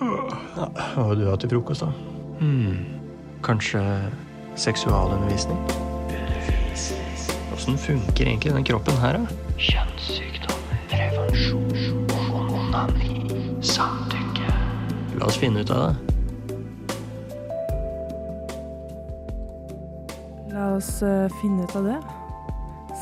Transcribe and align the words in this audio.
Hva 0.00 1.08
vil 1.10 1.22
du 1.22 1.28
ha 1.30 1.36
til 1.40 1.50
frokost, 1.54 1.84
da? 1.84 1.90
Hmm. 2.40 2.78
Kanskje 3.44 3.82
seksualundervisning? 4.58 5.58
Åssen 7.54 7.78
funker 7.78 8.26
egentlig 8.26 8.54
den 8.54 8.66
kroppen 8.66 8.98
her, 9.02 9.20
da? 9.20 9.24
Kjønnssykdommer, 9.60 10.80
prevensjon, 10.90 11.70
onani, 12.34 13.14
samtykke 13.62 14.50
La 15.20 15.30
oss 15.30 15.38
finne 15.38 15.62
ut 15.62 15.70
av 15.70 15.86
det. 15.86 15.94
La 20.54 20.68
oss 20.74 20.92
eh, 21.06 21.30
finne 21.40 21.64
ut 21.64 21.78
av 21.78 21.90
det 21.92 22.02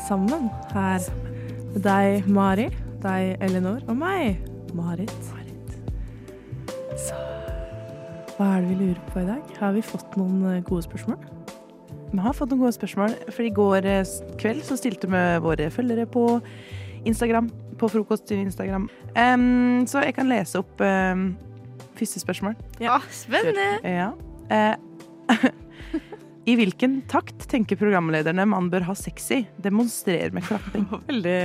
sammen 0.07 0.49
her. 0.73 1.01
Deg, 1.73 2.27
Mari, 2.29 2.69
deg, 3.01 3.37
Elinor, 3.41 3.81
og 3.89 3.97
meg, 3.97 4.43
Marit. 4.77 5.32
Hva 8.43 8.57
er 8.57 8.63
det 8.65 8.73
vi 8.73 8.75
lurer 8.81 9.01
på 9.07 9.21
i 9.21 9.27
dag? 9.27 9.51
Har 9.55 9.71
vi 9.71 9.81
fått 9.85 10.17
noen 10.19 10.41
eh, 10.49 10.63
gode 10.67 10.83
spørsmål? 10.83 11.15
Vi 12.11 12.19
har 12.19 12.35
fått 12.35 12.51
noen 12.51 12.65
gode 12.65 12.75
spørsmål. 12.75 13.15
For 13.31 13.47
i 13.47 13.51
går 13.55 13.87
eh, 13.87 14.01
kveld 14.41 14.65
så 14.67 14.75
stilte 14.75 15.07
vi 15.07 15.21
våre 15.45 15.69
følgere 15.71 16.03
på 16.11 16.25
Instagram. 17.07 17.47
På 17.79 17.87
frokost 17.87 18.27
til 18.27 18.43
Instagram. 18.43 18.89
Um, 19.15 19.85
så 19.87 20.03
jeg 20.03 20.17
kan 20.17 20.27
lese 20.27 20.59
opp 20.59 20.83
um, 20.83 21.29
første 21.95 22.19
spørsmål. 22.19 22.59
Å, 22.83 22.99
spennende! 23.15 23.79
Ja. 23.87 24.11
Eh, 24.51 24.75
I 26.45 26.55
hvilken 26.59 26.97
takt 27.07 27.45
tenker 27.47 27.77
programlederne 27.79 28.43
man 28.51 28.65
bør 28.71 28.83
ha 28.89 28.93
sex 28.99 29.29
i? 29.31 29.37
Demonstrer 29.63 30.33
med 30.35 30.43
klapping. 30.43 30.83
Veldig 31.07 31.35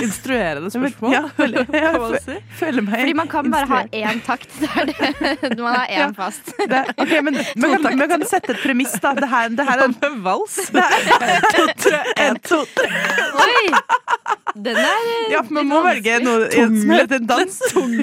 instruerende 0.00 0.70
spørsmål. 0.72 1.12
Ja, 1.12 1.22
veldig. 1.36 1.64
ja, 1.76 1.90
man 2.00 2.14
si. 2.24 2.36
føler 2.56 2.86
meg 2.86 3.02
Fordi 3.02 3.16
man 3.18 3.28
kan 3.34 3.50
bare 3.52 3.68
ha 3.68 3.80
én 3.92 4.22
takt. 4.24 4.48
Det 4.56 4.70
er 4.72 4.88
det. 4.88 5.10
Man 5.66 5.74
har 5.74 5.92
én 5.92 6.14
fast. 6.16 6.48
Det, 6.56 6.80
ok, 6.96 7.12
men 7.26 7.36
vi 7.62 7.70
kan, 7.82 8.00
kan 8.08 8.24
sette 8.28 8.54
et 8.54 8.62
premiss, 8.62 8.94
da. 9.02 9.12
Det 9.18 9.28
her, 9.28 9.52
det 9.58 9.66
her 9.68 9.82
er 9.82 9.92
en 10.08 10.18
vals. 10.24 10.56
en, 10.72 12.40
to, 12.46 12.62
tre. 12.76 12.90
Oi! 13.42 13.68
Den 14.56 14.80
er 14.80 15.12
Ja, 15.34 15.44
man 15.52 15.68
må 15.68 15.82
velge 15.84 16.18
noe 16.24 16.48
som 16.54 16.96
heter 16.96 17.20
en 17.20 17.28
dans. 17.28 17.60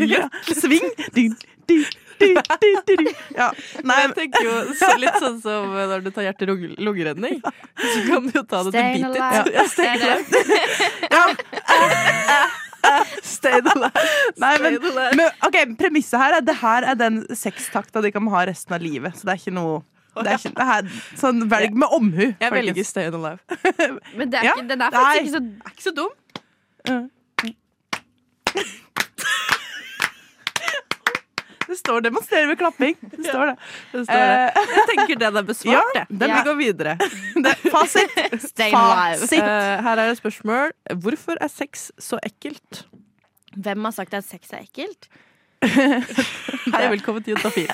Ja. 0.09 0.27
Sving. 0.53 0.85
Ding, 1.17 1.33
du. 1.69 1.79
Ja. 3.37 3.47
Nei, 3.83 3.97
Jeg 4.03 4.13
tenker 4.17 4.45
jo 4.45 4.55
så 4.79 4.89
litt 5.01 5.17
sånn 5.21 5.39
som 5.43 5.71
når 5.73 6.03
du 6.05 6.09
tar 6.15 6.27
hjerte-lungeredning. 6.27 7.39
Så 7.43 8.03
kan 8.07 8.27
du 8.27 8.31
jo 8.37 8.43
ta 8.47 8.63
det 8.67 8.73
til 8.75 8.81
beat 8.81 9.15
it. 9.15 9.53
Ja, 9.53 9.63
stay 9.71 9.97
Det 9.97 10.05
alive. 10.11 10.27
ja. 11.15 11.25
Stay 13.23 13.57
alive. 13.61 13.91
Nei, 14.43 14.53
men, 14.59 14.77
men 15.15 15.27
ok, 15.47 15.57
premisset 15.79 16.19
her 16.19 16.37
er 16.39 16.43
det 16.45 16.55
her 16.59 16.83
er 16.91 16.95
den 16.99 17.21
sextakta 17.37 18.01
de 18.03 18.11
kan 18.13 18.27
ha 18.33 18.43
resten 18.49 18.75
av 18.75 18.83
livet. 18.83 19.15
Så 19.17 19.27
det 19.27 19.31
er 19.37 19.39
ikke 19.43 19.55
noe 19.55 19.81
det 20.13 20.29
er 20.29 20.37
ikke, 20.37 20.51
det 20.59 20.65
her, 20.67 20.89
sånn, 21.17 21.39
Velg 21.49 21.73
med 21.81 21.89
omhu. 21.95 22.25
Jeg 22.37 22.51
velger 22.53 22.85
stay 22.85 23.07
alive. 23.09 23.39
Men 24.13 24.29
det 24.29 24.37
er 24.43 24.51
ikke, 24.51 24.67
den 24.69 24.83
er 24.85 24.93
faktisk 24.93 25.23
ikke 25.23 25.33
så 25.33 25.41
Er 25.41 25.71
ikke 25.73 25.85
så 25.87 25.93
dum. 25.97 26.13
Det 31.67 31.77
står 31.79 32.01
'demonstrerer 32.01 32.47
med 32.47 32.57
klapping'. 32.59 32.97
Det 33.01 33.25
står 33.25 33.45
det. 33.45 33.55
Det 33.93 34.03
står 34.05 34.13
det. 34.13 34.51
Eh, 34.55 34.75
Jeg 34.77 34.85
tenker 34.89 35.15
den 35.19 35.37
er 35.37 35.41
besvart, 35.47 35.95
Ja, 35.95 36.05
den 36.09 36.29
vil 36.35 36.43
gå 36.43 36.53
videre. 36.57 36.97
det, 37.45 37.55
fasit. 37.71 38.09
Stay. 38.41 38.71
Fasit. 38.71 39.39
Eh, 39.39 39.81
her 39.83 39.97
er 39.97 40.07
det 40.09 40.17
spørsmål. 40.21 40.71
Hvorfor 40.95 41.37
er 41.41 41.47
sex 41.47 41.91
så 41.99 42.19
ekkelt? 42.23 42.83
Hvem 43.55 43.83
har 43.85 43.91
sagt 43.91 44.13
at 44.13 44.23
sex 44.25 44.49
er 44.53 44.63
ekkelt? 44.65 45.07
Hei, 46.73 46.87
velkommen 46.91 47.23
til 47.23 47.35
Juntafil. 47.35 47.69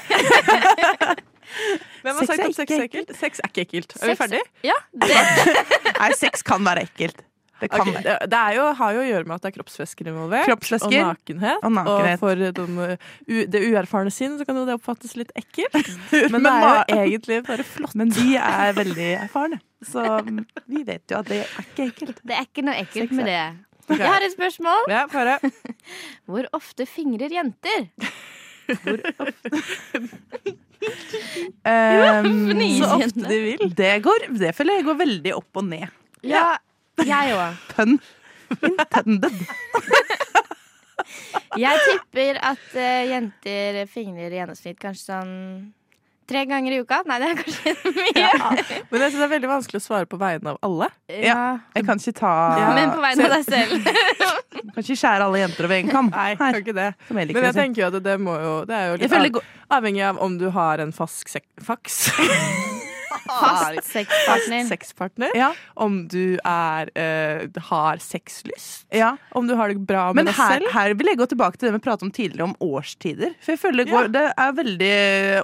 Hvem 2.03 2.15
har 2.15 2.25
Sex 2.25 2.27
sagt 2.27 2.39
at 2.45 2.55
sex 2.55 2.71
er 2.71 2.83
ekkelt? 2.85 3.15
Sex 3.17 3.39
er 3.43 3.47
ikke 3.49 3.61
ekkelt. 3.65 3.95
Er 4.03 4.07
vi 4.11 4.15
ferdige? 4.19 4.43
Ja, 4.63 4.75
Nei, 5.99 6.11
sex 6.19 6.43
kan 6.45 6.61
være 6.65 6.83
ekkelt. 6.85 7.23
Det 7.59 7.69
kan 7.71 7.83
okay. 7.83 8.03
det 8.03 8.17
det 8.31 8.39
er 8.39 8.55
jo, 8.55 8.65
har 8.79 8.95
jo 8.95 9.01
å 9.03 9.07
gjøre 9.07 9.27
med 9.27 9.35
at 9.35 9.45
det 9.45 9.49
er 9.51 9.55
kroppsvæsker 9.57 10.09
involvert. 10.11 10.47
Kroppsvæsker. 10.47 10.97
Og 10.99 11.09
nakenhet. 11.13 11.63
Og 11.63 11.73
nakenhet. 11.75 12.21
for 12.21 12.43
den, 12.59 12.77
uh, 12.79 13.09
u, 13.27 13.35
det 13.51 13.63
uerfarne 13.67 14.13
sinn 14.13 14.37
så 14.39 14.47
kan 14.47 14.59
jo 14.59 14.65
det 14.69 14.77
oppfattes 14.79 15.15
litt 15.19 15.33
ekkelt. 15.39 15.77
Men 16.33 16.39
Men 16.39 16.47
det 16.47 16.53
er 16.55 16.69
jo 16.69 16.99
egentlig 17.05 17.41
bare 17.47 17.65
flott. 17.67 17.95
Men 17.99 18.13
de 18.15 18.35
er 18.41 18.75
veldig 18.77 19.09
erfarne, 19.25 19.59
så 19.85 20.05
vi 20.69 20.83
vet 20.87 21.03
jo 21.11 21.19
at 21.19 21.31
det 21.31 21.41
er 21.43 21.65
ikke 21.65 21.89
ekkelt. 21.89 22.21
det 22.23 22.37
er 22.37 22.47
ikke 22.47 22.65
noe 22.67 22.77
ekkelt 22.79 23.15
med 23.19 23.29
det. 23.29 23.41
det. 23.89 23.99
Jeg 23.99 24.05
har 24.05 24.25
et 24.25 24.35
spørsmål. 24.35 24.89
Ja, 24.91 25.05
bare. 25.11 25.39
Hvor 26.29 26.47
ofte 26.55 26.87
fingrer 26.89 27.33
jenter? 27.33 27.89
Um, 30.79 32.27
fnis, 32.53 32.79
så 32.79 32.95
ofte 32.95 33.25
de 33.25 33.39
vil. 33.43 33.63
Det, 33.75 33.91
går, 34.05 34.29
det 34.39 34.53
føler 34.55 34.79
jeg 34.79 34.87
går 34.87 34.99
veldig 35.01 35.33
opp 35.35 35.59
og 35.61 35.65
ned. 35.67 35.87
Ja, 36.27 36.57
jeg 37.07 37.35
òg. 37.37 37.59
Pun 37.75 37.99
intended. 38.65 39.35
Jeg 41.57 41.79
tipper 41.81 42.37
at 42.45 42.65
uh, 42.75 43.09
jenter 43.09 43.77
fingrer 43.89 44.29
i 44.33 44.37
gjennomsnitt 44.37 44.77
kanskje 44.81 45.07
sånn 45.09 45.31
tre 46.29 46.43
ganger 46.45 46.75
i 46.75 46.79
uka. 46.83 46.99
Nei, 47.09 47.17
det 47.23 47.29
er 47.31 47.39
kanskje 47.39 47.73
mye. 47.97 48.27
Men 48.91 49.01
jeg 49.01 49.13
synes 49.13 49.17
det 49.17 49.25
er 49.25 49.31
veldig 49.31 49.49
vanskelig 49.49 49.79
å 49.81 49.85
svare 49.87 50.09
på 50.11 50.19
vegne 50.21 50.53
av 50.53 50.59
alle. 50.67 50.89
Ja. 51.09 51.39
Jeg 51.73 51.87
kan 51.87 52.01
ikke 52.03 52.13
ta 52.19 52.33
Ja. 52.59 52.67
Men 52.77 52.93
på 52.93 53.01
vegne 53.01 53.25
av 53.25 53.33
deg 53.39 53.47
selv. 53.49 53.89
Kan 54.75 54.83
ikke 54.83 54.99
skjære 55.01 55.25
alle 55.25 55.39
jenter 55.41 55.65
over 55.65 55.79
en 55.79 55.89
kam. 55.89 56.09
Nei, 56.13 56.27
Her, 56.35 56.53
kan 56.53 56.61
ikke 56.61 56.75
det. 56.77 56.87
jeg 57.09 57.15
Men 57.33 57.45
jeg 57.47 57.55
tenker 57.57 57.81
jo 57.81 57.87
at 57.89 58.03
det 58.05 58.15
må 58.21 58.35
jo 58.37 58.51
Det 58.69 58.75
er 58.75 58.91
jo 58.91 58.97
litt 59.01 59.39
av, 59.39 59.53
avhengig 59.79 60.03
av 60.11 60.19
om 60.21 60.35
du 60.37 60.49
har 60.53 60.83
en 60.83 60.93
fask 60.93 61.31
sek 61.31 61.47
faks. 61.65 62.03
Fast 63.29 63.91
sexpartner. 63.93 64.59
Fast 64.59 64.69
sexpartner. 64.73 65.29
Ja, 65.37 65.51
Om 65.75 66.07
du 66.11 66.37
er 66.43 66.89
uh, 66.97 67.61
har 67.69 67.97
sexlyst. 68.03 68.85
ja. 68.91 69.15
Om 69.31 69.47
du 69.47 69.55
har 69.55 69.69
det 69.73 69.79
bra 69.87 70.07
med 70.13 70.23
Men 70.23 70.29
deg 70.31 70.35
her, 70.39 70.57
selv. 70.59 70.71
her 70.73 70.93
vil 70.99 71.07
jeg 71.11 71.17
gå 71.21 71.27
tilbake 71.31 71.57
til 71.57 71.69
det 71.69 71.73
vi 71.77 71.81
pratet 71.85 72.03
om 72.07 72.11
tidligere, 72.11 72.47
om 72.49 72.55
årstider. 72.59 73.35
For 73.45 73.53
jeg 73.55 73.59
føler 73.61 73.85
det, 73.85 73.91
går, 73.93 74.07
det 74.15 74.25
er 74.37 74.51
veldig 74.59 74.93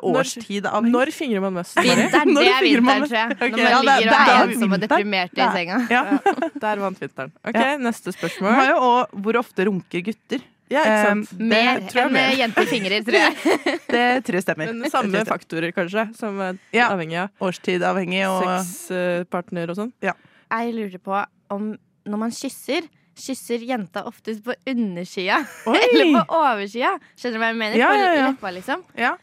årstid 0.03 0.65
av 0.71 0.87
Når 0.89 1.11
fingrer 1.15 1.41
man 1.45 1.53
mest? 1.59 1.77
Vinteren, 1.77 2.33
det 2.35 2.47
er 2.49 2.65
vinteren, 2.65 3.05
tror 3.07 3.19
jeg. 3.19 3.37
Okay. 3.37 3.51
Når 3.51 3.61
man 3.61 3.71
ja, 3.71 3.77
det- 3.81 3.85
ligger 3.85 4.11
og 4.15 4.33
er 4.35 4.49
ensom 4.55 4.75
og 4.77 4.83
deprimert 4.85 5.37
i 5.37 5.47
senga. 5.59 5.79
Ja. 5.91 6.03
Der 6.65 6.83
vant 6.83 6.99
vinteren. 7.01 7.31
Ok, 7.45 7.55
Ja. 7.55 7.77
Neste 7.85 8.11
spørsmål. 8.15 8.53
har 8.55 8.69
jo 8.71 8.77
òg 8.89 9.15
hvor 9.25 9.37
ofte 9.43 9.65
runker 9.69 10.01
gutter. 10.09 10.43
Ja, 10.73 10.81
ikke 10.81 11.01
sant? 11.05 11.31
Um, 11.35 11.47
Mer 11.51 11.77
enn 11.77 12.13
mer. 12.13 12.29
eh, 12.31 12.37
jenter 12.39 12.65
fingrer, 12.65 13.03
tror 13.05 13.19
jeg. 13.19 13.55
Det 13.95 14.05
tror 14.25 14.37
jeg 14.39 14.45
stemmer. 14.47 14.71
Men 14.73 14.89
samme 14.93 15.21
faktorer, 15.29 15.71
kanskje, 15.75 16.07
som 16.17 16.39
er 16.41 16.57
Ja. 16.73 16.87
avhengig 16.89 17.19
av 17.21 17.29
Årstid 17.45 17.85
avhengig 17.85 18.23
og 18.27 18.47
sexpartner 18.65 19.69
og 19.69 19.77
sånn. 19.77 19.91
Jeg 20.01 20.73
lurer 20.73 20.97
på 21.05 21.19
om 21.53 21.75
når 22.05 22.17
man 22.27 22.33
kysser 22.33 22.87
Kysser 23.15 23.61
jenta 23.63 24.01
oftest 24.09 24.41
på 24.43 24.51
undersida 24.67 25.37
eller 25.71 26.09
på 26.17 26.23
oversida? 26.35 26.97
Skjønner 27.15 27.37
du 27.37 27.39
hva 27.39 27.47
jeg 27.53 27.55
mener? 27.61 27.77
Ja, 27.79 27.91
ja, 27.95 28.09
ja. 28.11 28.25
leppa, 28.33 28.51
liksom. 28.51 28.81
Ja. 28.99 29.13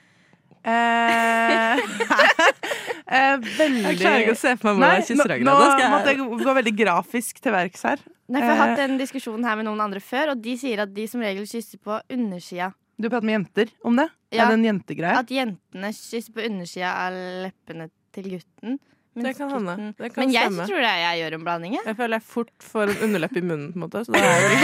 Eh, 0.65 1.77
eh, 3.19 3.37
veldig 3.59 3.83
Jeg 3.91 3.99
klarer 4.01 4.25
ikke 4.25 4.33
å 4.37 4.41
se 4.41 4.55
for 4.63 4.71
meg 4.71 4.79
hvordan 4.79 4.97
jeg 4.97 5.07
kysser 5.11 5.35
nå, 5.43 5.45
nå 5.45 5.57
skal 5.67 5.83
jeg- 5.83 5.93
måtte 5.93 6.15
jeg 6.15 6.47
gå 6.47 6.55
veldig 6.63 6.75
grafisk 6.79 7.43
til 7.45 7.53
verks 7.53 7.83
her. 7.91 8.01
Nei, 8.33 8.41
for 8.41 8.49
Jeg 8.49 8.57
har 8.57 8.63
hatt 8.67 8.79
den 8.81 8.95
en 8.95 9.01
diskusjon 9.03 9.45
her 9.45 9.59
med 9.61 9.67
noen 9.69 9.83
andre 9.85 10.01
før, 10.01 10.33
og 10.35 10.41
de 10.45 10.55
sier 10.61 10.81
at 10.87 10.93
de 10.97 11.05
som 11.11 11.21
regel 11.25 11.45
kysser 11.49 11.79
på 11.85 11.99
undersida. 12.13 12.71
Du 13.03 13.09
prater 13.11 13.27
med 13.29 13.35
jenter 13.41 13.73
om 13.89 13.97
det? 13.99 14.09
Ja. 14.33 14.45
Er 14.47 14.53
det 14.53 14.59
en 14.61 14.65
jentegreie? 14.71 15.19
At 15.21 15.31
jentene 15.33 15.91
kysser 15.97 16.33
på 16.37 16.45
undersida 16.47 16.93
av 17.07 17.17
leppene 17.45 17.89
til 18.15 18.29
gutten. 18.37 18.79
mens 19.17 19.27
Det 19.27 19.33
kan 19.37 19.51
hende. 19.53 19.75
Det 19.99 20.13
kan 20.15 20.23
Men 20.25 20.33
jeg 20.33 20.49
stemme. 20.49 20.67
tror 20.71 20.81
det 20.85 20.91
er 20.93 21.01
jeg 21.03 21.19
gjør 21.23 21.35
en 21.39 21.45
blanding. 21.49 21.73
jeg. 21.77 21.97
Føler 21.99 22.17
jeg 22.17 22.23
fort 22.31 22.53
får 22.73 22.93
en 22.95 23.03
underlepp 23.09 23.37
i 23.37 23.43
munnen, 23.45 23.73
på 23.73 23.77
en 23.81 23.85
måte. 23.87 24.05
Så 24.07 24.13
det 24.13 24.23
er 24.23 24.41
jo 24.47 24.57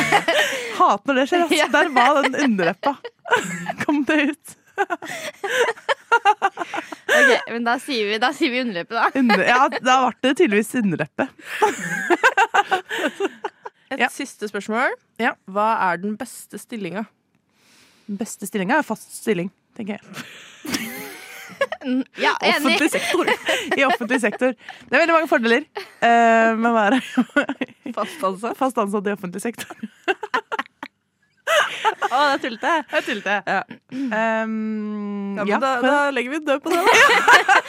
Hater 0.78 1.12
når 1.12 1.20
det 1.20 1.28
skjer. 1.32 1.42
Altså. 1.48 1.68
Der 1.74 1.88
var 1.98 2.22
den 2.22 2.34
underleppa. 2.46 2.92
Kom 3.84 4.04
det 4.08 4.18
ut. 4.30 4.56
Ok, 7.18 7.30
men 7.50 7.64
da 7.66 7.74
sier 7.82 8.06
vi, 8.12 8.18
da 8.22 8.30
sier 8.36 8.52
vi 8.54 8.60
underleppe, 8.62 8.94
da. 8.94 9.08
Under, 9.18 9.42
ja, 9.48 9.64
da 9.82 9.96
ble 10.06 10.28
det 10.28 10.36
tydeligvis 10.38 10.70
underleppe. 10.78 11.26
Et 13.90 14.00
Ja. 14.02 14.08
siste 14.12 14.48
spørsmål. 14.50 14.92
Ja. 15.18 15.32
Hva 15.48 15.68
er 15.92 15.96
den 16.02 16.16
beste 16.20 16.58
stillinga? 16.60 17.06
Den 18.08 18.16
beste 18.20 18.46
stillinga 18.48 18.78
er 18.78 18.82
fast 18.86 19.10
stilling, 19.16 19.50
tenker 19.76 19.98
jeg. 19.98 20.88
Ja, 22.18 22.34
enig. 22.44 22.76
Offentlig 22.76 22.90
sektor. 22.92 23.26
I 23.78 23.84
offentlig 23.86 24.20
sektor. 24.20 24.52
Det 24.52 24.92
er 24.94 25.00
veldig 25.02 25.14
mange 25.14 25.28
fordeler 25.30 25.64
uh, 26.04 26.52
med 26.58 26.68
å 26.68 26.74
være 26.76 26.98
Fast 27.96 28.22
ansatt? 28.28 28.56
fast 28.58 28.78
ansatt 28.82 29.08
i 29.08 29.14
offentlig 29.14 29.42
sektor. 29.42 29.74
Å, 32.08 32.18
det 32.18 32.34
er 32.34 32.40
tullete. 32.42 32.72
Det 32.90 32.98
er 32.98 33.04
tullete. 33.06 33.36
Ja. 33.46 33.62
Um, 33.92 35.36
Ja, 35.38 35.44
men 35.44 35.50
ja, 35.52 35.58
da, 35.62 35.70
da 35.84 35.96
legger 36.10 36.32
vi 36.32 36.38
død 36.48 36.62
på 36.64 36.72
det. 36.72 36.78
Da. 36.82 36.92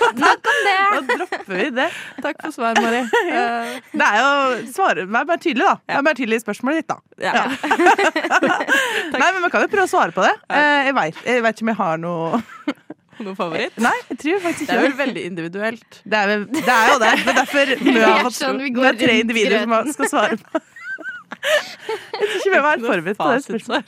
Snakk 0.09 0.47
om 0.51 0.59
det! 0.65 0.75
da 0.95 1.01
dropper 1.19 1.53
vi 1.59 1.67
det. 1.77 1.87
Takk 2.25 2.39
for 2.45 2.55
svar, 2.55 2.79
Mari. 2.81 3.01
Uh, 3.29 3.75
Det 3.93 4.05
er 4.07 4.17
jo 4.19 4.31
svare, 4.73 5.03
Vær 5.11 5.27
bare 5.29 5.41
tydelig, 5.43 5.65
da. 5.67 5.75
Vær 5.99 6.05
bare 6.07 6.17
tydelig 6.17 6.39
i 6.39 6.43
spørsmålet 6.45 6.81
ditt, 6.81 6.89
da. 6.89 6.97
ja. 7.21 7.45
Nei, 9.13 9.31
men 9.33 9.41
Man 9.43 9.51
kan 9.53 9.63
jo 9.65 9.69
prøve 9.71 9.85
å 9.87 9.91
svare 9.91 10.15
på 10.15 10.23
det. 10.25 10.33
Uh, 10.49 10.89
Jeg 10.89 10.95
vet, 10.97 11.19
ikke 11.59 11.65
om 11.67 11.71
jeg 11.73 11.79
har 11.83 12.01
noe 12.01 12.41
Noen 13.19 13.35
favoritt? 13.35 13.75
Nei, 13.83 13.95
jeg 14.13 14.17
tror 14.21 14.37
faktisk 14.45 14.69
Det 14.69 14.75
er 14.77 14.79
ikke 14.79 14.87
vel 14.87 14.99
veldig 15.03 15.23
individuelt. 15.27 15.97
det. 16.07 16.19
Er, 16.23 16.29
vel- 16.31 16.45
det 16.55 16.71
er 16.71 16.91
jo 16.93 16.99
det. 17.01 17.09
Det 17.19 17.33
er 17.33 17.39
derfor 17.41 17.73
vi 17.83 17.95
har 17.99 18.21
fått 18.23 18.37
sånn, 18.37 18.61
det 18.63 18.85
er 18.93 18.99
tre 19.01 19.17
individer 19.25 19.65
som 19.65 19.89
skal 19.97 20.11
svare 20.13 20.37
på. 20.39 20.61
Jeg 21.39 22.25
tror 22.25 22.39
ikke 22.39 22.53
hvem 22.55 22.67
er 22.69 22.83
forberedt 22.85 23.19
på 23.19 23.29
det 23.33 23.43
spørsmålet. 23.45 23.87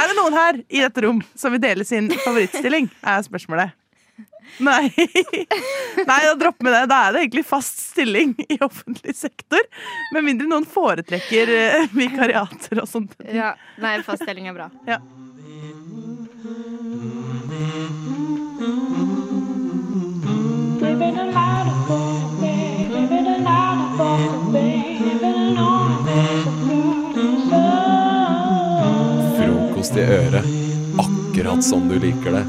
Er 0.00 0.10
det 0.10 0.16
noen 0.18 0.36
her 0.36 0.58
i 0.68 0.82
dette 0.82 1.04
rom 1.04 1.20
som 1.38 1.54
vil 1.54 1.62
dele 1.62 1.86
sin 1.88 2.10
favorittstilling? 2.24 2.90
Er 3.02 3.22
spørsmålet. 3.26 3.76
Nei. 4.60 4.90
Nei, 6.10 6.18
da 6.26 6.34
dropp 6.38 6.60
med 6.66 6.74
det. 6.74 6.82
Da 6.90 6.98
er 7.06 7.14
det 7.14 7.22
egentlig 7.24 7.44
fast 7.48 7.78
stilling 7.92 8.34
i 8.48 8.58
offentlig 8.64 9.14
sektor. 9.16 9.62
Med 10.14 10.26
mindre 10.26 10.48
noen 10.50 10.66
foretrekker 10.68 11.52
eh, 11.54 11.86
vikariater 11.94 12.82
og 12.82 12.88
sånt. 12.90 13.14
Ja, 13.30 13.54
Nei, 13.80 13.96
fast 14.06 14.26
stilling 14.26 14.50
er 14.50 14.56
bra. 14.58 14.68
Ja. 14.88 14.98
I 29.96 30.04
øret. 30.04 30.44
Akkurat 31.00 31.64
som 31.64 31.88
du 31.88 31.98
liker 31.98 32.30
det. 32.38 32.44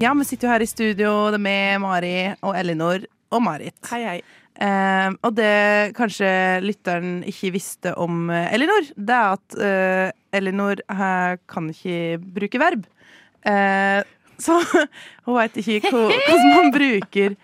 Ja, 0.00 0.14
vi 0.16 0.24
sitter 0.24 0.48
jo 0.48 0.52
her 0.54 0.62
i 0.64 0.68
studio 0.68 1.10
det 1.34 1.40
med 1.44 1.80
Mari 1.82 2.14
og 2.40 2.54
Elinor 2.56 3.02
og 3.30 3.42
Marit. 3.44 3.76
Hei, 3.90 4.00
hei. 4.06 4.20
Eh, 4.60 5.08
og 5.24 5.34
det 5.36 5.92
kanskje 5.96 6.30
lytteren 6.64 7.20
ikke 7.28 7.50
visste 7.54 7.92
om 8.00 8.26
eh, 8.32 8.48
Elinor, 8.56 8.88
det 8.96 9.16
er 9.16 9.36
at 9.36 9.58
eh, 9.60 10.08
Elinor 10.40 10.80
eh, 10.84 11.36
kan 11.48 11.68
ikke 11.72 12.16
bruke 12.36 12.60
verb. 12.60 12.88
Eh, 13.44 14.00
så 14.40 14.56
hun 15.28 15.36
veit 15.36 15.60
ikke 15.60 15.92
hvor- 15.92 16.16
hvordan 16.16 16.50
man 16.56 16.72
bruker 16.76 17.36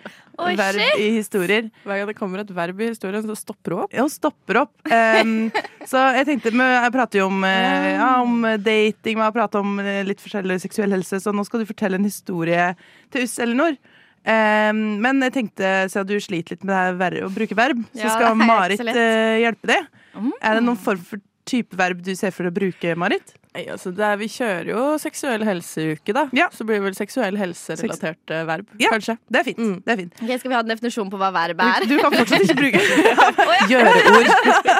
Oi, 0.42 0.52
verb 0.58 0.80
shit! 0.80 1.00
i 1.00 1.08
historier. 1.16 1.68
Hver 1.86 2.00
gang 2.00 2.10
det 2.10 2.16
kommer 2.18 2.42
et 2.42 2.52
verb 2.54 2.80
i 2.82 2.90
historien, 2.90 3.24
så 3.24 3.36
stopper 3.38 3.74
hun 3.74 3.84
opp. 3.86 3.94
Ja, 3.96 4.04
Hun 4.04 4.12
stopper 4.12 4.60
opp. 4.62 4.72
Um, 4.90 5.50
så 5.90 6.02
jeg 6.18 6.28
tenkte 6.28 6.52
jeg 6.52 6.94
prater 6.94 7.22
jo 7.22 7.28
om, 7.30 7.44
eh, 7.48 7.90
ja, 7.96 8.10
om 8.22 8.48
dating, 8.62 9.22
har 9.24 9.34
pratet 9.36 9.60
om 9.62 9.78
eh, 9.82 10.02
litt 10.06 10.22
forskjellig 10.22 10.58
seksuell 10.66 10.92
helse, 10.96 11.20
så 11.22 11.34
nå 11.34 11.44
skal 11.48 11.62
du 11.62 11.68
fortelle 11.68 12.00
en 12.00 12.08
historie 12.08 12.72
til 13.14 13.26
oss, 13.26 13.38
Elinor. 13.42 13.78
Um, 14.26 14.98
men 15.04 15.22
jeg 15.22 15.36
tenkte, 15.36 15.68
siden 15.92 16.08
du 16.10 16.16
sliter 16.18 16.56
litt 16.56 16.64
med 16.66 16.74
det 16.74 17.10
her 17.12 17.28
å 17.28 17.30
bruke 17.30 17.56
verb, 17.56 17.84
så 17.94 18.08
Ja, 18.08 18.14
skal 18.16 18.40
Marit 18.40 18.82
uh, 18.82 19.38
hjelpe 19.38 19.70
deg. 19.70 19.88
Mm. 20.16 20.32
Er 20.40 20.58
det 20.58 20.66
noen 20.66 20.80
form 20.80 21.02
for 21.06 21.22
type 21.46 21.76
verb 21.78 22.00
du 22.02 22.12
ser 22.18 22.32
for 22.34 22.46
deg 22.46 22.52
å 22.54 22.56
bruke, 22.60 22.94
Marit? 22.98 23.34
Nei, 23.56 23.62
altså, 23.72 23.88
det 23.96 24.02
er, 24.04 24.16
vi 24.20 24.26
kjører 24.28 24.68
jo 24.68 24.80
seksuell 25.00 25.44
helseuke, 25.46 26.12
da. 26.12 26.26
Ja. 26.36 26.48
Så 26.52 26.66
blir 26.68 26.76
det 26.76 26.84
vel 26.90 26.96
seksuell 26.98 27.38
helse-relatert 27.40 28.32
eh, 28.36 28.42
verb, 28.48 28.66
Ja. 28.82 28.90
kanskje. 28.92 29.14
Det 29.32 29.40
er 29.40 29.46
fint. 29.46 29.62
Mm. 29.62 29.78
Det 29.86 29.94
er 29.94 30.00
fint. 30.02 30.18
Okay, 30.26 30.38
skal 30.42 30.52
vi 30.52 30.56
ha 30.58 30.60
en 30.66 30.72
definisjon 30.74 31.08
på 31.14 31.20
hva 31.22 31.30
verb 31.32 31.62
er? 31.64 31.86
Du, 31.86 31.94
du 31.94 32.02
kan 32.02 32.12
fortsatt 32.18 32.44
ikke 32.44 32.58
bruke 32.58 32.82
Gjøreord. 33.70 34.30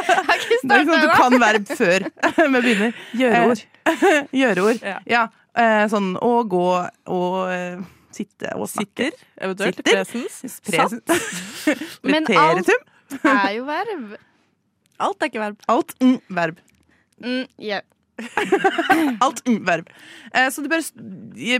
Startet 0.66 0.92
du 1.06 1.08
kan 1.16 1.38
verb 1.40 1.72
før 1.78 2.06
vi 2.36 2.60
begynner. 2.60 3.00
Gjøreord. 3.16 3.64
Gjøreord. 4.36 4.84
Ja. 4.84 4.98
Ja. 5.14 5.24
eh, 5.56 5.86
sånn 5.92 6.12
å 6.20 6.34
gå 6.50 6.66
og 7.16 7.38
eh, 7.54 7.80
sitte 8.16 8.52
og 8.60 8.69
snakke. 8.69 9.08
Sitter, 9.14 9.26
eventuelt. 9.48 9.80
Sitter. 9.80 10.04
Presens. 10.04 10.60
Presens. 10.69 12.02
Men 12.04 12.28
alt 12.36 12.70
er 13.24 13.50
jo 13.56 13.66
verb. 13.69 14.16
Alt 15.02 15.22
er 15.22 15.31
ikke 15.31 15.43
verb. 15.43 15.60
Alt 15.72 15.93
mm, 16.02 16.16
verb. 16.38 16.58
Mm, 17.22 17.44
yeah. 17.60 17.82
Alt 19.25 19.43
mm, 19.44 19.58
verb. 19.69 19.90
Eh, 20.32 20.46
så 20.52 20.62
du 20.64 20.69
s- 20.81 20.93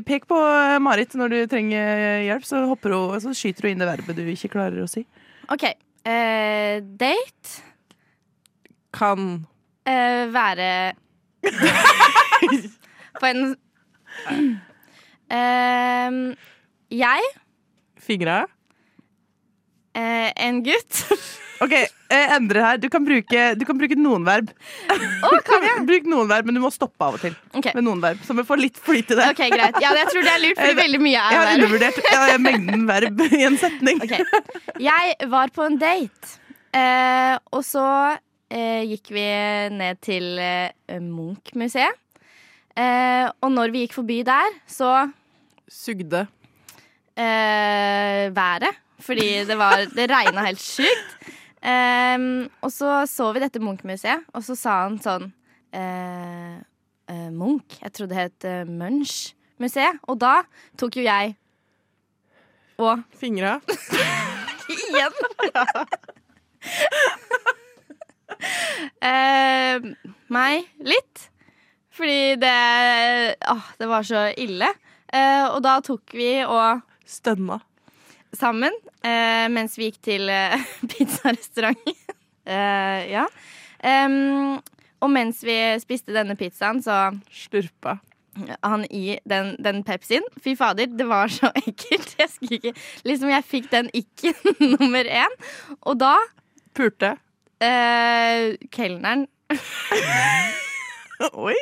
pek 0.09 0.25
på 0.31 0.39
eh, 0.41 0.79
Marit 0.81 1.13
når 1.21 1.33
du 1.35 1.39
trenger 1.53 2.23
hjelp, 2.25 2.47
så, 2.49 2.63
hun, 2.73 3.21
så 3.21 3.35
skyter 3.37 3.67
du 3.67 3.71
inn 3.75 3.83
det 3.85 3.89
verbet 3.91 4.17
du 4.17 4.25
ikke 4.33 4.53
klarer 4.57 4.81
å 4.85 4.89
si. 4.89 5.05
OK. 5.53 5.67
Eh, 6.07 6.81
date. 7.01 7.61
Kan 8.97 9.45
Eh, 9.87 10.25
være 10.35 10.95
På 13.21 13.27
en 13.29 13.53
Ehm, 15.31 16.19
Jeg, 16.91 17.23
Fingra. 18.03 18.45
Eh, 19.97 20.31
en 20.47 20.63
gutt 20.67 21.03
OK, 21.65 21.73
jeg 21.73 22.25
endrer 22.37 22.61
her. 22.61 22.77
Du 22.83 22.85
kan 22.93 23.01
bruke, 23.07 23.45
du 23.57 23.63
kan 23.65 23.79
bruke 23.81 23.97
noen 23.97 24.27
verb. 24.27 24.51
Oh, 25.25 25.39
kan 25.47 25.63
jeg? 25.65 25.79
Bruk 25.89 26.05
noen 26.13 26.29
verb, 26.29 26.45
men 26.51 26.59
du 26.59 26.61
må 26.61 26.69
stoppe 26.75 27.01
av 27.07 27.17
og 27.17 27.23
til 27.23 27.33
Okay. 27.57 27.73
med 27.79 27.87
noen 27.87 28.03
verb. 28.05 28.21
Så 28.29 28.37
vi 28.37 28.45
får 28.45 28.61
litt 28.61 28.77
flyt 28.77 29.15
i 29.15 29.17
det. 29.17 29.31
Ok, 29.33 29.41
greit. 29.55 29.79
Ja, 29.81 29.95
jeg 29.97 30.11
tror 30.13 30.27
det 30.29 30.35
er 30.35 30.43
lurt, 30.45 30.61
fordi 30.61 30.77
veldig 30.83 31.01
mye 31.01 31.15
Jeg 31.15 31.25
er 31.25 31.39
har 31.41 31.49
verb. 31.49 31.57
undervurdert 31.63 32.03
eh, 32.13 32.37
mengden 32.45 32.85
verb 32.93 33.25
i 33.31 33.41
en 33.49 33.57
setning. 33.63 34.05
Okay. 34.05 34.21
Jeg 34.85 35.17
var 35.33 35.55
på 35.57 35.65
en 35.71 35.81
date, 35.81 36.37
eh, 36.77 37.35
og 37.57 37.65
så 37.65 37.87
eh, 38.53 38.85
gikk 38.93 39.15
vi 39.17 39.27
ned 39.81 40.05
til 40.05 40.29
eh, 40.37 41.01
Munch-museet. 41.01 41.97
Eh, 42.77 43.31
og 43.41 43.49
når 43.57 43.73
vi 43.73 43.87
gikk 43.87 43.97
forbi 43.97 44.21
der, 44.29 44.61
så 44.69 44.93
Sugde. 45.73 46.27
eh, 47.17 48.29
været. 48.37 48.77
Fordi 49.03 49.45
det, 49.45 49.57
var, 49.59 49.85
det 49.93 50.09
regna 50.11 50.47
helt 50.47 50.63
sjukt. 50.63 51.17
Um, 51.67 52.47
og 52.63 52.71
så 52.71 53.01
så 53.11 53.33
vi 53.35 53.41
dette 53.43 53.59
Munch-museet, 53.59 54.27
og 54.37 54.45
så 54.47 54.55
sa 54.55 54.75
han 54.85 55.01
sånn 55.03 55.31
uh, 55.75 56.57
uh, 57.11 57.31
Munch. 57.35 57.81
Jeg 57.81 57.95
trodde 57.97 58.15
det 58.15 58.21
het 58.21 58.47
uh, 58.47 58.69
Munch-museet. 58.69 59.99
Og 60.07 60.21
da 60.23 60.45
tok 60.79 61.01
jo 61.01 61.07
jeg 61.07 61.35
og 62.79 63.03
Fingra. 63.17 63.57
Igjen! 64.77 65.15
uh, 69.03 70.11
meg 70.31 70.69
litt. 70.85 71.31
Fordi 71.97 72.37
det 72.37 72.57
Åh, 73.49 73.71
det 73.81 73.89
var 73.89 74.05
så 74.05 74.29
ille. 74.37 74.69
Og 75.17 75.63
da 75.65 75.79
tok 75.81 76.13
vi 76.13 76.45
og 76.45 76.83
Stønna. 77.09 77.57
Sammen 78.35 78.75
eh, 79.05 79.47
mens 79.53 79.77
vi 79.79 79.91
gikk 79.91 80.01
til 80.03 80.29
eh, 80.33 80.57
pizzarestauranten. 80.93 81.95
eh, 82.53 83.07
ja. 83.13 83.27
Em, 83.87 84.57
og 85.05 85.13
mens 85.13 85.43
vi 85.45 85.55
spiste 85.83 86.15
denne 86.17 86.35
pizzaen, 86.41 86.81
så 86.83 87.13
Slurpa. 87.31 87.99
han 88.65 88.85
i 88.91 89.19
den, 89.29 89.55
den 89.63 89.83
Pepsien. 89.85 90.25
Fy 90.43 90.57
fader, 90.57 90.87
det 90.87 91.07
var 91.09 91.29
så 91.33 91.53
ekkelt. 91.63 92.17
Jeg 92.19 92.29
skulle 92.33 92.59
ikke 92.61 92.75
Liksom, 93.05 93.31
jeg 93.31 93.45
fikk 93.45 93.71
den 93.73 93.91
ikke 93.95 94.35
nummer 94.61 95.05
én. 95.05 95.37
Og 95.83 96.01
da 96.01 96.17
Pulte. 96.77 97.15
eh, 97.61 98.57
Kelneren 98.73 99.27
Oi! 101.47 101.57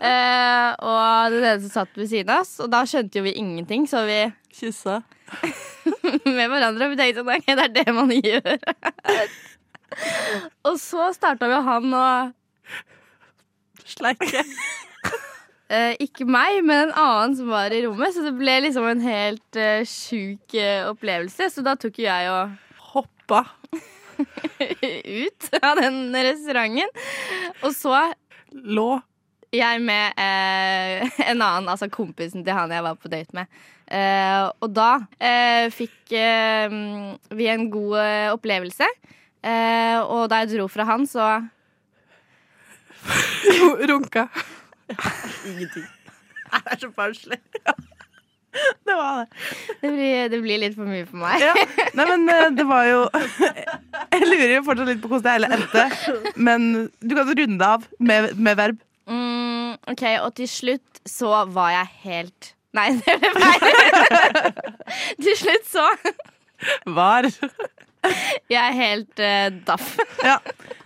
eh, 0.00 0.68
og 0.76 1.32
den 1.34 1.44
ene 1.44 1.60
som 1.64 1.72
satt 1.72 1.96
ved 1.96 2.10
siden 2.10 2.34
av 2.34 2.44
oss. 2.44 2.56
Og 2.62 2.70
da 2.72 2.82
skjønte 2.88 3.20
jo 3.20 3.26
vi 3.26 3.36
ingenting, 3.40 3.86
så 3.90 4.04
vi 4.08 4.20
Kyssa. 4.54 5.00
med 6.26 6.46
hverandre. 6.50 6.90
Vi 6.90 6.98
tenkte 6.98 7.24
sånn, 7.24 7.46
det 7.46 7.66
er 7.66 7.74
det 7.80 7.94
man 7.96 8.12
gjør. 8.14 8.58
og 10.68 10.76
så 10.80 11.10
starta 11.16 11.48
jo 11.50 11.62
han 11.66 11.96
å 11.96 12.06
Sleike. 13.90 14.44
eh, 15.72 15.96
Ikke 16.02 16.26
meg, 16.28 16.60
men 16.62 16.88
en 16.88 16.92
annen 16.94 17.36
som 17.38 17.50
var 17.50 17.74
i 17.74 17.82
rommet. 17.86 18.14
Så 18.14 18.22
det 18.26 18.34
ble 18.38 18.60
liksom 18.66 18.86
en 18.86 19.02
helt 19.04 19.58
uh, 19.58 19.80
sjuk 19.88 20.54
eh, 20.58 20.84
opplevelse. 20.86 21.50
Så 21.50 21.64
da 21.66 21.76
tok 21.80 21.98
jo 22.02 22.06
jeg 22.06 22.30
og 22.34 22.58
Hoppa. 22.90 23.44
ut 24.20 25.46
av 25.62 25.80
den 25.80 26.12
restauranten. 26.12 26.90
Og 27.64 27.72
så 27.74 27.94
Lå. 28.52 29.00
jeg 29.54 29.80
med 29.82 30.18
eh, 30.18 31.06
en 31.30 31.42
annen, 31.42 31.68
altså 31.68 31.88
kompisen 31.90 32.44
til 32.46 32.54
han 32.54 32.70
jeg 32.70 32.84
var 32.86 32.98
på 32.98 33.10
date 33.10 33.34
med. 33.34 33.46
Eh, 33.90 34.46
og 34.62 34.70
da 34.74 34.90
eh, 35.18 35.66
fikk 35.74 36.12
eh, 36.14 36.76
vi 37.34 37.48
en 37.50 37.66
god 37.72 37.96
eh, 37.98 38.28
opplevelse. 38.34 38.86
Eh, 39.42 39.98
og 40.04 40.28
da 40.30 40.42
jeg 40.42 40.52
dro 40.54 40.68
fra 40.70 40.86
han, 40.86 41.06
så 41.10 41.32
Runka. 43.90 44.26
Ingenting. 45.48 45.88
Det 46.50 46.66
er 46.66 46.78
så 46.82 46.90
barnslig. 46.94 47.40
Det 48.86 48.94
var 48.98 49.20
det. 49.20 49.26
Det 49.80 49.90
blir, 49.94 50.28
det 50.32 50.40
blir 50.42 50.58
litt 50.64 50.74
for 50.76 50.88
mye 50.90 51.06
for 51.06 51.20
meg. 51.22 51.42
Ja. 51.44 51.54
Nei, 51.94 52.06
men 52.10 52.24
eh, 52.32 52.46
det 52.58 52.66
var 52.66 52.86
jo 52.88 53.00
Jeg 54.16 54.26
lurer 54.26 54.54
jo 54.56 54.62
fortsatt 54.66 54.90
litt 54.90 55.02
på 55.02 55.10
hvordan 55.12 55.26
det 55.26 55.34
hele 55.36 55.50
endte. 55.56 55.84
Men 56.34 56.70
du 56.98 57.14
kan 57.18 57.30
runde 57.30 57.68
av 57.76 57.86
med, 58.02 58.32
med 58.36 58.58
verb. 58.58 58.80
Mm, 59.10 59.76
OK, 59.90 60.02
og 60.24 60.32
til 60.38 60.50
slutt 60.50 61.02
så 61.08 61.44
var 61.54 61.72
jeg 61.78 61.92
helt 62.06 62.54
Nei, 62.76 62.88
det 63.02 63.16
ble 63.18 63.30
feil. 63.34 64.52
til 65.18 65.38
slutt 65.40 65.64
så 65.66 65.86
Var. 66.86 67.26
Jeg 68.54 68.60
er 68.60 68.76
helt 68.76 69.24
uh, 69.24 69.48
daff. 69.66 69.96
Ja. 70.26 70.38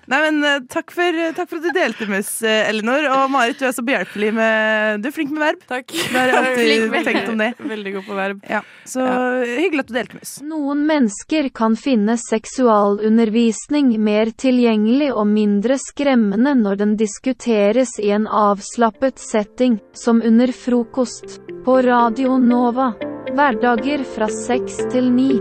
Nei, 0.05 0.19
men 0.21 0.45
eh, 0.45 0.59
takk 0.69 0.93
for, 0.93 1.19
takk 1.37 1.49
for 1.49 1.61
at 1.61 1.65
du 1.65 1.73
delte 1.73 2.07
med 2.11 2.21
oss, 2.25 2.35
eh, 2.45 2.69
Elinor. 2.69 3.07
Og 3.09 3.31
Marit, 3.33 3.57
du 3.61 3.65
er 3.65 3.73
så 3.73 3.85
behjelpelig 3.87 4.33
med 4.37 5.01
Du 5.01 5.09
er 5.09 5.15
flink 5.17 5.33
med 5.33 5.41
verb. 5.41 5.63
Takk. 5.71 5.95
Du 5.95 6.19
har 6.19 6.33
alltid 6.41 6.93
tenkt 7.09 7.31
om 7.33 7.41
det. 7.41 7.51
Veldig 7.59 7.95
god 7.97 8.07
på 8.11 8.19
verb. 8.19 8.45
Ja. 8.51 8.61
Så 8.89 9.07
hyggelig 9.49 9.87
at 9.87 9.91
du 9.91 9.97
delte 9.97 10.19
med 10.19 10.27
oss. 10.27 10.35
Noen 10.45 10.85
mennesker 10.91 11.49
kan 11.57 11.79
finne 11.81 12.19
seksualundervisning 12.21 13.95
mer 14.05 14.35
tilgjengelig 14.37 15.11
og 15.15 15.27
mindre 15.33 15.81
skremmende 15.81 16.53
når 16.61 16.83
den 16.85 16.97
diskuteres 17.01 17.97
i 18.03 18.13
en 18.15 18.29
avslappet 18.29 19.23
setting, 19.23 19.81
som 19.97 20.21
under 20.21 20.53
frokost, 20.53 21.41
på 21.65 21.81
Radio 21.87 22.37
Nova. 22.37 22.93
Hverdager 23.35 24.05
fra 24.05 24.29
seks 24.29 24.83
til 24.93 25.09
ni. 25.17 25.33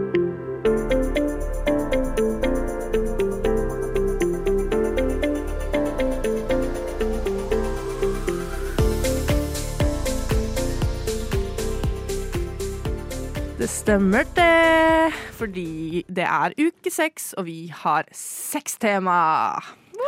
Det 13.63 13.69
stemmer 13.71 14.25
det, 14.35 15.13
fordi 15.37 16.01
det 16.11 16.25
er 16.27 16.51
uke 16.59 16.91
seks, 16.91 17.29
og 17.39 17.45
vi 17.47 17.69
har 17.71 18.09
seks 18.11 18.75
tema 18.81 19.13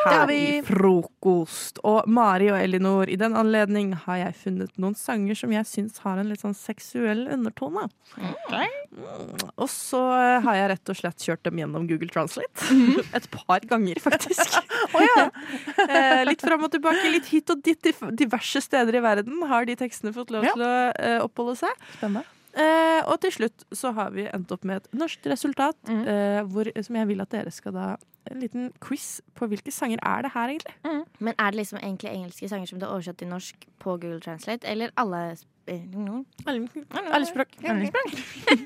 her 0.02 0.34
i 0.34 0.58
frokost. 0.68 1.80
Og 1.88 2.04
Mari 2.12 2.50
og 2.52 2.60
Elinor, 2.60 3.08
i 3.08 3.16
den 3.16 3.38
anledning 3.40 3.94
har 4.04 4.20
jeg 4.20 4.36
funnet 4.42 4.76
noen 4.76 4.98
sanger 5.00 5.40
som 5.40 5.56
jeg 5.56 5.70
syns 5.72 6.04
har 6.04 6.20
en 6.20 6.34
litt 6.34 6.44
sånn 6.44 6.58
seksuell 6.58 7.30
undertone. 7.32 7.88
Okay. 8.20 8.68
Og 9.56 9.72
så 9.72 10.04
har 10.44 10.60
jeg 10.60 10.74
rett 10.74 10.92
og 10.92 11.00
slett 11.00 11.28
kjørt 11.30 11.48
dem 11.48 11.64
gjennom 11.64 11.88
Google 11.88 12.12
Translate. 12.12 12.76
Et 13.16 13.32
par 13.40 13.64
ganger, 13.72 14.04
faktisk. 14.04 14.60
Eh, 15.86 16.22
litt 16.28 16.42
fram 16.44 16.64
og 16.66 16.72
tilbake, 16.74 17.08
litt 17.14 17.28
hit 17.30 17.50
og 17.54 17.60
dit. 17.64 17.88
Diverse 18.20 18.60
steder 18.64 18.98
i 19.00 19.02
verden 19.04 19.44
har 19.48 19.68
de 19.68 19.76
tekstene 19.80 20.12
fått 20.16 20.32
lov 20.34 20.44
Ja. 20.44 20.56
til 20.56 20.64
å 20.66 20.78
eh, 20.92 21.20
oppholde 21.24 21.56
seg. 21.64 21.86
Spennende. 21.98 22.26
Eh, 22.56 23.02
og 23.12 23.18
til 23.20 23.32
slutt 23.36 23.66
så 23.76 23.90
har 23.98 24.14
vi 24.16 24.24
endt 24.32 24.52
opp 24.56 24.64
med 24.64 24.78
et 24.78 24.86
norsk 24.96 25.26
resultat, 25.28 25.76
Mm. 25.92 26.06
eh, 26.08 26.42
hvor, 26.48 26.70
som 26.84 26.96
jeg 26.96 27.08
vil 27.10 27.20
at 27.22 27.30
dere 27.30 27.52
skal 27.52 27.74
da 27.76 27.96
En 28.26 28.40
liten 28.42 28.72
quiz 28.82 29.22
på 29.38 29.46
hvilke 29.48 29.70
sanger 29.72 30.00
er 30.02 30.24
det 30.26 30.32
her, 30.34 30.50
egentlig. 30.50 30.74
Men 31.22 31.36
er 31.38 31.52
det 31.52 31.58
liksom 31.60 31.78
egentlig 31.78 32.10
engelske 32.10 32.50
sanger 32.50 32.66
som 32.66 32.80
du 32.80 32.86
har 32.88 32.96
oversatt 32.96 33.18
til 33.20 33.28
norsk 33.30 33.68
på 33.78 34.00
Google 34.02 34.20
Translate, 34.20 34.66
eller 34.66 34.90
alle 34.98 35.36
språk 35.38 37.06
Alle 37.06 37.26
språk. 37.30 37.54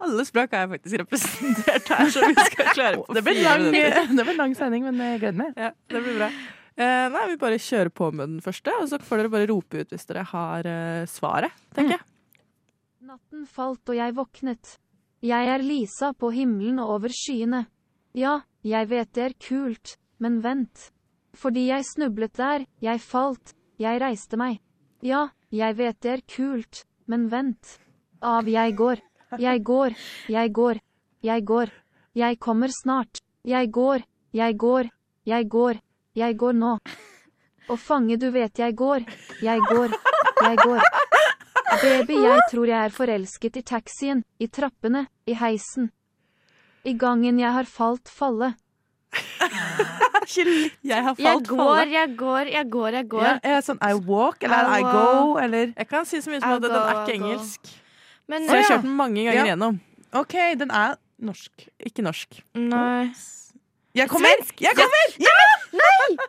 Alle 0.00 0.24
språk 0.26 0.52
er 0.54 0.68
faktisk 0.70 1.00
representert 1.02 1.88
her, 1.90 2.10
så 2.14 2.22
vi 2.26 2.34
skal 2.50 2.68
klare 2.78 3.00
på 3.00 3.16
Det 3.16 3.22
blir 3.26 3.40
fire 3.40 3.56
lang, 3.62 3.72
det 4.18 4.24
blir 4.28 4.38
lang 4.38 4.54
sending, 4.58 4.84
men 4.86 5.00
jeg 5.02 5.22
gleder 5.24 5.40
meg. 5.40 5.56
Ja, 5.58 5.70
det 5.94 6.02
blir 6.04 6.18
bra. 6.20 6.28
Eh, 6.78 7.06
nei, 7.14 7.24
vi 7.32 7.38
bare 7.40 7.58
kjører 7.62 7.90
på 7.90 8.12
med 8.14 8.36
den 8.36 8.44
første, 8.44 8.74
og 8.78 8.86
så 8.90 9.00
får 9.02 9.24
dere 9.24 9.32
bare 9.34 9.48
rope 9.50 9.82
ut 9.82 9.94
hvis 9.94 10.06
dere 10.10 10.22
har 10.30 10.68
eh, 10.70 11.02
svaret, 11.10 11.54
tenker 11.74 11.96
jeg. 11.96 12.04
Natten 13.08 13.46
falt 13.48 13.88
og 13.88 13.96
jeg 13.96 14.12
våknet. 14.12 14.70
Jeg 15.24 15.48
er 15.48 15.62
Lisa 15.64 16.10
på 16.12 16.28
himmelen 16.28 16.76
og 16.82 16.90
over 16.98 17.14
skyene. 17.16 17.62
Ja, 18.12 18.42
jeg 18.60 18.90
vet 18.90 19.14
det 19.16 19.22
er 19.24 19.34
kult, 19.40 19.94
men 20.20 20.42
vent. 20.44 20.90
Fordi 21.32 21.62
jeg 21.70 21.86
snublet 21.88 22.36
der, 22.36 22.66
jeg 22.84 23.00
falt, 23.00 23.54
jeg 23.80 24.02
reiste 24.02 24.36
meg. 24.36 24.60
Ja, 25.00 25.30
jeg 25.48 25.78
vet 25.78 25.96
det 26.04 26.12
er 26.18 26.24
kult, 26.34 26.82
men 27.08 27.30
vent. 27.32 27.78
Av 28.20 28.44
jeg 28.44 28.76
går, 28.76 29.00
jeg 29.40 29.64
går, 29.64 29.96
jeg 30.28 30.52
går, 30.60 30.84
jeg 31.24 31.48
går. 31.48 31.72
Jeg 32.12 32.38
kommer 32.44 32.68
snart. 32.68 33.24
Jeg 33.40 33.72
går, 33.72 34.04
jeg 34.36 34.60
går, 34.60 34.92
jeg 35.24 35.48
går, 35.48 35.80
jeg 36.12 36.36
går 36.44 36.60
nå. 36.60 36.76
Å 37.72 37.80
fange, 37.88 38.20
du 38.20 38.28
vet 38.36 38.60
jeg 38.60 38.76
går, 38.76 39.08
jeg 39.40 39.64
går, 39.72 39.96
jeg 40.44 40.64
går. 40.66 41.17
Baby, 41.82 42.16
jeg 42.24 42.40
tror 42.50 42.66
jeg 42.70 42.84
er 42.88 42.94
forelsket 42.94 43.56
i 43.60 43.62
taxien, 43.62 44.24
i 44.40 44.46
trappene, 44.48 45.06
i 45.26 45.34
heisen. 45.38 45.90
I 46.84 46.94
gangen 46.98 47.38
jeg 47.40 47.52
har 47.52 47.64
falt 47.68 48.08
falle. 48.08 48.54
Jeg 50.28 51.02
har 51.02 51.14
Jeg 51.16 51.24
falt 51.24 51.46
går, 51.48 51.56
falle. 51.56 51.92
jeg 51.94 52.10
går, 52.20 52.48
jeg 52.52 52.66
går, 52.70 52.88
jeg 52.98 53.06
går. 53.08 53.22
Ja, 53.24 53.30
er 53.42 53.54
det 53.56 53.64
sånn 53.64 53.78
I 53.80 53.94
walk, 54.04 54.42
eller 54.44 54.68
I 54.68 54.80
I 54.80 54.82
go, 54.84 55.36
eller 55.40 55.70
Jeg 55.72 55.88
kan 55.88 56.04
si 56.04 56.20
så 56.20 56.28
mye 56.32 56.42
som 56.42 56.52
at 56.58 56.62
den 56.66 56.74
er 56.76 56.98
ikke 57.00 57.14
engelsk. 57.16 57.70
Men 58.28 58.44
Så 58.44 58.58
jeg 58.58 58.64
har 58.66 58.70
kjørt 58.74 58.84
den 58.84 58.96
mange 58.98 59.24
ganger 59.24 59.38
Ja. 59.40 59.46
gjennom. 59.54 59.78
OK, 60.20 60.34
den 60.60 60.70
er 60.70 60.96
norsk. 61.18 61.64
Ikke 61.80 62.04
norsk. 62.04 62.42
Nei. 62.54 63.08
Jeg 63.96 64.08
kommer! 64.08 64.28
Jeg 64.60 64.74
kommer! 64.76 65.04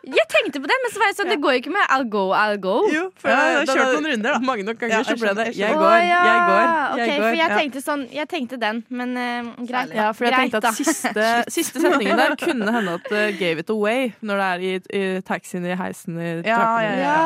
Jeg 0.04 0.24
tenkte 0.32 0.60
på 0.60 0.68
det, 0.68 0.76
men 0.82 0.90
så 0.92 1.00
var 1.00 1.08
jeg 1.10 1.16
sånn, 1.18 1.28
det 1.30 1.36
går 1.42 1.54
jo 1.54 1.60
ikke 1.62 1.72
med 1.72 1.92
I'll 1.94 2.06
go, 2.12 2.22
I'll 2.36 2.58
go. 2.60 2.74
Jo, 2.92 3.02
for 3.20 3.30
jeg 3.30 3.36
har 3.56 3.68
kjørt 3.68 3.92
noen 3.94 4.08
runder, 4.10 4.34
da. 4.34 4.40
Mange 4.44 4.64
nok 4.66 4.78
ganger 4.80 4.94
Ja, 4.96 5.00
så 5.06 5.12
jeg 5.14 5.20
ble 5.20 5.28
skjønner, 5.30 5.48
det 5.50 5.54
jeg 5.56 5.70
jeg 5.70 5.78
går, 5.80 5.94
ja. 6.04 6.18
jeg 6.26 6.40
går, 6.48 6.66
Ok, 6.70 7.00
jeg 7.00 7.14
for 7.14 7.24
går. 7.24 7.36
jeg 7.40 7.54
tenkte 7.60 7.82
sånn 7.84 8.02
Jeg 8.16 8.28
tenkte 8.32 8.58
den, 8.64 8.80
men 9.00 9.14
uh, 9.16 9.50
greit. 9.70 9.94
Ja, 9.96 10.08
for 10.16 10.26
jeg 10.28 10.34
greit, 10.34 10.52
tenkte 10.56 10.72
at 10.72 10.80
siste, 10.80 11.26
siste 11.56 11.84
setningen 11.84 12.20
der 12.20 12.36
kunne 12.42 12.74
hende 12.76 12.96
at 12.98 13.08
uh, 13.12 13.22
gave 13.40 13.64
it 13.64 13.72
away 13.76 14.10
når 14.20 14.42
det 14.42 14.48
er 14.50 14.66
i, 14.66 14.72
i 15.00 15.22
taxien 15.30 15.64
i 15.68 15.76
heisen 15.80 16.20
i 16.20 16.28
Ja, 16.48 16.60
ja, 16.84 16.92
ja, 17.00 17.00
Ja, 17.00 17.16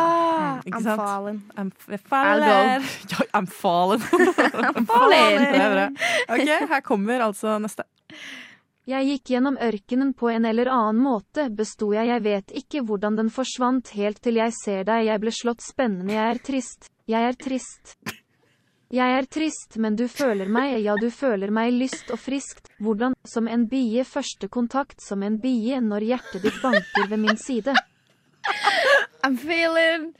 Ikke 0.65 0.79
I'm 0.79 0.87
sant? 0.87 1.03
fallen. 1.03 1.43
I'm 1.59 1.73
f- 1.75 2.07
faller. 2.11 2.87
Ja, 3.15 3.27
I'm 3.39 3.51
fallen. 3.51 4.01
I'm 4.71 4.87
fallen. 4.87 5.43
Det 5.43 5.61
er 5.67 5.77
bra. 5.79 5.87
OK, 6.37 6.49
her 6.75 6.81
kommer 6.87 7.27
altså 7.31 7.59
neste. 7.63 7.87
Jeg 8.85 9.07
gikk 9.09 9.31
gjennom 9.33 9.55
ørkenen 9.65 10.11
på 10.13 10.29
en 10.29 10.45
eller 10.45 10.69
annen 10.69 10.99
måte, 11.01 11.47
besto 11.57 11.87
jeg, 11.95 12.05
jeg 12.11 12.21
vet 12.21 12.51
ikke 12.61 12.83
hvordan 12.85 13.15
den 13.17 13.31
forsvant 13.33 13.95
helt 13.97 14.21
til 14.21 14.37
jeg 14.37 14.53
ser 14.53 14.83
deg, 14.85 15.07
jeg 15.07 15.23
ble 15.23 15.33
slått 15.33 15.65
spennende, 15.65 16.13
jeg 16.13 16.35
er 16.35 16.41
trist, 16.45 16.91
jeg 17.09 17.31
er 17.31 17.39
trist. 17.47 17.95
Jeg 18.93 19.17
er 19.17 19.25
trist, 19.25 19.79
men 19.81 19.97
du 19.97 20.05
føler 20.05 20.53
meg, 20.53 20.77
ja 20.85 20.99
du 21.01 21.09
føler 21.09 21.49
meg 21.49 21.73
lyst 21.73 22.13
og 22.13 22.21
friskt, 22.21 22.69
hvordan, 22.77 23.17
som 23.25 23.49
en 23.49 23.65
bie 23.73 24.05
første 24.05 24.53
kontakt 24.53 25.01
som 25.01 25.25
en 25.25 25.41
bie 25.41 25.81
når 25.81 26.11
hjertet 26.13 26.45
ditt 26.45 26.61
banker 26.61 27.09
ved 27.09 27.25
min 27.25 27.41
side. 27.41 27.73
I'm 29.25 29.41
feeling 29.41 30.13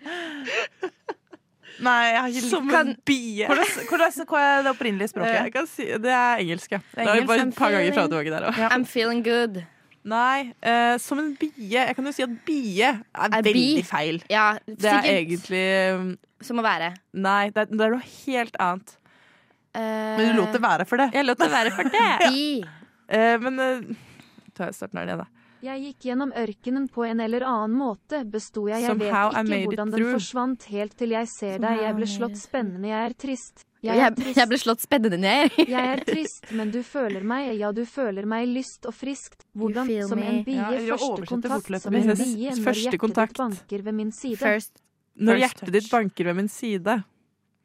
Nei, 1.85 2.01
jeg 2.09 2.21
har 2.23 2.33
ikke 2.33 2.49
Som 2.51 2.71
en 2.79 2.91
bie. 3.09 3.47
hvordan, 3.51 3.87
hvordan, 3.91 4.27
Hva 4.31 4.41
er 4.47 4.65
det 4.67 4.73
opprinnelige 4.73 5.09
Eh, 5.09 5.13
språket? 5.13 5.37
Jeg 5.43 5.53
kan 5.55 5.69
si, 5.71 5.87
det 6.07 6.13
er 6.17 6.43
engelsk, 6.45 6.73
ja. 6.73 6.81
Det 6.95 7.03
er 7.05 7.11
engelsk. 7.13 7.29
bare 7.31 7.47
et 7.49 7.55
par 7.59 7.71
ganger 7.77 7.95
fra 7.97 8.05
tilbake 8.09 8.35
der 8.35 8.49
òg. 8.51 8.61
I'm 8.73 8.85
feeling 8.89 9.23
good. 9.27 9.63
Nei, 10.05 10.53
uh, 10.67 10.99
som 11.01 11.19
en 11.23 11.31
bie. 11.41 11.71
Jeg 11.73 11.95
kan 11.97 12.05
jo 12.05 12.13
si 12.13 12.23
at 12.27 12.33
bie 12.45 12.91
er 12.91 12.99
A 13.17 13.29
veldig 13.41 13.53
bee? 13.57 13.83
feil. 13.89 14.19
Ja, 14.29 14.59
Det 14.69 14.91
er 14.91 15.07
egentlig 15.09 15.63
um, 15.97 16.11
som 16.45 16.61
å 16.61 16.65
være. 16.67 16.91
Nei, 17.17 17.49
det 17.55 17.63
er, 17.65 17.71
det 17.73 17.87
er 17.87 17.95
noe 17.97 18.09
helt 18.27 18.59
annet. 18.61 18.97
Uh, 19.75 19.81
Men 20.19 20.29
du 20.29 20.41
lot 20.43 20.53
det 20.53 20.61
være 20.63 20.85
for 20.87 21.01
det. 21.01 21.09
Jeg 21.17 21.25
lot 21.25 21.41
det 21.41 21.51
være 21.51 21.73
for 21.75 21.89
det. 21.89 22.03
ja. 22.27 22.69
uh, 23.17 23.41
men 23.47 23.59
uh, 23.65 23.97
tar 24.55 24.69
jeg 24.71 24.77
starten 24.77 25.01
her 25.01 25.09
igjen, 25.09 25.25
da. 25.25 25.44
Jeg 25.65 25.81
gikk 25.81 26.05
gjennom 26.11 26.33
ørkenen 26.37 26.89
på 26.93 27.07
en 27.09 27.23
eller 27.25 27.45
annen 27.49 27.77
måte, 27.79 28.19
besto 28.29 28.67
jeg, 28.69 28.83
jeg 28.85 28.91
Somehow 28.93 29.31
vet 29.33 29.47
ikke 29.49 29.69
hvordan 29.71 29.93
den 29.95 30.03
forsvant 30.11 30.67
helt 30.69 30.97
til 31.01 31.15
jeg 31.15 31.29
ser 31.31 31.63
deg, 31.63 31.79
jeg 31.87 31.97
ble 31.97 32.09
slått 32.15 32.37
spennende, 32.37 32.91
jeg 32.91 33.01
er 33.01 33.15
trist. 33.25 33.65
Jeg 33.85 34.01
er 34.01 34.13
trist. 34.17 34.41
jeg 34.41 34.51
ble 34.51 34.59
slått 34.61 34.85
spennende 34.85 35.21
ned. 35.21 35.57
Jeg 35.75 35.89
er 35.95 36.01
trist, 36.09 36.47
men 36.57 36.71
du 36.73 36.79
føler 36.85 37.25
meg, 37.25 37.51
ja 37.61 37.69
du 37.77 37.83
føler 37.89 38.25
meg 38.29 38.49
lyst 38.49 38.89
og 38.89 38.95
friskt. 38.97 39.45
Hvordan 39.53 39.91
som 40.09 40.21
en 40.25 40.39
bie 40.45 40.57
Ja, 40.57 40.97
første 40.97 41.29
kontakt 41.29 41.83
som 41.85 41.97
en 41.97 42.13
bie 42.17 42.55
når 42.57 42.81
hjertet 42.81 43.21
ditt 43.21 43.37
banker 43.41 43.85
ved 43.89 43.99
min 44.01 44.13
side. 44.13 44.41
First 44.41 44.81
Når 45.21 45.43
hjertet 45.45 45.73
ditt 45.77 45.91
banker 45.93 46.31
ved 46.31 46.41
min 46.41 46.49
side. 46.49 46.97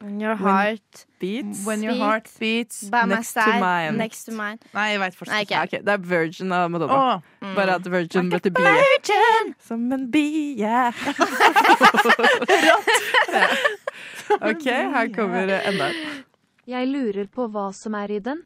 In 0.02 0.20
your 0.20 0.36
heart. 0.36 1.06
Beats 1.20 1.66
When 1.66 1.84
your 1.84 1.96
heart 1.96 2.30
beats 2.40 2.84
By 2.90 3.06
my 3.06 3.16
next 3.16 3.34
to. 3.34 3.92
Next 3.92 4.24
to 4.26 4.32
mine. 4.32 4.60
Nei, 4.74 4.92
jeg 4.94 5.00
veit 5.02 5.16
fortsatt 5.18 5.42
ikke. 5.44 5.64
Okay. 5.68 5.80
ok, 5.80 5.86
Det 5.86 5.94
er 5.94 5.98
Virgin 6.12 6.52
av 6.56 6.72
Madonna. 6.72 6.94
Oh. 6.94 7.22
Mm. 7.44 7.56
Bare 7.58 7.76
at 7.76 7.86
Virgin 7.92 8.30
ble 8.32 8.40
til 8.40 8.52
bie. 8.56 8.76
Som 9.68 9.92
en 9.92 10.06
bie. 10.12 10.94
OK, 14.50 14.66
her 14.96 15.14
kommer 15.16 15.52
enda 15.60 15.90
en. 15.90 15.96
Jeg 16.70 16.88
lurer 16.88 17.28
på 17.34 17.48
hva 17.50 17.74
som 17.74 17.96
er 17.98 18.12
i 18.14 18.20
den. 18.24 18.44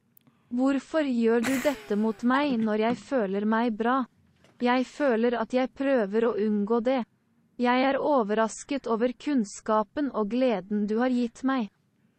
Hvorfor 0.53 1.03
gjør 1.05 1.41
du 1.43 1.53
dette 1.63 1.95
mot 1.97 2.23
meg 2.29 2.57
når 2.61 2.87
jeg 2.87 2.95
føler 3.01 3.45
meg 3.49 3.73
bra? 3.77 4.03
Jeg 4.63 4.85
føler 4.87 5.35
at 5.41 5.53
jeg 5.53 5.71
prøver 5.75 6.29
å 6.29 6.35
unngå 6.39 6.79
det. 6.85 7.01
Jeg 7.61 7.83
er 7.85 7.99
overrasket 8.01 8.87
over 8.89 9.11
kunnskapen 9.13 10.09
og 10.17 10.31
gleden 10.31 10.87
du 10.89 10.97
har 11.03 11.13
gitt 11.13 11.43
meg. 11.45 11.69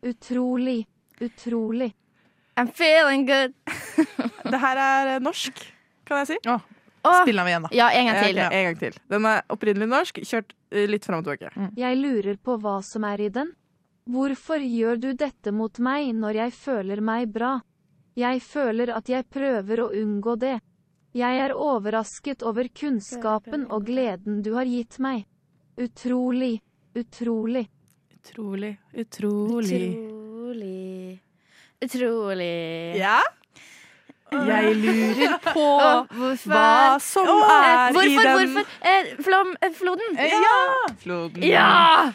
Utrolig. 0.05 0.85
Utrolig. 1.21 1.91
I'm 2.57 2.71
feeling 2.71 3.26
good. 3.26 3.55
Det 4.53 4.61
her 4.61 4.79
er 4.79 5.17
eh, 5.17 5.21
norsk, 5.23 5.59
kan 6.07 6.23
jeg 6.23 6.35
si. 6.35 6.38
Oh. 6.47 6.62
Spill 7.23 7.37
den 7.37 7.49
igjen, 7.50 7.67
da. 7.67 7.71
ja, 7.75 7.91
en 7.93 8.07
gang 8.07 8.21
til. 8.23 8.38
Ok, 8.38 8.55
en 8.55 8.64
gang 8.69 8.79
til. 8.81 8.99
Den 9.12 9.26
er 9.29 9.43
opprinnelig 9.53 9.88
norsk, 9.91 10.21
kjørt 10.25 10.55
eh, 10.71 10.87
litt 10.88 11.05
fram 11.05 11.21
og 11.21 11.26
tilbake. 11.26 11.69
Jeg 11.76 11.99
lurer 12.00 12.38
på 12.41 12.57
hva 12.62 12.79
som 12.87 13.05
er 13.09 13.26
i 13.26 13.29
den. 13.35 13.50
Hvorfor 14.09 14.62
gjør 14.62 15.00
du 15.00 15.11
dette 15.19 15.53
mot 15.53 15.79
meg 15.83 16.12
når 16.14 16.38
jeg 16.45 16.55
føler 16.57 17.03
meg 17.05 17.33
bra? 17.35 17.57
Jeg 18.17 18.41
føler 18.45 18.93
at 18.95 19.09
jeg 19.11 19.26
prøver 19.33 19.83
å 19.83 19.91
unngå 19.97 20.37
det. 20.38 20.59
Jeg 21.14 21.38
er 21.38 21.52
overrasket 21.54 22.42
over 22.42 22.66
kunnskapen 22.75 23.68
og 23.71 23.85
gleden 23.87 24.40
du 24.42 24.54
har 24.56 24.66
gitt 24.66 24.97
meg. 24.99 25.28
Utrolig, 25.78 26.56
utrolig. 26.99 27.68
Utrolig, 28.16 28.73
utrolig. 28.99 29.78
Utrolig. 29.94 31.21
Utrolig. 31.85 32.99
Ja? 32.99 33.21
Jeg 34.35 34.75
lurer 34.80 35.37
på 35.44 35.66
hva 36.50 36.99
som 36.99 37.28
Eh, 37.30 37.50
er 37.54 37.99
i 38.02 38.16
den 38.18 38.30
hvorfor? 38.35 38.71
Eh, 38.83 39.11
flom, 39.23 39.54
eh, 39.62 39.75
floden. 39.78 40.18
Ja! 40.18 40.59
Floden. 41.04 41.47
Ja! 41.47 42.11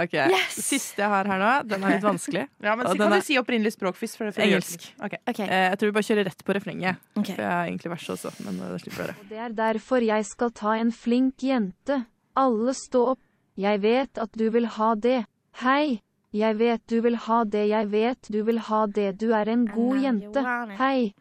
Ok, 0.00 0.14
Yes! 0.14 0.54
Siste 0.64 1.02
jeg 1.04 1.10
har 1.12 1.28
her 1.30 1.38
nå, 1.38 1.50
den 1.70 1.84
er 1.84 1.94
litt 1.96 2.04
vanskelig. 2.06 2.46
Ja, 2.66 2.74
men 2.74 2.86
så 2.86 2.96
Kan 2.98 3.12
er- 3.12 3.20
du 3.22 3.26
si 3.26 3.36
opprinnelig 3.38 3.74
språk 3.76 3.98
først? 3.98 4.16
For, 4.18 4.30
for 4.34 4.42
Engelsk. 4.42 4.88
Okay. 4.98 5.20
Okay. 5.28 5.30
OK. 5.30 5.40
Eh, 5.46 5.66
jeg 5.70 5.78
tror 5.78 5.90
vi 5.90 5.96
bare 5.98 6.08
kjører 6.08 6.28
rett 6.30 6.44
på 6.44 6.56
refrenget. 6.58 7.02
Okay. 7.14 7.34
For 7.34 7.42
jeg 7.44 7.52
har 7.52 7.68
egentlig 7.68 7.92
verset 7.94 8.14
også, 8.16 8.32
men 8.46 8.58
eh, 8.60 8.72
det 8.74 8.80
slipper 8.82 9.04
dere. 9.04 9.14
Og 9.20 9.28
det 9.30 9.38
er 9.46 9.54
derfor 9.60 10.08
jeg 10.08 10.26
skal 10.30 10.50
ta 10.62 10.74
en 10.80 10.90
flink 10.92 11.46
jente. 11.46 12.00
Alle 12.36 12.74
stå 12.74 13.04
opp. 13.14 13.22
Jeg 13.54 13.80
vet 13.84 14.18
at 14.18 14.32
du 14.34 14.48
vil 14.50 14.66
ha 14.78 14.94
det. 14.98 15.20
Hei. 15.62 16.00
Jeg 16.34 16.56
vet 16.58 16.82
du 16.90 16.96
vil 17.04 17.14
ha 17.28 17.44
det, 17.46 17.68
jeg 17.70 17.86
vet 17.92 18.26
du 18.34 18.40
vil 18.42 18.58
ha 18.66 18.80
det. 18.90 19.12
Du 19.20 19.28
er 19.30 19.46
en 19.52 19.68
god 19.70 20.00
jente. 20.02 20.42
Hei. 20.80 21.12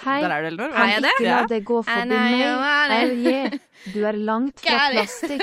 Hei. 0.00 0.22
Der 0.22 0.32
er 0.32 0.42
det, 0.42 0.52
Elinor. 0.52 0.72
Er 0.72 0.88
jeg 0.88 1.02
det? 1.04 1.10
Ikke 1.18 1.28
la 1.28 1.42
det 1.50 1.60
gå 1.68 1.78
forbi 1.84 2.16
meg. 2.16 3.58
Du 3.92 3.98
er 4.08 4.16
langt 4.16 4.60
fra 4.64 4.78
plastikk. 4.92 5.42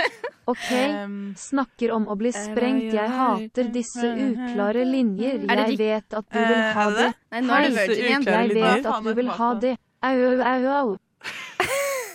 OK? 0.49 0.69
Snakker 1.49 1.93
om 1.93 2.07
å 2.09 2.15
bli 2.17 2.31
sprengt. 2.33 2.89
Jeg 2.95 3.13
hater 3.13 3.69
disse 3.75 4.09
uklare 4.09 4.85
linjer. 4.89 5.43
Er 5.45 5.63
Jeg 5.67 5.77
vet 5.77 6.17
at 6.17 6.25
du 6.31 6.39
vil 6.39 6.57
Eh, 6.57 6.73
ha 6.73 6.87
er 6.89 6.95
det. 6.97 7.09
Nei, 7.31 7.41
nå 7.45 7.53
er 7.53 7.61
det 7.61 7.77
Hei, 7.77 7.87
Virgin 7.87 8.05
igjen. 8.05 8.25
Jeg 8.25 8.55
vet 8.57 8.89
at 8.89 9.03
du 9.03 9.13
vil 9.21 9.29
ha 9.37 9.53
det. 9.53 9.75
Au, 10.01 10.17
au, 10.53 10.67
au. 10.79 10.97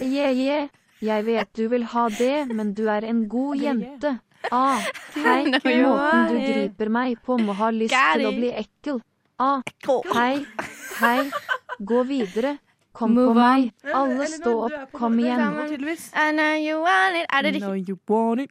Yeah, 0.01 0.33
yeah. 0.35 0.69
Jeg 1.05 1.25
vet 1.27 1.51
du 1.55 1.69
vil 1.69 1.85
ha 1.93 2.09
det, 2.09 2.35
men 2.51 2.73
du 2.75 2.87
er 2.89 3.05
en 3.05 3.27
god 3.29 3.57
jente. 3.61 4.19
Ah, 4.53 4.81
hei, 5.15 5.45
måten 5.53 6.29
du 6.29 6.37
griper 6.41 6.91
meg 6.93 7.19
på 7.25 7.39
må 7.41 7.55
ha 7.57 7.71
lyst 7.73 7.95
til 7.95 8.27
å 8.29 8.33
bli 8.37 8.51
ekkel. 8.53 9.01
Ah, 9.41 9.61
hei, 10.15 10.45
hei. 11.01 11.31
Gå 11.79 12.03
videre. 12.09 12.57
Kom 12.95 13.15
Move 13.15 13.33
på 13.33 13.39
meg. 13.41 13.73
Alle 13.91 14.27
stå 14.31 14.53
opp. 14.69 14.93
Kom 14.95 15.19
igjen. 15.19 15.41
I 15.41 16.31
know 16.31 16.55
you 16.55 16.79
want 16.83 17.19
it. 17.19 17.27
Er 17.27 17.43
det 17.43 17.57
riktig? 17.57 17.65
Know 17.67 17.75
you 17.75 17.99
want 18.07 18.45
it. 18.47 18.51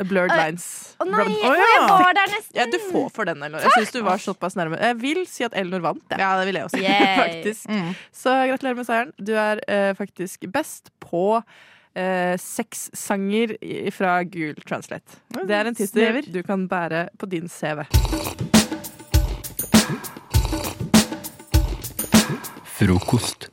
Blurred 0.00 0.32
lines. 0.32 0.66
Å 0.96 1.04
nei, 1.04 1.26
oh, 1.28 1.50
Å, 1.50 1.56
jeg 1.58 1.80
var 1.90 2.14
der 2.16 2.30
nesten. 2.32 2.54
Ja, 2.56 2.66
du 2.70 2.78
får 2.86 3.10
for 3.12 3.28
den, 3.28 3.42
Elnor. 3.44 3.64
Jeg 3.66 3.74
syns 3.74 3.92
du 3.92 3.98
var 4.06 4.22
såpass 4.22 4.56
nærme. 4.56 4.78
Jeg 4.80 4.96
vil 5.02 5.20
si 5.28 5.44
at 5.44 5.56
Elnor 5.58 5.82
vant, 5.84 6.04
jeg. 6.08 6.22
Ja, 6.22 6.30
det 6.40 6.46
vil 6.48 6.60
jeg 6.60 6.70
også 6.70 6.80
faktisk. 7.24 7.66
Mm. 7.68 7.90
Så 8.22 8.36
gratulerer 8.52 8.78
med 8.80 8.88
seieren. 8.88 9.12
Du 9.18 9.34
er 9.36 9.60
uh, 9.66 9.90
faktisk 9.98 10.46
best 10.54 10.88
på 11.04 11.26
eh, 11.94 12.36
seks 12.40 12.88
sanger 12.96 13.56
fra 13.92 14.22
Google 14.24 14.62
Translate. 14.64 15.20
Det 15.42 15.58
er 15.58 15.72
en 15.72 15.76
tittel 15.76 16.22
du 16.32 16.42
kan 16.46 16.68
bære 16.70 17.10
på 17.18 17.28
din 17.28 17.50
CV. 17.50 17.84
Frokost. 22.80 23.50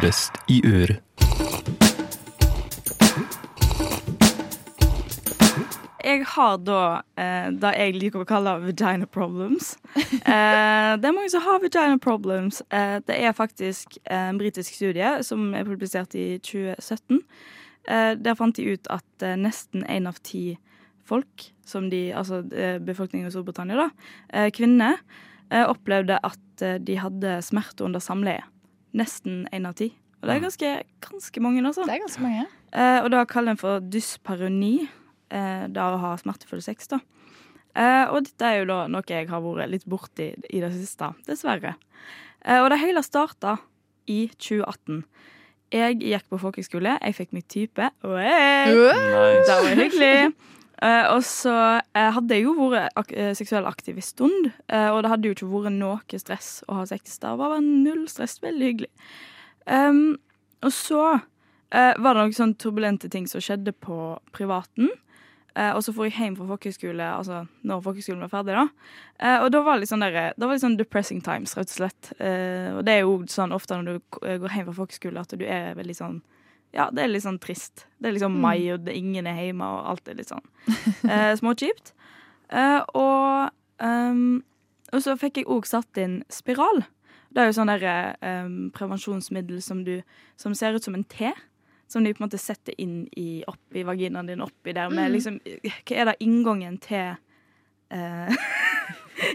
Best 0.00 0.32
i 0.48 0.62
øret. 0.66 1.00
Jeg 6.04 6.26
har 6.26 6.60
da 6.62 6.82
eh, 7.18 7.48
det 7.58 7.72
jeg 7.74 7.96
liker 7.96 8.22
å 8.22 8.28
kalle 8.28 8.52
vagina 8.62 9.08
problems. 9.10 9.72
Eh, 9.96 10.92
det 10.94 11.08
er 11.08 11.16
mange 11.16 11.32
som 11.32 11.42
har 11.42 11.58
vagina 11.64 11.98
problems. 11.98 12.62
Eh, 12.70 13.00
det 13.02 13.16
er 13.18 13.34
faktisk 13.34 13.98
en 14.06 14.38
britisk 14.38 14.78
studie 14.78 15.10
som 15.26 15.50
er 15.58 15.66
publisert 15.66 16.14
i 16.14 16.38
2017. 16.38 17.18
Eh, 17.90 18.12
der 18.14 18.38
fant 18.38 18.54
de 18.56 18.76
ut 18.76 18.86
at 18.94 19.26
eh, 19.26 19.34
nesten 19.42 19.82
én 19.90 20.06
av 20.06 20.22
ti 20.22 20.52
folk, 21.02 21.48
som 21.66 21.90
de, 21.90 22.12
altså 22.14 22.44
eh, 22.54 22.78
befolkningen 22.78 23.26
i 23.26 23.34
Storbritannia, 23.34 23.88
da, 23.88 24.46
kvinner, 24.54 25.02
opplevde 25.52 26.16
at 26.24 26.62
de 26.80 26.94
hadde 26.96 27.34
smerte 27.44 27.84
under 27.84 28.00
samleie. 28.00 28.46
Nesten 28.98 29.46
én 29.52 29.68
av 29.68 29.76
ti. 29.78 29.92
Og 30.22 30.28
det 30.28 30.36
er 30.36 30.42
ganske, 30.44 30.72
ganske 31.02 31.42
mange, 31.42 31.62
altså. 31.66 31.86
Det 31.88 31.96
er 31.96 32.04
ganske 32.04 32.22
mange. 32.22 32.44
Eh, 32.72 32.98
og 33.02 33.08
da 33.10 33.24
kaller 33.26 33.56
en 33.56 33.60
for 33.60 33.82
dysparoni, 33.82 34.86
eh, 35.34 35.64
da 35.72 35.88
å 35.94 35.98
ha 36.02 36.12
smertefull 36.20 36.62
sex, 36.62 36.86
da. 36.92 37.00
Eh, 37.74 38.04
og 38.12 38.28
dette 38.28 38.46
er 38.46 38.60
jo 38.60 38.68
da 38.68 38.84
noe 38.92 39.08
jeg 39.08 39.30
har 39.30 39.42
vært 39.42 39.72
litt 39.72 39.88
borti 39.88 40.30
i 40.52 40.60
det 40.62 40.70
siste, 40.76 41.08
dessverre. 41.26 41.74
Eh, 42.44 42.60
og 42.60 42.70
det 42.70 42.82
hele 42.82 43.02
starta 43.02 43.56
i 44.10 44.26
2018. 44.36 45.02
Jeg 45.72 46.00
gikk 46.04 46.26
på 46.28 46.38
folkehøyskole, 46.42 46.98
jeg 47.00 47.16
fikk 47.16 47.30
mitt 47.32 47.48
type. 47.48 47.90
Oi! 48.04 48.26
Det 49.48 49.56
var 49.56 49.70
hyggelig. 49.78 50.34
Eh, 50.82 51.06
og 51.12 51.20
så 51.26 51.54
uh, 51.78 52.08
hadde 52.16 52.34
jeg 52.34 52.46
jo 52.48 52.54
vært 52.72 52.96
ak 52.98 53.12
eh, 53.14 53.30
seksuell 53.38 53.68
aktiv 53.70 53.98
en 54.00 54.06
stund, 54.06 54.48
uh, 54.72 54.88
og 54.90 55.04
det 55.04 55.12
hadde 55.12 55.28
jo 55.28 55.36
ikke 55.36 55.50
vært 55.52 55.76
noe 55.76 56.18
stress 56.18 56.48
å 56.66 56.80
ha 56.80 56.86
sex. 56.90 57.20
Det 57.22 57.30
var 57.30 57.52
bare 57.54 57.60
null 57.62 58.08
stress. 58.10 58.40
Veldig 58.42 58.70
hyggelig. 58.70 58.90
Um, 59.66 60.16
og 60.62 60.74
så 60.74 61.04
var 61.72 61.96
det 61.96 62.18
noen 62.18 62.34
sånn 62.36 62.50
turbulente 62.60 63.08
ting 63.08 63.24
som 63.24 63.40
skjedde 63.40 63.72
på 63.72 63.94
privaten. 64.36 64.90
Og 65.56 65.78
så 65.80 65.94
får 65.96 66.10
jeg 66.10 66.12
hjem 66.18 66.34
fra 66.36 66.50
folkehøyskole, 66.50 67.06
altså 67.16 67.38
når 67.64 67.80
folkehøyskolen 67.86 68.26
var 68.26 68.32
ferdig, 68.34 68.58
da. 68.58 69.30
Og 69.40 69.48
da 69.54 69.62
var 69.64 69.78
det 69.78 69.86
litt 69.86 69.92
sånn 69.94 70.04
der, 70.04 70.18
var 70.36 70.52
litt 70.52 70.66
sånn 70.66 70.76
depressing 70.76 71.22
times, 71.24 71.56
rett 71.56 71.72
og 71.72 71.78
slett. 71.78 72.10
Og 72.20 72.82
det 72.84 72.92
er 72.92 73.06
jo 73.06 73.14
sånn 73.32 73.56
ofte 73.56 73.80
når 73.80 73.88
du 73.88 74.20
går 74.20 74.52
hjem 74.52 74.68
fra 74.68 74.76
folkehøyskole, 74.82 75.24
at 75.24 75.32
du 75.40 75.46
er 75.48 75.72
veldig 75.80 75.96
sånn 75.96 76.20
Ja, 76.72 76.88
det 76.92 77.04
er 77.04 77.10
litt 77.12 77.24
sånn 77.26 77.40
trist. 77.42 77.84
Det 78.00 78.08
er 78.08 78.16
liksom 78.16 78.38
mai, 78.40 78.64
og 78.72 78.88
ingen 78.88 79.28
er 79.28 79.36
hjemme, 79.36 79.68
og 79.68 79.90
alt 79.92 80.08
er 80.08 80.16
litt 80.16 80.30
sånn 80.32 80.44
eh, 81.08 81.32
småkjipt. 81.40 81.94
Eh, 82.52 82.82
og, 83.00 83.48
um, 83.80 84.42
og 84.92 85.00
så 85.00 85.14
fikk 85.16 85.38
jeg 85.40 85.46
òg 85.48 85.64
satt 85.64 85.96
inn 85.96 86.18
spiral. 86.28 86.82
Det 87.32 87.40
er 87.40 87.46
jo 87.48 87.54
sånn 87.56 87.70
der, 87.70 88.12
um, 88.20 88.66
prevensjonsmiddel 88.76 89.62
som, 89.64 89.80
du, 89.86 90.02
som 90.36 90.52
ser 90.52 90.76
ut 90.76 90.84
som 90.84 90.98
en 90.98 91.06
T. 91.08 91.30
Som 91.88 92.04
de 92.04 92.12
på 92.12 92.20
en 92.20 92.26
måte 92.26 92.36
setter 92.36 92.76
inn 92.76 93.06
i, 93.16 93.40
oppi 93.48 93.86
vaginaen 93.88 94.28
din. 94.28 94.44
Oppi 94.44 94.76
der 94.76 94.92
med 94.92 95.14
liksom 95.14 95.40
Hva 95.64 95.96
er 95.96 96.10
da 96.10 96.14
inngangen 96.20 96.76
til 96.84 97.16
eh, 97.92 98.46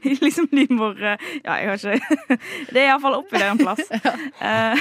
liksom 0.25 0.47
livmor 0.51 0.97
Ja, 0.99 1.17
jeg 1.43 1.69
har 1.69 1.77
ikke 1.77 2.37
Det 2.73 2.81
er 2.81 2.89
iallfall 2.89 3.19
oppi 3.19 3.39
der 3.39 3.53
en 3.53 3.61
plass. 3.61 3.85
Eh, 4.47 4.79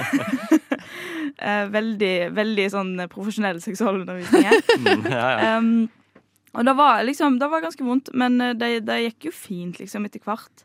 eh, 1.42 1.64
veldig, 1.72 2.14
veldig 2.36 2.66
sånn 2.72 2.92
profesjonell 3.10 3.58
seksualundervisning 3.60 4.46
her. 4.46 4.60
Mm, 4.78 5.06
ja, 5.10 5.24
ja. 5.32 5.54
Um, 5.58 5.70
og 6.56 6.64
det 6.64 6.74
var 6.78 7.02
liksom 7.04 7.38
Det 7.40 7.48
var 7.52 7.64
ganske 7.64 7.84
vondt, 7.84 8.12
men 8.14 8.40
eh, 8.40 8.54
det, 8.56 8.86
det 8.88 9.00
gikk 9.02 9.28
jo 9.28 9.34
fint 9.34 9.80
liksom 9.80 10.06
etter 10.08 10.22
hvert. 10.24 10.64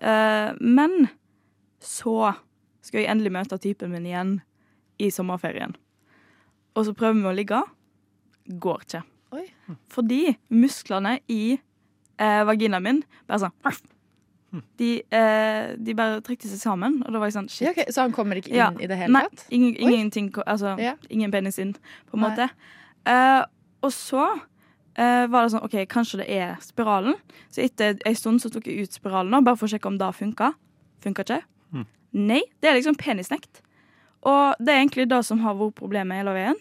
Eh, 0.00 0.50
men 0.60 1.10
så 1.84 2.32
skal 2.82 3.02
jeg 3.02 3.10
endelig 3.12 3.34
møte 3.36 3.60
typen 3.62 3.92
min 3.92 4.08
igjen 4.08 4.34
i 4.98 5.12
sommerferien. 5.14 5.76
Og 6.74 6.88
så 6.88 6.94
prøver 6.96 7.20
vi 7.20 7.30
å 7.30 7.36
ligge. 7.36 7.62
Går 8.48 8.84
ikke. 8.86 9.04
Oi. 9.36 9.44
Fordi 9.92 10.22
musklene 10.48 11.18
i 11.30 11.58
eh, 12.18 12.42
vaginaen 12.44 12.82
min 12.82 13.02
bare 13.28 13.38
sånn 13.46 13.52
de, 14.78 15.02
eh, 15.12 15.74
de 15.76 15.92
bare 15.94 16.22
trykte 16.24 16.48
seg 16.48 16.58
sammen, 16.62 17.02
og 17.04 17.12
da 17.12 17.18
var 17.20 17.28
jeg 17.28 17.34
sånn 17.36 17.50
shit. 17.52 17.66
Ja, 17.66 17.72
ok, 17.74 17.90
Så 17.92 18.00
han 18.00 18.12
kommer 18.16 18.36
ikke 18.40 18.48
inn 18.48 18.56
Ja. 18.56 18.70
i 18.80 18.86
det 18.88 18.96
hele 18.96 19.12
Nei, 19.12 19.22
tatt? 19.28 19.44
ingen, 19.50 19.74
ingenting 19.76 20.30
ko- 20.32 20.42
Altså, 20.46 20.78
Ja. 20.80 20.94
ingen 21.10 21.30
penis 21.30 21.58
inn, 21.58 21.74
på 21.74 22.14
en 22.14 22.20
Nei. 22.20 22.30
måte. 22.30 22.50
Eh, 23.06 23.44
og 23.82 23.90
så 23.92 24.40
eh, 24.96 25.26
var 25.28 25.44
det 25.44 25.52
sånn 25.52 25.62
OK, 25.64 25.86
kanskje 25.86 26.16
det 26.24 26.28
er 26.30 26.56
spiralen. 26.60 27.14
Så 27.52 27.62
etter 27.62 27.98
ei 28.06 28.14
stund 28.14 28.40
så 28.40 28.50
tok 28.50 28.64
jeg 28.66 28.80
ut 28.82 28.90
spiralen, 28.92 29.30
da, 29.30 29.40
bare 29.40 29.56
for 29.56 29.66
å 29.66 29.70
sjekke 29.70 29.86
om 29.86 29.98
det 29.98 30.14
funka. 30.16 30.54
Funka 31.02 31.22
ikke. 31.24 31.42
Mm. 31.72 31.86
Nei, 32.14 32.42
det 32.60 32.70
er 32.70 32.74
liksom 32.80 32.96
penisnekt. 32.96 33.60
Og 34.24 34.56
det 34.58 34.68
er 34.74 34.84
egentlig 34.84 35.08
det 35.08 35.24
som 35.24 35.38
har 35.40 35.54
vært 35.54 35.74
problemet 35.76 36.16
hele 36.16 36.32
veien. 36.34 36.56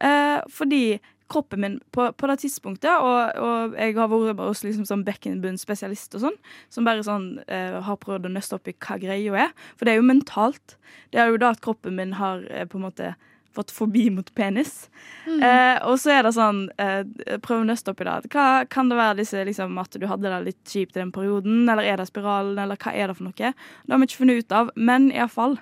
Eh, 0.00 0.42
fordi 0.48 1.00
kroppen 1.32 1.62
min 1.64 1.78
på, 1.94 2.08
på 2.12 2.30
det 2.30 2.38
tidspunktet, 2.44 2.92
og, 2.92 3.40
og 3.40 3.76
jeg 3.78 3.96
har 3.96 4.12
vært 4.12 4.42
hos 4.42 4.62
liksom 4.66 4.86
sånn 4.88 5.04
bekkenbunnspesialist 5.06 6.18
og 6.18 6.26
sånn, 6.26 6.38
som 6.72 6.88
bare 6.88 7.06
sånn 7.06 7.26
eh, 7.48 7.78
har 7.82 8.00
prøvd 8.02 8.28
å 8.28 8.34
nøste 8.36 8.58
opp 8.58 8.70
i 8.70 8.76
hva 8.76 8.98
greia 9.02 9.48
er. 9.48 9.52
For 9.76 9.88
det 9.88 9.94
er 9.94 10.02
jo 10.02 10.08
mentalt. 10.08 10.76
Det 11.12 11.22
er 11.22 11.32
jo 11.32 11.40
da 11.40 11.52
at 11.54 11.62
kroppen 11.64 11.96
min 11.98 12.16
har 12.20 12.44
eh, 12.50 12.68
på 12.68 12.80
en 12.80 12.86
måte 12.90 13.14
fått 13.54 13.70
fobi 13.74 14.06
mot 14.14 14.28
penis. 14.34 14.88
Mm. 15.26 15.42
Eh, 15.42 15.76
og 15.88 15.98
så 16.00 16.10
er 16.16 16.22
det 16.26 16.32
sånn 16.36 16.64
eh, 16.80 17.02
Prøv 17.44 17.62
å 17.62 17.66
nøste 17.68 17.92
opp 17.92 18.00
i 18.02 18.06
det. 18.08 18.16
Hva 18.32 18.46
Kan 18.72 18.88
det 18.90 18.98
være 18.98 19.18
disse, 19.20 19.44
liksom, 19.48 19.76
at 19.82 19.94
du 20.00 20.06
hadde 20.10 20.30
det 20.32 20.40
litt 20.48 20.62
kjipt 20.72 20.96
i 20.96 21.00
den 21.02 21.12
perioden, 21.14 21.62
eller 21.68 21.86
er 21.86 22.00
det 22.02 22.08
spiralen, 22.10 22.58
eller 22.58 22.80
hva 22.80 22.94
er 22.94 23.12
det 23.12 23.18
for 23.18 23.28
noe? 23.28 23.36
Det 23.52 23.92
har 23.94 24.02
vi 24.02 24.08
ikke 24.10 24.22
funnet 24.24 24.42
ut 24.42 24.56
av, 24.58 24.72
men 24.76 25.10
iallfall. 25.12 25.58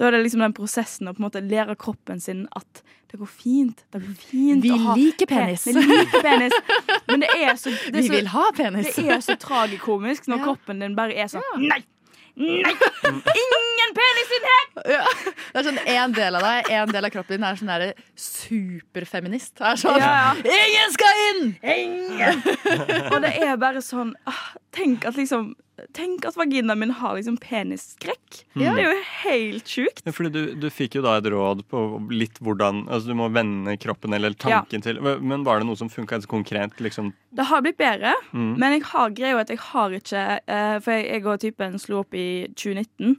Da 0.00 0.08
er 0.08 0.16
det 0.16 0.24
liksom 0.26 0.44
den 0.46 0.56
prosessen 0.56 1.08
å 1.10 1.14
på 1.14 1.22
en 1.22 1.28
måte 1.28 1.44
lære 1.44 1.76
kroppen 1.80 2.20
sin 2.20 2.46
at 2.58 2.82
det 3.14 3.20
går 3.20 3.30
fint. 3.30 3.84
Det 3.94 4.00
går 4.02 4.14
fint 4.18 4.64
Vi 4.64 4.70
å 4.74 4.78
ha 4.88 4.94
liker 4.98 5.28
penis. 5.30 5.68
Vi 5.70 5.74
liker 5.78 6.24
penis. 6.24 6.54
Men 7.06 7.22
det 7.22 7.28
er 7.36 7.54
så, 7.60 7.70
det 7.94 8.00
er 8.00 8.02
Vi 8.02 8.08
vil 8.10 8.30
ha 8.32 8.48
penis. 8.56 8.88
det 8.96 9.04
er 9.06 9.22
så 9.22 9.36
tragikomisk 9.38 10.26
når 10.26 10.38
Ja. 10.42 10.46
kroppen 10.48 10.82
din 10.82 10.96
bare 10.98 11.14
er 11.14 11.30
sånn 11.30 11.44
Nei! 11.62 11.78
Nei! 12.36 12.74
Ingen 13.40 13.92
penis 13.94 14.32
inn 14.36 14.46
her! 14.50 14.64
Ja. 14.90 15.02
Det 15.54 15.60
er 15.60 15.66
sånn 15.68 15.78
En 15.86 16.14
del 16.16 16.34
av 16.34 16.42
deg, 16.42 16.70
en 16.74 16.90
del 16.90 17.06
av 17.06 17.12
kroppen 17.14 17.36
din 17.36 17.46
er 17.46 17.58
sånn 17.60 17.70
der 17.70 17.84
superfeminist. 18.18 19.54
Er 19.62 19.78
sånn 19.78 20.00
Ja, 20.02 20.32
Ingen 20.42 20.94
skal 20.96 21.22
inn! 21.28 21.44
Og 23.12 23.20
det 23.22 23.34
er 23.38 23.54
bare 23.60 23.82
sånn 23.86 24.14
ah, 24.26 24.42
Tenk 24.74 25.04
at 25.08 25.16
liksom 25.20 25.52
Tenk 25.92 26.22
at 26.28 26.36
vaginaen 26.38 26.78
min 26.78 26.92
har 26.94 27.16
liksom 27.16 27.34
penisskrekk. 27.42 28.44
Det 28.54 28.66
er 28.70 28.76
jo 28.84 28.92
helt 29.24 29.66
sjukt. 29.66 30.04
Ja, 30.06 30.12
fordi 30.14 30.30
du, 30.30 30.52
du 30.62 30.68
fikk 30.70 30.94
jo 30.94 31.02
da 31.02 31.16
et 31.18 31.26
råd 31.32 31.64
på 31.70 31.80
litt 32.14 32.38
hvordan 32.38 32.84
Altså 32.86 33.10
du 33.10 33.16
må 33.18 33.26
vende 33.34 33.74
kroppen 33.82 34.14
eller 34.14 34.36
tanken 34.38 34.84
til 34.86 35.00
Men 35.02 35.42
var 35.46 35.58
det 35.58 35.66
noe 35.66 35.78
som 35.80 35.90
funka 35.90 36.20
konkret? 36.30 36.78
Liksom? 36.78 37.10
Det 37.34 37.48
har 37.50 37.64
blitt 37.66 37.80
bedre, 37.80 38.14
Mm. 38.30 38.54
men 38.58 38.76
jeg 38.76 38.84
har 38.92 39.10
greia 39.18 39.40
at 39.42 39.50
jeg 39.50 39.58
har 39.66 39.90
ikke 39.98 40.22
eh, 40.46 40.78
For 40.78 40.94
jeg, 40.94 41.04
jeg 41.10 41.26
og 41.26 41.40
typen 41.42 41.78
slo 41.82 42.00
opp 42.04 42.14
i 42.14 42.46
2019, 42.54 43.16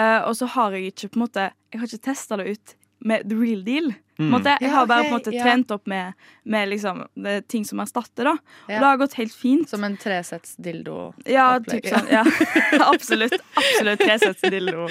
eh, 0.00 0.20
og 0.24 0.32
så 0.40 0.48
har 0.56 0.72
jeg 0.76 0.94
ikke 0.94 1.12
på 1.12 1.20
en 1.20 1.26
måte 1.26 1.46
Jeg 1.72 1.80
har 1.82 1.86
ikke 1.92 2.06
testa 2.08 2.40
det 2.40 2.48
ut 2.56 2.74
med 3.04 3.28
the 3.28 3.36
real 3.36 3.60
deal. 3.64 3.92
Mm. 4.20 4.30
måte, 4.34 4.56
jeg 4.60 4.68
Ja, 4.68 4.74
har 4.76 4.86
bare 4.86 5.04
på 5.06 5.10
en 5.10 5.16
måte 5.18 5.32
trent 5.32 5.70
opp 5.74 5.86
med, 5.90 6.12
med 6.44 6.68
liksom, 6.68 7.04
det 7.14 7.48
ting 7.48 7.64
som 7.64 7.80
erstatter. 7.80 8.24
da 8.24 8.36
Og 8.36 8.68
det 8.68 8.80
har 8.84 8.96
gått 9.00 9.14
helt 9.14 9.34
fint. 9.34 9.68
Som 9.68 9.84
en 9.84 9.96
tresets 9.96 10.56
dildo. 10.56 11.12
Ja, 11.24 11.58
typ 11.60 11.86
sånn. 11.86 12.10
Ja. 12.10 12.24
absolutt. 12.92 13.38
Absolutt 13.56 14.00
tresets 14.04 14.42
dildo. 14.42 14.88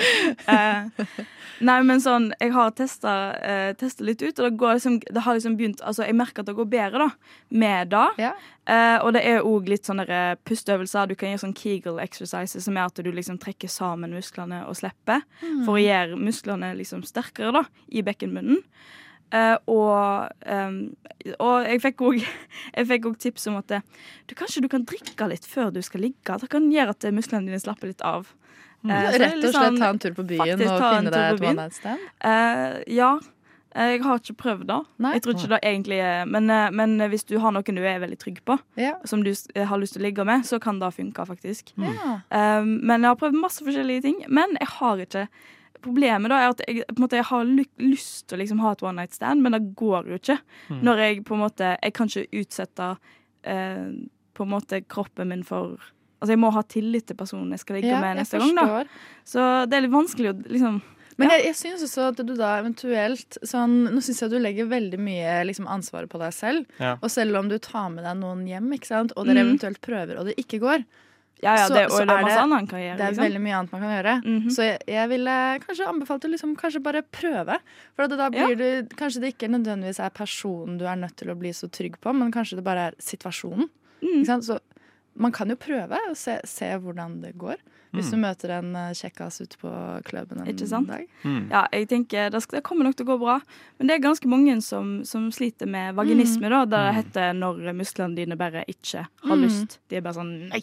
Eh, 0.49 1.09
nei, 1.59 1.79
men 1.83 2.01
sånn, 2.01 2.31
jeg 2.39 2.53
har 2.55 2.71
testa 2.77 3.15
eh, 3.39 3.89
litt 3.99 4.21
ut, 4.21 4.39
og 4.39 4.45
det, 4.45 4.53
går 4.57 4.79
liksom, 4.79 4.99
det 5.09 5.25
har 5.25 5.37
liksom 5.37 5.57
begynt 5.59 5.81
Altså, 5.81 6.05
jeg 6.07 6.15
merker 6.17 6.41
at 6.43 6.49
det 6.49 6.55
går 6.57 6.69
bedre 6.71 7.05
da 7.05 7.09
med 7.49 7.91
det. 7.93 8.07
Ja. 8.25 8.33
Eh, 8.69 8.97
og 9.01 9.13
det 9.15 9.23
er 9.25 9.45
òg 9.47 9.69
litt 9.71 9.87
sånne 9.87 10.05
der 10.05 10.39
pusteøvelser. 10.45 11.09
Du 11.09 11.15
kan 11.17 11.31
gjøre 11.31 11.43
sånn 11.45 11.57
Kegel 11.57 11.99
exercises, 12.03 12.63
som 12.65 12.77
er 12.77 12.85
at 12.85 12.99
du 13.01 13.11
liksom 13.11 13.39
trekker 13.41 13.71
sammen 13.71 14.13
musklene 14.13 14.61
og 14.67 14.77
slipper. 14.77 15.23
For 15.65 15.77
å 15.77 15.81
gjøre 15.81 16.19
musklene 16.19 16.73
liksom 16.77 17.01
sterkere 17.07 17.53
da, 17.55 17.63
i 17.89 18.03
bekkenbunnen. 18.05 18.61
Eh, 19.31 19.55
og, 19.69 20.31
um, 20.49 20.77
og 21.37 21.67
jeg 21.69 21.81
fikk 21.83 22.01
òg 22.01 22.21
også 22.81 23.15
tips 23.21 23.47
om 23.51 23.59
at 23.59 23.73
du, 24.27 24.35
kanskje 24.37 24.63
du 24.65 24.69
kan 24.71 24.85
drikke 24.89 25.27
litt 25.29 25.45
før 25.45 25.73
du 25.73 25.81
skal 25.85 26.01
ligge. 26.07 26.37
Det 26.41 26.49
kan 26.49 26.69
gjøre 26.73 26.95
at 26.95 27.09
musklene 27.13 27.49
dine 27.49 27.61
slapper 27.61 27.91
litt 27.91 28.01
av. 28.01 28.31
Eh, 28.87 28.93
er 28.93 29.19
Rett 29.19 29.35
og 29.37 29.51
slett 29.51 29.57
sånn- 29.59 29.81
ta 29.81 29.89
en 29.89 29.99
tur 29.99 30.15
på 30.17 30.25
byen 30.25 30.55
og 30.63 30.79
finne 30.79 31.11
deg 31.11 31.33
et 31.33 31.43
one 31.43 31.57
night 31.59 31.77
stand? 31.77 32.07
Uh, 32.23 32.79
ja. 32.87 33.17
Jeg 33.69 34.01
har 34.01 34.17
ikke 34.17 34.33
prøvd 34.33 34.65
det. 34.65 34.77
Nei. 34.97 35.11
Jeg 35.13 35.21
tror 35.21 35.35
ikke 35.35 35.49
det 35.51 35.59
egentlig 35.61 35.99
men, 36.27 36.49
eh, 36.49 36.71
men 36.73 36.97
hvis 37.11 37.23
du 37.29 37.37
har 37.37 37.51
noen 37.53 37.77
du 37.77 37.83
er 37.85 37.99
veldig 38.01 38.17
trygg 38.17 38.39
på, 38.43 38.57
Ja. 38.75 38.95
som 39.05 39.21
du 39.23 39.29
har 39.55 39.77
lyst 39.77 39.93
til 39.93 40.01
å 40.01 40.05
ligge 40.07 40.25
med, 40.25 40.41
så 40.41 40.59
kan 40.59 40.79
det 40.79 40.89
funke, 40.95 41.21
faktisk. 41.27 41.71
Ja. 41.77 42.21
Um, 42.31 42.79
men 42.83 43.01
jeg 43.05 43.09
har 43.11 43.15
prøvd 43.15 43.37
masse 43.39 43.61
forskjellige 43.61 44.01
ting. 44.01 44.25
Men 44.27 44.57
jeg 44.59 44.67
har 44.67 44.97
ikke 44.97 45.27
Problemet 45.81 46.29
da 46.29 46.37
er 46.43 46.49
at 46.51 46.61
jeg, 46.67 46.83
på 46.89 46.97
en 46.97 47.03
måte, 47.05 47.15
jeg 47.19 47.27
har 47.29 47.45
lyst 47.79 48.27
til 48.27 48.37
å 48.37 48.41
liksom 48.41 48.59
ha 48.65 48.71
et 48.75 48.83
one 48.83 48.95
night 48.99 49.13
stand, 49.15 49.41
men 49.45 49.53
det 49.55 49.61
går 49.79 50.09
jo 50.11 50.17
ikke. 50.19 50.39
Når 50.83 50.97
jeg 51.05 51.23
på 51.25 51.33
en 51.37 51.43
måte 51.45 51.77
Jeg 51.81 51.93
kan 51.95 52.07
ikke 52.11 52.41
utsette 52.41 52.89
eh, 53.43 53.89
på 54.35 54.43
en 54.43 54.53
måte 54.53 54.81
kroppen 54.87 55.27
min 55.31 55.43
for 55.47 55.77
Altså 56.19 56.33
Jeg 56.35 56.39
må 56.43 56.49
ha 56.51 56.61
tillit 56.67 57.05
til 57.07 57.15
personen 57.15 57.51
jeg 57.55 57.61
skal 57.63 57.77
ligge 57.79 57.93
Ja, 57.93 57.99
med 58.03 58.17
neste 58.19 58.39
gang. 58.41 58.55
da. 58.55 58.83
Så 59.23 59.39
det 59.71 59.77
er 59.77 59.85
litt 59.85 59.93
vanskelig 59.95 60.33
å 60.33 60.37
liksom 60.51 60.81
Men 61.19 61.29
jeg, 61.31 61.45
jeg 61.47 61.55
synes 61.55 61.83
også 61.87 62.09
at 62.11 62.19
du 62.27 62.33
da 62.35 62.57
eventuelt 62.59 63.37
sånn, 63.43 63.77
Nå 63.93 64.01
syns 64.03 64.19
jeg 64.21 64.27
at 64.27 64.35
du 64.35 64.39
legger 64.43 64.67
veldig 64.71 64.99
mye 64.99 65.37
liksom, 65.47 65.67
ansvaret 65.71 66.09
på 66.11 66.19
deg 66.19 66.33
selv. 66.35 66.65
Ja. 66.79 66.97
Og 67.01 67.11
selv 67.11 67.35
om 67.39 67.47
du 67.51 67.57
tar 67.59 67.87
med 67.91 68.03
deg 68.07 68.19
noen 68.19 68.43
hjem, 68.47 68.67
ikke 68.75 68.87
sant? 68.91 69.15
og 69.15 69.27
dere 69.27 69.43
Mm. 69.43 69.47
eventuelt 69.55 69.79
prøver, 69.83 70.19
og 70.19 70.25
det 70.27 70.35
ikke 70.43 70.59
går, 70.63 70.83
Ja, 71.41 71.53
ja, 71.55 71.67
det, 71.71 71.85
så, 71.89 71.97
så 71.97 72.01
er 72.01 72.05
masse 72.07 72.35
det- 72.35 72.81
gjøre. 72.83 72.97
det 72.97 73.05
er 73.05 73.11
liksom. 73.13 73.23
veldig 73.23 73.41
mye 73.45 73.55
annet 73.59 73.71
man 73.71 73.81
kan 73.81 73.93
gjøre. 73.95 74.15
Mhm. 74.25 74.49
Så 74.51 74.63
jeg, 74.67 74.79
jeg 74.87 75.09
ville 75.09 75.35
kanskje 75.63 75.87
anbefalt 75.87 76.25
å 76.27 76.31
liksom, 76.33 76.55
kanskje 76.59 76.81
bare 76.83 77.01
prøve. 77.01 77.59
For 77.95 78.03
at 78.03 78.17
da 78.19 78.29
blir 78.29 78.55
du, 78.59 78.95
Kanskje 78.99 79.21
det 79.23 79.33
ikke 79.37 79.47
nødvendigvis 79.53 79.99
er 80.03 80.09
personen 80.09 80.77
du 80.77 80.85
er 80.85 80.95
nødt 80.99 81.15
til 81.15 81.29
å 81.31 81.37
bli 81.39 81.53
så 81.55 81.69
trygg 81.71 81.95
på, 82.01 82.11
men 82.13 82.31
kanskje 82.31 82.59
det 82.59 82.63
bare 82.67 82.89
er 82.91 82.99
situasjonen. 82.99 83.69
Mm. 84.01 84.13
Ikke 84.19 84.25
sant? 84.33 84.43
Så 84.49 84.59
man 85.19 85.31
kan 85.31 85.49
jo 85.49 85.55
prøve 85.59 85.97
og 86.09 86.15
se, 86.15 86.39
se 86.47 86.65
hvordan 86.79 87.21
det 87.21 87.33
går. 87.37 87.55
Hvis 87.91 88.11
du 88.13 88.17
møter 88.21 88.51
en 88.59 88.75
uh, 88.77 88.91
kjekkas 88.93 89.39
ute 89.41 89.57
på 89.57 89.69
klubben 90.05 90.43
en 90.43 90.47
Ikke 90.51 90.67
sant? 90.69 90.87
dag. 90.91 91.07
Mm. 91.25 91.47
Ja, 91.49 91.63
jeg 91.73 91.87
tenker 91.89 92.29
det, 92.29 92.41
skal, 92.43 92.59
det 92.59 92.63
kommer 92.67 92.85
nok 92.85 92.95
til 92.99 93.07
å 93.07 93.15
gå 93.15 93.17
bra. 93.23 93.39
Men 93.79 93.87
det 93.89 93.95
er 93.95 94.03
ganske 94.03 94.29
mange 94.29 94.53
som, 94.61 94.99
som 95.09 95.31
sliter 95.33 95.65
med 95.65 95.95
vaginisme, 95.97 96.51
da. 96.53 96.65
Der 96.69 96.91
det 96.91 96.97
heter 96.99 97.33
når 97.33 97.73
musklene 97.73 98.13
dine 98.15 98.37
bare 98.37 98.61
ikke 98.69 99.07
har 99.07 99.35
Mm. 99.35 99.41
lyst. 99.41 99.79
De 99.89 99.97
er 99.97 100.01
bare 100.05 100.19
sånn 100.19 100.49
nei. 100.51 100.61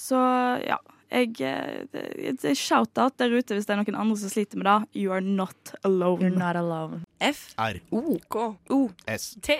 Så 0.00 0.22
ja. 0.64 0.80
Jeg, 1.10 1.40
eh, 1.42 2.30
er 2.30 2.54
shout-out 2.54 3.16
der 3.18 3.32
ute 3.34 3.56
hvis 3.56 3.66
det 3.66 3.74
er 3.74 3.80
noen 3.80 3.96
andre 3.98 4.16
som 4.20 4.30
sliter 4.30 4.60
med 4.60 4.68
det. 4.68 5.02
You 5.02 5.10
are 5.10 5.24
not 5.24 5.72
alone. 5.82 6.22
You're 6.22 6.38
not 6.38 6.54
alone. 6.54 7.02
F, 7.18 7.48
R. 7.58 7.80
O, 7.90 8.14
K, 8.30 8.44
O, 8.70 8.78
S. 9.10 9.32
T. 9.42 9.56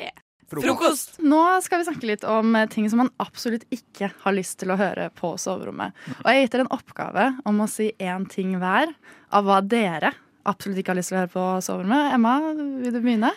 Frokost. 0.51 1.19
Nå 1.23 1.43
skal 1.63 1.83
vi 1.83 1.87
snakke 1.87 2.09
litt 2.11 2.25
om 2.27 2.55
eh, 2.59 2.69
ting 2.71 2.87
som 2.91 3.03
man 3.03 3.13
absolutt 3.23 3.67
ikke 3.75 4.13
har 4.23 4.35
lyst 4.35 4.61
til 4.63 4.71
å 4.71 4.79
høre 4.79 5.11
på 5.15 5.35
soverommet. 5.39 5.95
Og 6.21 6.25
jeg 6.27 6.39
har 6.39 6.43
gitt 6.45 6.57
dere 6.57 6.67
en 6.67 6.75
oppgave 6.79 7.29
om 7.47 7.63
å 7.63 7.69
si 7.71 7.93
én 8.03 8.27
ting 8.31 8.57
hver 8.59 8.95
av 9.35 9.47
hva 9.47 9.61
dere 9.63 10.15
absolutt 10.51 10.81
ikke 10.83 10.95
har 10.95 10.99
lyst 10.99 11.13
til 11.13 11.19
å 11.19 11.23
høre 11.25 11.35
på 11.35 11.47
soverommet. 11.67 12.15
Emma, 12.17 12.39
vil 12.55 12.95
du 12.95 12.99
begynne? 13.03 13.31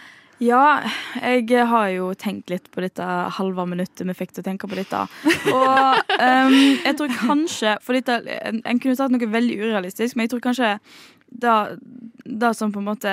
Ja, 0.43 0.84
jeg 1.21 1.65
har 1.69 1.88
jo 1.93 2.10
tenkt 2.19 2.51
litt 2.51 2.69
på 2.73 2.84
dette 2.84 3.06
halve 3.38 3.65
minuttet 3.69 4.03
vi 4.10 4.15
fikk 4.17 4.34
til 4.34 4.43
å 4.43 4.47
tenke 4.47 4.67
på 4.67 4.77
dette. 4.77 5.06
Og 5.53 6.13
um, 6.19 6.56
jeg 6.84 6.95
tror 6.99 7.17
kanskje 7.21 7.75
For 7.86 7.95
dette, 7.95 8.19
en, 8.43 8.82
kunne 8.82 8.97
sagt 8.99 9.13
noe 9.13 9.29
veldig 9.32 9.60
urealistisk, 9.62 10.17
men 10.17 10.27
jeg 10.27 10.34
tror 10.34 10.43
kanskje 10.49 10.71
det 11.34 12.51
som 12.58 12.73
på 12.73 12.82
en 12.82 12.89
måte 12.91 13.12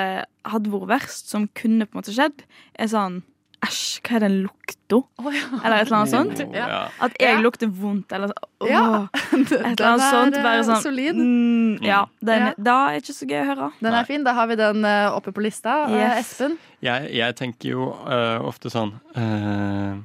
hadde 0.51 0.73
vært 0.73 0.89
verst, 0.91 1.31
som 1.31 1.47
kunne 1.57 1.87
på 1.87 1.95
en 1.95 2.01
måte 2.01 2.13
skjedd, 2.13 2.43
er 2.77 2.91
sånn 2.91 3.21
Æsj, 3.61 4.01
hva 4.01 4.15
er 4.17 4.23
den 4.25 4.35
lukta? 4.41 4.97
Eller 5.21 5.75
et 5.77 5.87
eller 5.87 5.97
annet 5.99 6.11
sånt. 6.11 6.39
Ja. 6.55 6.89
At 6.99 7.13
jeg 7.21 7.35
Ja. 7.35 7.41
lukter 7.43 7.69
vondt, 7.69 8.11
eller 8.11 8.33
oh, 8.59 8.67
Ja. 8.67 9.07
et 9.13 9.51
eller 9.51 9.85
annet 9.91 10.07
sånt. 10.09 10.35
Bare 10.41 10.59
eh, 10.59 10.65
sånn 10.67 10.81
solid. 10.81 11.15
Mm, 11.15 11.77
ja, 11.85 12.05
den, 12.25 12.47
Ja. 12.47 12.53
Da 12.57 12.75
er 12.89 12.99
ikke 12.99 13.13
så 13.15 13.27
gøy 13.29 13.39
å 13.43 13.45
høre. 13.51 13.71
Den 13.79 13.93
er 13.93 14.03
fin. 14.09 14.23
Da 14.25 14.33
har 14.33 14.47
vi 14.49 14.55
den 14.59 14.83
eh, 14.83 15.07
oppe 15.13 15.31
på 15.31 15.41
lista. 15.45 15.83
Eh, 15.87 15.97
Yes. 16.01 16.25
Espen? 16.33 16.57
Jeg, 16.81 17.11
jeg 17.13 17.35
tenker 17.37 17.69
jo 17.69 17.91
uh, 17.93 18.41
ofte 18.41 18.71
sånn 18.73 18.95
uh, 19.15 20.01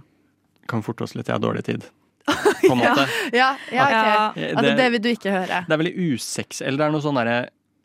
Kan 0.68 0.82
forte 0.84 1.04
oss 1.06 1.14
litt, 1.16 1.26
jeg 1.30 1.34
har 1.38 1.40
dårlig 1.40 1.64
tid. 1.64 1.86
På 2.26 2.72
en 2.74 2.78
måte. 2.82 3.06
Ja, 3.32 3.54
ja 3.72 3.84
ok. 3.86 3.92
Ja. 3.96 4.32
Det, 4.34 4.46
Altså, 4.56 4.72
det 4.76 4.88
vil 4.92 5.02
du 5.02 5.08
ikke 5.14 5.30
høre. 5.32 5.64
det 5.66 5.72
er 5.72 5.80
veldig 5.80 5.94
usexy. 6.12 6.64
Eller 6.66 6.78
det 6.82 6.86
er 6.88 6.92
noe 6.96 7.04
sånn 7.04 7.16
derre 7.20 7.36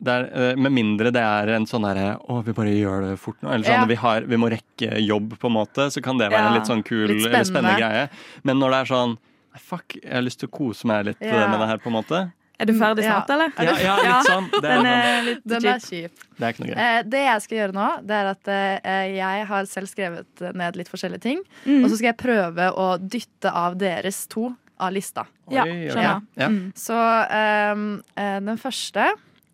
det 0.01 0.13
er, 0.13 0.23
øh, 0.33 0.57
med 0.57 0.71
mindre 0.73 1.11
det 1.13 1.21
er 1.21 1.49
en 1.55 1.65
sånn 1.69 1.85
herre 1.85 2.15
Å, 2.25 2.39
vi 2.43 2.53
bare 2.57 2.71
gjør 2.73 3.03
det 3.11 3.19
fort 3.21 3.37
nå. 3.43 3.51
Eller 3.53 3.65
sånn 3.69 3.81
Ja. 3.83 3.85
vi, 3.85 3.95
har, 4.01 4.21
vi 4.21 4.35
må 4.41 4.49
rekke 4.49 4.97
jobb, 5.05 5.37
på 5.39 5.47
en 5.47 5.53
måte. 5.59 5.89
Så 5.93 6.01
kan 6.01 6.17
det 6.17 6.31
være 6.31 6.41
Ja. 6.41 6.47
en 6.47 6.53
litt 6.59 6.65
sånn 6.69 6.83
kul 6.83 7.07
Litt 7.07 7.21
spennende 7.21 7.45
spennende. 7.45 7.77
greie. 7.77 8.09
Men 8.43 8.57
når 8.57 8.69
det 8.71 8.79
er 8.81 8.93
sånn 8.95 9.17
fuck, 9.59 9.93
jeg 10.01 10.13
har 10.13 10.21
lyst 10.23 10.39
til 10.39 10.47
å 10.49 10.51
kose 10.51 10.85
meg 10.87 11.05
litt 11.05 11.17
Ja. 11.21 11.47
med 11.47 11.59
det 11.59 11.67
her, 11.67 11.77
på 11.77 11.87
en 11.87 11.93
måte. 12.03 12.31
Er 12.61 12.65
du 12.65 12.73
ferdig 12.73 13.03
Ja. 13.03 13.21
snart, 13.21 13.29
eller? 13.29 13.51
Ja, 13.57 13.75
ja 13.81 13.95
litt 14.19 14.27
sånn. 14.27 14.49
Det 14.51 14.69
er, 14.69 14.75
Den 14.75 14.85
sånn. 14.85 14.85
er 14.85 15.23
litt 15.23 15.47
Den 15.47 15.65
er 15.65 15.79
kjip. 15.79 16.11
Det 16.37 16.41
er 16.45 16.53
ikke 16.53 16.59
noe 16.65 16.67
greit. 16.73 16.77
Eh, 16.77 17.03
det 17.09 17.21
jeg 17.25 17.41
skal 17.41 17.57
gjøre 17.57 17.73
nå, 17.73 17.87
det 18.05 18.15
er 18.15 18.25
at 18.29 18.47
eh, 18.47 19.15
jeg 19.17 19.45
har 19.47 19.63
selv 19.65 19.87
skrevet 19.87 20.55
ned 20.55 20.75
litt 20.77 20.87
forskjellige 20.89 21.21
ting. 21.21 21.39
Mm. 21.65 21.83
Og 21.83 21.89
så 21.89 21.97
skal 21.97 22.13
jeg 22.13 22.17
prøve 22.17 22.71
å 22.77 22.97
dytte 22.99 23.51
av 23.53 23.77
deres 23.77 24.27
to 24.27 24.55
av 24.79 24.93
lista. 24.93 25.25
Oi, 25.49 25.57
ok. 25.57 25.91
skjønner. 25.93 26.21
Ja. 26.37 26.47
Mm. 26.49 26.73
Så 26.73 26.95
ehm, 27.29 28.01
eh, 28.17 28.39
den 28.39 28.57
første, 28.57 29.11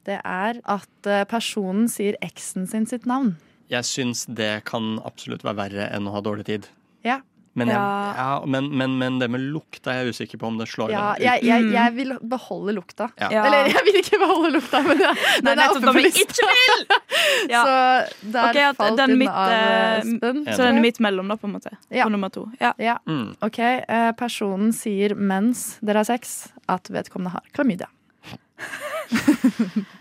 det 0.07 0.19
er 0.23 0.61
at 0.65 1.07
eh, 1.11 1.23
personen 1.29 1.87
sier 1.91 2.15
eksen 2.25 2.67
sin 2.71 2.85
sitt 2.89 3.05
navn. 3.09 3.35
Jeg 3.69 3.83
syns 3.83 4.25
det 4.31 4.63
kan 4.69 4.95
absolutt 5.05 5.43
være 5.43 5.59
verre 5.59 5.89
enn 5.91 6.07
å 6.07 6.13
ha 6.15 6.21
dårlig 6.23 6.45
tid. 6.47 6.67
Ja. 7.03 7.19
Men, 7.57 7.71
jeg, 7.71 7.75
Ja. 7.75 8.13
ja, 8.15 8.45
men, 8.45 8.67
men, 8.77 8.91
men 9.01 9.15
det 9.17 9.27
med 9.33 9.41
lukt 9.41 9.87
er 9.89 10.03
jeg 10.03 10.13
usikker 10.13 10.37
på 10.37 10.45
om 10.45 10.59
det 10.59 10.67
slår 10.69 10.91
Ja, 10.93 11.07
ut. 11.15 11.23
jeg, 11.23 11.41
jeg, 11.43 11.63
Mm. 11.65 11.71
jeg 11.73 11.93
vil 11.95 12.11
beholde 12.29 12.75
lukta. 12.77 13.07
Ja. 13.17 13.29
Ja. 13.33 13.45
Eller 13.49 13.71
jeg 13.73 13.81
vil 13.87 13.97
ikke 14.03 14.19
beholde 14.21 14.51
lukta, 14.59 14.81
men 14.85 15.01
Nei, 15.01 15.13
den 15.41 15.59
er 15.63 15.73
oppe 15.73 15.81
på 15.89 16.03
lista. 16.05 16.45
Ja. 17.49 17.63
Så 17.65 17.73
der 18.37 18.49
okay, 18.51 18.73
falt 18.77 18.97
den 19.01 19.17
mitt, 19.17 19.29
av 19.33 19.49
eh, 19.51 19.97
Espen. 20.03 20.43
Så 20.53 20.61
den 20.67 20.77
er 20.77 20.85
midt 20.85 20.99
mellom, 21.03 21.27
da, 21.33 21.35
på 21.41 21.49
en 21.49 21.55
måte. 21.57 21.73
Ja. 21.89 22.05
På 22.05 22.13
nummer 22.13 22.29
to. 22.29 22.45
Ja. 22.61 22.71
Ja, 22.77 22.99
Mm. 23.09 23.33
ok. 23.41 23.59
eh, 23.65 24.11
personen 24.21 24.69
sier 24.71 25.15
mens 25.17 25.79
dere 25.81 26.05
har 26.05 26.09
sex 26.13 26.51
at 26.69 26.87
vedkommende 26.93 27.33
har 27.35 27.43
klamydia. 27.57 27.89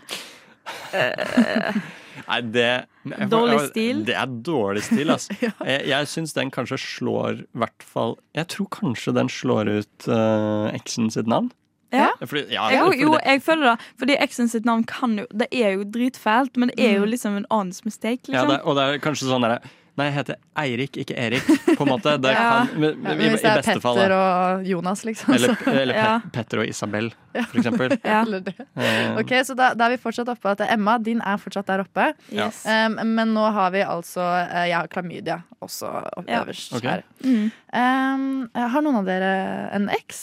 Nei, 2.27 2.39
det 2.41 2.65
jeg- 3.05 3.29
Dårlig 3.31 3.59
stil? 3.69 4.01
Det 4.07 4.15
er 4.17 4.31
dårlig 4.43 4.83
stil, 4.87 5.11
altså. 5.13 5.35
Jeg, 5.69 5.83
jeg 5.87 6.09
syns 6.11 6.33
den 6.35 6.49
kanskje 6.51 6.79
slår 6.81 7.43
hvert 7.55 7.85
fall 7.85 8.17
Jeg 8.35 8.49
tror 8.51 8.67
kanskje 8.73 9.13
den 9.15 9.29
slår 9.31 9.69
ut 9.79 10.07
uh, 10.09 10.67
eksen 10.75 11.11
sitt 11.13 11.29
navn. 11.29 11.51
Ja. 11.93 12.09
Fordi, 12.19 12.47
ja, 12.51 12.65
Jeg, 12.73 12.99
jo, 12.99 13.13
jeg 13.23 13.41
føler 13.45 13.69
det. 13.69 13.91
Fordi 14.01 14.17
eksen 14.19 14.49
sitt 14.51 14.65
navn 14.67 14.83
kan 14.83 15.13
jo 15.21 15.27
Det 15.31 15.47
er 15.55 15.77
jo 15.77 15.85
dritfælt, 15.87 16.57
men 16.59 16.73
det 16.75 16.83
er 16.83 16.97
jo 16.99 17.05
liksom 17.07 17.37
en 17.39 17.45
annens 17.49 17.85
mistake, 17.85 18.27
ja, 18.27 18.41
liksom. 18.41 18.49
det, 18.51 18.59
og 18.65 18.75
det 18.75 18.83
er 18.83 19.03
kanskje 19.05 19.29
sånn 19.29 19.45
derre 19.45 19.61
Nei, 19.97 20.05
jeg 20.11 20.13
heter 20.13 20.35
Eirik, 20.61 20.97
ikke 21.01 21.15
Erik, 21.17 21.45
på 21.77 21.81
en 21.81 21.89
måte. 21.89 22.11
Det 22.21 22.29
Ja. 22.31 22.41
kan, 22.67 22.67
men, 22.79 22.89
Ja, 23.03 23.13
i, 23.13 23.15
men 23.17 23.21
I 23.25 23.29
hvis 23.33 23.41
det 23.41 23.49
er 23.49 23.61
beste 23.63 23.81
fall. 23.81 23.95
Petter 23.97 24.13
og 24.13 24.67
Jonas, 24.69 25.01
liksom. 25.07 25.33
Eller, 25.33 25.55
eller 25.81 25.95
Ja. 25.97 26.11
Petter 26.35 26.61
og 26.61 26.67
Isabel, 26.69 27.07
for 27.33 27.57
eksempel. 27.61 27.95
Ja. 28.05 28.19
eller 28.21 28.43
det. 28.45 28.53
Eh, 28.77 29.17
Ok, 29.17 29.33
så 29.47 29.55
da, 29.57 29.71
da 29.73 29.87
er 29.87 29.95
vi 29.95 30.01
fortsatt 30.03 30.29
oppe 30.29 30.51
at 30.53 30.61
Emma, 30.69 30.97
din 31.01 31.19
er 31.25 31.37
fortsatt 31.41 31.65
der 31.71 31.81
oppe. 31.81 32.11
Yes. 32.31 32.61
Um, 32.69 32.99
men 33.15 33.33
nå 33.33 33.47
har 33.57 33.71
vi 33.73 33.81
altså 33.81 34.21
eh, 34.43 34.67
Jeg 34.69 34.77
har 34.77 34.87
klamydia 34.93 35.39
også 35.65 35.89
øverst 36.27 36.77
Ok. 36.77 36.83
her. 36.85 37.01
Mm. 37.25 37.47
Um, 37.73 38.27
har 38.53 38.85
noen 38.85 38.99
av 39.01 39.05
dere 39.09 39.31
en 39.73 39.89
eks? 39.97 40.21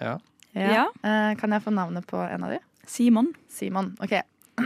Ja. 0.00 0.16
Ja. 0.56 0.86
Eh, 1.04 1.34
kan 1.36 1.52
jeg 1.52 1.62
få 1.66 1.70
navnet 1.76 2.06
på 2.08 2.16
en 2.24 2.44
av 2.48 2.50
de? 2.56 2.62
Simon. 2.88 3.28
Simon. 3.52 3.92
Ok. 4.00 4.16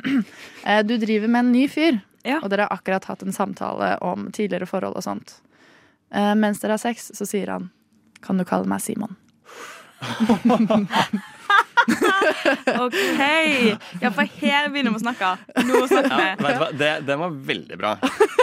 Eh, 0.65 0.83
du 0.87 0.93
driver 1.01 1.27
med 1.27 1.41
en 1.47 1.53
ny 1.55 1.65
fyr, 1.73 1.97
Ja. 2.27 2.41
og 2.43 2.51
dere 2.53 2.67
har 2.67 2.77
akkurat 2.77 3.07
hatt 3.09 3.23
en 3.25 3.33
samtale 3.33 3.95
om 4.05 4.29
tidligere 4.37 4.69
forhold 4.69 4.99
og 4.99 5.07
sånt. 5.07 5.39
Eh, 6.13 6.35
mens 6.37 6.61
dere 6.61 6.77
har 6.77 6.83
sex, 6.83 7.11
så 7.15 7.27
sier 7.29 7.53
han 7.53 7.71
Kan 8.21 8.37
du 8.37 8.45
kalle 8.45 8.69
meg 8.69 8.83
Simon? 8.85 9.17
OK! 12.81 13.21
Ja, 14.01 14.11
for 14.13 14.25
her 14.41 14.69
begynner 14.69 14.93
vi 14.93 14.99
å 14.99 15.03
snakke. 15.03 15.31
Nå 15.65 15.87
snakker 15.89 16.19
vi. 16.19 16.25
Ja, 16.45 16.69
det. 16.73 16.91
Det, 17.09 17.17
var 17.21 17.31
veldig 17.53 17.77
bra. 17.81 17.93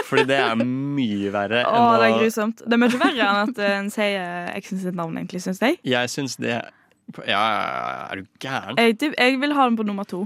Fordi 0.08 0.24
det 0.28 0.38
er 0.42 0.54
mye 0.58 1.30
verre 1.34 1.60
Å, 1.68 1.70
enn 1.76 2.00
det 2.00 2.08
er 2.08 2.18
grusomt. 2.22 2.58
Det 2.64 2.74
er 2.74 2.82
mye 2.82 3.02
verre 3.02 3.28
enn 3.28 3.38
at 3.44 3.56
en 3.68 3.86
sier 3.94 4.50
eksen 4.54 4.78
sitt 4.82 4.96
navn, 4.98 5.14
egentlig, 5.20 5.40
syns 5.44 5.60
jeg. 5.64 5.74
Jeg 5.86 6.06
syns 6.12 6.34
det 6.42 6.56
Ja, 7.28 7.44
er 8.08 8.14
du 8.20 8.24
gæren? 8.42 8.74
Jeg, 8.80 8.98
jeg 9.14 9.32
vil 9.42 9.52
ha 9.56 9.62
den 9.68 9.78
på 9.78 9.86
nummer 9.86 10.06
to. 10.08 10.20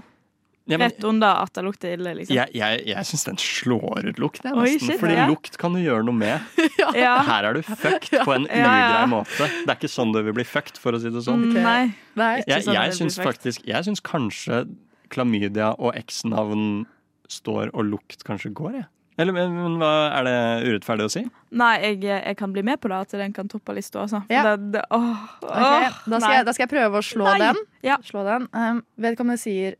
Ja, 0.73 0.79
men, 0.81 0.91
Rett 0.91 1.05
under 1.09 1.43
at 1.45 1.53
det 1.59 1.65
lukter 1.67 1.93
ille, 1.95 2.15
liksom. 2.19 2.35
jeg 2.39 2.55
jeg, 2.59 2.83
jeg 2.91 3.09
syns 3.11 3.25
den 3.29 3.39
slår 3.43 4.09
ut 4.09 4.19
lukt, 4.23 4.43
jeg, 4.45 4.57
nesten. 4.57 4.87
shit, 4.91 5.01
Fordi 5.03 5.17
ja. 5.19 5.27
lukt 5.31 5.59
kan 5.61 5.77
du 5.77 5.83
gjøre 5.85 6.07
noe 6.09 6.17
med. 6.17 6.49
Ja. 6.99 7.13
Her 7.25 7.47
er 7.49 7.57
du 7.57 7.63
fucked 7.63 8.11
på 8.27 8.33
en 8.35 8.49
Ja, 8.51 8.59
ja. 8.67 8.87
ugrei 8.89 9.05
måte. 9.13 9.47
Det 9.63 9.71
er 9.71 9.77
ikke 9.79 9.89
sånn 9.93 10.11
du 10.13 10.19
vil 10.27 10.35
bli 10.37 10.45
fucked, 10.49 10.81
for 10.83 10.97
å 10.97 11.01
si 11.01 11.13
det 11.15 11.23
sånn. 11.25 11.45
Mm, 11.47 11.53
Ok. 11.53 11.63
Nei. 11.65 11.83
Nei. 12.19 12.33
Jeg, 12.49 12.65
sånn 12.67 12.75
jeg 12.77 12.91
jeg 12.91 12.97
syns 12.99 13.17
faktisk 13.23 13.63
Jeg 13.71 13.87
syns 13.87 14.03
kanskje 14.05 14.65
klamydia 15.13 15.71
og 15.79 15.95
eksnavn 15.97 16.85
står 17.33 17.71
og 17.73 17.87
lukt 17.89 18.25
kanskje 18.29 18.51
går, 18.57 18.75
jeg. 18.83 18.89
Eller 19.21 19.35
men, 19.37 19.53
men 19.53 19.75
hva 19.81 19.91
er 20.17 20.25
det 20.25 20.37
urettferdig 20.71 21.05
å 21.05 21.13
si? 21.13 21.21
Nei, 21.61 21.73
jeg, 21.85 21.99
jeg 22.09 22.37
kan 22.41 22.53
bli 22.55 22.63
med 22.65 22.81
på 22.81 22.89
det, 22.89 22.97
at 23.07 23.13
den 23.21 23.35
kan 23.37 23.49
toppe 23.53 23.75
lista. 23.77 24.01
Altså. 24.07 24.23
Ja. 24.33 24.43
Det, 24.57 24.71
det, 24.79 24.83
åh, 24.89 25.11
Ok, 25.45 25.99
da, 26.09 26.19
skal 26.19 26.37
jeg, 26.39 26.47
da 26.49 26.55
skal 26.57 26.65
jeg 26.65 26.71
prøve 26.73 27.01
å 27.03 27.05
slå 27.05 27.27
Nei. 27.29 27.37
den. 27.45 27.61
Ja. 27.85 27.99
Slå 28.09 28.25
den. 28.25 28.49
Um, 28.57 28.81
vedkommende 29.05 29.41
sier 29.43 29.77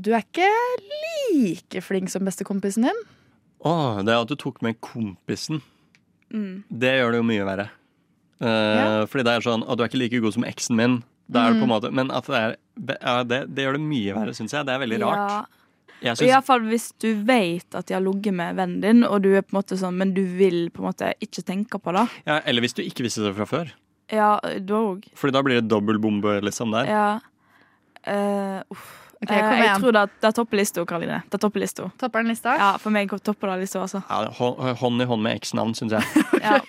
du 0.00 0.12
er 0.14 0.22
ikke 0.24 0.48
like 1.32 1.82
flink 1.84 2.10
som 2.12 2.24
bestekompisen 2.26 2.86
din. 2.88 3.02
Å, 3.64 4.02
det 4.04 4.14
at 4.14 4.28
du 4.28 4.36
tok 4.36 4.62
med 4.62 4.80
kompisen, 4.84 5.62
Mm. 6.34 6.64
det 6.68 6.90
gjør 6.98 7.12
det 7.14 7.18
jo 7.20 7.26
mye 7.28 7.44
verre. 7.46 7.68
Uh, 8.42 8.46
Ja. 8.46 9.06
Fordi 9.06 9.22
det 9.24 9.32
er 9.36 9.44
sånn 9.46 9.62
at 9.64 9.78
du 9.78 9.84
er 9.84 9.88
ikke 9.88 9.98
like 10.00 10.20
god 10.20 10.34
som 10.34 10.44
eksen 10.44 10.76
min. 10.76 10.96
Det 11.30 11.38
er 11.40 11.54
Mm. 11.54 11.68
måte, 11.68 11.90
men 11.92 12.10
at 12.10 12.24
det 12.26 12.34
er 12.36 12.56
ja, 13.00 13.22
det, 13.24 13.54
det 13.54 13.64
gjør 13.64 13.72
det 13.78 13.80
mye 13.80 14.14
verre, 14.14 14.34
syns 14.34 14.52
jeg. 14.52 14.66
Det 14.66 14.74
er 14.74 14.78
veldig 14.82 15.00
rart. 15.00 15.46
Ja. 16.02 16.12
Synes, 16.14 16.28
Iallfall 16.28 16.60
hvis 16.68 16.92
du 17.00 17.14
vet 17.24 17.74
at 17.74 17.86
de 17.86 17.94
har 17.94 18.02
ligget 18.04 18.34
med 18.34 18.54
vennen 18.58 18.80
din, 18.82 19.02
og 19.04 19.22
du 19.22 19.30
er 19.34 19.40
på 19.42 19.54
en 19.56 19.62
måte 19.62 19.78
sånn, 19.80 19.96
men 19.96 20.12
du 20.12 20.24
vil 20.36 20.68
på 20.70 20.82
en 20.84 20.90
måte 20.92 21.14
ikke 21.24 21.42
tenke 21.42 21.80
på 21.80 21.94
det. 21.96 22.08
ja, 22.26 22.40
eller 22.44 22.60
hvis 22.60 22.74
du 22.74 22.82
ikke 22.82 23.02
visste 23.06 23.22
det 23.24 23.34
fra 23.34 23.46
før. 23.46 23.72
Ja, 24.12 24.38
da 24.42 24.74
òg. 24.74 25.06
Fordi 25.16 25.32
da 25.32 25.42
blir 25.42 25.60
det 25.62 25.68
dobbel 25.68 25.98
bombe 25.98 26.40
liksom 26.42 26.70
der. 26.70 26.84
Ja. 26.86 27.20
Uh, 28.06 28.62
uff. 28.70 29.05
Ok, 29.22 29.28
kom 29.28 29.36
igjen. 29.38 29.64
jeg 29.64 29.80
tror 29.80 29.94
det, 29.96 30.02
det 30.20 30.28
er 30.28 30.34
topper 30.36 30.60
lista, 30.60 30.82
Karoline. 30.84 31.22
Det 31.24 31.38
er 31.38 31.40
topper 31.40 31.62
lista. 31.62 31.88
Topper 31.96 32.22
den 32.22 32.34
lista? 32.34 32.52
Ja, 32.60 32.70
for 32.80 32.92
meg 32.92 33.12
topper 33.24 33.54
det 33.54 33.62
lista, 33.64 33.80
altså. 33.86 34.02
Ja, 34.10 34.18
hånd 34.76 35.02
i 35.02 35.08
hånd 35.08 35.24
med 35.24 35.40
eksnavn, 35.40 35.72
syns 35.78 35.96
jeg. 35.96 36.24
Ja. 36.46 36.60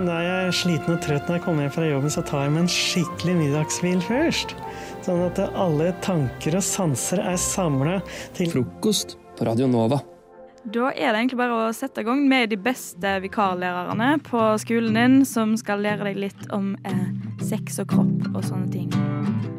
jeg 0.00 0.28
er 0.30 0.54
sliten 0.54 0.94
og 0.94 1.02
trøtt 1.04 1.26
når 1.28 1.36
jeg 1.36 1.44
kommer 1.44 1.66
hjem 1.66 1.74
fra 1.74 1.88
jobben, 1.88 2.12
så 2.14 2.22
tar 2.24 2.46
jeg 2.46 2.54
meg 2.54 2.62
en 2.64 2.72
skikkelig 2.72 3.34
middagshvil 3.42 4.00
først. 4.06 4.54
Sånn 5.04 5.20
at 5.26 5.42
alle 5.52 5.90
tanker 6.04 6.56
og 6.56 6.64
sanser 6.64 7.20
er 7.20 7.36
samla 7.40 7.98
til 8.38 8.48
Frokost 8.54 9.18
på 9.36 9.50
Radio 9.50 9.68
Nova. 9.68 10.00
Da 10.64 10.90
er 10.92 11.12
det 11.12 11.22
egentlig 11.22 11.40
bare 11.40 11.60
å 11.68 11.70
sette 11.76 12.02
i 12.02 12.08
gang 12.08 12.26
med 12.28 12.50
de 12.52 12.58
beste 12.60 13.14
vikarlærerne 13.24 14.14
på 14.24 14.42
skolen 14.60 14.96
din, 14.96 15.22
som 15.28 15.56
skal 15.60 15.84
lære 15.84 16.08
deg 16.10 16.20
litt 16.28 16.44
om 16.56 16.74
eh, 16.88 17.08
sex 17.44 17.80
og 17.84 17.92
kropp 17.92 18.30
og 18.34 18.44
sånne 18.44 18.68
ting. 18.72 19.58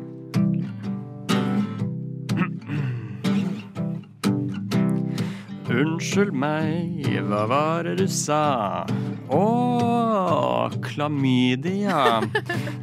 Unnskyld 5.71 6.33
meg, 6.35 7.05
hva 7.29 7.45
var 7.47 7.85
det 7.87 7.93
du 8.01 8.07
sa? 8.11 8.83
Å, 9.31 10.67
klamydia. 10.83 12.19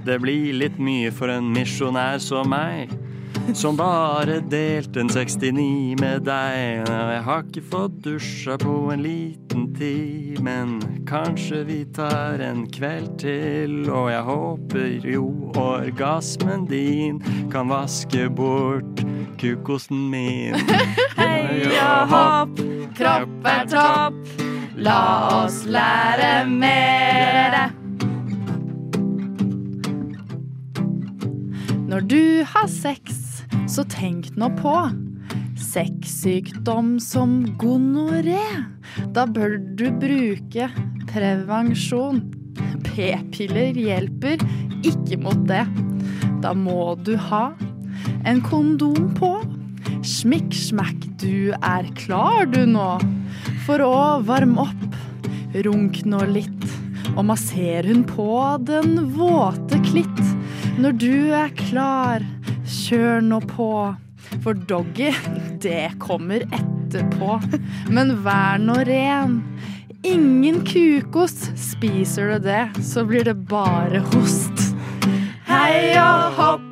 Det 0.07 0.17
blir 0.23 0.57
litt 0.57 0.79
mye 0.81 1.11
for 1.13 1.29
en 1.29 1.51
misjonær 1.53 2.17
som 2.25 2.49
meg. 2.49 2.95
Som 3.57 3.77
bare 3.77 4.39
delte 4.49 5.03
en 5.03 5.13
69 5.13 6.01
med 6.01 6.25
deg. 6.25 6.89
Jeg 6.89 7.21
har 7.29 7.45
ikke 7.45 7.65
fått 7.75 8.01
dusja 8.05 8.57
på 8.61 8.75
en 8.93 9.05
liten 9.05 9.69
tid, 9.77 10.41
men 10.45 10.79
kanskje 11.09 11.63
vi 11.69 11.79
tar 11.97 12.41
en 12.45 12.65
kveld 12.73 13.19
til. 13.21 13.79
Og 13.89 14.09
jeg 14.15 14.25
håper 14.29 15.09
jo 15.13 15.29
orgasmen 15.61 16.65
din 16.73 17.21
kan 17.53 17.69
vaske 17.73 18.29
bort 18.33 19.05
kukosten 19.39 20.09
min. 20.11 20.55
Heia 21.21 22.05
hopp, 22.11 22.61
kropp 22.99 23.49
er 23.49 23.67
topp, 23.71 24.17
la 24.77 25.01
oss 25.45 25.63
lære 25.71 26.33
mere. 26.51 27.69
Når 31.89 32.05
du 32.11 32.23
har 32.45 32.67
sex, 32.69 33.23
så 33.69 33.85
tenk 33.89 34.29
nå 34.37 34.51
på 34.59 34.75
sexsykdom 35.59 36.99
som 37.03 37.41
gonoré. 37.61 38.43
Da 39.17 39.27
bør 39.27 39.57
du 39.79 39.89
bruke 40.01 40.69
prevensjon. 41.09 42.23
P-piller 42.87 43.79
hjelper 43.79 44.43
ikke 44.87 45.19
mot 45.23 45.41
det. 45.49 45.65
Da 46.43 46.55
må 46.55 46.95
du 47.03 47.17
ha 47.29 47.49
en 48.29 48.41
kondom 48.45 49.15
på. 49.17 49.31
Smikk, 50.05 50.53
smakk, 50.53 51.07
du 51.21 51.55
er 51.65 51.87
klar 51.97 52.49
du 52.53 52.61
nå. 52.69 52.91
For 53.65 53.81
å 53.81 54.21
varme 54.27 54.67
opp, 54.67 54.99
runk 55.65 56.03
nå 56.05 56.21
litt. 56.29 56.67
Og 57.15 57.25
masser 57.31 57.89
hun 57.89 58.05
på 58.07 58.29
den 58.69 58.99
våte 59.17 59.81
klitt. 59.87 60.21
Når 60.79 60.99
du 61.01 61.15
er 61.35 61.55
klar, 61.57 62.27
kjør 62.69 63.25
nå 63.25 63.41
på. 63.49 63.71
For 64.45 64.61
doggy, 64.69 65.15
det 65.65 65.95
kommer 66.03 66.45
etterpå. 66.53 67.41
Men 67.89 68.19
vær 68.27 68.61
nå 68.61 68.77
ren. 68.91 69.41
Ingen 70.07 70.61
kukost. 70.69 71.49
Spiser 71.57 72.35
du 72.35 72.49
det, 72.51 72.65
så 72.85 73.09
blir 73.09 73.25
det 73.25 73.39
bare 73.49 74.05
host. 74.13 74.69
Hei 75.49 75.97
og 75.97 76.37
hopp, 76.37 76.68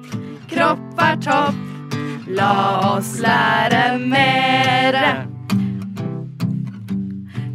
kropp 0.50 1.00
er 1.02 1.16
topp. 1.24 1.94
La 2.26 2.52
oss 2.96 3.16
lære 3.22 3.98
mere. 4.02 5.06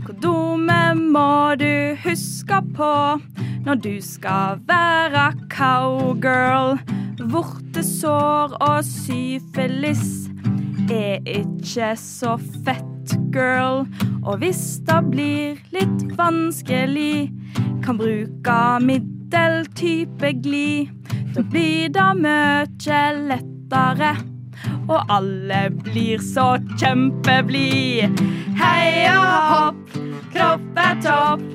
Kondomet 0.06 1.02
må 1.12 1.56
du 1.60 1.98
huske 2.06 2.62
på 2.76 2.94
når 3.66 3.82
du 3.84 3.94
skal 4.02 4.62
være 4.68 5.28
cowgirl. 5.52 6.80
Vortesår 7.32 8.56
og 8.58 8.80
syfilis 8.88 10.30
er 10.92 11.22
ikke 11.26 11.94
så 12.00 12.38
fett, 12.66 13.16
girl. 13.34 13.86
Og 14.26 14.42
hvis 14.42 14.82
det 14.88 15.02
blir 15.12 15.62
litt 15.76 16.08
vanskelig, 16.18 17.30
kan 17.86 17.98
bruke 17.98 18.58
middeltype 19.32 20.34
glid. 20.44 20.88
Da 21.34 21.42
blir 21.42 21.90
det 21.90 22.08
mye 22.20 23.02
lettere 23.30 24.16
og 24.90 25.06
alle 25.10 25.70
blir 25.84 26.20
så 26.20 26.58
kjempeblid. 26.80 28.20
Heia 28.60 29.16
hopp, 29.52 29.96
kropp 30.34 30.84
er 30.84 31.00
topp, 31.06 31.48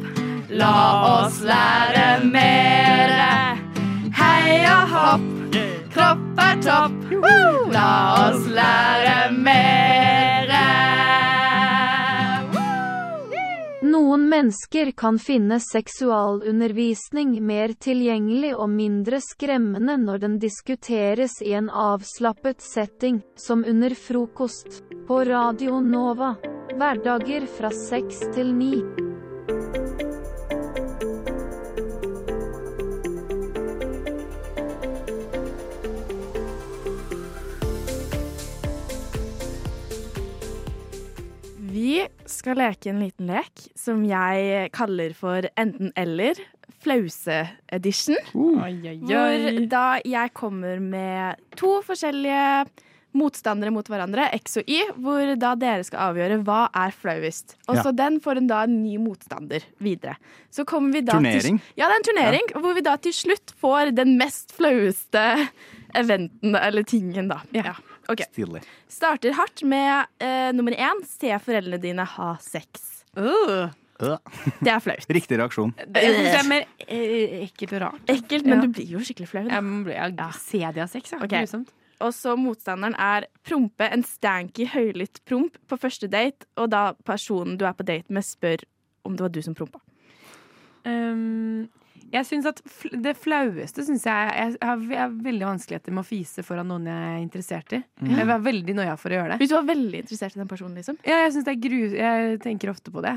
la 0.51 0.73
oss 1.11 1.43
lære 1.45 2.25
mere. 2.25 3.31
Heia 4.17 4.81
hopp, 4.95 5.29
kropp 5.93 6.45
er 6.49 6.59
topp, 6.65 7.15
la 7.77 7.93
oss 8.25 8.49
lære 8.49 9.31
mer. 9.37 10.06
Noen 14.07 14.29
mennesker 14.31 14.93
kan 14.95 15.17
finne 15.19 15.57
seksualundervisning 15.59 17.33
mer 17.43 17.73
tilgjengelig 17.83 18.53
og 18.55 18.69
mindre 18.71 19.19
skremmende 19.25 19.97
når 19.99 20.21
den 20.23 20.37
diskuteres 20.39 21.35
i 21.43 21.57
en 21.59 21.67
avslappet 21.67 22.63
setting, 22.63 23.19
som 23.35 23.67
under 23.67 23.99
frokost, 23.99 24.85
på 25.11 25.19
Radio 25.27 25.81
Nova. 25.83 26.37
Hverdager 26.79 27.51
fra 27.51 27.75
seks 27.75 28.23
til 28.37 28.55
ni. 28.55 28.77
Skal 42.31 42.59
leke 42.61 42.91
en 42.91 43.01
liten 43.05 43.27
lek 43.31 43.67
som 43.79 44.03
jeg 44.07 44.71
kaller 44.77 45.15
for 45.17 45.47
enten-eller. 45.57 46.41
Flause-edition. 46.87 48.17
Hvor 48.33 49.63
da 49.71 49.85
jeg 50.07 50.33
kommer 50.37 50.81
med 50.83 51.41
to 51.59 51.79
forskjellige 51.87 52.67
motstandere 53.17 53.73
mot 53.73 53.87
hverandre, 53.89 54.27
X 54.37 54.59
og 54.61 54.69
Y, 54.69 54.91
hvor 55.01 55.31
da 55.41 55.55
dere 55.57 55.87
skal 55.89 56.11
avgjøre 56.11 56.37
hva 56.45 56.67
er 56.77 56.93
flauest. 56.93 57.55
Og 57.67 57.77
Ja. 57.79 57.83
så 57.83 57.95
den 57.97 58.21
får 58.21 58.37
en 58.43 58.47
da 58.47 58.63
en 58.65 58.83
ny 58.83 58.99
motstander 59.01 59.65
videre. 59.81 60.17
Så 60.51 60.67
kommer 60.67 60.93
vi 60.93 61.01
da 61.01 61.13
Turnering? 61.17 61.59
Til, 61.59 61.73
ja, 61.81 61.89
det 61.89 61.95
er 61.95 61.97
en 61.97 62.09
turnering, 62.11 62.53
hvor 62.61 62.75
vi 62.75 62.83
da 62.83 62.97
til 62.97 63.13
slutt 63.13 63.55
får 63.59 63.95
den 63.97 64.19
mest 64.19 64.53
flaueste 64.53 65.49
eventen, 65.95 66.55
eller 66.61 66.83
tingen, 66.85 67.29
da. 67.29 67.41
Ja. 67.57 67.73
Ok. 68.13 68.23
Stilig. 68.31 68.63
Starter 68.89 69.35
hardt 69.39 69.63
med 69.69 70.13
uh, 70.23 70.53
nummer 70.57 70.77
én 70.77 71.03
se 71.09 71.33
foreldrene 71.43 71.81
dine 71.83 72.07
ha 72.17 72.35
sex. 72.43 73.03
Øh. 73.17 73.73
Det 73.97 74.69
er 74.69 74.79
flaut. 74.85 75.07
Riktig 75.19 75.39
reaksjon. 75.41 75.73
Jeg 75.79 75.89
det 75.95 76.35
er 76.37 76.49
mer 76.49 76.67
eh, 76.85 77.39
ekkelt 77.47 77.73
og 77.79 77.81
rart. 77.87 78.03
Ekkelt, 78.13 78.45
men 78.45 78.59
Ja. 78.59 78.67
du 78.67 78.73
blir 78.77 78.91
jo 78.93 79.01
skikkelig 79.01 79.29
flau. 79.31 79.47
Jeg 79.49 79.65
må 79.65 79.85
Se 80.37 80.59
de 80.59 80.81
har 80.81 80.87
sex, 80.87 81.13
ja. 81.13 81.19
Okay. 81.25 81.47
Grusomt. 81.47 81.73
Og 82.05 82.13
så 82.13 82.35
motstanderen 82.37 82.95
er 83.01 83.25
prompe 83.47 83.89
en 83.89 84.03
stanky, 84.05 84.67
høylytt 84.69 85.23
promp 85.25 85.57
på 85.69 85.79
første 85.81 86.11
date, 86.13 86.45
og 86.57 86.71
da 86.71 86.91
personen 87.09 87.57
du 87.57 87.65
er 87.65 87.73
på 87.73 87.87
date 87.89 88.13
med, 88.13 88.23
spør 88.23 88.67
om 89.05 89.17
det 89.17 89.25
var 89.25 89.33
du 89.33 89.41
som 89.41 89.55
prompa. 89.57 89.81
Um, 90.85 91.69
jeg 92.13 92.27
synes 92.29 92.47
at 92.51 92.61
det 93.03 93.13
flaueste 93.19 93.83
syns 93.87 94.05
jeg 94.07 94.31
Jeg 94.37 94.57
har 94.63 94.83
jeg 94.87 94.99
har 95.01 95.13
veldig 95.27 95.47
vanskeligheter 95.49 95.95
med 95.97 96.05
å 96.05 96.07
fise 96.07 96.43
foran 96.47 96.69
noen 96.71 96.87
jeg 96.87 97.07
er 97.11 97.23
interessert 97.25 97.73
i. 97.77 97.81
Mm. 98.03 98.13
Jeg 98.19 98.27
var 98.31 98.45
veldig 98.45 98.75
noia 98.79 98.97
for 99.01 99.11
å 99.11 99.19
gjøre 99.19 99.31
det. 99.33 99.39
Hvis 99.43 99.51
du 99.51 99.57
var 99.57 99.67
veldig 99.71 100.01
interessert 100.05 100.37
i 100.37 100.41
den 100.43 100.51
personen, 100.51 100.77
liksom? 100.79 100.99
Ja, 101.07 101.19
jeg 101.25 101.33
synes 101.35 101.47
det 101.49 101.55
er 101.57 101.61
gru... 101.67 101.79
Jeg 101.97 102.39
tenker 102.45 102.71
ofte 102.73 102.93
på 102.95 103.03
det. 103.05 103.15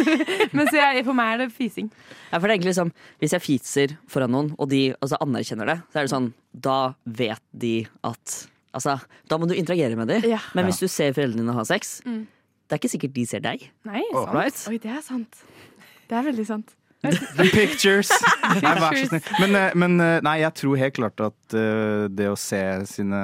Men 0.56 0.70
så 0.70 0.76
jeg, 0.78 1.04
for 1.08 1.16
meg 1.18 1.32
er 1.34 1.42
det 1.44 1.48
fising. 1.56 1.90
Ja, 2.30 2.38
for 2.38 2.46
det 2.46 2.52
er 2.52 2.56
egentlig 2.58 2.72
liksom, 2.74 2.92
Hvis 3.22 3.34
jeg 3.36 3.44
fiser 3.46 3.96
foran 4.10 4.34
noen, 4.34 4.52
og 4.58 4.70
de 4.72 4.82
altså, 5.00 5.18
anerkjenner 5.24 5.70
det, 5.74 5.78
så 5.90 6.00
er 6.00 6.06
det 6.08 6.14
sånn 6.14 6.30
Da 6.70 6.78
vet 7.04 7.42
de 7.52 7.74
at 8.06 8.36
Altså, 8.70 8.98
Da 9.26 9.38
må 9.40 9.48
du 9.50 9.56
interagere 9.58 9.96
med 9.98 10.06
dem. 10.12 10.22
Ja. 10.30 10.38
Men 10.54 10.68
hvis 10.70 10.78
du 10.78 10.86
ser 10.86 11.10
foreldrene 11.16 11.42
dine 11.42 11.56
ha 11.56 11.64
sex, 11.66 11.96
Mm. 12.06 12.26
det 12.68 12.76
er 12.76 12.78
ikke 12.78 12.92
sikkert 12.92 13.14
de 13.16 13.24
ser 13.26 13.40
deg. 13.42 13.64
Nei, 13.84 14.02
sant. 14.14 14.34
Right? 14.34 14.60
Oi, 14.70 14.76
det 14.78 14.92
er 14.94 15.00
sant. 15.02 15.40
Det 16.06 16.14
er 16.18 16.22
veldig 16.28 16.46
sant. 16.46 16.76
The 17.00 17.46
pictures! 17.52 18.10
Nei, 18.64 18.74
vær 18.76 18.96
så 18.98 19.06
snill. 19.08 19.28
Men, 19.40 19.56
eh, 19.56 19.76
men 19.78 19.94
eh, 20.04 20.16
nei, 20.26 20.34
jeg 20.42 20.52
tror 20.60 20.80
helt 20.82 20.96
klart 20.98 21.22
at 21.24 21.56
eh, 21.56 22.08
det 22.12 22.26
å 22.28 22.36
se 22.38 22.60
sine 22.90 23.22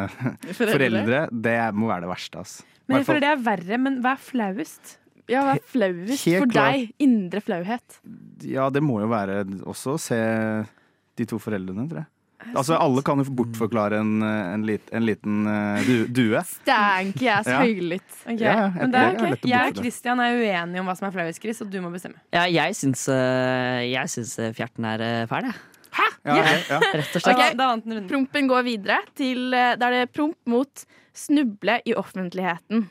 foreldre, 0.56 1.26
det 1.48 1.58
må 1.76 1.90
være 1.90 2.06
det 2.06 2.12
verste. 2.14 2.44
Altså. 2.44 2.64
Men 2.86 3.02
jeg 3.02 3.08
føler 3.10 3.26
det 3.26 3.32
er 3.34 3.42
verre. 3.50 3.80
Men 3.82 4.00
hva 4.04 4.14
er 4.16 4.22
flauest? 4.22 4.96
Ja, 5.26 5.42
hva 5.42 5.56
er 5.58 5.62
flauest 5.66 6.24
Helt 6.28 6.44
for 6.44 6.54
klart. 6.54 6.78
deg? 6.78 6.92
Indre 7.02 7.42
flauhet. 7.42 8.00
Ja, 8.46 8.68
det 8.72 8.82
må 8.86 9.00
jo 9.02 9.10
være 9.10 9.40
også 9.66 9.96
å 9.96 10.00
se 10.00 10.20
de 11.16 11.26
to 11.28 11.40
foreldrene, 11.42 11.88
tror 11.90 12.04
jeg. 12.04 12.10
Altså, 12.54 12.76
Alle 12.78 13.02
kan 13.02 13.18
jo 13.18 13.24
bortforklare 13.38 13.98
en, 14.00 14.10
eh, 14.22 14.54
en, 14.54 14.62
lit, 14.68 14.90
en 14.92 15.04
liten 15.06 15.46
eh, 15.50 15.84
du, 15.86 16.06
due. 16.12 16.42
Stanky 16.44 17.28
ass, 17.32 17.46
Ja. 17.48 17.60
høylytt. 17.64 18.18
Ok, 18.26 18.40
Ja, 18.40 18.52
ja, 18.52 18.68
men 18.68 18.92
jeg- 18.92 18.92
det 18.92 19.00
er 19.00 19.32
er 19.32 19.38
Jeg 19.48 19.70
og 19.72 19.76
Christian 19.82 20.20
er 20.20 20.36
uenige 20.36 20.80
om 20.80 20.86
hva 20.86 20.96
som 20.96 21.08
er 21.08 21.12
flauest, 21.12 21.40
Chris, 21.40 21.60
og 21.62 21.70
du 21.70 21.80
må 21.80 21.90
bestemme. 21.90 22.20
Ja, 22.32 22.44
jeg 22.44 22.74
syns, 22.76 23.08
eh, 23.08 23.90
jeg 23.90 24.06
syns 24.12 24.36
fjerten 24.54 24.84
er 24.84 25.26
fæl, 25.26 25.42
jeg. 25.48 25.54
Ja, 26.26 26.32
ok, 26.34 26.68
ja. 26.68 26.78
Rett 26.92 27.16
og 27.16 27.22
slett. 27.22 27.34
Ok, 27.34 27.56
Da 27.56 27.66
vant 27.72 27.84
den 27.84 27.92
runden. 27.94 28.08
Prompen 28.10 28.48
går 28.48 28.64
videre 28.64 28.98
til 29.14 29.50
Da 29.50 29.86
er 29.88 29.90
det 30.04 30.12
promp 30.12 30.36
mot 30.46 30.84
snuble 31.14 31.80
i 31.86 31.94
offentligheten. 31.94 32.88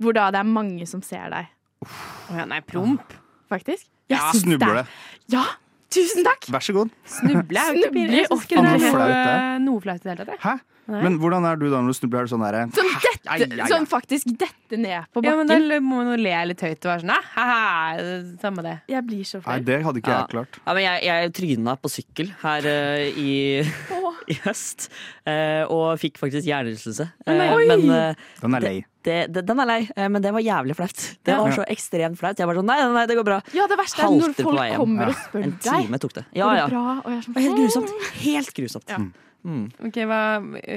Hvor 0.00 0.14
da 0.14 0.30
det 0.30 0.38
er 0.40 0.44
mange 0.44 0.86
som 0.86 1.02
ser 1.02 1.28
deg. 1.28 1.48
Å 1.84 2.36
ja, 2.38 2.44
nei, 2.44 2.60
promp. 2.60 3.02
Faktisk. 3.50 3.88
Ja, 4.08 4.30
snuble. 4.32 4.86
Ja, 5.28 5.44
tusen 5.90 6.26
takk! 6.26 6.48
Vær 6.54 6.64
så 6.64 6.72
god. 6.76 6.90
Snuble 7.04 7.58
er 7.60 7.70
jo 7.70 7.78
ikke 7.78 7.86
Snuble 7.88 7.94
pinlig. 8.00 8.18
Jeg 8.20 8.28
synes 8.30 8.44
ikke 8.48 8.62
det 8.66 8.74
er 8.80 9.56
noe, 9.60 9.62
noe 9.68 9.80
flaut 9.86 10.00
i 10.00 10.08
det 10.08 10.12
hele 10.14 10.24
tatt. 10.26 10.36
jeg. 10.36 10.44
Hæ? 10.46 10.58
Nei. 10.90 11.00
Men 11.04 11.16
hvordan 11.22 11.44
er 11.46 11.58
du 11.60 11.66
da 11.70 11.78
når 11.84 11.92
du 11.92 11.96
snubler? 12.00 12.24
Er 12.24 12.26
du 12.26 12.30
sånn 12.32 12.40
derre 12.42 12.60
Sånn, 12.74 12.88
dette, 13.04 13.28
Ai, 13.30 13.36
ai, 13.44 13.58
ai. 13.62 13.66
sånn 13.70 13.84
faktisk 13.86 14.32
dette 14.40 14.78
ned 14.80 15.04
på 15.14 15.22
Ja, 15.22 15.36
men 15.38 15.46
da 15.46 15.54
bakken. 15.60 15.84
må 15.86 16.00
man 16.00 16.08
jo 16.10 16.16
le 16.24 16.32
litt 16.50 16.64
høyt 16.66 16.80
og 16.82 16.90
være 16.90 17.04
sånn 17.04 17.12
ha-ha, 17.14 17.94
samme 18.42 18.64
det. 18.66 18.72
Jeg 18.90 19.04
blir 19.06 19.22
så 19.28 19.38
Nei, 19.38 19.44
flau. 19.44 19.64
det 19.68 19.78
hadde 19.84 20.02
ikke 20.02 20.10
Ja. 20.10 20.18
jeg 20.24 20.32
klart. 20.34 20.58
Ja, 20.66 20.74
men 20.74 20.82
jeg, 20.82 21.04
jeg 21.06 21.32
tryna 21.38 21.76
på 21.78 21.92
sykkel 21.94 22.32
her 22.42 22.66
eh, 22.66 23.20
i, 23.22 23.62
Åh. 23.94 24.18
i 24.34 24.38
høst, 24.48 24.88
eh, 25.30 25.62
og 25.70 25.94
fikk 26.02 26.18
faktisk 26.18 26.48
hjernerystelse. 26.50 27.06
Eh, 27.26 27.38
nei, 27.38 27.48
oi. 27.54 27.66
men 27.70 27.86
eh, 27.94 28.14
Den 28.42 28.54
er 28.58 28.66
lei. 28.66 28.76
Det, 29.06 29.16
det, 29.32 29.42
den 29.48 29.62
er 29.62 29.68
lei, 29.68 29.78
eh, 29.96 30.08
men 30.12 30.24
det 30.24 30.32
var 30.34 30.44
jævlig 30.44 30.76
flaut. 30.76 31.04
Det 31.24 31.36
var 31.38 31.54
så 31.56 31.64
ekstremt 31.72 32.20
flaut. 32.20 32.40
Jeg 32.40 32.48
var 32.50 32.58
sånn 32.60 32.68
nei, 32.68 32.78
nei, 32.92 33.04
det 33.08 33.16
går 33.16 33.26
bra. 33.26 33.38
Ja, 33.56 33.64
det 33.70 33.78
verste 33.80 34.04
er 34.04 34.12
når 34.12 34.34
folk 34.36 34.76
kommer 34.76 35.12
og 35.12 35.18
spør 35.22 35.46
En 35.46 35.56
time 35.64 36.00
tok 36.02 36.16
det. 36.18 36.24
Ja, 36.36 36.50
ja. 36.58 36.68
Og 36.68 37.08
jeg 37.08 37.18
er 37.20 37.26
sånn, 37.26 37.38
helt 37.40 37.60
grusomt. 37.62 37.94
Helt 38.20 38.54
grusomt. 38.56 38.92
Ja. 38.92 39.00
Mm. 39.40 39.66
Ok, 39.88 40.02
hva, 40.04 40.20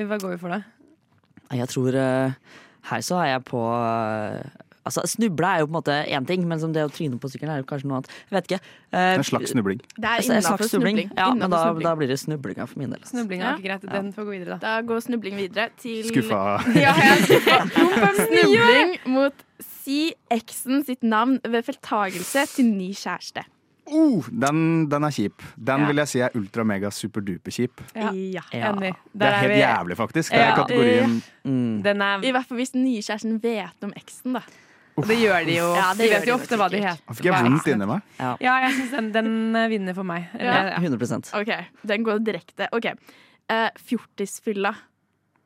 hva 0.07 0.19
går 0.23 0.35
vi 0.35 0.39
for 0.39 0.55
da? 0.55 0.61
Jeg 1.53 1.69
tror 1.69 1.97
eh, 1.99 2.59
her 2.89 3.03
så 3.05 3.19
er 3.21 3.33
jeg 3.33 3.43
på 3.51 3.63
Altså, 4.85 5.01
Snuble 5.07 5.45
er 5.47 5.59
jo 5.59 5.65
på 5.65 5.71
en 5.71 5.77
måte 5.81 5.93
én 6.11 6.25
ting, 6.27 6.47
men 6.47 6.59
som 6.59 6.73
det 6.73 6.83
å 6.83 6.89
tryne 6.91 7.19
på 7.19 7.29
sykkelen 7.31 7.53
er 7.53 7.61
jo 7.61 7.67
kanskje 7.69 7.87
noe 7.87 8.01
annet. 8.01 8.09
Jeg 8.29 8.35
vet 8.35 8.49
ikke. 8.51 8.59
Eh, 8.91 9.13
En 9.17 9.23
slags 9.23 9.51
snubling. 9.53 9.79
Det 9.95 10.03
er 10.03 10.17
altså, 10.17 10.33
innafor 10.33 10.67
snubling. 10.67 10.97
snubling. 10.97 11.11
Ja, 11.17 11.29
men 11.33 11.49
da, 11.49 11.61
snubling. 11.63 11.83
da 11.87 11.95
blir 11.95 12.07
det 12.11 12.19
snublinga 12.19 12.67
for 12.67 12.79
min 12.79 12.89
del. 12.91 12.99
Snublinga 13.07 13.13
Snubling 13.13 13.41
er 13.41 13.55
ikke 13.57 13.87
greit. 13.87 14.03
Den 14.03 14.13
får 14.13 14.23
gå 14.27 14.31
videre, 14.35 14.57
da. 14.57 14.57
Da 14.59 14.81
går 14.81 14.99
snubling 15.07 15.35
videre 15.39 15.69
til 15.79 16.03
Skuffa. 16.11 16.43
Ja, 16.85 16.91
er 16.93 17.23
skuffa. 17.23 17.57
Snubling 18.27 18.97
mot 19.13 19.33
si 19.83 20.13
eksen 20.31 20.83
sitt 20.85 21.03
navn 21.03 21.39
ved 21.43 21.63
feltagelse 21.67 22.45
til 22.55 22.65
ny 22.75 22.91
kjæreste. 22.97 23.43
Oh, 23.91 24.23
den, 24.31 24.87
den 24.87 25.03
er 25.03 25.11
kjip. 25.11 25.41
Den 25.59 25.81
Ja. 25.83 25.87
vil 25.89 25.95
jeg 25.99 26.07
si 26.07 26.19
er 26.23 26.29
ultra 26.39 26.63
mega 26.63 26.87
superduper 26.89 27.51
kjip. 27.51 27.81
Ja. 27.95 28.11
Ja. 28.15 28.41
Ja. 28.53 28.69
Enig. 28.71 28.93
Det 29.11 29.27
er 29.27 29.39
helt 29.41 29.51
vi- 29.51 29.59
jævlig, 29.59 29.97
faktisk. 29.99 30.31
Det 30.31 30.39
er 30.39 30.45
Ja. 30.47 30.55
kategorien 30.55 31.21
Mm. 31.43 31.83
Den 31.83 32.01
er, 32.01 32.19
I 32.23 32.31
hvert 32.31 32.45
fall 32.47 32.57
hvis 32.57 32.71
den 32.71 32.83
nye 32.85 33.01
kjæresten 33.01 33.41
vet 33.43 33.83
om 33.83 33.91
eksen, 33.97 34.33
da. 34.33 34.39
Og 34.95 35.07
det 35.09 35.17
gjør 35.17 35.47
de 35.47 35.57
jo. 35.57 35.67
Ja, 35.77 35.89
det 35.97 36.05
de 36.07 36.13
vet 36.13 36.29
jo 36.29 36.35
ofte 36.37 36.57
hva 36.59 36.69
de 36.71 36.81
heter. 36.83 37.15
Fikk 37.17 37.29
jeg 37.29 37.45
vondt 37.47 37.69
inni 37.73 37.89
meg. 37.89 38.15
Ja, 38.19 38.55
jeg 38.67 38.75
syns 38.77 38.95
den, 38.95 39.11
den 39.15 39.59
vinner 39.71 39.97
for 39.97 40.07
meg. 40.07 40.27
Ja. 40.37 40.57
Eller, 40.61 40.89
100% 40.97 41.33
OK, 41.39 41.53
den 41.93 42.05
går 42.07 42.23
direkte. 42.25 42.69
OK. 42.75 42.91
Uh, 43.51 43.69
Fjortisfylla. 43.89 44.73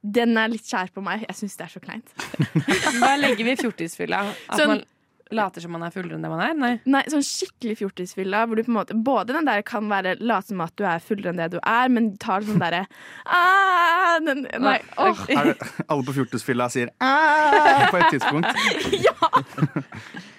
Den 0.08 0.38
er 0.40 0.52
litt 0.52 0.68
kjær 0.68 0.92
på 0.94 1.02
meg. 1.04 1.26
Jeg 1.26 1.40
syns 1.40 1.58
det 1.60 1.66
er 1.68 1.74
så 1.74 1.82
kleint. 1.84 2.14
Hva 3.00 3.16
legger 3.20 3.44
vi 3.48 3.56
i 3.56 3.60
fjortisfylla? 3.60 4.22
At 4.48 4.62
Sånn- 4.62 4.76
man 4.76 4.86
later 5.32 5.62
som 5.62 5.72
man 5.72 5.84
er 5.84 5.92
fullere 5.92 6.16
enn 6.18 6.24
det 6.26 6.30
man 6.32 6.42
er? 6.44 6.54
Nei. 6.58 6.72
Nei, 6.86 7.04
sånn 7.12 7.24
skikkelig 7.26 7.78
fjortisfylla, 7.82 8.46
hvor 8.48 8.56
du 8.56 8.64
på 8.64 8.72
en 8.72 8.78
måte 8.80 8.96
Både 9.08 9.34
den 9.36 9.46
der 9.46 9.62
kan 9.68 9.88
være 9.90 10.16
late 10.20 10.48
som 10.54 10.62
at 10.62 10.74
du 10.80 10.84
er 10.88 11.00
fullere 11.04 11.30
enn 11.34 11.38
det 11.42 11.52
du 11.56 11.60
er, 11.62 11.90
men 11.90 12.14
tar 12.18 12.42
sånn 12.48 12.60
derre 12.62 12.86
ah, 13.26 14.18
Nei, 14.24 14.80
åh. 14.98 15.26
Er 15.30 15.52
det, 15.52 15.58
alle 15.88 16.04
på 16.08 16.14
fjortisfylla 16.16 16.70
sier 16.74 16.90
«Æ» 17.04 17.90
på 17.94 17.98
et 18.00 18.10
tidspunkt. 18.16 18.48
ja! 19.08 19.14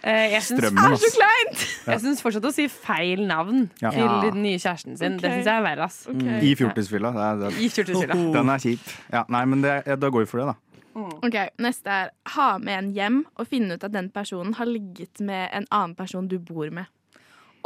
jeg 0.08 0.42
syns 0.46 0.60
Strømmen, 0.62 0.96
Så 0.98 1.10
kleint! 1.14 1.64
jeg 1.88 2.02
syns 2.04 2.22
fortsatt 2.24 2.46
å 2.48 2.52
si 2.54 2.66
feil 2.72 3.22
navn 3.28 3.68
Ja. 3.82 3.90
til 3.94 4.08
den 4.24 4.42
nye 4.42 4.58
kjæresten 4.58 4.96
sin. 4.98 5.18
Okay. 5.18 5.22
Det 5.22 5.32
syns 5.36 5.50
jeg 5.50 5.54
er 5.60 5.64
verre, 5.66 5.88
ass. 5.88 5.98
okay. 6.10 6.38
I 6.48 6.54
fjortisfylla. 6.58 7.12
Det 7.14 7.26
er- 7.28 7.42
det 7.44 7.52
I 7.58 7.68
fjortisfylla. 7.74 8.14
er- 8.16 8.32
Den 8.38 8.48
er 8.54 8.58
kjip. 8.58 8.80
Ja, 9.12 9.24
nei, 9.28 9.44
men 9.44 9.62
det, 9.62 9.76
da 10.00 10.08
går 10.10 10.24
vi 10.24 10.30
for 10.30 10.38
det, 10.42 10.46
da. 10.46 10.54
Ok, 10.96 11.36
Neste 11.62 11.90
er 11.92 12.10
ha 12.34 12.46
med 12.58 12.74
en 12.78 12.92
hjem 12.96 13.18
og 13.38 13.46
finne 13.50 13.76
ut 13.76 13.84
at 13.86 13.92
den 13.94 14.08
personen 14.14 14.54
har 14.58 14.66
ligget 14.66 15.20
med 15.20 15.48
en 15.54 15.66
annen 15.70 15.94
person 15.98 16.28
du 16.28 16.38
bor 16.38 16.70
med. 16.74 16.86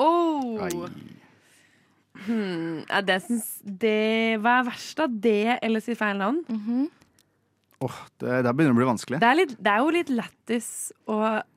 Oh. 0.01 0.59
Hmm. 2.27 2.83
Ja, 2.89 3.01
det 3.01 3.23
syns 3.25 3.47
det 3.65 4.39
Hva 4.43 4.59
er 4.61 4.67
verst, 4.69 4.99
da? 4.99 5.07
Det 5.09 5.59
eller 5.65 5.81
si 5.85 5.95
feil 5.99 6.19
navn? 6.21 6.43
Åh, 7.83 7.95
det, 8.23 8.43
det 8.47 8.53
begynner 8.55 8.77
å 8.77 8.79
bli 8.79 8.87
vanskelig. 8.87 9.19
Det 9.19 9.27
er, 9.27 9.37
litt, 9.41 9.55
det 9.59 9.71
er 9.73 9.81
jo 9.83 9.89
litt 9.97 10.11
lættis 10.15 10.69
å 11.11 11.17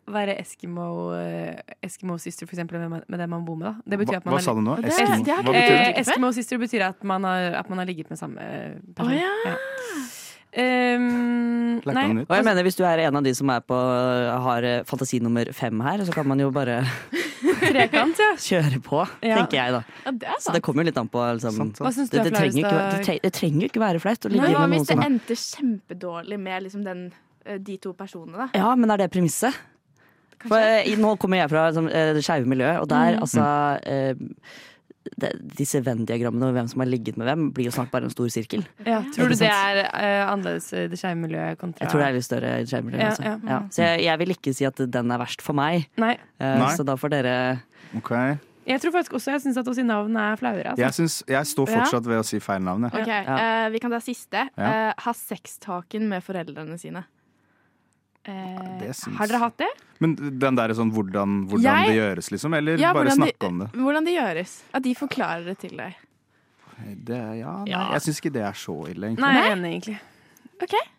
være 0.10 0.34
Eskimo, 0.42 0.86
eh, 1.20 1.60
Eskimo 1.86 2.16
sister, 2.22 2.48
for 2.50 2.56
eksempel, 2.58 2.80
med, 2.90 3.04
med 3.06 3.22
den 3.22 3.30
man 3.30 3.44
bor 3.46 3.60
med. 3.60 3.68
Da. 3.68 3.92
Det 3.94 4.00
betyr 4.02 4.16
Hva, 4.18 4.22
at 4.24 4.26
man 4.26 4.34
hva 4.34 4.42
sa 4.42 4.56
du 4.58 4.64
nå? 4.66 4.78
Eskimo, 4.82 5.20
Eskimo? 5.20 5.36
Hva 5.36 5.54
betyr 5.54 5.76
Eh, 5.76 5.84
det? 5.86 6.02
Eskimo 6.02 6.32
sister 6.34 6.62
betyr 6.64 6.86
at 6.88 7.06
man 7.06 7.28
har, 7.30 7.60
at 7.62 7.70
man 7.70 7.84
har 7.84 7.90
ligget 7.92 8.10
med 8.10 8.18
samme 8.22 8.48
person. 8.98 9.14
Å 9.14 9.20
ja. 9.20 9.56
Um, 10.56 11.82
nei. 11.84 12.04
Og 12.24 12.30
jeg 12.32 12.46
mener 12.48 12.64
Hvis 12.64 12.78
du 12.80 12.84
er 12.88 13.02
en 13.04 13.18
av 13.20 13.24
de 13.26 13.34
som 13.36 13.50
er 13.52 13.60
på, 13.68 13.76
har 14.46 14.64
eh, 14.64 14.84
fantasi 14.88 15.20
nummer 15.20 15.50
fem 15.52 15.82
her, 15.84 16.04
så 16.08 16.14
kan 16.16 16.28
man 16.30 16.40
jo 16.40 16.48
bare 16.56 16.78
Trekant, 17.66 18.16
ja. 18.22 18.30
kjøre 18.40 18.80
på, 18.84 19.02
Ja. 19.26 19.42
tenker 19.42 19.58
jeg 19.60 19.74
da. 19.76 19.82
Ja, 20.06 20.14
det 20.16 20.30
er 20.32 20.40
Så 20.40 20.54
det 20.56 20.62
kommer 20.66 20.84
jo 20.86 20.90
litt 20.90 21.00
an 21.02 21.10
på 21.12 21.20
liksom, 21.38 21.60
Hva 21.76 21.92
syns 21.94 22.10
du 22.10 22.16
det, 22.18 22.22
er 22.22 22.30
det, 22.30 22.40
trenger 22.40 22.62
ikke, 22.64 22.82
det, 23.12 23.18
det 23.26 23.34
trenger 23.36 23.66
jo 23.66 23.70
ikke 23.74 23.84
være 23.84 24.02
flaut 24.04 24.26
hva 24.26 24.32
hvis 24.32 24.56
noen 24.56 24.76
det 24.80 24.88
som 24.94 25.04
endte 25.10 25.38
kjempedårlig 25.44 26.40
med 26.48 26.64
liksom 26.70 26.86
den, 26.88 27.04
eh, 27.46 27.58
de 27.60 27.76
to 27.84 27.92
personene, 27.98 28.46
da? 28.46 28.48
Ja, 28.56 28.72
men 28.80 28.92
er 28.96 29.04
det 29.04 29.10
premisset? 29.14 29.60
For 30.46 30.62
eh, 30.62 30.88
nå 31.02 31.16
kommer 31.20 31.42
jeg 31.44 31.52
fra 31.52 31.68
det 31.76 32.24
skeive 32.26 32.48
miljøet, 32.48 32.80
og 32.84 32.88
der 32.92 33.16
Mm. 33.18 33.22
altså 33.28 33.46
eh, 33.84 34.16
det, 35.22 35.32
Disse 35.58 35.82
Venn-diagrammene 35.86 36.50
og 36.50 36.56
hvem 36.58 36.70
som 36.72 36.82
har 36.84 36.90
ligget 36.90 37.20
med 37.20 37.30
hvem, 37.30 37.46
blir 37.56 37.70
jo 37.70 37.76
snart 37.76 37.92
bare 37.94 38.10
en 38.10 38.14
stor 38.14 38.32
sirkel. 38.34 38.66
Ja, 38.88 39.02
tror 39.16 39.32
du 39.32 39.38
det 39.40 39.52
er 39.52 39.82
uh, 39.86 40.32
annerledes 40.32 40.72
i 40.74 40.88
det 40.92 41.00
skeive 41.02 41.20
miljøet 41.22 41.62
kontra 41.62 41.86
Jeg 41.86 41.94
tror 41.94 42.04
det 42.04 42.08
er 42.08 42.18
litt 42.18 42.28
større 42.28 42.56
i 42.56 42.66
det 42.66 42.72
skeive 42.74 42.90
miljøet. 42.90 43.06
Ja, 43.06 43.14
altså. 43.14 43.28
ja. 43.30 43.38
Ja. 43.54 43.62
Så 43.70 43.86
jeg, 43.86 44.04
jeg 44.08 44.22
vil 44.24 44.36
ikke 44.36 44.56
si 44.58 44.68
at 44.68 44.84
den 44.98 45.16
er 45.16 45.22
verst 45.22 45.46
for 45.46 45.58
meg. 45.58 45.88
Nei. 46.02 46.16
Uh, 46.42 46.52
Nei. 46.64 46.74
Så 46.78 46.88
da 46.88 46.98
får 47.00 47.16
dere 47.16 47.38
okay. 47.98 48.38
Jeg 48.66 48.82
tror 48.82 48.96
faktisk 48.96 49.14
også 49.20 49.36
jeg 49.36 49.44
syns 49.44 49.60
at 49.62 49.68
å 49.70 49.74
si 49.78 49.84
navn 49.86 50.16
er 50.18 50.40
flauere. 50.40 50.72
Altså. 50.72 50.82
Jeg, 50.82 50.98
syns, 50.98 51.20
jeg 51.30 51.50
står 51.52 51.70
fortsatt 51.70 52.08
ved 52.10 52.22
å 52.22 52.26
si 52.26 52.40
feil 52.42 52.64
navn. 52.66 52.88
Okay. 52.90 53.04
Ok, 53.06 53.42
eh, 53.46 53.66
Vi 53.76 53.82
kan 53.84 53.94
ta 53.94 54.00
siste. 54.02 54.48
Ja. 54.58 54.70
Eh, 54.72 55.04
ha 55.06 55.14
sextaken 55.14 56.08
med 56.10 56.26
foreldrene 56.26 56.78
sine. 56.82 57.06
Eh, 58.28 58.92
syns- 58.92 59.18
Har 59.18 59.28
dere 59.28 59.40
hatt 59.40 59.58
det? 59.58 59.70
Men 60.00 60.16
den 60.16 60.56
der 60.56 60.70
sånn 60.74 60.92
hvordan, 60.92 61.48
hvordan 61.48 61.64
Jeg- 61.64 61.88
det 61.88 61.96
gjøres, 62.00 62.32
liksom? 62.32 62.58
Eller 62.58 62.78
Ja, 62.78 62.94
bare 62.94 63.10
snakke 63.12 63.40
de- 63.40 63.46
om 63.48 63.60
det? 63.60 63.72
Hvordan 63.74 64.06
det 64.06 64.14
gjøres. 64.18 64.62
At 64.74 64.84
de 64.84 64.94
forklarer 64.96 65.46
det 65.46 65.60
til 65.60 65.78
deg. 65.78 65.96
det 67.06 67.18
ja, 67.40 67.52
nei, 67.64 67.70
Ja. 67.70 67.92
Jeg 67.94 68.02
syns 68.02 68.20
ikke 68.22 68.34
det 68.34 68.42
er 68.42 68.52
så 68.54 68.88
ille, 68.90 69.08
egentlig. 69.08 69.20
Nei, 69.20 69.34
jeg 69.34 69.46
er 69.52 69.56
enig, 69.56 69.72
egentlig. 69.72 70.00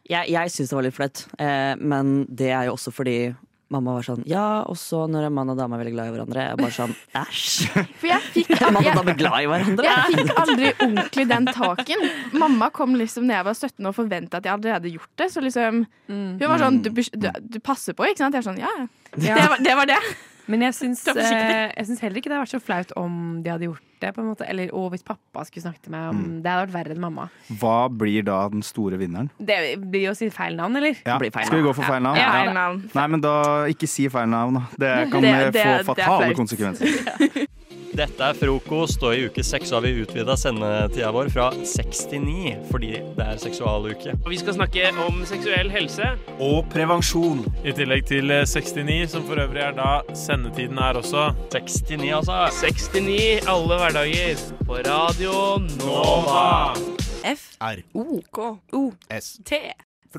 Jeg, 0.08 0.28
jeg 0.28 0.48
syns 0.50 0.68
det 0.68 0.72
var 0.76 0.82
litt 0.82 0.94
flaut, 0.94 1.26
eh, 1.38 1.74
men 1.76 2.26
det 2.32 2.50
er 2.50 2.64
jo 2.66 2.72
også 2.74 2.92
fordi 2.92 3.34
mamma 3.74 3.96
var 3.96 4.04
sånn 4.06 4.20
Ja, 4.30 4.62
og 4.70 4.76
så 4.78 5.04
når 5.10 5.26
en 5.28 5.34
mann 5.34 5.50
og 5.50 5.56
dame 5.58 5.74
er 5.74 5.82
veldig 5.82 5.94
glad 5.96 6.10
i 6.10 6.12
hverandre. 6.14 6.44
Jeg 6.50 6.58
bare 6.60 6.74
sånn 6.76 6.94
æsj. 7.22 7.66
For 7.98 8.10
jeg 8.12 8.22
fikk, 8.36 8.52
En 8.66 8.76
mann 8.76 8.86
og 8.92 9.00
dame 9.00 9.16
glad 9.18 9.38
i 9.42 9.48
hverandre. 9.50 9.88
jeg 9.88 10.20
fikk 10.20 10.32
aldri 10.44 10.70
ordentlig 10.74 11.26
den 11.32 11.50
taken. 11.56 12.06
Mamma 12.38 12.70
kom 12.74 12.94
liksom 12.98 13.26
når 13.26 13.40
jeg 13.40 13.48
var 13.50 13.58
17 13.58 13.90
og 13.90 13.96
forventa 13.98 14.38
at 14.38 14.46
jeg 14.46 14.54
allerede 14.54 14.78
hadde 14.78 14.94
gjort 14.94 15.12
det. 15.22 15.28
Så 15.34 15.42
liksom 15.44 15.82
Hun 16.12 16.46
var 16.46 16.62
sånn 16.62 16.80
du, 16.86 16.90
du, 16.94 17.28
du 17.56 17.58
passer 17.64 17.96
på, 17.98 18.06
ikke 18.06 18.22
sant? 18.22 18.38
Jeg 18.38 18.44
er 18.44 18.48
sånn 18.52 18.62
ja, 18.62 18.70
ja. 18.78 18.88
Det, 19.16 19.34
var, 19.34 19.60
det 19.64 19.76
var 19.82 19.90
det. 19.90 20.00
Men 20.48 20.60
jeg 20.62 20.74
syns, 20.74 21.00
eh, 21.08 21.72
jeg 21.76 21.86
syns 21.88 22.00
heller 22.00 22.16
ikke 22.20 22.30
det 22.30 22.36
hadde 22.36 22.46
vært 22.46 22.54
så 22.54 22.60
flaut 22.62 22.92
om 22.96 23.42
de 23.42 23.50
hadde 23.50 23.66
gjort 23.66 23.80
det. 24.00 24.12
på 24.14 24.20
en 24.20 24.26
måte 24.28 24.44
Eller 24.48 24.68
og 24.74 24.90
hvis 24.92 25.02
pappa 25.02 25.42
skulle 25.44 25.62
snakket 25.64 25.82
til 25.82 25.90
meg 25.92 26.10
om 26.10 26.16
Mm. 26.16 26.42
Det 26.42 26.50
hadde 26.52 26.66
vært 26.68 26.74
verre 26.76 26.94
enn 26.94 27.00
mamma. 27.00 27.30
Hva 27.50 27.88
blir 27.90 28.22
da 28.24 28.48
den 28.48 28.62
store 28.62 28.98
vinneren? 28.98 29.30
Det 29.40 29.80
blir 29.80 30.02
jo 30.06 30.10
å 30.12 30.16
si 30.16 30.28
feil 30.30 30.54
navn, 30.54 30.76
eller? 30.76 30.94
Ja. 31.06 31.16
Skal 31.18 31.58
vi 31.62 31.62
gå 31.66 31.74
for 31.74 31.82
feil 31.82 32.02
navn? 32.02 32.16
Ja, 32.16 32.26
Ja. 32.30 32.44
feil 32.44 32.54
navn. 32.54 32.90
Nei, 32.94 33.06
men 33.06 33.20
da 33.20 33.64
ikke 33.66 33.88
si 33.88 34.08
feil 34.08 34.28
navn. 34.28 34.54
da. 34.54 34.62
Det 34.78 35.10
kan 35.12 35.22
Det- 35.22 35.52
det- 35.52 35.84
få 35.86 35.94
fatale 35.94 36.34
konsekvenser. 36.34 37.46
Dette 37.96 38.20
er 38.20 38.36
frokost, 38.36 39.00
og 39.06 39.16
i 39.16 39.26
uke 39.30 39.40
seks 39.46 39.70
har 39.72 39.80
vi 39.80 39.94
utvida 40.02 40.34
sendetida 40.36 41.08
vår 41.14 41.30
fra 41.32 41.46
69 41.56 42.66
fordi 42.68 42.90
det 43.16 43.24
er 43.24 43.40
seksualuke. 43.40 44.12
Vi 44.28 44.40
skal 44.40 44.58
snakke 44.58 44.90
om 45.06 45.22
seksuell 45.28 45.70
helse. 45.72 46.10
Og 46.36 46.66
prevensjon. 46.72 47.40
I 47.64 47.72
tillegg 47.76 48.04
til 48.10 48.34
eh, 48.34 48.44
69, 48.44 48.98
som 49.14 49.24
for 49.28 49.40
øvrig 49.40 49.64
er 49.64 49.72
da 49.78 49.88
sendetiden 50.12 50.82
er 50.82 51.00
også. 51.00 51.30
69, 51.54 52.12
altså. 52.20 52.68
69 52.68 53.48
alle 53.48 53.80
hverdager 53.80 54.44
på 54.66 54.82
Radio 54.84 55.40
Nova. 55.80 56.76
F. 57.24 57.48
R. 57.64 57.80
O. 57.96 58.20
K. 58.28 58.52
O. 58.76 58.90
S. 59.16 59.38
T. 59.44 59.64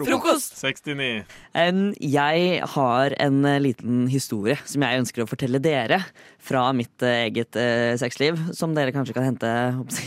Frokost. 0.06 0.58
69. 0.60 1.26
En, 1.58 1.84
jeg 1.98 2.62
har 2.76 3.16
en 3.24 3.46
eh, 3.48 3.60
liten 3.64 4.06
historie 4.12 4.58
som 4.68 4.84
jeg 4.86 5.02
ønsker 5.02 5.24
å 5.24 5.30
fortelle 5.30 5.62
dere 5.64 6.04
fra 6.48 6.68
mitt 6.76 7.04
eh, 7.06 7.28
eget 7.28 7.58
eh, 7.60 7.94
sexliv, 8.00 8.40
som 8.56 8.76
dere 8.78 8.94
kanskje 8.96 9.16
kan 9.18 9.28
hente 9.28 9.52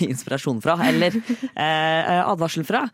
inspirasjon 0.07 0.61
fra, 0.65 0.79
eller 0.89 1.17
eh, 1.55 2.21
advarsel 2.21 2.67
fra. 2.69 2.87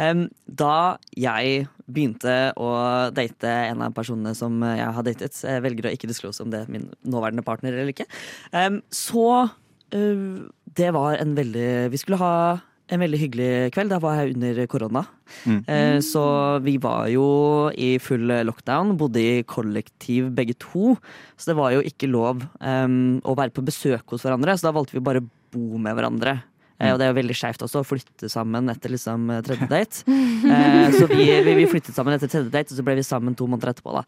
Da 0.00 0.74
jeg 1.12 1.64
begynte 1.84 2.34
å 2.56 2.68
date 3.12 3.50
en 3.68 3.82
av 3.84 3.92
personene 3.92 4.30
som 4.38 4.54
jeg 4.64 4.86
har 4.96 5.04
datet, 5.04 5.36
jeg 5.44 5.60
velger 5.60 5.90
å 5.90 5.92
ikke 5.92 6.08
disclose 6.08 6.40
om 6.40 6.48
det 6.48 6.62
er 6.62 6.70
min 6.72 6.86
nåværende 7.04 7.44
partner 7.44 7.74
eller 7.74 7.90
ikke, 7.92 8.06
så 8.96 9.26
det 9.90 10.88
var 10.96 11.18
en 11.18 11.34
veldig 11.36 11.66
Vi 11.92 12.00
skulle 12.00 12.20
ha 12.22 12.32
en 12.90 13.00
veldig 13.02 13.20
hyggelig 13.22 13.50
kveld. 13.74 13.92
Da 13.94 13.98
var 14.02 14.18
jeg 14.20 14.34
under 14.36 14.60
korona. 14.70 15.04
Mm. 15.46 15.60
Eh, 15.66 15.98
Så 16.04 16.22
vi 16.64 16.76
var 16.82 17.08
jo 17.12 17.70
i 17.74 17.94
full 18.02 18.26
lockdown, 18.46 18.96
bodde 19.00 19.22
i 19.22 19.42
kollektiv 19.46 20.30
begge 20.36 20.56
to. 20.58 20.96
Så 21.36 21.52
det 21.52 21.58
var 21.58 21.72
jo 21.76 21.82
ikke 21.86 22.10
lov 22.10 22.44
um, 22.60 23.20
å 23.24 23.36
være 23.38 23.54
på 23.54 23.64
besøk 23.66 24.10
hos 24.14 24.26
hverandre, 24.26 24.56
så 24.58 24.68
da 24.68 24.76
valgte 24.76 24.98
vi 24.98 25.04
bare 25.06 25.22
å 25.22 25.28
bo 25.54 25.78
med 25.78 25.96
hverandre. 25.98 26.40
Mm. 26.80 26.94
og 26.94 26.96
det 26.96 27.04
er 27.04 27.10
jo 27.10 27.16
veldig 27.18 27.34
skeivt 27.36 27.60
også 27.66 27.80
å 27.82 27.84
flytte 27.84 28.28
sammen 28.32 28.70
etter 28.72 28.88
liksom 28.88 29.26
eh, 29.34 29.42
tredje 29.44 29.66
date. 29.74 30.00
uh, 30.08 30.86
så 30.96 31.04
vi, 31.10 31.26
vi, 31.44 31.52
vi 31.58 31.66
flyttet 31.68 31.92
sammen 31.92 32.16
etter 32.16 32.30
tredje 32.32 32.48
date, 32.54 32.72
og 32.72 32.78
så 32.78 32.84
ble 32.86 32.94
vi 32.96 33.04
sammen 33.04 33.36
to 33.36 33.44
måneder 33.44 33.74
etterpå. 33.74 33.92
da. 33.98 34.06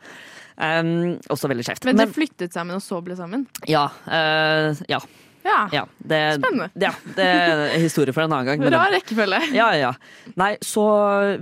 Um, 0.57 1.19
også 1.29 1.51
veldig 1.53 1.67
skjevt. 1.69 1.85
Men 1.91 2.01
dere 2.01 2.15
flyttet 2.17 2.57
sammen 2.57 2.79
og 2.79 2.81
så 2.85 3.03
ble 3.05 3.19
sammen? 3.19 3.45
Ja. 3.69 3.91
Uh, 4.09 4.73
ja. 4.89 5.03
Ja. 5.45 5.69
ja 5.75 5.83
det, 5.99 6.19
Spennende. 6.39 6.69
Ja, 6.79 6.93
det 7.17 7.25
er 7.27 7.63
historie 7.83 8.13
for 8.15 8.23
en 8.25 8.33
annen 8.33 8.47
gang. 8.47 8.61
men- 8.63 8.73
Rar 8.77 8.93
rekkefølge. 8.95 9.41
ja, 9.57 9.71
ja. 9.75 9.93
Nei, 10.39 10.53
så 10.63 10.85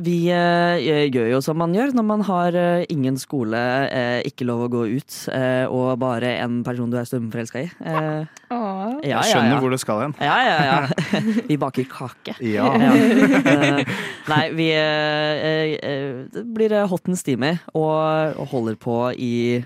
vi 0.00 0.30
eh, 0.32 0.80
gjør 1.12 1.28
jo 1.34 1.40
som 1.44 1.58
man 1.60 1.74
gjør 1.76 1.92
når 1.94 2.06
man 2.08 2.24
har 2.28 2.56
eh, 2.56 2.84
ingen 2.90 3.18
skole, 3.20 3.60
eh, 3.92 4.22
ikke 4.28 4.46
lov 4.48 4.64
å 4.66 4.70
gå 4.72 4.84
ut, 4.96 5.18
eh, 5.36 5.66
og 5.68 5.98
bare 6.00 6.32
en 6.40 6.62
person 6.64 6.90
du 6.90 6.96
er 6.96 7.04
stumforelska 7.08 7.60
i. 7.66 7.70
Eh, 7.84 8.24
ja, 8.50 8.60
Jeg 9.02 9.10
ja, 9.12 9.20
skjønner 9.28 9.60
hvor 9.60 9.70
det 9.76 9.80
skal 9.84 10.00
hen. 10.06 10.14
Ja, 10.20 10.36
ja, 10.48 10.58
ja. 10.64 10.78
Vi 11.50 11.56
baker 11.60 11.84
kake. 11.90 12.36
Ja. 12.40 12.70
Eh, 12.74 13.84
Nei, 14.30 14.44
vi 14.54 14.68
eh, 14.72 15.76
eh, 15.82 16.42
blir 16.54 16.74
hot 16.88 17.08
and 17.10 17.18
steamy 17.18 17.56
og 17.74 18.38
holder 18.52 18.76
på 18.80 18.96
i 19.18 19.64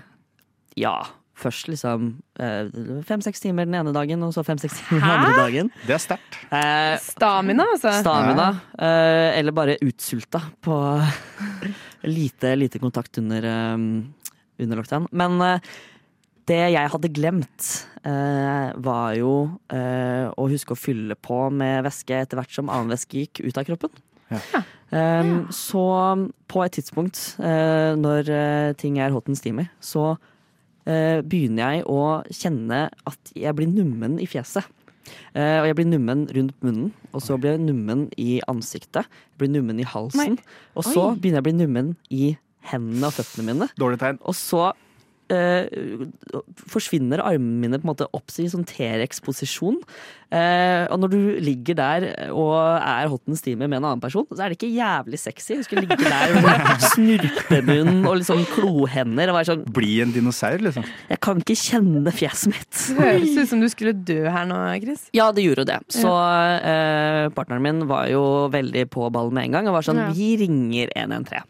Ja, 0.79 0.97
først 1.35 1.67
liksom 1.67 2.09
eh, 2.39 2.69
fem-seks 3.07 3.41
timer 3.43 3.67
den 3.67 3.75
ene 3.79 3.91
dagen, 3.95 4.21
og 4.23 4.31
så 4.35 4.43
fem-seks 4.47 4.77
timer 4.85 5.01
den 5.03 5.15
andre 5.15 5.33
dagen. 5.39 5.71
Det 5.85 5.95
er 5.97 6.03
sterkt. 6.03 6.37
Eh, 6.49 6.93
Stamina, 7.03 7.65
altså. 7.75 7.91
Stamina. 7.99 8.49
eh, 8.79 9.39
eller 9.39 9.55
bare 9.55 9.75
utsulta 9.83 10.39
på 10.63 10.77
lite, 12.17 12.55
lite 12.55 12.79
kontakt 12.79 13.17
under, 13.19 13.43
eh, 13.43 13.75
under 14.63 14.79
lockdown. 14.79 15.09
Men 15.11 15.41
eh, 15.43 15.59
det 16.47 16.61
jeg 16.75 16.91
hadde 16.93 17.09
glemt, 17.17 17.69
eh, 18.05 18.71
var 18.85 19.15
jo 19.17 19.31
eh, 19.73 20.27
å 20.29 20.45
huske 20.51 20.75
å 20.75 20.79
fylle 20.79 21.17
på 21.17 21.47
med 21.51 21.83
væske 21.87 22.19
etter 22.21 22.37
hvert 22.39 22.53
som 22.53 22.69
annen 22.69 22.93
væske 22.93 23.23
gikk 23.25 23.41
ut 23.47 23.57
av 23.57 23.65
kroppen. 23.67 24.01
Um, 24.95 25.47
så 25.53 25.81
på 26.49 26.61
et 26.65 26.75
tidspunkt, 26.77 27.19
eh, 27.41 27.91
når 27.97 28.29
ting 28.79 28.97
er 29.01 29.13
hot 29.13 29.27
and 29.29 29.37
steamy, 29.37 29.67
så 29.83 30.15
begynner 30.85 31.77
jeg 31.79 31.85
å 31.89 32.01
kjenne 32.29 32.81
at 33.09 33.31
jeg 33.33 33.57
blir 33.57 33.71
nummen 33.71 34.19
i 34.21 34.27
fjeset. 34.29 34.67
Eh, 35.35 35.59
og 35.61 35.67
jeg 35.69 35.77
blir 35.77 35.87
nummen 35.89 36.25
rundt 36.35 36.55
munnen, 36.65 36.91
og 37.13 37.23
så 37.23 37.37
blir 37.39 37.55
jeg 37.55 37.65
nummen 37.65 38.07
i 38.21 38.39
ansiktet. 38.51 39.05
Jeg 39.05 39.41
blir 39.41 39.51
nummen 39.53 39.79
i 39.81 39.87
halsen. 39.87 40.39
Og 40.75 40.87
så 40.87 41.11
Oi. 41.11 41.19
begynner 41.19 41.41
jeg 41.41 41.45
å 41.45 41.47
bli 41.49 41.55
nummen 41.59 41.91
i 42.09 42.23
hendene 42.71 43.09
og 43.09 43.17
føttene 43.17 43.47
mine. 43.51 43.69
Dårlig 43.79 44.01
tegn. 44.01 44.21
Og 44.25 44.37
så 44.37 44.71
eh, 45.33 45.65
forsvinner 46.71 47.23
armene 47.23 47.61
mine 47.63 47.79
på 47.79 47.87
en 47.87 47.93
måte 47.93 48.07
opp 48.15 48.33
i 48.41 48.47
sånn 48.51 48.65
T-rex-posisjon. 48.67 49.79
Eh, 50.35 50.83
og 50.91 50.99
når 50.99 51.11
du 51.13 51.17
ligger 51.45 51.77
der 51.77 52.05
og 52.33 52.55
er 52.57 53.07
hot 53.11 53.21
and 53.29 53.37
steamy 53.39 53.67
med 53.67 53.77
en 53.77 53.87
annen 53.91 54.01
person, 54.03 54.25
så 54.31 54.41
er 54.43 54.51
det 54.51 54.57
ikke 54.57 54.71
jævlig 54.73 55.19
sexy. 55.21 55.59
Du 55.59 55.65
skulle 55.67 55.85
ligge 55.85 56.01
der 56.01 56.33
med 56.41 56.85
snurpemunn 56.91 58.01
og 58.03 58.19
liksom 58.21 58.43
klohender 58.55 59.31
og 59.31 59.39
være 59.39 59.49
sånn 59.53 59.65
Bli 59.75 59.99
en 60.03 60.13
dinosaur, 60.15 60.57
liksom. 60.65 60.85
Jeg 61.11 61.21
kan 61.23 61.41
ikke 61.43 61.57
kjenne 61.59 62.15
fjeset 62.15 62.51
mitt. 62.53 62.71
Det 62.95 62.99
høres 62.99 63.35
ut 63.37 63.51
som 63.53 63.63
du 63.63 63.69
skulle 63.71 63.95
dø 64.07 64.21
her 64.31 64.47
nå, 64.49 64.59
Chris. 64.83 65.07
Ja, 65.15 65.29
det 65.35 65.45
gjorde 65.45 65.67
det. 65.69 65.79
Så 65.93 66.11
eh, 66.11 67.27
partneren 67.35 67.65
min 67.65 67.85
var 67.89 68.09
jo 68.11 68.23
veldig 68.53 68.87
på 68.93 69.09
ballen 69.13 69.35
med 69.35 69.49
en 69.49 69.59
gang 69.59 69.69
og 69.69 69.79
var 69.79 69.87
sånn 69.87 70.03
Ja. 70.05 70.09
Vi 70.15 70.35
ringer 70.41 70.91
113. 70.95 71.45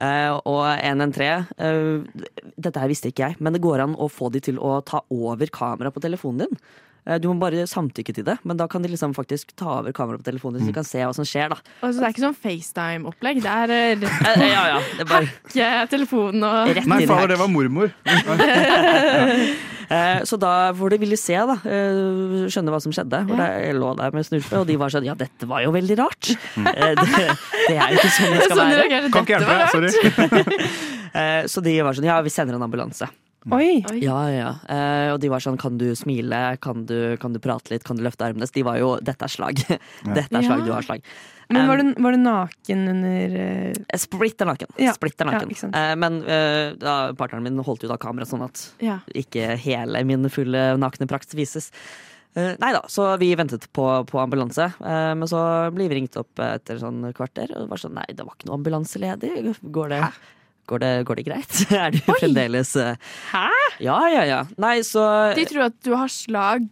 Eh, 0.00 0.30
og 0.48 0.62
113 0.78 1.50
eh, 1.60 2.22
Dette 2.56 2.80
her 2.80 2.90
visste 2.90 3.10
ikke 3.12 3.28
jeg, 3.28 3.40
men 3.44 3.52
det 3.54 3.62
går 3.64 3.84
an 3.84 3.98
å 4.00 4.08
få 4.10 4.30
de 4.32 4.40
til 4.44 4.60
å 4.62 4.78
ta 4.86 5.02
over 5.12 5.52
kameraet 5.52 5.94
på 5.94 6.02
telefonen 6.04 6.46
din. 6.46 6.62
Eh, 7.04 7.18
du 7.18 7.28
må 7.28 7.34
bare 7.42 7.66
samtykke 7.68 8.14
til 8.14 8.26
det, 8.26 8.38
men 8.46 8.58
da 8.60 8.68
kan 8.70 8.84
de 8.84 8.92
liksom 8.92 9.14
faktisk 9.16 9.52
ta 9.58 9.80
over 9.80 9.94
kameraet 9.96 10.22
på 10.22 10.30
telefonen 10.30 10.62
så 10.62 10.70
de 10.70 10.76
kan 10.76 10.86
se 10.86 11.02
hva 11.02 11.12
som 11.16 11.26
skjer. 11.28 11.52
da 11.52 11.58
Altså, 11.82 11.98
det 11.98 12.06
er 12.06 12.14
ikke 12.14 12.26
sånn 12.28 12.40
FaceTime-opplegg. 12.46 13.42
Det 13.44 13.58
er 13.58 13.74
rett 13.74 14.06
ja, 14.06 14.48
ja, 14.54 14.64
ja, 14.76 14.80
det 14.96 15.06
er 15.06 15.10
bare 15.10 15.28
hacke 15.32 15.70
telefonen 15.92 16.48
og 16.48 16.72
Rett 16.78 16.88
Nei, 16.90 17.04
fader, 17.10 17.34
det 17.34 17.40
var 17.42 17.52
mormor. 17.52 17.92
Eh, 19.92 20.22
Så 20.28 20.38
da 20.40 20.72
hvor 20.76 20.88
de 20.92 20.98
ville 21.02 21.18
se, 21.20 21.34
da, 21.36 21.56
eh, 21.68 22.46
skjønne 22.52 22.72
hva 22.72 22.80
som 22.80 22.92
skjedde. 22.94 23.22
Hvor 23.28 23.42
jeg 23.44 23.74
lå 23.76 23.90
der 23.98 24.14
med 24.16 24.24
snurpe, 24.28 24.60
og 24.62 24.66
de 24.70 24.76
var 24.80 24.92
sånn 24.94 25.04
Ja, 25.08 25.14
dette 25.18 25.48
var 25.50 25.60
jo 25.66 25.72
veldig 25.74 25.98
rart. 26.00 26.32
Eh, 26.32 26.94
Det, 26.96 27.26
det 27.68 27.76
er 27.76 27.92
jo 27.92 27.98
ikke 28.00 28.12
sånn 28.16 28.36
det 28.38 28.46
skal 28.48 28.62
være. 28.64 29.10
Kan 29.12 29.26
ikke 29.26 29.36
hjelpe, 29.36 29.68
sorry. 29.76 30.56
Eh, 31.12 31.42
Så 31.44 31.60
de 31.60 31.74
var 31.84 31.92
sånn 31.92 32.06
Ja, 32.08 32.14
vi 32.24 32.30
sender 32.32 32.56
en 32.56 32.62
ambulanse. 32.64 33.04
Oi! 33.50 33.80
Ja, 33.98 34.18
ja. 34.30 34.50
Eh, 34.70 35.08
og 35.14 35.18
de 35.22 35.28
var 35.32 35.42
sånn 35.42 35.56
Kan 35.58 35.78
du 35.80 35.88
smile? 35.98 36.56
Kan 36.62 36.84
du, 36.86 37.16
kan 37.18 37.32
du 37.34 37.40
prate 37.42 37.72
litt? 37.74 37.82
Kan 37.82 37.98
du 37.98 38.04
løfte 38.06 38.22
armene? 38.28 38.46
De 38.46 38.62
var 38.62 38.76
jo 38.78 38.92
Dette 39.02 39.26
er 39.26 39.32
slag. 39.32 39.58
Dette 40.18 40.30
er 40.30 40.44
slag, 40.46 40.60
Ja. 40.62 40.66
du 40.68 40.72
har 40.76 40.86
slag. 40.86 41.02
Men 41.52 41.66
var 41.68 41.82
Um, 41.82 41.90
du, 41.94 42.02
var 42.06 42.14
du 42.14 42.20
naken 42.22 42.84
under 42.94 43.34
uh... 43.74 43.98
Splitter 43.98 44.46
naken. 44.48 44.70
Ja. 44.80 44.94
Splitter 44.96 45.26
naken. 45.28 45.50
Ja. 45.58 45.72
Eh, 45.80 45.96
men 46.00 46.20
eh, 46.22 46.70
da, 46.80 46.94
partneren 47.18 47.42
min 47.44 47.58
holdt 47.66 47.82
jo 47.84 47.90
da 47.90 47.98
kameraet 48.00 48.30
sånn 48.30 48.46
at 48.46 48.62
Ja. 48.80 49.00
ikke 49.12 49.56
hele 49.60 50.04
min 50.08 50.30
fulle 50.32 50.62
nakne 50.80 51.08
prakt 51.10 51.34
vises. 51.36 51.68
Eh, 52.38 52.54
nei 52.62 52.70
da, 52.72 52.80
så 52.88 53.10
vi 53.20 53.34
ventet 53.36 53.66
på, 53.76 53.84
på 54.08 54.22
ambulanse. 54.22 54.70
eh, 54.80 55.10
men 55.18 55.28
så 55.28 55.42
blir 55.76 55.90
vi 55.92 55.98
ringt 55.98 56.16
opp 56.16 56.40
etter 56.40 56.78
sånn 56.80 57.10
kvarter, 57.12 57.50
og 57.52 57.66
det 57.66 57.68
var 57.74 57.82
sånn 57.82 57.98
nei, 57.98 58.06
det 58.16 58.24
var 58.24 58.38
ikke 58.38 58.48
noe 58.48 58.56
ambulanseledig. 58.62 59.34
Går 59.74 59.92
det, 59.92 60.00
går 60.70 60.82
det, 60.84 60.92
går 61.08 61.20
det 61.20 61.26
greit? 61.26 61.58
er 61.82 61.92
du 61.94 62.00
fremdeles 62.06 62.74
eh, 62.80 62.96
Hæ? 63.32 63.46
Ja, 63.82 63.98
ja, 64.12 64.24
ja. 64.28 64.40
Nei, 64.62 64.78
så 64.86 65.04
De 65.36 65.44
tror 65.50 65.68
at 65.70 65.78
du 65.84 65.92
har 65.98 66.10
slag, 66.12 66.68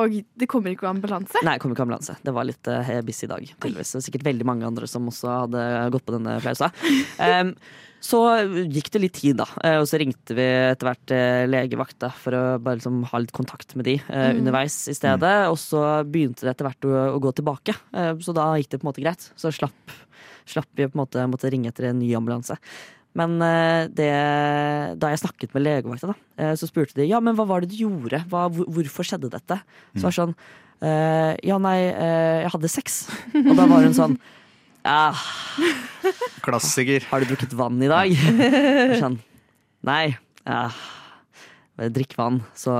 og 0.00 0.12
det 0.36 0.48
kommer 0.52 0.72
ikke 0.74 0.88
ambulanse? 0.90 1.40
Nei, 1.44 1.54
det 1.56 1.62
kommer 1.64 1.76
ikke 1.76 1.86
ambulanse. 1.86 2.16
Det 2.24 2.32
var 2.36 2.44
litt 2.48 2.68
uh, 2.68 2.90
busy 3.06 3.24
i 3.24 3.30
dag. 3.32 3.48
tydeligvis. 3.60 3.94
Sikkert 4.04 4.26
veldig 4.26 4.44
mange 4.48 4.66
andre 4.68 4.88
som 4.90 5.06
også 5.08 5.30
hadde 5.46 5.62
gått 5.94 6.04
på 6.08 6.16
denne 6.18 6.38
flausa. 6.44 6.72
Um, 7.16 7.54
så 8.06 8.18
gikk 8.70 8.90
det 8.92 9.00
litt 9.00 9.14
tid, 9.16 9.38
da. 9.40 9.46
Eh, 9.64 9.78
og 9.80 9.86
så 9.88 9.98
ringte 9.98 10.34
vi 10.36 10.44
etter 10.44 10.86
hvert 10.86 11.12
eh, 11.16 11.46
legevakta 11.48 12.10
for 12.14 12.36
å 12.36 12.42
bare 12.62 12.76
liksom 12.78 13.00
ha 13.08 13.18
litt 13.24 13.32
kontakt 13.34 13.72
med 13.74 13.88
de 13.88 13.94
uh, 14.04 14.28
Mm. 14.36 14.42
underveis 14.44 14.76
i 14.92 14.94
stedet. 14.94 15.32
Og 15.50 15.56
så 15.58 15.80
begynte 16.06 16.44
det 16.46 16.52
etter 16.52 16.68
hvert 16.68 16.86
å, 16.86 16.92
å 17.16 17.22
gå 17.24 17.32
tilbake. 17.40 17.74
Så 18.22 18.34
da 18.36 18.50
gikk 18.60 18.68
det 18.74 18.82
på 18.82 18.86
en 18.86 18.90
måte 18.92 19.02
greit. 19.02 19.24
Så 19.40 19.50
slapp, 19.56 19.96
slapp 20.46 20.68
vi 20.76 20.86
på 20.86 20.92
en 20.94 21.02
måte 21.02 21.24
måtte 21.32 21.50
ringe 21.50 21.72
etter 21.72 21.88
en 21.88 21.98
ny 21.98 22.12
ambulanse. 22.20 22.60
Men 23.16 23.36
eh, 23.40 23.86
det, 23.96 24.10
da 25.00 25.10
jeg 25.12 25.22
snakket 25.22 25.54
med 25.56 25.64
legevakta, 25.64 26.12
da, 26.12 26.16
eh, 26.42 26.54
så 26.58 26.68
spurte 26.68 26.98
de 26.98 27.08
ja, 27.08 27.20
men 27.24 27.36
hva 27.38 27.46
var 27.48 27.64
det 27.64 27.72
du 27.72 27.78
gjorde? 27.86 28.20
Hva, 28.30 28.46
hvorfor 28.52 29.08
skjedde 29.08 29.32
dette? 29.32 29.60
Så 29.96 30.04
var 30.04 30.12
det 30.12 30.18
sånn 30.18 30.34
eh, 30.84 31.32
ja, 31.48 31.60
nei, 31.62 31.78
jeg 31.86 32.52
hadde 32.52 32.72
sex. 32.72 32.98
Og 33.40 33.54
da 33.56 33.68
var 33.70 33.86
hun 33.86 33.96
sånn 33.96 34.18
ja. 34.86 35.10
Klassiker. 36.44 37.02
Har 37.10 37.24
du 37.24 37.32
drukket 37.32 37.56
vann 37.58 37.80
i 37.82 37.88
dag? 37.90 38.12
Sånn, 39.00 39.16
nei. 39.88 40.14
Ja. 40.46 40.68
drikk 41.90 42.14
vann, 42.14 42.38
så, 42.54 42.76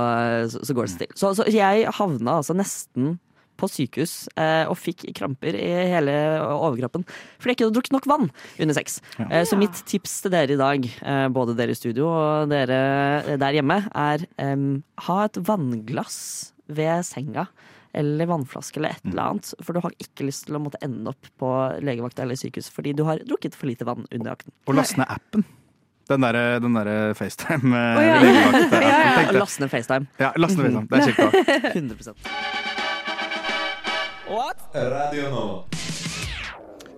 så, 0.47 0.61
så 0.63 0.75
går 0.77 0.87
det 0.87 0.93
seg 0.93 1.01
til. 1.01 1.17
Så, 1.19 1.33
så 1.35 1.47
jeg 1.51 1.89
havna 1.97 2.37
altså 2.39 2.55
nesten 2.55 3.17
på 3.57 3.69
sykehus 3.71 4.15
eh, 4.37 4.65
og 4.69 4.77
fikk 4.79 5.05
kramper 5.17 5.57
i 5.57 5.69
hele 5.93 6.15
overkroppen 6.43 7.05
fordi 7.07 7.51
jeg 7.51 7.57
ikke 7.57 7.67
hadde 7.67 7.77
drukket 7.77 7.95
nok 7.95 8.09
vann 8.09 8.27
under 8.29 8.77
sex. 8.77 8.99
Ja. 9.17 9.29
Eh, 9.29 9.45
så 9.47 9.59
mitt 9.59 9.81
tips 9.89 10.19
til 10.23 10.33
dere 10.33 10.55
i 10.55 10.59
dag, 10.59 10.85
eh, 10.85 11.27
både 11.33 11.57
dere 11.57 11.73
i 11.73 11.79
studio 11.79 12.09
og 12.11 12.51
dere 12.51 13.37
der 13.39 13.57
hjemme, 13.57 13.81
er 13.97 14.23
um, 14.41 14.83
ha 15.07 15.17
et 15.25 15.39
vannglass 15.47 16.19
ved 16.67 17.05
senga 17.07 17.47
eller 17.97 18.29
vannflaske 18.29 18.79
eller 18.79 18.95
et 18.95 19.05
mm. 19.05 19.11
eller 19.11 19.23
annet. 19.23 19.51
For 19.63 19.73
du 19.73 19.81
har 19.83 19.95
ikke 20.03 20.27
lyst 20.27 20.47
til 20.47 20.57
å 20.57 20.61
måtte 20.61 20.81
ende 20.85 21.13
opp 21.13 21.29
på 21.41 21.51
legevakta 21.83 22.25
eller 22.25 22.39
sykehus 22.39 22.69
fordi 22.73 22.93
du 22.97 23.05
har 23.07 23.23
drukket 23.25 23.57
for 23.57 23.69
lite 23.69 23.87
vann 23.87 24.05
under 24.11 24.35
akten. 24.35 24.53
Og 24.67 24.77
laste 24.77 25.01
ned 25.01 25.09
appen. 25.09 25.47
Den 26.07 26.23
derre 26.23 26.59
der 26.63 27.13
FaceTime. 27.19 27.75
Oh, 27.75 28.03
ja. 28.03 28.19
legevakta 28.23 28.81
ja, 28.85 28.97
ja. 29.27 29.31
Last 29.39 29.59
ned 29.59 29.71
FaceTime. 29.73 30.07
Ja, 30.21 30.33
last 30.39 30.57
ned 30.57 30.71
FaceTime. 30.71 30.87
Det 30.87 30.97
er 30.97 31.07
kjekt. 31.11 31.75
100% 31.75 32.75
What? 34.27 34.57
Radio 34.73 35.29
nå. 35.31 35.43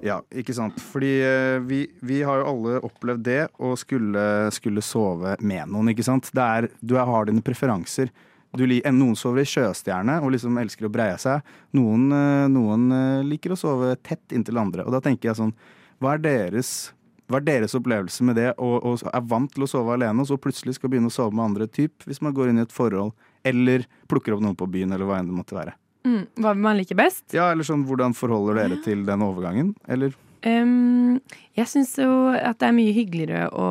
Ja, 0.02 0.16
ikke 0.34 0.54
sant. 0.58 0.80
Fordi 0.82 1.12
eh, 1.22 1.60
vi, 1.62 1.84
vi, 2.02 2.22
har 2.26 2.42
jo 2.42 2.48
alle 2.50 2.80
opplevd 2.88 3.22
det 3.28 3.42
å 3.62 3.76
skulle, 3.78 4.24
skulle 4.56 4.82
sove 4.82 5.36
med 5.38 5.70
noen, 5.70 5.92
ikke 5.94 6.06
sant. 6.08 6.32
Er, 6.34 6.72
du 6.82 6.96
har 6.98 7.28
dine 7.30 7.44
preferanser. 7.46 8.10
Du, 8.58 8.64
noen 8.66 9.18
sover 9.20 9.44
i 9.44 9.50
sjøstjerne 9.50 10.16
og 10.24 10.32
liksom 10.34 10.58
elsker 10.58 10.88
å 10.88 10.94
breie 10.94 11.20
seg. 11.22 11.46
Noen, 11.78 12.08
eh, 12.16 12.46
noen, 12.50 12.88
eh, 12.96 13.28
liker 13.28 13.54
å 13.54 13.60
sove 13.60 13.92
tett 14.02 14.34
inntil 14.34 14.58
andre. 14.58 14.88
Og 14.88 14.96
da 14.96 15.04
tenker 15.04 15.30
jeg 15.30 15.38
sånn 15.38 15.54
Hva 16.00 16.16
er 16.16 16.24
deres, 16.24 16.94
hva 17.30 17.38
er 17.38 17.46
deres 17.46 17.76
opplevelse 17.78 18.26
med 18.26 18.40
det? 18.40 18.54
Og, 18.58 18.80
og, 18.82 19.04
er 19.06 19.28
vant 19.28 19.52
til 19.54 19.68
å 19.68 19.70
sove 19.70 19.94
alene, 19.94 20.24
og 20.24 20.32
så 20.32 20.40
plutselig 20.42 20.80
skal 20.80 20.90
begynne 20.90 21.12
å 21.12 21.14
sove 21.14 21.36
med 21.36 21.52
andre 21.52 21.68
typ 21.68 22.08
hvis 22.08 22.24
man 22.26 22.34
går 22.34 22.50
inn 22.50 22.64
i 22.64 22.66
et 22.66 22.74
forhold 22.74 23.14
eller 23.46 23.86
plukker 24.10 24.34
opp 24.34 24.42
noen 24.42 24.58
på 24.58 24.70
byen, 24.72 24.96
eller 24.96 25.06
hva 25.06 25.20
enn 25.20 25.30
det 25.30 25.38
måtte 25.38 25.60
være 25.60 25.76
mm, 26.06 26.24
hva 26.44 26.56
man 26.58 26.78
liker 26.80 26.96
best? 27.00 27.26
Ja, 27.36 27.52
eller 27.52 27.64
sånn, 27.68 27.86
hvordan 27.88 28.14
forholder 28.18 28.56
dere 28.64 28.80
til 28.86 29.06
den 29.08 29.22
overgangen, 29.26 29.76
eller? 29.88 30.14
Um, 30.46 31.20
jeg 31.58 31.68
syns 31.68 31.98
jo 32.00 32.30
at 32.32 32.60
det 32.62 32.70
er 32.70 32.76
mye 32.78 32.94
hyggeligere 32.96 33.50
å 33.52 33.66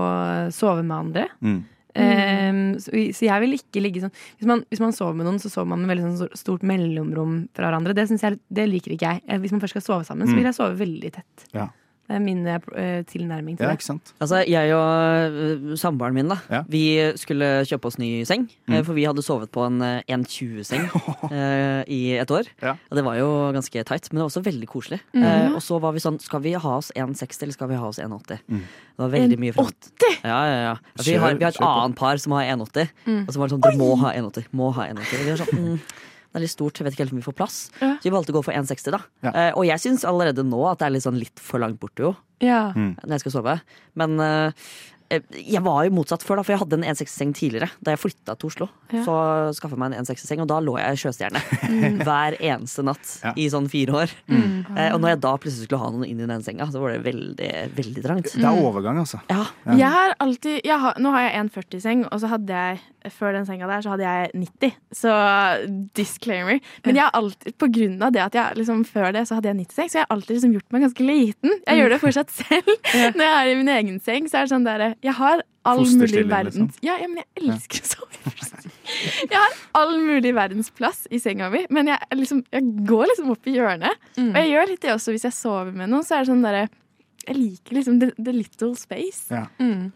sove 0.52 0.82
med 0.84 0.96
andre. 0.98 1.28
Mm. 1.40 1.60
Um, 1.98 2.58
så, 2.78 2.92
så 3.16 3.24
jeg 3.26 3.42
vil 3.42 3.54
ikke 3.56 3.80
ligge 3.82 4.02
sånn 4.04 4.12
hvis 4.38 4.46
man, 4.46 4.60
hvis 4.70 4.82
man 4.84 4.92
sover 4.94 5.16
med 5.18 5.26
noen, 5.26 5.40
så 5.42 5.48
sover 5.50 5.66
man 5.72 5.80
med 5.82 5.90
veldig 5.96 6.04
sånn 6.20 6.36
stort 6.38 6.62
mellomrom 6.68 7.48
fra 7.56 7.70
hverandre. 7.70 7.94
Det, 7.96 8.04
jeg, 8.12 8.38
det 8.54 8.66
liker 8.70 8.94
ikke 8.94 9.08
jeg. 9.16 9.22
Eh, 9.26 9.40
Hvis 9.42 9.54
man 9.56 9.62
først 9.64 9.74
skal 9.78 9.86
sove 9.86 10.04
sammen, 10.06 10.28
så 10.28 10.34
Mm. 10.36 10.38
vil 10.38 10.46
jeg 10.50 10.58
sove 10.60 10.76
veldig 10.78 11.10
tett. 11.16 11.46
Ja. 11.56 11.66
Det 12.08 12.16
er 12.16 12.22
min 12.24 12.38
eh, 12.48 13.02
tilnærming 13.04 13.58
til 13.58 13.66
det. 13.68 13.74
Ikke 13.76 13.84
sant? 13.84 14.14
Altså, 14.24 14.38
jeg 14.48 14.72
og 14.72 15.34
øh, 15.36 15.74
samboeren 15.76 16.14
min, 16.16 16.30
da. 16.32 16.62
Vi 16.72 16.82
skulle 17.20 17.48
kjøpe 17.68 17.90
oss 17.90 17.98
ny 18.00 18.22
seng. 18.24 18.46
Mm. 18.66 18.78
eh, 18.78 18.84
For 18.86 18.96
vi 18.96 19.04
hadde 19.04 19.22
sovet 19.26 19.50
på 19.52 19.66
en 19.66 19.82
øh, 19.84 20.00
1,20-seng 20.08 20.86
eh, 21.36 21.82
i 21.92 22.00
et 22.16 22.30
år. 22.32 22.48
Og 22.88 22.96
det 22.96 23.04
var 23.04 23.18
jo 23.20 23.28
ganske 23.52 23.84
tight, 23.84 24.08
men 24.08 24.18
det 24.18 24.24
var 24.24 24.30
også 24.32 24.44
veldig 24.46 24.68
koselig. 24.72 25.00
Mm. 25.12 25.22
Eh, 25.28 25.52
og 25.52 25.60
så 25.62 25.76
var 25.84 25.92
vi 25.92 26.00
sånn 26.00 26.16
Skal 26.24 26.40
vi 26.48 26.56
ha 26.56 26.74
oss 26.80 26.88
1,60 26.96 27.42
eller 27.44 27.56
skal 27.58 27.68
vi 27.74 27.80
ha 27.82 27.92
oss 27.92 28.00
1,80? 28.00 28.40
Mm. 28.48 28.64
Det 28.64 29.04
var 29.04 29.12
veldig 29.18 29.38
mye 29.44 29.52
frem. 29.58 29.68
1,80? 29.68 30.18
Ja, 30.24 30.40
ja, 30.48 30.58
ja. 30.64 30.74
Altså, 30.96 31.10
vi, 31.10 31.16
har, 31.20 31.36
vi 31.38 31.44
har 31.44 31.52
et 31.52 31.60
annet 31.68 31.96
par 32.00 32.16
som 32.24 32.32
har 32.38 32.48
1,80. 32.56 32.88
Mm. 33.04 33.20
Og 33.26 33.32
så 33.34 33.38
var 33.42 33.50
det 33.50 33.58
sånn 33.58 33.66
Dere 33.68 33.80
må 33.84 33.92
ha 34.00 34.16
1,80. 34.16 34.48
Må 34.56 34.72
ha 34.80 34.88
1,80. 34.88 35.04
Og 35.12 35.26
vi 35.26 35.34
var 35.34 35.42
sånn 35.44 35.66
mm, 35.68 35.80
det 36.32 36.36
er 36.40 36.44
litt 36.44 36.52
stort, 36.52 36.76
jeg 36.78 36.84
vet 36.84 36.92
ikke 36.96 37.04
helt 37.06 37.12
om 37.16 37.22
vi 37.22 37.26
får 37.30 37.36
plass. 37.38 37.56
Ja. 37.80 37.94
Så 37.96 38.08
vi 38.10 38.10
valgte 38.14 38.34
å 38.34 38.38
gå 38.40 38.44
for 38.44 38.52
1,60, 38.52 38.90
da. 38.92 39.00
Ja. 39.24 39.32
Eh, 39.32 39.52
og 39.56 39.64
jeg 39.66 39.80
syns 39.80 40.04
allerede 40.04 40.44
nå 40.44 40.60
at 40.70 40.78
det 40.78 40.86
er 40.86 40.94
litt 40.98 41.06
sånn 41.06 41.18
litt 41.18 41.40
for 41.40 41.58
langt 41.64 41.80
borte, 41.80 42.04
jo 42.04 42.16
Ja. 42.44 42.72
når 42.76 43.16
jeg 43.16 43.20
skal 43.26 43.32
sove. 43.40 43.60
Men 43.96 44.20
eh, 44.20 44.52
jeg 45.32 45.62
var 45.64 45.86
jo 45.86 45.90
motsatt 45.96 46.20
før, 46.20 46.36
da, 46.36 46.42
for 46.44 46.52
jeg 46.52 46.60
hadde 46.60 46.76
en 46.76 46.84
160-seng 46.84 47.30
tidligere. 47.32 47.70
Da 47.80 47.94
jeg 47.94 48.00
flytta 48.02 48.34
til 48.36 48.50
Oslo, 48.50 48.66
Ja. 48.92 49.00
så 49.06 49.14
skaffa 49.56 49.72
jeg 49.72 49.78
meg 49.80 49.94
en 49.96 50.04
160-seng, 50.04 50.42
og 50.44 50.48
da 50.50 50.58
lå 50.60 50.74
jeg 50.76 50.92
i 50.92 51.00
sjøstjerne 51.00 51.40
Mm. 51.64 51.96
hver 52.06 52.36
eneste 52.44 52.84
natt 52.84 53.14
Ja. 53.24 53.32
i 53.34 53.48
sånn 53.48 53.70
fire 53.72 53.96
år. 54.04 54.12
Mm. 54.28 54.76
Eh, 54.76 54.92
og 54.92 55.00
når 55.00 55.08
jeg 55.14 55.20
da 55.24 55.32
plutselig 55.40 55.64
skulle 55.64 55.80
ha 55.80 55.88
noen 55.90 56.04
inn 56.10 56.20
i 56.20 56.26
den 56.28 56.42
senga, 56.44 56.66
så 56.68 56.78
var 56.84 56.92
det 56.92 57.00
veldig, 57.08 57.50
veldig 57.74 58.04
trangt. 58.04 58.34
Det 58.36 58.44
er 58.44 58.60
overgang, 58.60 59.00
altså. 59.00 59.22
Ja. 59.32 59.46
Jeg 59.72 59.88
har 59.96 60.14
alltid 60.20 60.60
jeg 60.62 60.78
har, 60.78 60.94
Nå 61.00 61.10
har 61.16 61.24
jeg 61.30 61.40
en 61.40 61.48
40-seng, 61.56 62.04
og 62.12 62.20
så 62.20 62.28
hadde 62.28 62.52
jeg 62.52 62.80
før 63.12 63.36
den 63.36 63.46
senga 63.48 63.68
der 63.70 63.84
så 63.84 63.92
hadde 63.94 64.06
jeg 64.06 64.30
90. 64.34 64.78
Så 65.00 65.12
disclaimer. 65.96 66.58
Men 66.86 66.98
jeg 66.98 67.04
har 67.06 67.14
alltid, 67.18 67.54
på 67.60 67.70
grunn 67.74 68.00
av 68.02 68.14
det 68.14 68.24
at 68.24 68.38
jeg 68.38 68.58
liksom 68.60 68.82
før 68.88 69.12
det 69.14 69.26
så 69.28 69.38
hadde 69.38 69.50
jeg 69.52 69.60
90-seng, 69.60 69.92
så 69.92 70.00
jeg 70.00 70.06
har 70.06 70.16
alltid 70.16 70.34
liksom 70.36 70.56
gjort 70.56 70.74
meg 70.74 70.84
ganske 70.86 71.06
liten. 71.06 71.54
Jeg 71.62 71.82
gjør 71.82 71.94
det 71.94 72.00
fortsatt 72.02 72.34
selv. 72.34 72.74
Når 73.18 73.24
jeg 73.24 73.36
er 73.36 73.52
i 73.52 73.60
min 73.60 73.72
egen 73.76 74.02
seng, 74.04 74.28
så 74.30 74.40
er 74.40 74.48
det 74.48 74.54
sånn 74.54 74.66
der 74.68 74.86
Jeg 75.04 75.16
har 75.20 75.44
all 75.68 75.82
mulig 75.82 75.92
Fosterstilling, 75.92 76.30
verdens 76.32 76.56
liksom. 76.56 76.86
ja, 76.86 76.94
ja, 76.96 77.08
men 77.10 77.20
jeg 77.20 77.42
elsker 77.42 77.84
å 77.84 77.90
sove. 77.92 78.08
Jeg 79.28 79.36
har 79.36 79.56
all 79.76 79.98
mulig 80.00 80.32
verdens 80.36 80.70
plass 80.72 81.04
i 81.12 81.20
senga 81.20 81.50
mi, 81.52 81.64
men 81.74 81.90
jeg, 81.92 81.98
liksom, 82.16 82.42
jeg 82.54 82.70
går 82.88 83.10
liksom 83.10 83.32
opp 83.34 83.48
i 83.50 83.56
hjørnet. 83.58 84.06
Mm. 84.16 84.30
Og 84.30 84.38
jeg 84.40 84.52
gjør 84.54 84.70
litt 84.72 84.84
det 84.86 84.94
også 84.94 85.14
hvis 85.14 85.26
jeg 85.28 85.36
sover 85.36 85.74
med 85.76 85.92
noen. 85.92 86.06
Så 86.06 86.16
er 86.16 86.24
det 86.24 86.30
sånn 86.32 86.44
derre 86.46 86.68
Jeg 87.28 87.36
liker 87.36 87.76
liksom 87.78 87.98
the, 88.00 88.10
the 88.18 88.32
little 88.32 88.74
space. 88.76 89.26
Ja. 89.30 89.44
Mm. 89.60 89.92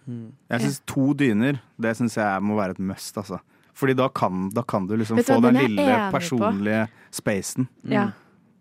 Jeg 0.52 0.60
syns 0.66 0.80
to 0.86 1.12
dyner, 1.18 1.60
det 1.80 1.96
syns 1.98 2.16
jeg 2.20 2.42
må 2.44 2.56
være 2.58 2.76
et 2.76 2.82
must, 2.92 3.16
altså. 3.16 3.40
Fordi 3.74 3.94
da 3.96 4.08
kan, 4.12 4.50
da 4.52 4.62
kan 4.68 4.84
du 4.86 4.92
liksom 5.00 5.16
du 5.16 5.24
få 5.24 5.38
den 5.40 5.54
den 5.56 5.64
lille 5.70 5.94
personlige 6.12 6.82
på. 6.90 7.14
spacen. 7.22 7.68
Ja. 7.88 8.10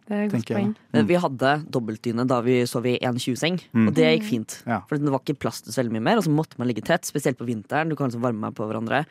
Det 0.08 0.16
er 0.18 0.24
et 0.26 0.32
godt 0.32 0.42
Tenker 0.46 0.56
poeng. 0.58 0.70
da. 0.74 0.98
Men 0.98 1.08
vi 1.08 1.16
hadde 1.24 1.52
dobbeltdyne 1.72 2.26
da 2.28 2.40
vi 2.44 2.56
sov 2.68 2.86
i 2.90 2.98
1,20-seng, 3.00 3.60
Mm. 3.76 3.88
og 3.88 3.94
det 3.96 4.08
gikk 4.20 4.26
fint. 4.30 4.64
Ja. 4.68 4.80
For 4.90 4.98
det 4.98 5.12
var 5.12 5.20
ikke 5.24 5.38
plass 5.40 5.62
til 5.62 5.72
så 5.76 5.82
veldig 5.84 5.94
mye 5.98 6.04
mer, 6.08 6.18
og 6.18 6.24
så 6.26 6.32
måtte 6.34 6.58
man 6.60 6.68
ligge 6.68 6.84
tett, 6.84 7.04
spesielt 7.06 7.38
på 7.38 7.46
vinteren. 7.48 7.90
Du 7.92 7.96
kan 7.96 8.08
liksom 8.10 8.24
varme 8.24 8.40
meg 8.40 8.56
på 8.56 8.66
hverandre. 8.68 9.06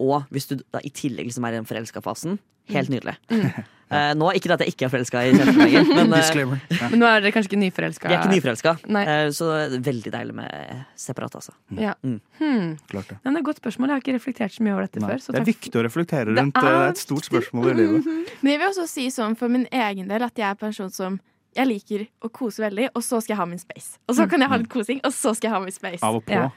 Og 0.00 0.26
hvis 0.30 0.46
du 0.50 0.56
da 0.74 0.80
i 0.84 0.90
tillegg 0.90 1.26
liksom 1.30 1.46
er 1.46 1.54
i 1.54 1.58
den 1.62 1.66
forelska 1.70 2.02
fasen, 2.02 2.38
helt 2.72 2.92
nydelig. 2.92 3.16
Eh, 3.94 4.14
nå, 4.16 4.30
ikke 4.34 4.48
det 4.48 4.54
at 4.56 4.62
jeg 4.64 4.72
ikke 4.72 4.86
er 4.86 4.90
forelska 4.90 5.20
i 5.22 5.32
kjæresten 5.36 5.60
lenger, 5.60 5.88
men 5.98 6.14
uh, 6.16 6.16
Ja. 6.18 6.86
Men 6.90 6.98
nå 6.98 7.06
er 7.06 7.20
dere 7.20 7.30
kanskje 7.34 7.50
ikke 7.52 7.58
nyforelska? 7.60 8.08
vi 8.08 8.14
er 8.16 8.22
ikke 8.22 8.32
nyforelska. 8.32 8.72
Nei. 8.90 9.02
Eh, 9.12 9.26
så 9.36 9.50
det 9.52 9.76
er 9.78 9.84
veldig 9.86 10.12
deilig 10.14 10.34
med 10.34 10.80
separat, 10.98 11.36
altså. 11.38 11.52
Ja. 11.78 11.92
Mm. 12.02 12.16
Hmm. 12.40 12.72
Klart 12.90 13.12
det. 13.12 13.18
Men 13.22 13.36
det 13.36 13.38
er 13.38 13.44
et 13.44 13.48
godt 13.50 13.60
spørsmål. 13.60 13.92
Jeg 13.92 13.94
har 13.94 14.02
ikke 14.02 14.16
reflektert 14.16 14.56
så 14.56 14.64
mye 14.64 14.74
over 14.74 14.88
dette 14.88 15.04
Nei. 15.04 15.12
før. 15.12 15.22
Så 15.22 15.30
Det 15.30 15.36
er 15.36 15.44
takk. 15.44 15.50
viktig 15.52 15.78
å 15.78 15.84
reflektere 15.86 16.26
rundt. 16.32 16.56
Det 16.56 16.72
er 16.72 16.80
er 16.80 16.88
et 16.96 17.02
stort 17.04 17.28
spørsmål 17.28 17.70
i 17.70 17.76
livet. 17.82 18.08
Men 18.40 18.50
jeg 18.54 18.62
vil 18.64 18.68
også 18.72 18.88
si 18.96 19.06
sånn 19.14 19.36
for 19.38 19.52
min 19.52 19.68
egen 19.70 20.10
del 20.10 20.26
at 20.26 20.42
jeg 20.42 20.48
er 20.48 20.56
en 20.56 20.62
person 20.64 20.90
som 20.90 21.20
jeg 21.54 21.70
liker 21.70 22.06
å 22.24 22.32
kose 22.34 22.64
veldig, 22.64 22.88
og 22.96 23.02
så 23.04 23.20
skal 23.22 23.36
jeg 23.36 23.42
ha 23.44 23.48
min 23.52 23.62
space. 23.62 23.98
Og 24.08 24.16
så 24.16 24.26
kan 24.26 24.42
jeg 24.42 24.50
ha 24.50 24.56
litt 24.64 24.72
kosing, 24.72 25.04
og 25.04 25.12
så 25.14 25.36
skal 25.36 25.52
jeg 25.52 25.54
ha 25.54 25.62
min 25.62 25.76
space. 25.76 26.02
Av 26.02 26.16
og 26.18 26.24
på. 26.26 26.34
Ja. 26.34 26.48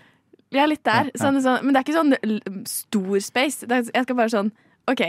Jeg 0.56 0.64
er 0.64 0.72
litt 0.72 0.84
der. 0.88 1.12
Ja, 1.12 1.14
ja. 1.14 1.22
Sånn, 1.22 1.44
sånn, 1.44 1.60
men 1.68 1.76
det 1.76 1.84
er 1.84 1.86
ikke 1.86 2.00
sånn 2.00 2.66
stor 2.72 3.20
space. 3.20 3.68
Er, 3.68 3.84
jeg 3.84 4.08
skal 4.08 4.16
bare 4.16 4.32
sånn 4.32 4.54
OK. 4.90 5.04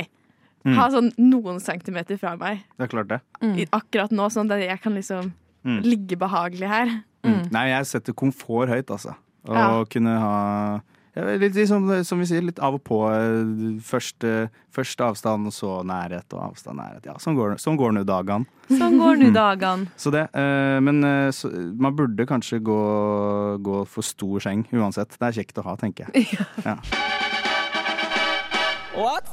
Mm. 0.69 0.75
Ha 0.77 0.89
sånn 0.93 1.11
noen 1.19 1.61
centimeter 1.65 2.19
fra 2.21 2.37
meg 2.37 2.61
Det 2.77 2.85
er 2.89 2.93
klart 2.93 3.09
det. 3.09 3.21
Mm. 3.43 3.57
akkurat 3.73 4.11
nå, 4.13 4.29
sånn 4.33 4.51
at 4.53 4.61
jeg 4.61 4.81
kan 4.85 4.95
liksom 4.95 5.33
Mm. 5.67 5.81
ligge 5.83 6.17
behagelig 6.17 6.69
her. 6.71 6.87
Mm. 7.25 7.51
Nei, 7.53 7.65
jeg 7.73 7.87
setter 7.91 8.13
komfort 8.15 8.69
høyt, 8.71 8.87
altså. 8.95 9.17
Å 9.49 9.55
Ja. 9.55 9.85
kunne 9.91 10.19
ha 10.19 10.81
litt 11.17 11.53
liksom, 11.55 12.05
som 12.07 12.21
vi 12.21 12.27
sier, 12.27 12.43
litt 12.47 12.61
av 12.61 12.75
og 12.75 12.85
på. 12.85 13.01
eh, 13.11 13.81
Først, 13.83 14.23
eh, 14.23 14.49
først 14.73 15.01
avstand, 15.03 15.47
og 15.47 15.53
så 15.53 15.83
nærhet, 15.85 16.33
og 16.33 16.53
avstand, 16.53 16.79
nærhet. 16.79 17.05
Ja, 17.07 17.15
sånn 17.15 17.35
går, 17.35 17.57
sånn 17.59 17.77
går 17.77 17.93
nå 17.93 18.05
dagene. 18.07 18.47
Sånn 18.71 18.99
går 19.01 19.17
nå 19.19 19.33
dagene. 19.35 19.89
Så 19.97 20.13
det, 20.13 20.29
eh, 20.33 20.79
men 20.81 21.03
så, 21.33 21.51
man 21.77 21.97
burde 21.97 22.25
kanskje 22.25 22.61
gå, 22.63 23.61
gå 23.61 23.87
for 23.87 24.03
stor 24.03 24.39
seng 24.41 24.65
uansett. 24.73 25.11
Det 25.19 25.27
er 25.37 25.43
kjekt 25.43 25.59
å 25.59 25.65
ha, 25.65 25.75
tenker 25.77 26.07
jeg. 26.15 26.39
Ja. 26.65 26.77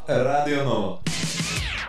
Radio 0.08 0.64
Nova. 0.64 1.25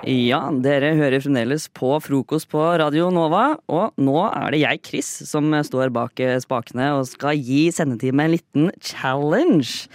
Ja, 0.06 0.38
dere 0.62 0.92
hører 0.94 1.18
fremdeles 1.18 1.64
på 1.74 1.88
frokost 1.98 2.46
på 2.52 2.60
Radio 2.78 3.08
Nova, 3.10 3.56
og 3.66 3.96
nå 3.98 4.20
er 4.28 4.54
det 4.54 4.60
jeg, 4.62 4.82
Chris, 4.86 5.08
som 5.26 5.50
står 5.66 5.90
bak 5.94 6.22
eh, 6.22 6.36
spakene 6.42 6.92
og 6.94 7.08
skal 7.10 7.34
gi 7.34 7.64
sendetime 7.74 8.28
en 8.28 8.36
liten 8.36 8.68
challenge. 8.78 9.88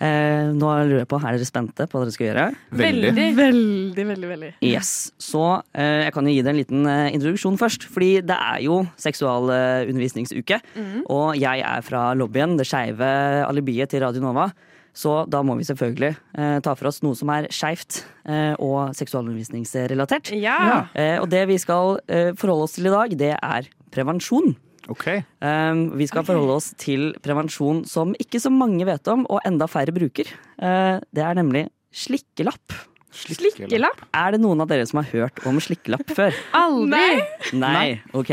Eh, 0.00 0.48
nå 0.56 0.64
lurer 0.88 1.02
jeg 1.02 1.08
på, 1.12 1.18
Er 1.20 1.36
dere 1.36 1.46
spente 1.46 1.84
på 1.84 1.98
hva 1.98 2.06
dere 2.06 2.14
skal 2.16 2.26
gjøre? 2.26 2.46
Veldig, 2.80 3.12
veldig, 3.36 4.06
veldig. 4.08 4.30
veldig. 4.32 4.50
Yes, 4.64 5.12
Så 5.20 5.44
eh, 5.76 6.06
jeg 6.06 6.14
kan 6.16 6.26
jo 6.26 6.34
gi 6.34 6.42
dere 6.42 6.56
en 6.56 6.60
liten 6.62 6.88
eh, 6.88 7.12
introduksjon 7.14 7.60
først. 7.60 7.86
Fordi 7.92 8.10
det 8.24 8.34
er 8.34 8.64
jo 8.64 8.80
seksualundervisningsuke. 8.98 10.58
Mm. 10.74 11.04
Og 11.06 11.38
jeg 11.38 11.62
er 11.70 11.86
fra 11.86 12.08
lobbyen, 12.18 12.56
det 12.58 12.66
skeive 12.66 13.12
alibiet 13.44 13.92
til 13.92 14.02
Radio 14.02 14.24
Nova. 14.24 14.48
Så 14.96 15.24
da 15.30 15.42
må 15.46 15.54
vi 15.58 15.66
selvfølgelig 15.68 16.14
eh, 16.38 16.56
ta 16.64 16.74
for 16.76 16.90
oss 16.90 17.00
noe 17.04 17.18
som 17.18 17.30
er 17.34 17.46
skeivt 17.54 18.02
eh, 18.26 18.54
og 18.58 18.96
seksualundervisningsrelatert. 18.98 20.32
Ja. 20.36 20.86
Eh, 20.94 21.18
og 21.20 21.30
det 21.32 21.44
vi 21.50 21.60
skal 21.62 22.00
eh, 22.10 22.32
forholde 22.38 22.66
oss 22.66 22.76
til 22.78 22.90
i 22.90 22.94
dag, 22.94 23.14
det 23.20 23.36
er 23.36 23.70
prevensjon. 23.94 24.54
Um, 24.90 25.82
vi 25.94 26.06
skal 26.10 26.24
forholde 26.26 26.56
oss 26.56 26.72
til 26.80 27.12
prevensjon 27.22 27.84
som 27.86 28.14
ikke 28.18 28.40
så 28.42 28.50
mange 28.50 28.86
vet 28.88 29.06
om, 29.12 29.22
og 29.30 29.44
enda 29.46 29.68
færre 29.70 29.94
bruker. 29.94 30.30
Eh, 30.58 30.96
det 31.14 31.22
er 31.22 31.38
nemlig 31.38 31.68
slikkelapp. 31.94 32.74
Slikkelapp? 33.14 34.04
Er 34.14 34.34
det 34.34 34.42
noen 34.42 34.62
av 34.62 34.70
dere 34.70 34.86
som 34.86 35.00
har 35.02 35.08
hørt 35.12 35.40
om 35.46 35.58
slikkelapp 35.62 36.10
før? 36.14 36.34
Aldri! 36.56 37.22
Nei, 37.58 38.00
ok. 38.14 38.32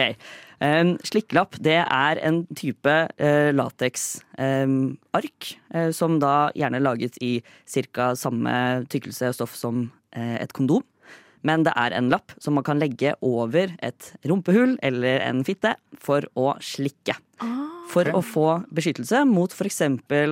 Um, 0.57 0.95
slikkelapp 1.05 1.59
det 1.61 1.83
er 1.83 2.19
en 2.25 2.41
type 2.57 2.89
uh, 2.89 3.49
lateksark 3.53 5.49
eh, 5.73 5.91
som 5.93 6.17
da 6.23 6.49
gjerne 6.57 6.79
er 6.79 6.85
laget 6.85 7.19
i 7.21 7.43
ca. 7.93 8.15
samme 8.17 8.53
tykkelse 8.89 9.29
og 9.29 9.37
stoff 9.37 9.53
som 9.57 9.91
eh, 10.17 10.41
et 10.41 10.53
kondom. 10.57 10.85
Men 11.45 11.63
det 11.67 11.73
er 11.77 11.93
en 11.95 12.09
lapp 12.11 12.33
som 12.41 12.57
man 12.57 12.65
kan 12.65 12.79
legge 12.81 13.13
over 13.25 13.75
et 13.85 14.11
rumpehull 14.27 14.77
eller 14.85 15.21
en 15.27 15.43
fitte 15.47 15.75
for 16.01 16.25
å 16.35 16.55
slikke. 16.63 17.15
For 17.87 18.09
å 18.11 18.19
få 18.25 18.47
beskyttelse 18.75 19.21
mot 19.29 19.53
f.eks. 19.53 19.79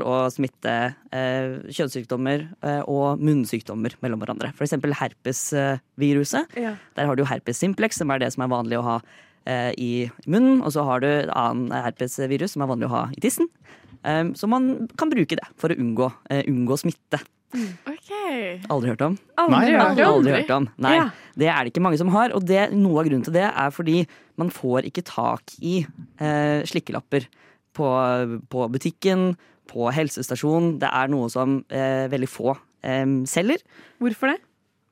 å 0.03 0.15
smitte 0.33 0.73
eh, 1.15 1.53
kjønnssykdommer 1.71 2.47
eh, 2.65 2.81
og 2.91 3.21
munnsykdommer 3.23 3.95
mellom 4.03 4.19
hverandre. 4.21 4.51
F.eks. 4.57 4.75
herpesviruset. 4.99 6.57
Ja. 6.59 6.75
Der 6.97 7.07
har 7.07 7.15
du 7.15 7.23
herpes 7.29 7.61
simplex, 7.61 8.01
som 8.01 8.11
er 8.11 8.25
det 8.25 8.33
som 8.35 8.43
er 8.43 8.51
vanlig 8.51 8.81
å 8.81 8.83
ha 8.89 8.97
eh, 8.99 9.13
i 9.45 10.09
munnen. 10.27 10.61
Og 10.65 10.71
så 10.73 10.83
har 10.87 11.03
du 11.03 11.09
annen 11.29 11.69
herpesvirus 11.71 12.55
som 12.55 12.63
er 12.65 12.71
vanlig 12.71 12.87
å 12.89 12.93
ha 12.95 13.03
i 13.15 13.21
tissen. 13.23 13.47
Um, 14.05 14.33
så 14.37 14.45
man 14.49 14.87
kan 14.99 15.09
bruke 15.09 15.37
det 15.37 15.45
for 15.57 15.73
å 15.73 15.77
unngå, 15.81 16.11
eh, 16.29 16.43
unngå 16.49 16.75
smitte. 16.77 17.19
Ok. 17.87 18.09
Aldri 18.69 18.91
hørt 18.91 19.01
om? 19.05 19.15
Aldri 19.39 19.55
Nei, 19.55 19.75
aldri. 19.79 20.03
Aldri 20.05 20.33
hørt 20.35 20.51
om. 20.51 20.67
Nei, 20.77 20.95
Ja. 20.97 21.05
det 21.39 21.47
er 21.47 21.63
det 21.63 21.71
ikke 21.73 21.81
mange 21.85 21.97
som 21.97 22.09
har. 22.13 22.33
Og 22.35 22.45
det, 22.45 22.67
noe 22.73 22.99
av 23.01 23.07
grunnen 23.07 23.23
til 23.25 23.33
det 23.33 23.47
er 23.47 23.71
fordi 23.73 24.05
man 24.37 24.49
får 24.53 24.85
ikke 24.91 25.05
tak 25.07 25.55
i 25.61 25.85
eh, 26.19 26.61
slikkelapper 26.67 27.25
på, 27.73 27.89
på 28.51 28.67
butikken, 28.69 29.35
på 29.71 29.89
helsestasjonen. 29.91 30.77
Det 30.83 30.89
er 30.91 31.07
noe 31.09 31.29
som 31.33 31.63
eh, 31.69 32.05
veldig 32.11 32.29
få 32.29 32.53
eh, 32.83 33.05
selger. 33.25 33.63
Hvorfor 34.03 34.33
det? 34.35 34.39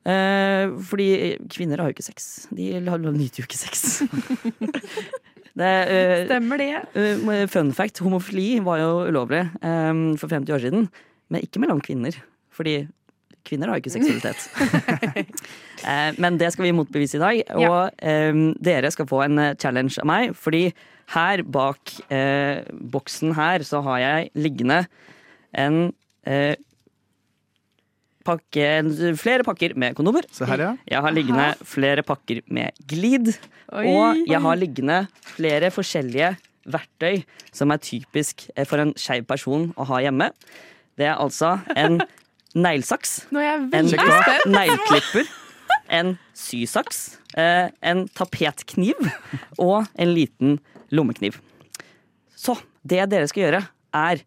Eh, 0.04 0.72
fordi 0.84 1.08
kvinner 1.52 1.80
har 1.80 1.88
jo 1.88 1.96
ikke 1.96 2.04
sex. 2.04 2.46
De 2.52 2.74
nyter 2.80 3.40
jo 3.40 3.46
ikke 3.46 3.60
sex. 3.60 4.02
det, 5.60 5.70
eh, 5.88 6.26
Stemmer 6.26 6.60
det. 6.60 6.72
eh, 6.98 7.46
fun 7.48 7.72
fact, 7.72 8.02
homofili 8.04 8.58
var 8.64 8.82
jo 8.82 8.90
ulovlig 9.08 9.46
eh, 9.62 9.94
for 10.20 10.28
50 10.28 10.52
år 10.52 10.66
siden. 10.66 10.88
Men 11.32 11.40
ikke 11.46 11.62
mellom 11.62 11.80
kvinner. 11.80 12.16
Fordi 12.54 12.84
kvinner 13.44 13.68
har 13.68 13.78
jo 13.78 13.84
ikke 13.84 13.96
seksualitet. 13.98 15.30
Eh, 15.84 16.14
men 16.16 16.38
det 16.40 16.48
skal 16.54 16.64
vi 16.64 16.70
motbevise 16.72 17.18
i 17.18 17.20
dag. 17.20 17.40
Og 17.60 17.90
eh, 18.00 18.36
dere 18.64 18.88
skal 18.88 19.04
få 19.10 19.18
en 19.26 19.36
eh, 19.42 19.50
challenge 19.60 19.98
av 20.00 20.06
meg. 20.08 20.30
Fordi 20.32 20.62
her 21.12 21.42
bak 21.44 21.92
eh, 22.08 22.64
boksen 22.72 23.34
her 23.36 23.60
så 23.68 23.82
har 23.84 23.98
jeg 24.00 24.30
liggende 24.46 24.78
en 25.60 25.92
eh, 26.24 26.54
pakke, 28.24 28.70
flere 29.20 29.44
pakker 29.46 29.76
med 29.78 29.96
kondomer. 29.98 30.26
Se 30.32 30.48
her, 30.48 30.62
ja. 30.64 30.72
Jeg 30.90 31.04
har 31.04 31.14
liggende 31.14 31.46
flere 31.68 32.04
pakker 32.06 32.42
med 32.52 32.84
glid. 32.90 33.34
Oi. 33.74 33.86
Og 33.92 34.24
jeg 34.28 34.40
har 34.44 34.60
liggende 34.60 34.98
flere 35.34 35.70
forskjellige 35.74 36.34
verktøy 36.64 37.22
som 37.54 37.72
er 37.74 37.82
typisk 37.84 38.46
eh, 38.54 38.66
for 38.68 38.80
en 38.82 38.94
skeiv 38.98 39.26
person 39.28 39.70
å 39.76 39.86
ha 39.90 40.00
hjemme. 40.04 40.30
Det 40.98 41.08
er 41.10 41.18
altså 41.20 41.58
en 41.76 42.00
neglesaks, 42.66 43.24
en 43.34 43.90
negleklipper, 43.90 45.28
en 45.92 46.14
sysaks, 46.38 47.02
eh, 47.36 47.68
en 47.82 48.06
tapetkniv 48.14 49.10
og 49.58 49.84
en 49.98 50.14
liten 50.14 50.58
lommekniv. 50.94 51.40
Så 52.36 52.56
det 52.84 53.04
dere 53.10 53.28
skal 53.30 53.46
gjøre, 53.46 53.62
er, 53.94 54.24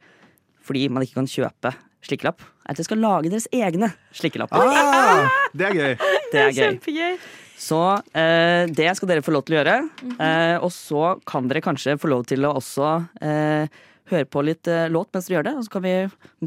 fordi 0.66 0.88
man 0.92 1.06
ikke 1.06 1.22
kan 1.22 1.32
kjøpe 1.32 1.74
slikkelapp, 2.08 2.44
er 2.68 2.76
at 2.76 2.80
dere 2.82 2.88
skal 2.92 3.00
lage 3.04 3.32
deres 3.32 3.48
egne 3.56 3.90
slikkelapper. 4.20 4.60
Ah, 4.60 5.28
det 5.58 5.70
er 5.72 5.76
gøy. 5.80 5.94
Det 6.34 6.42
er 6.44 6.52
gøy. 6.52 6.64
Kjempegøy. 6.64 7.20
Så 7.58 7.82
eh, 8.14 8.68
det 8.70 8.92
skal 9.00 9.10
dere 9.16 9.24
få 9.26 9.34
lov 9.34 9.48
til 9.48 9.56
å 9.56 9.62
gjøre. 9.64 9.78
eh, 10.20 10.56
og 10.62 10.70
så 10.76 11.16
kan 11.26 11.48
dere 11.50 11.64
kanskje 11.66 11.96
få 11.98 12.12
lov 12.12 12.28
til 12.30 12.46
å 12.46 12.52
også 12.60 12.90
eh, 13.26 13.80
høre 14.12 14.28
på 14.30 14.44
litt 14.46 14.70
eh, 14.70 14.86
låt 14.94 15.10
mens 15.16 15.26
dere 15.26 15.40
gjør 15.40 15.48
det. 15.48 15.54
Og 15.58 15.66
så 15.66 15.74
kan 15.74 15.84
vi 15.88 15.96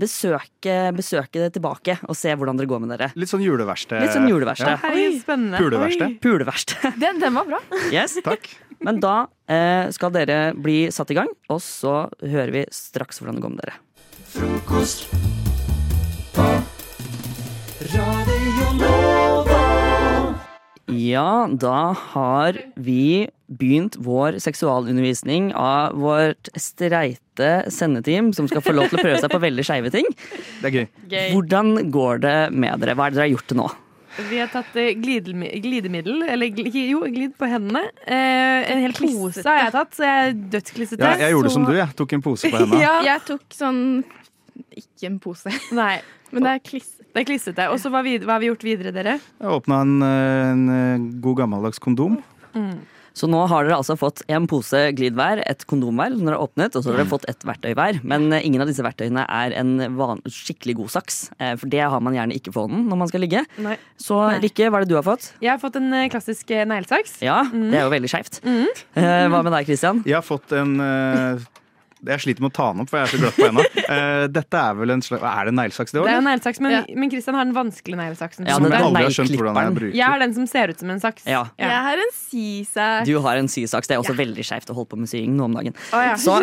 besøke, 0.05 0.77
besøke 0.97 1.43
det 1.43 1.51
tilbake 1.57 1.99
og 2.07 2.15
se 2.17 2.31
hvordan 2.37 2.61
dere 2.61 2.71
går 2.71 2.85
med 2.85 2.95
dere. 2.95 3.11
Litt 3.19 3.33
sånn 3.33 3.43
juleverksted. 3.45 4.05
Litt 4.05 4.15
sånn 4.15 4.31
juleverksted. 4.31 4.87
Ja. 4.87 5.11
Spennende. 5.25 5.59
Puleverksted. 5.65 6.17
Puleverksted. 6.23 7.01
Den, 7.03 7.19
den 7.25 7.37
var 7.41 7.51
bra. 7.51 7.61
Yes. 7.97 8.15
Takk. 8.25 8.47
Men 8.81 9.03
da 9.03 9.17
eh, 9.51 9.91
skal 9.93 10.15
dere 10.15 10.39
bli 10.57 10.87
satt 10.95 11.11
i 11.13 11.19
gang, 11.19 11.29
og 11.53 11.59
så 11.65 12.05
hører 12.23 12.55
vi 12.55 12.65
straks 12.73 13.19
hvordan 13.21 13.37
det 13.41 13.45
går 13.45 13.57
med 13.59 13.65
dere. 13.67 13.79
Frokost. 14.31 15.40
Ja, 20.91 21.49
da 21.51 21.93
har 22.13 22.57
vi 22.77 23.29
begynt 23.51 23.97
vår 23.99 24.37
seksualundervisning 24.43 25.51
av 25.59 25.95
vårt 25.99 26.51
streite 26.59 27.51
sendeteam, 27.73 28.33
som 28.37 28.49
skal 28.51 28.63
få 28.63 28.75
lov 28.77 28.91
til 28.91 28.99
å 29.01 29.05
prøve 29.05 29.21
seg 29.23 29.33
på 29.33 29.41
veldig 29.43 29.65
skeive 29.67 29.93
ting. 29.95 30.07
Det 30.61 30.71
er 30.71 30.77
gøy. 30.77 30.87
Gøy. 31.13 31.29
Hvordan 31.35 31.73
går 31.95 32.23
det 32.27 32.35
med 32.55 32.83
dere? 32.83 32.95
Hva 32.99 33.07
er 33.09 33.15
det 33.15 33.21
dere 33.21 33.27
har 33.29 33.33
gjort 33.35 33.49
til 33.53 33.61
nå? 33.63 33.69
Vi 34.31 34.39
har 34.43 34.51
tatt 34.53 34.75
eh, 34.83 34.91
glidemiddel, 34.99 36.25
eller 36.27 36.63
jo, 36.75 37.03
glid 37.07 37.35
på 37.39 37.49
hendene. 37.51 37.85
Eh, 38.05 38.71
en 38.75 38.83
hel 38.85 38.95
pose 38.99 39.45
har 39.47 39.61
jeg 39.65 39.75
tatt, 39.77 39.95
så 39.97 40.07
jeg 40.07 40.31
er 40.33 40.41
dødsklissete. 40.57 41.03
Ja, 41.07 41.15
jeg 41.27 41.37
gjorde 41.37 41.51
så- 41.53 41.59
som 41.59 41.69
du, 41.71 41.75
jeg. 41.79 41.95
Tok 42.03 42.13
en 42.19 42.23
pose 42.27 42.51
på 42.51 42.59
hendene. 42.59 42.83
Ja. 42.83 42.97
Jeg 43.07 43.23
tok 43.31 43.47
sånn 43.55 43.83
Ikke 44.77 45.07
en 45.09 45.19
pose. 45.23 45.51
Nei. 45.73 46.01
Men 46.31 46.45
det 46.47 46.51
er 46.59 46.59
klissete. 46.67 47.00
Det 47.11 47.25
er 47.25 47.29
klissete. 47.29 47.67
Og 47.73 47.81
så 47.83 47.91
hva, 47.93 48.05
hva 48.05 48.37
har 48.37 48.43
vi 48.43 48.51
gjort 48.51 48.65
videre, 48.67 48.95
dere? 48.95 49.19
Jeg 49.41 49.59
åpna 49.59 49.83
en, 49.85 49.99
en 50.07 51.11
god 51.23 51.43
gammeldags 51.43 51.83
kondom. 51.83 52.21
Så 53.17 53.29
nå 53.31 53.41
har 53.51 53.67
dere 53.67 53.79
altså 53.81 53.97
fått 53.99 54.23
en 54.31 54.47
pose 54.51 54.79
glid 54.97 55.17
hver, 55.19 55.43
et 55.49 55.65
kondom 55.69 55.99
hver, 55.99 56.15
som 56.15 56.29
dere 56.29 56.39
har 56.39 56.47
åpnet, 56.47 56.77
og 56.77 56.85
så 56.85 56.93
har 56.93 57.01
dere 57.01 57.11
fått 57.11 57.27
et 57.31 57.45
verktøy 57.47 57.73
hver. 57.77 57.99
Men 58.07 58.29
eh, 58.33 58.47
ingen 58.47 58.63
av 58.63 58.71
disse 58.71 58.85
verktøyene 58.87 59.27
er 59.27 59.55
en 59.61 59.75
van 59.99 60.23
skikkelig 60.31 60.77
god 60.79 60.95
saks, 60.95 61.21
eh, 61.39 61.55
for 61.61 61.73
det 61.73 61.83
har 61.83 62.05
man 62.05 62.17
gjerne 62.17 62.37
ikke 62.39 62.55
på 62.55 62.65
hånden 62.65 62.87
når 62.91 63.03
man 63.03 63.11
skal 63.11 63.25
ligge. 63.25 63.45
Nei. 63.61 63.77
Så 64.01 64.21
Rikke, 64.41 64.71
hva 64.71 64.81
er 64.81 64.87
det 64.87 64.95
du 64.95 64.99
har 64.99 65.07
fått? 65.07 65.33
Jeg 65.43 65.53
har 65.53 65.61
fått 65.63 65.81
en 65.81 65.91
eh, 65.97 66.09
klassisk 66.13 66.55
neglesaks. 66.55 67.19
Ja, 67.27 67.43
det 67.51 67.81
er 67.81 67.89
jo 67.89 67.95
veldig 67.97 68.13
skeivt. 68.15 68.41
Mm. 68.47 68.69
Hva 68.95 69.43
med 69.43 69.55
deg, 69.59 69.69
Christian? 69.69 70.05
Jeg 70.07 70.17
har 70.21 70.27
fått 70.27 70.55
en 70.57 70.77
eh, 70.85 71.49
Jeg 72.07 72.23
sliter 72.25 72.45
med 72.45 72.53
å 72.53 72.55
ta 72.57 72.67
den 72.73 72.85
opp, 72.85 72.91
for 72.91 73.01
jeg 73.01 73.07
er 73.07 73.13
så 73.13 73.21
glatt 73.25 73.39
på 73.39 73.49
henda. 73.51 73.67
Eh, 73.91 74.25
dette 74.31 74.55
er 74.55 74.77
vel 74.79 74.93
en 74.95 75.01
slags 75.03 75.25
Er 75.27 75.49
det 75.49 75.53
neglesaks, 75.57 75.91
det 75.91 75.99
Det 76.05 76.11
er 76.13 76.21
jo 76.21 76.23
neglesaks, 76.23 76.61
men, 76.63 76.85
men 76.95 77.11
Christian 77.11 77.35
har 77.35 77.49
den 77.49 77.57
vanskelige 77.57 77.99
neglesaksen. 77.99 78.47
Ja, 78.47 78.61
den 78.63 78.71
jeg 78.71 78.85
aldri 78.87 79.03
har 79.03 79.15
skjønt 79.17 79.35
hvordan 79.35 79.59
jeg 79.59 79.75
bruker. 79.81 79.97
Jeg 79.99 80.07
har 80.13 80.23
den 80.23 80.37
som 80.37 80.47
ser 80.47 80.71
ut 80.71 80.85
som 80.85 80.93
en 80.95 81.03
saks. 81.03 81.27
Ja. 81.27 81.41
Jeg 81.59 81.81
har 81.89 82.03
en 82.05 82.13
sysaks. 82.15 83.09
Du 83.11 83.19
har 83.25 83.41
en 83.41 83.51
sysaks. 83.51 83.91
Det 83.91 83.97
er 83.97 84.05
også 84.05 84.15
veldig 84.15 84.47
skeivt 84.47 84.71
å 84.71 84.77
holde 84.79 84.93
på 84.93 85.01
med 85.01 85.11
sying 85.11 85.35
nå 85.35 85.49
om 85.51 85.59
dagen. 85.59 85.75
Oh, 85.91 86.05
ja. 86.07 86.15
Så 86.21 86.39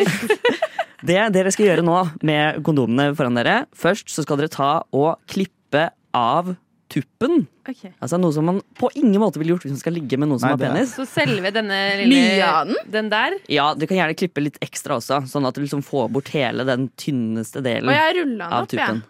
det 1.10 1.22
dere 1.38 1.56
skal 1.56 1.70
gjøre 1.70 1.88
nå 1.88 2.02
med 2.28 2.60
kondomene 2.68 3.14
foran 3.16 3.40
dere 3.40 3.62
Først 3.78 4.12
så 4.12 4.28
skal 4.28 4.42
dere 4.42 4.52
ta 4.52 4.72
og 4.92 5.16
klippe 5.32 5.88
av 6.18 6.52
tuppen. 6.92 7.46
Okay. 7.68 7.92
Altså 8.00 8.18
Noe 8.22 8.32
som 8.36 8.46
man 8.48 8.62
på 8.80 8.90
ingen 8.96 9.20
måte 9.22 9.40
ville 9.42 9.54
gjort 9.56 9.66
hvis 9.68 9.76
man 9.76 9.82
skal 9.82 9.96
ligge 9.98 10.20
med 10.20 10.30
noen 10.32 10.40
som 10.42 10.50
Nei, 10.50 10.56
har 10.56 10.62
penis. 10.76 10.94
Så 10.96 11.06
selve 11.10 11.52
denne 11.56 11.80
lille 12.04 12.74
den? 12.94 13.10
Der? 13.12 13.38
Ja, 13.52 13.70
Du 13.76 13.86
kan 13.90 14.00
gjerne 14.00 14.16
klippe 14.18 14.44
litt 14.44 14.60
ekstra 14.64 14.98
også, 15.02 15.22
sånn 15.30 15.48
at 15.50 15.56
du 15.58 15.64
liksom 15.66 15.84
får 15.86 16.10
bort 16.16 16.32
hele 16.36 16.66
den 16.68 16.88
tynneste 17.00 17.64
delen 17.66 17.90
Og 17.92 17.96
jeg 17.98 18.18
rulla 18.22 18.48
den 18.48 18.54
av 18.54 18.64
opp, 18.68 18.72
tuppen. 18.74 19.04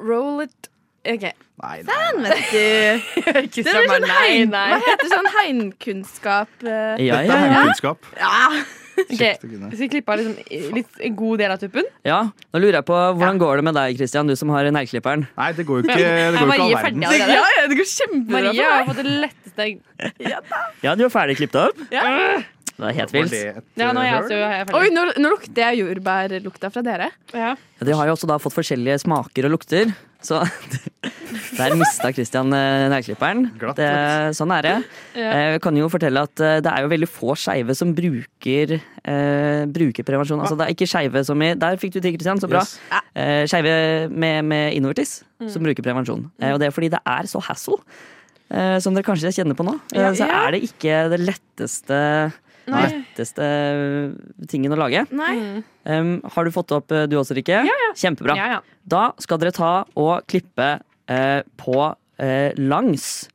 Roll 0.00 0.44
it 0.46 0.70
OK. 1.10 1.22
Nei, 1.60 1.76
Den, 1.84 2.18
vet 2.24 2.50
du. 2.52 3.20
Ikke 3.46 3.62
Det 3.64 3.72
er 3.72 3.86
sånn 3.88 4.04
nei, 4.04 4.44
nei. 4.48 4.66
hva 4.74 4.80
heter 4.84 5.10
sånn 5.12 5.28
heimkunnskap? 5.38 6.52
Ja, 6.64 6.80
Ja, 7.00 7.20
Dette 7.22 7.24
ja, 7.24 7.24
er 7.24 7.30
ja. 7.30 7.54
heimkunnskap. 7.56 8.10
Ja. 8.20 8.79
Ok, 9.06 9.22
Skal 9.40 9.80
vi 9.80 9.88
klippe 9.92 10.12
av 10.12 10.20
liksom 10.20 10.74
litt, 10.76 11.00
en 11.08 11.16
god 11.16 11.42
del 11.42 11.54
av 11.54 11.58
tuppen? 11.62 11.88
ja. 12.06 12.20
Nå 12.50 12.60
lurer 12.62 12.80
jeg 12.80 12.86
på 12.88 12.96
hvordan 13.16 13.40
går 13.40 13.60
det 13.60 13.64
med 13.70 13.76
deg, 13.78 13.96
Christian, 14.00 14.26
du 14.30 14.36
som 14.38 14.50
har 14.54 14.66
negleklipperen? 14.70 15.26
Nei, 15.38 15.50
det 15.56 15.66
går 15.68 15.80
jo 15.80 15.86
ikke, 15.86 15.96
det 15.96 16.40
går 16.40 16.54
ikke 16.54 16.64
all 16.66 16.74
er 16.74 16.84
ferdig 16.84 17.04
verden. 17.06 17.34
Ja, 17.36 17.44
ja, 17.56 17.66
det 17.70 17.78
går 17.80 17.90
kjempebra 17.94 18.40
Marie 18.40 18.70
har 18.70 18.88
fått 18.88 19.02
det 19.02 19.18
letteste 19.26 19.68
Ja, 20.84 20.96
du 20.96 21.04
er 21.06 21.12
ferdig 21.12 21.38
klippet 21.40 21.60
opp? 21.68 21.84
Ja, 21.94 22.04
Det 22.80 22.88
er 22.90 22.96
helt 23.00 23.12
vilt. 23.12 23.34
ja 23.76 23.90
nå 23.92 24.00
er 24.02 24.08
jeg 24.08 24.14
eh, 24.14 24.20
også 24.24 24.36
er 24.40 24.54
jeg 24.58 24.74
Oi, 24.80 24.86
nå, 24.96 25.02
nå 25.20 25.32
lukter 25.34 25.62
jeg 25.66 25.80
jordbærlukta 25.84 26.70
fra 26.72 26.82
dere. 26.86 27.10
Ja. 27.36 27.54
Ja, 27.80 27.86
de 27.88 27.96
har 27.96 28.08
jo 28.08 28.14
også 28.16 28.28
da 28.30 28.38
fått 28.40 28.56
forskjellige 28.56 28.98
smaker 29.04 29.46
og 29.48 29.54
lukter, 29.58 29.92
så 30.20 30.42
der 31.58 31.74
mista 31.80 32.10
Christian 32.12 32.52
eh, 32.52 32.88
Det- 33.76 34.34
Sånn 34.36 34.52
er 34.56 34.62
det. 34.66 34.74
Ja. 35.16 35.30
Eh, 35.30 35.46
Jeg 35.54 35.62
kan 35.64 35.76
jo 35.76 35.88
fortelle 35.92 36.22
at 36.26 36.34
det 36.36 36.66
er 36.70 36.84
jo 36.84 36.90
veldig 36.92 37.08
få 37.08 37.34
skeive 37.38 37.74
som 37.76 37.94
bruker, 37.96 38.76
eh, 39.04 39.64
bruker 39.70 40.04
prevensjon. 40.06 40.40
Altså 40.40 40.56
det 40.58 40.66
er 40.68 40.74
ikke 40.76 40.88
skeive 40.90 41.24
som 41.24 41.40
i 41.42 41.54
Der 41.54 41.76
fikk 41.80 41.92
du 41.96 42.00
til, 42.00 42.12
Christian, 42.16 42.40
så 42.40 42.48
bra. 42.50 42.60
Yes. 42.60 42.78
Eh, 43.14 43.44
skeive 43.50 44.08
med, 44.12 44.44
med 44.44 44.74
innovertiss 44.78 45.20
Mm. 45.40 45.48
som 45.48 45.62
bruker 45.64 45.80
prevensjon. 45.80 46.26
Eh, 46.42 46.50
og 46.52 46.58
det 46.60 46.66
er 46.68 46.72
fordi 46.76 46.90
det 46.92 46.98
er 47.08 47.24
så 47.24 47.40
hassle. 47.40 47.78
Eh, 48.52 48.76
som 48.84 48.92
dere 48.92 49.06
kanskje 49.06 49.30
kjenner 49.32 49.56
på 49.56 49.64
nå. 49.64 49.72
Ja, 49.96 50.10
så 50.12 50.26
er 50.28 50.50
det 50.52 50.60
ikke 50.66 51.08
det 51.08 51.20
letteste 51.22 52.00
Nei. 52.70 52.84
letteste 52.90 53.48
tingen 54.50 54.74
å 54.74 54.78
lage. 54.80 55.04
Nei. 55.14 55.34
Um, 55.84 56.14
har 56.34 56.46
du 56.46 56.52
fått 56.54 56.72
opp 56.76 56.92
eh, 56.94 57.06
du 57.10 57.16
også, 57.20 57.36
Rikke? 57.38 57.64
Kjempebra. 57.98 58.36
Ja, 58.38 58.48
ja. 58.56 58.62
Da 58.84 59.10
skal 59.22 59.40
dere 59.42 59.52
ta 59.56 59.72
og 59.98 60.26
klippe 60.30 60.70
uh, 60.80 61.40
på 61.60 61.78
uh, 61.90 62.50
langs. 62.60 63.28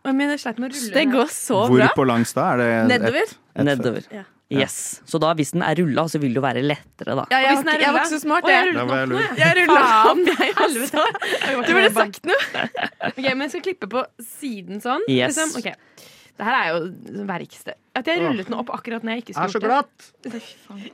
Men 0.00 0.32
jeg 0.32 0.40
sleit 0.40 0.60
med 0.60 0.72
å 0.72 0.76
rulle 0.76 0.94
Det 0.96 1.02
går 1.12 1.26
så 1.28 1.56
Hvor 1.68 1.76
bra. 1.76 1.88
på 1.92 2.04
langs 2.08 2.30
da? 2.32 2.52
Er 2.54 2.60
det 2.60 2.68
et- 2.72 2.88
Nedover. 2.88 3.32
et- 3.34 3.64
nedover. 3.68 4.04
Yes. 4.50 5.00
Så 5.06 5.20
da, 5.22 5.30
hvis 5.38 5.52
den 5.52 5.62
er 5.62 5.76
rulla, 5.78 6.08
så 6.10 6.18
vil 6.18 6.32
det 6.34 6.40
jo 6.40 6.42
være 6.42 6.62
lettere, 6.66 7.14
da. 7.14 7.24
Ja, 7.30 7.38
jeg, 7.38 7.50
hvis 7.50 7.60
den 7.60 7.68
var, 7.70 7.74
er 7.76 7.84
jeg 7.84 7.92
var 7.94 8.00
ikke 8.00 8.10
så 8.10 8.18
smart, 8.18 8.42
Å, 8.42 8.50
jeg 8.50 8.66
jeg. 8.66 8.74
Da 8.74 8.96
jeg 9.38 9.52
rulla 9.60 9.84
opp, 10.10 10.22
jeg 10.26 10.54
altså. 10.64 11.04
Du 11.68 11.70
burde 11.76 11.92
sagt 11.94 12.26
noe. 12.26 12.64
Ok, 13.12 13.20
men 13.28 13.44
jeg 13.46 13.52
skal 13.52 13.62
klippe 13.68 13.90
på 13.92 14.02
siden 14.18 14.82
sånn. 14.82 15.06
Yes. 15.06 15.38
Liksom. 15.38 15.62
Ok. 15.62 16.08
Det 16.40 16.46
her 16.48 16.56
er 16.56 16.68
jo 16.72 17.24
verksted. 17.28 17.76
At 18.00 18.06
jeg 18.08 18.22
rullet 18.22 18.48
den 18.48 18.54
opp 18.56 18.70
akkurat 18.72 19.02
når 19.04 19.18
jeg 19.18 19.24
ikke 19.24 19.32
Er 19.34 19.50
skulle 19.50 19.52
så 19.52 19.60
gjort 19.60 19.66
glatt! 19.68 20.06
det. 20.24 20.38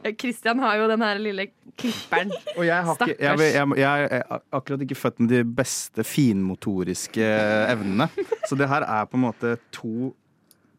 Ja, 0.03 0.13
Christian 0.19 0.63
har 0.65 0.81
jo 0.81 0.89
den 0.91 1.05
her 1.07 1.21
lille 1.23 1.45
klipperen. 1.79 2.33
Og 2.57 2.65
jeg, 2.67 2.81
har 2.89 2.99
ikke, 2.99 3.15
jeg, 3.15 3.53
jeg, 3.55 3.77
jeg 3.79 4.09
er 4.19 4.41
akkurat 4.59 4.83
ikke 4.83 4.99
født 4.99 5.23
med 5.23 5.31
de 5.37 5.45
beste 5.61 6.03
finmotoriske 6.09 7.29
evnene. 7.77 8.09
Så 8.51 8.59
det 8.59 8.67
her 8.73 8.89
er 8.89 9.07
på 9.07 9.21
en 9.21 9.27
måte 9.29 9.55
to 9.71 10.11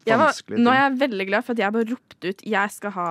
vanskelige 0.04 0.18
var, 0.18 0.26
vanskelige 0.26 0.62
nå 0.66 0.74
er 0.74 0.80
jeg 0.82 1.00
veldig 1.06 1.28
glad 1.32 1.48
for 1.48 1.56
at 1.56 1.64
jeg 1.64 1.76
bare 1.78 1.90
ropte 1.94 2.28
ut 2.34 2.46
'jeg 2.52 2.76
skal 2.76 2.90
ha 2.98 3.08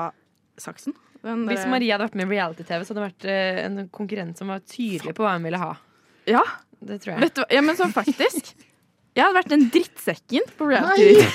saksen'. 0.62 0.94
Den 1.24 1.46
Hvis 1.50 1.66
Maria 1.66 1.74
Marie 1.74 1.92
hadde 1.92 2.06
vært 2.06 2.16
med 2.16 2.26
i 2.28 2.36
reality-TV, 2.38 2.86
så 2.86 2.94
hadde 2.94 3.02
det 3.02 3.10
vært 3.10 3.26
eh, 3.34 3.66
en 3.66 3.90
konkurrent 3.90 4.38
som 4.38 4.48
var 4.54 4.60
tydelig 4.62 5.16
på 5.18 5.26
hva 5.26 5.34
hun 5.38 5.44
ville 5.44 5.58
ha. 5.58 5.74
Ja, 6.30 6.44
Det 6.80 7.02
tror 7.02 7.14
jeg. 7.16 7.22
vet 7.22 7.36
du? 7.36 7.44
Ja, 7.50 7.62
men 7.62 7.76
sånn 7.76 7.94
faktisk. 7.94 8.54
Jeg 9.18 9.26
hadde 9.26 9.38
vært 9.40 9.50
den 9.50 9.68
drittsekken 9.74 10.50
på 10.60 10.68
reality. 10.70 11.26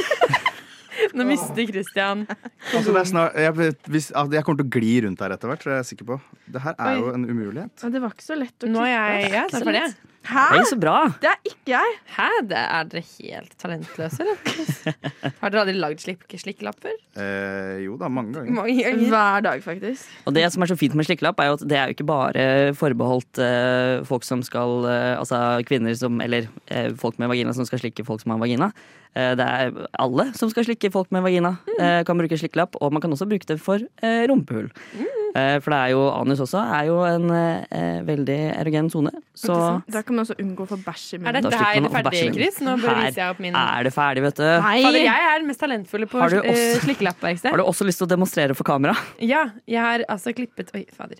Nå 1.17 1.25
mister 1.27 1.65
Christian 1.67 2.27
Altså, 2.29 2.93
det 2.93 3.01
er 3.01 3.09
snart, 3.09 3.37
jeg, 3.41 3.73
hvis, 3.91 4.11
altså, 4.13 4.37
jeg 4.37 4.45
kommer 4.47 4.61
til 4.61 4.69
å 4.69 4.73
gli 4.77 4.93
rundt 5.07 5.23
her 5.25 5.35
etter 5.35 5.51
hvert, 5.51 5.65
så 5.65 5.73
jeg 5.73 5.81
er 5.81 5.89
sikker 5.89 6.09
på. 6.13 6.19
Det 6.53 6.63
her 6.63 6.77
er 6.77 6.91
Oi. 6.93 7.01
jo 7.01 7.15
en 7.17 7.25
umulighet. 7.27 7.75
Ja, 7.83 7.91
det 7.95 8.03
var 8.05 8.15
ikke 8.15 8.27
så 8.29 8.37
lett 8.39 8.67
å 8.67 8.71
Nå 8.71 8.85
er 8.87 8.93
klippe. 8.93 9.23
jeg 9.25 9.35
ja, 9.35 9.45
snart 9.51 9.69
ferdig. 9.71 10.12
Hæ? 10.23 10.43
Oi, 10.55 10.63
så 10.71 10.77
bra! 10.79 10.97
Det 11.23 11.31
er 11.33 11.39
ikke 11.51 11.73
jeg. 11.73 11.95
Hæ? 12.15 12.27
Det 12.51 12.59
er 12.61 12.87
dere 12.93 13.03
helt 13.03 13.55
talentløse, 13.59 14.23
eller? 14.23 15.33
Har 15.41 15.51
dere 15.51 15.63
aldri 15.65 15.75
lagd 15.83 16.03
slik 16.05 16.23
slikklapp? 16.39 16.87
Eh, 16.87 17.83
jo 17.83 17.97
da, 18.01 18.07
mange 18.13 18.37
ganger. 18.37 18.55
Mange 18.55 18.77
ganger. 18.79 19.09
Hver 19.11 19.45
dag, 19.49 19.65
faktisk. 19.65 20.07
Og 20.27 20.37
det 20.37 20.47
som 20.55 20.63
er 20.63 20.71
så 20.71 20.79
fint 20.79 20.95
med 20.99 21.09
slikkelapp, 21.09 21.43
er 21.43 21.51
jo 21.51 21.59
at 21.59 21.67
det 21.73 21.79
er 21.81 21.91
jo 21.91 21.97
ikke 21.97 22.09
bare 22.13 22.47
forbeholdt 22.79 23.43
eh, 23.43 24.03
folk 24.09 24.27
som 24.27 24.45
skal 24.47 24.87
eh, 24.89 25.13
Altså 25.19 25.39
kvinner 25.69 25.95
som 25.99 26.21
Eller 26.25 26.47
eh, 26.71 26.93
folk 26.99 27.19
med 27.21 27.31
vagina 27.33 27.53
som 27.57 27.67
skal 27.69 27.83
slikke 27.83 28.07
folk 28.07 28.23
som 28.23 28.35
har 28.37 28.41
vagina. 28.43 28.71
Eh, 29.19 29.33
det 29.37 29.45
er 29.45 29.75
alle 30.01 30.31
som 30.39 30.49
skal 30.53 30.65
slikke 30.69 30.93
folk 30.95 31.11
med 31.13 31.27
vagina, 31.27 31.57
eh, 31.79 32.01
kan 32.09 32.17
bruke 32.21 32.39
slikkelapp. 32.39 32.79
Og 32.81 32.95
man 32.95 33.03
kan 33.03 33.13
også 33.13 33.27
bruke 33.29 33.49
det 33.51 33.59
for 33.61 33.83
eh, 34.03 34.23
rumpehull. 34.31 34.71
Eh, 35.33 35.57
for 35.65 35.73
det 35.73 35.79
er 35.79 35.93
jo 35.95 36.01
anus 36.13 36.43
også 36.45 36.61
er 36.77 36.89
jo 36.91 36.99
en 37.09 37.31
eh, 37.33 38.01
veldig 38.05 38.39
erogen 38.61 38.91
sone. 38.93 39.13
Så 39.33 39.55
Da 39.93 40.03
kan 40.05 40.12
man 40.15 40.23
også 40.25 40.37
unngå 40.43 40.65
å 40.67 40.71
få 40.71 40.79
bæsj 40.85 41.07
i 41.17 41.19
munnen. 41.19 41.29
Er 41.33 41.41
dette 41.41 41.59
her 41.63 41.81
det 41.83 41.91
ferdig. 41.97 42.23
Chris? 42.37 42.61
Nå 42.65 42.77
bare 42.83 42.97
viser 43.07 43.21
jeg 43.23 43.33
opp 43.35 43.41
min 43.45 43.57
er 43.63 43.83
det 43.89 43.93
ferdig, 43.95 44.23
vet 44.27 44.37
du. 44.41 44.45
Fader, 44.63 44.99
jeg 45.03 45.27
er 45.33 45.39
den 45.43 45.49
mest 45.51 45.61
talentfulle 45.65 46.09
på 46.13 46.21
Har 46.23 46.37
uh, 46.37 46.49
også- 46.53 46.81
slikkelappverksted. 46.87 47.51
Har 47.51 47.63
du 47.63 47.65
også 47.65 47.87
lyst 47.89 47.99
til 48.03 48.07
å 48.07 48.11
demonstrere 48.15 48.57
for 48.59 48.69
kamera? 48.69 48.95
Ja, 49.33 49.45
jeg 49.67 49.81
har 49.81 50.05
altså 50.13 50.33
klippet 50.37 50.71
Oi, 50.77 50.85
fader. 50.95 51.17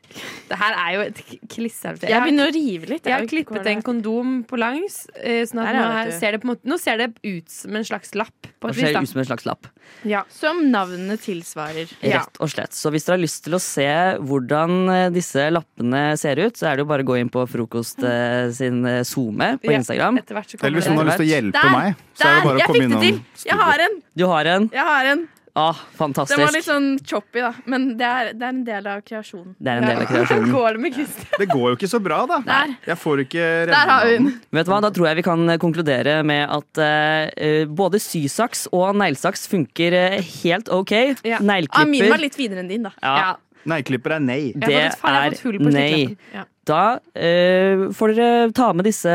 Det 0.49 0.59
her 0.61 0.75
er 0.77 0.95
jo 0.97 1.01
et 1.09 1.21
k- 1.25 1.39
klisshelvete. 1.57 2.09
Jeg 2.11 2.21
begynner 2.27 2.51
å 2.51 2.55
rive 2.55 2.89
litt. 2.91 3.07
Jeg 3.09 3.15
har 3.19 3.27
klippet 3.31 3.67
en 3.73 3.83
kondom 3.83 4.43
på 4.49 4.59
langs. 4.61 5.07
eh, 5.23 5.43
Sånn 5.49 5.63
at 5.65 5.75
nå, 5.77 6.13
ser 6.19 6.33
det 6.37 6.43
på 6.43 6.51
måte, 6.53 6.67
nå 6.69 6.79
ser 6.81 6.99
det 7.01 7.11
ut 7.23 7.49
som 7.53 7.77
en 7.79 7.85
slags 7.87 8.15
lapp. 8.19 8.35
På 8.63 8.69
Det 8.71 8.77
et 8.77 8.83
vis, 8.83 8.85
ser 8.87 8.95
da. 8.99 9.03
ut 9.03 9.09
som 9.13 9.21
en 9.23 9.29
slags 9.31 9.47
lapp. 9.49 9.67
Ja. 10.09 10.23
Som 10.31 10.61
navnene 10.73 11.17
tilsvarer. 11.19 11.91
Ja. 12.03 12.21
Rett 12.23 12.39
og 12.43 12.51
slett. 12.53 12.75
Så 12.77 12.91
hvis 12.95 13.07
dere 13.07 13.17
har 13.19 13.23
lyst 13.25 13.43
til 13.47 13.55
å 13.57 13.61
se 13.63 13.89
hvordan 14.23 14.77
eh, 14.93 15.09
disse 15.15 15.49
lappene 15.53 16.03
ser 16.21 16.41
ut, 16.43 16.57
så 16.59 16.71
er 16.71 16.77
det 16.79 16.85
jo 16.85 16.91
bare 16.91 17.05
å 17.07 17.09
gå 17.13 17.19
inn 17.21 17.31
på 17.33 17.43
Frokost 17.51 18.03
eh, 18.07 18.51
sin 18.55 18.82
eh, 18.87 19.03
SoMe 19.09 19.53
på 19.63 19.71
Ja, 19.73 19.79
Instagram. 19.81 20.19
Etter 20.23 20.35
hvert 20.39 20.51
så 20.55 20.59
Eller 20.63 20.79
hvis 20.81 20.89
noen 20.91 20.99
har 21.03 21.11
lyst 21.13 21.23
til 21.23 21.29
å 21.29 21.33
hjelpe 21.35 21.61
Der! 21.63 21.71
meg, 21.77 22.03
så 22.15 22.27
er 22.29 22.35
det 22.35 22.43
bare 22.49 22.57
å 22.57 22.59
jeg 22.59 22.67
komme 22.67 22.81
fikk 22.81 22.83
det 22.83 22.91
innom 22.91 23.07
til! 23.07 23.47
Jeg 23.53 23.59
har 23.63 23.87
en! 23.87 24.03
Du 24.17 24.27
har 24.27 24.45
en? 24.57 24.69
Jeg 24.73 24.89
har 24.91 25.13
en. 25.15 25.29
Ah, 25.55 25.77
Den 26.01 26.15
var 26.17 26.55
litt 26.55 26.65
sånn 26.65 26.87
choppy, 27.05 27.43
da. 27.45 27.51
Men 27.69 27.91
det 28.01 28.07
er, 28.09 28.31
det 28.33 28.41
er 28.47 28.53
en 28.55 28.61
del 28.65 28.87
av 28.89 29.03
kreasjonen. 29.05 29.51
Det 29.61 29.69
er 29.69 29.83
en 29.83 29.85
del 29.85 29.99
av 30.01 30.07
kreasjonen. 30.13 30.49
Går 30.55 30.79
det 30.79 30.81
med 30.81 30.95
Christian? 30.97 31.27
Det 31.43 31.49
går 31.51 31.67
jo 31.67 31.77
ikke 31.77 31.91
så 31.93 32.01
bra, 32.01 32.23
da. 32.31 32.39
Der. 32.47 32.73
Jeg 32.89 32.97
får 33.03 33.21
ikke 33.27 33.51
Der 33.69 33.91
har 33.93 34.07
vi 34.09 34.15
den. 34.17 34.31
Vet 34.57 34.65
du 34.65 34.73
hva, 34.73 34.79
Da 34.81 34.91
tror 34.97 35.11
jeg 35.11 35.19
vi 35.21 35.25
kan 35.27 35.45
eh, 35.53 35.59
konkludere 35.61 36.15
med 36.25 36.49
at 36.57 36.81
eh, 36.87 37.67
både 37.69 38.01
sysaks 38.01 38.65
og 38.73 38.97
neglesaks 38.97 39.45
funker 39.53 39.93
eh, 40.01 40.17
helt 40.41 40.73
OK. 40.73 40.95
Ja. 41.29 41.43
Ah, 41.45 41.85
min 41.85 42.09
var 42.09 42.25
litt 42.25 42.35
finere 42.41 42.65
enn 42.65 42.73
din, 42.73 42.89
da. 42.89 42.95
ja, 43.05 43.35
Negleklipper 43.69 44.17
er 44.17 44.25
nei. 44.25 44.41
Det 44.57 44.73
Jeg 44.73 44.89
har 44.89 44.97
fått- 44.97 45.05
faen, 45.05 45.13
jeg 45.13 45.21
har 45.21 45.27
er 45.27 45.37
fått 45.37 45.45
hull 45.51 45.59
på 45.61 45.75
nei. 45.77 46.17
Ja. 46.33 46.47
Da 46.69 47.01
eh, 47.19 47.89
får 47.91 48.13
dere 48.15 48.51
ta 48.55 48.69
med 48.77 48.87
disse 48.87 49.11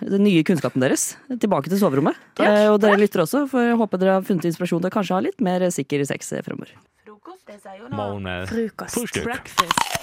den 0.00 0.26
nye 0.26 0.42
kunnskapen 0.44 0.82
deres 0.84 1.14
tilbake 1.40 1.72
til 1.72 1.80
soverommet. 1.80 2.18
Eh, 2.36 2.68
og 2.68 2.82
dere 2.84 3.00
lytter 3.00 3.24
også, 3.24 3.46
for 3.48 3.64
jeg 3.64 3.78
håper 3.80 4.02
dere 4.02 4.18
har 4.18 4.26
funnet 4.26 4.50
inspirasjon 4.50 4.82
til 4.84 4.92
å 4.92 4.96
kanskje 4.98 5.16
ha 5.16 5.22
litt 5.24 5.40
mer 5.44 5.64
sikker 5.72 6.04
sex 6.08 6.34
fremover. 6.44 6.74
Frokost, 7.06 7.48
med 7.48 8.52
Frokost. 8.52 9.22
Breakfast. 9.24 10.02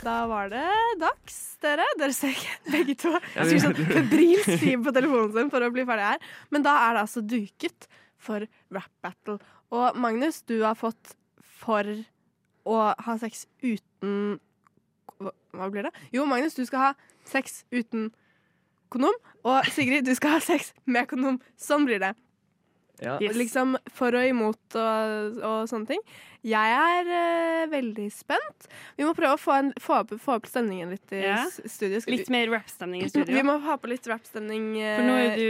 Da 0.00 0.24
var 0.30 0.48
det 0.48 0.64
dags, 1.00 1.38
dere. 1.60 1.84
Dere 2.00 2.16
ser 2.16 2.32
ikke 2.32 2.72
begge 2.72 2.96
to. 3.02 3.12
Jeg 3.36 3.50
skulle 3.50 3.64
sånn 3.66 3.90
febrilsk 3.92 4.52
skrive 4.54 4.84
på 4.86 4.94
telefonen 4.96 5.32
sin 5.36 5.50
for 5.52 5.66
å 5.66 5.72
bli 5.74 5.84
ferdig 5.88 6.06
her. 6.08 6.28
Men 6.54 6.64
da 6.64 6.76
er 6.86 6.96
det 6.96 7.02
altså 7.04 7.24
duket 7.24 7.88
for 8.20 8.46
rap 8.72 8.92
battle. 9.04 9.36
Og 9.76 9.98
Magnus, 10.00 10.40
du 10.48 10.62
har 10.64 10.78
fått 10.78 11.12
for 11.60 11.84
å 12.64 12.78
ha 12.96 13.16
sex 13.20 13.44
uten 13.60 14.38
Hva 15.56 15.70
blir 15.72 15.88
det? 15.88 15.92
Jo, 16.14 16.24
Magnus, 16.30 16.54
du 16.54 16.64
skal 16.68 16.78
ha 16.90 16.90
sex 17.28 17.64
uten 17.74 18.10
kondom. 18.90 19.14
Og 19.46 19.64
Sigrid, 19.74 20.04
du 20.06 20.14
skal 20.18 20.36
ha 20.38 20.40
sex 20.44 20.72
med 20.86 21.08
kondom. 21.10 21.40
Sånn 21.60 21.86
blir 21.88 22.00
det. 22.02 22.14
Yes. 23.00 23.32
Liksom 23.32 23.78
for 23.96 24.12
og 24.12 24.26
imot 24.28 24.74
og, 24.76 25.38
og 25.40 25.60
sånne 25.70 25.88
ting. 25.88 26.02
Jeg 26.44 26.74
er 26.76 27.08
uh, 27.08 27.70
veldig 27.72 28.10
spent. 28.12 28.66
Vi 28.98 29.06
må 29.08 29.14
prøve 29.16 29.38
å 29.38 29.40
få, 29.40 29.54
en, 29.56 29.70
få, 29.80 30.02
opp, 30.02 30.12
få 30.20 30.34
opp 30.36 30.48
stemningen 30.50 30.92
litt 30.92 31.14
i 31.16 31.22
Ja. 31.24 31.38
studio. 31.48 32.00
Skal 32.04 32.18
Litt 32.18 32.28
vi- 32.28 32.34
mer 32.36 32.52
rap-stemning 32.52 33.04
i 33.06 33.08
studio. 33.08 33.32
Vi 33.38 33.42
må 33.48 33.56
ha 33.64 33.78
på 33.80 33.88
litt 33.88 34.04
rap-stemning. 34.10 34.74
Uh, 34.76 34.96
For 34.98 35.08
nå 35.08 35.16
er 35.16 35.36
du 35.40 35.48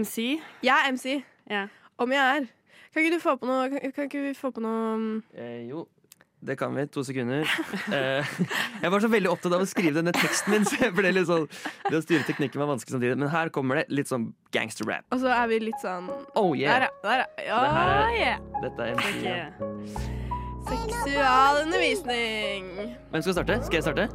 MC. 0.00 0.40
Jeg 0.64 0.72
er 0.72 0.88
MC. 0.96 1.18
Ja. 1.52 1.66
Om 2.00 2.16
jeg 2.16 2.24
er. 2.40 2.48
Kan 2.96 3.04
ikke 3.04 3.12
du 3.18 3.20
få 3.20 3.36
på 3.36 3.44
noe 3.44 3.68
Kan, 3.68 3.92
kan 3.92 4.06
ikke 4.08 4.22
vi 4.24 4.32
få 4.32 4.48
på 4.56 4.62
noe 4.64 4.96
mm, 4.96 5.22
Eh, 5.36 5.66
jo, 5.68 5.82
det 6.40 6.56
kan 6.60 6.74
vi. 6.76 6.84
To 6.92 7.02
sekunder. 7.04 7.46
Eh, 7.92 8.24
jeg 8.82 8.90
var 8.92 9.00
så 9.00 9.08
veldig 9.10 9.30
opptatt 9.32 9.54
av 9.56 9.62
å 9.64 9.66
skrive 9.68 9.94
denne 9.98 10.12
teksten 10.14 10.52
min, 10.52 10.64
så 10.68 10.76
jeg 10.84 10.92
ble 10.94 11.10
litt 11.16 11.26
sånn 11.30 11.46
Det 11.88 11.96
å 11.98 12.02
styre 12.04 12.26
teknikken 12.28 12.60
var 12.62 12.68
vanskelig 12.74 12.92
samtidig. 12.96 13.16
Men 13.18 13.32
her 13.32 13.48
kommer 13.54 13.80
det 13.80 13.86
litt 13.94 14.10
sånn 14.10 14.28
gangster-rap. 14.54 15.04
Og 15.14 15.20
så 15.24 15.32
er 15.32 15.46
vi 15.50 15.58
litt 15.68 15.80
sånn 15.82 16.10
Oh 16.36 16.52
yeah! 16.56 16.86
Der. 16.86 16.88
Der, 17.06 17.24
ja. 17.46 17.60
Det 17.62 17.70
er- 17.72 18.20
yeah. 18.20 18.38
Dette 18.62 18.80
er 18.82 18.88
MC. 18.94 19.06
ja. 19.24 19.50
Seksualundervisning. 20.66 22.64
Hvem 23.12 23.22
skal 23.22 23.32
starte? 23.36 23.58
Skal 23.66 23.76
jeg 23.78 23.84
starte? 23.86 24.08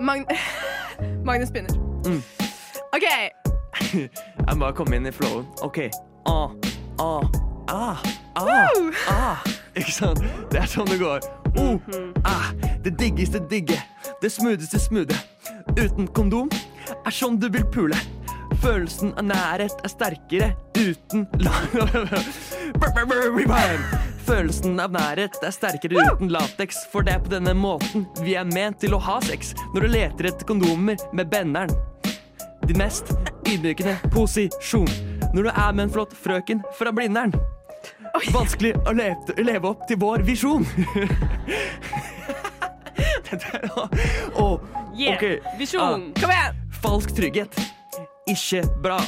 Magn 0.00 0.26
Magnus 1.28 1.50
begynner. 1.50 1.72
Mm. 2.04 2.20
OK. 2.92 3.06
Jeg 3.94 4.54
må 4.54 4.60
bare 4.66 4.76
komme 4.76 4.96
inn 4.98 5.08
i 5.08 5.12
flowen. 5.14 5.46
OK. 5.64 5.78
Ah, 6.28 6.52
ah, 7.00 7.24
ah, 7.72 8.02
ah, 8.36 8.68
ah. 9.08 9.48
Ikke 9.74 9.92
sant? 9.92 10.20
Det 10.52 10.60
er 10.60 10.68
sånn 10.70 10.88
det 10.92 11.00
går. 11.00 11.24
Oh, 11.56 11.80
ah, 12.24 12.50
det 12.84 12.98
diggeste 12.98 13.38
digge. 13.50 13.82
Det 14.22 14.30
smootheste 14.30 14.78
smoothe. 14.78 15.16
Uten 15.78 16.06
kondom 16.06 16.48
er 17.04 17.14
sånn 17.14 17.38
du 17.40 17.48
vil 17.52 17.64
pule. 17.74 17.98
Følelsen 18.62 19.12
av 19.18 19.24
nærhet 19.28 19.80
er 19.84 19.92
sterkere 19.92 20.48
uten 20.78 21.26
Følelsen 24.24 24.78
av 24.80 24.94
nærhet 24.94 25.36
er 25.44 25.52
sterkere 25.52 26.00
uten 26.00 26.30
lateks, 26.32 26.76
for 26.92 27.04
det 27.04 27.16
er 27.16 27.24
på 27.24 27.34
denne 27.34 27.52
måten 27.58 28.06
vi 28.24 28.38
er 28.40 28.46
ment 28.48 28.80
til 28.80 28.96
å 28.96 29.02
ha 29.04 29.18
sex 29.26 29.52
når 29.74 29.84
du 29.84 29.88
leter 29.92 30.30
etter 30.30 30.48
kondomer 30.48 30.96
med 31.12 31.28
benderen. 31.32 31.74
Din 32.64 32.80
mest 32.80 33.12
ydmykende 33.44 33.98
posisjon 34.14 34.88
når 35.34 35.42
du 35.42 35.50
er 35.50 35.74
med 35.74 35.88
en 35.88 35.94
flott 35.98 36.14
frøken 36.16 36.64
fra 36.78 36.94
Blindern. 36.94 37.34
Vanskelig 38.34 38.74
å 38.86 38.92
leve, 38.94 39.34
leve 39.42 39.70
opp 39.72 39.86
til 39.90 39.98
vår 40.00 40.22
visjon. 40.26 40.66
Er 43.34 44.60
Yeah, 44.94 45.16
ok. 45.16 45.58
visjon. 45.58 45.82
Ah. 45.82 46.20
Kom 46.20 46.30
igjen. 46.30 46.58
Falsk 46.82 47.14
trygghet. 47.16 47.56
Ikke 48.30 48.62
bra. 48.82 49.00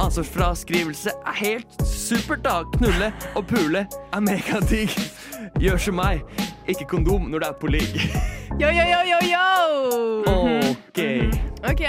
Ansvarsfraskrivelse 0.00 1.10
er 1.26 1.36
helt 1.36 1.82
supert, 1.86 2.40
da. 2.44 2.62
Knulle 2.78 3.12
og 3.36 3.44
pule 3.50 3.84
er 4.12 4.20
megadigg. 4.24 4.94
Gjør 5.60 5.76
som 5.76 6.00
meg. 6.00 6.24
Ikke 6.68 6.86
kondom 6.88 7.28
når 7.28 7.44
du 7.44 7.46
er 7.50 7.58
på 7.60 7.70
ligg. 7.72 8.00
Yo, 8.58 8.70
yo, 8.72 8.84
yo, 8.88 9.02
yo, 9.12 9.20
yo! 9.28 9.44
OK. 10.72 11.04
OK, 11.68 11.84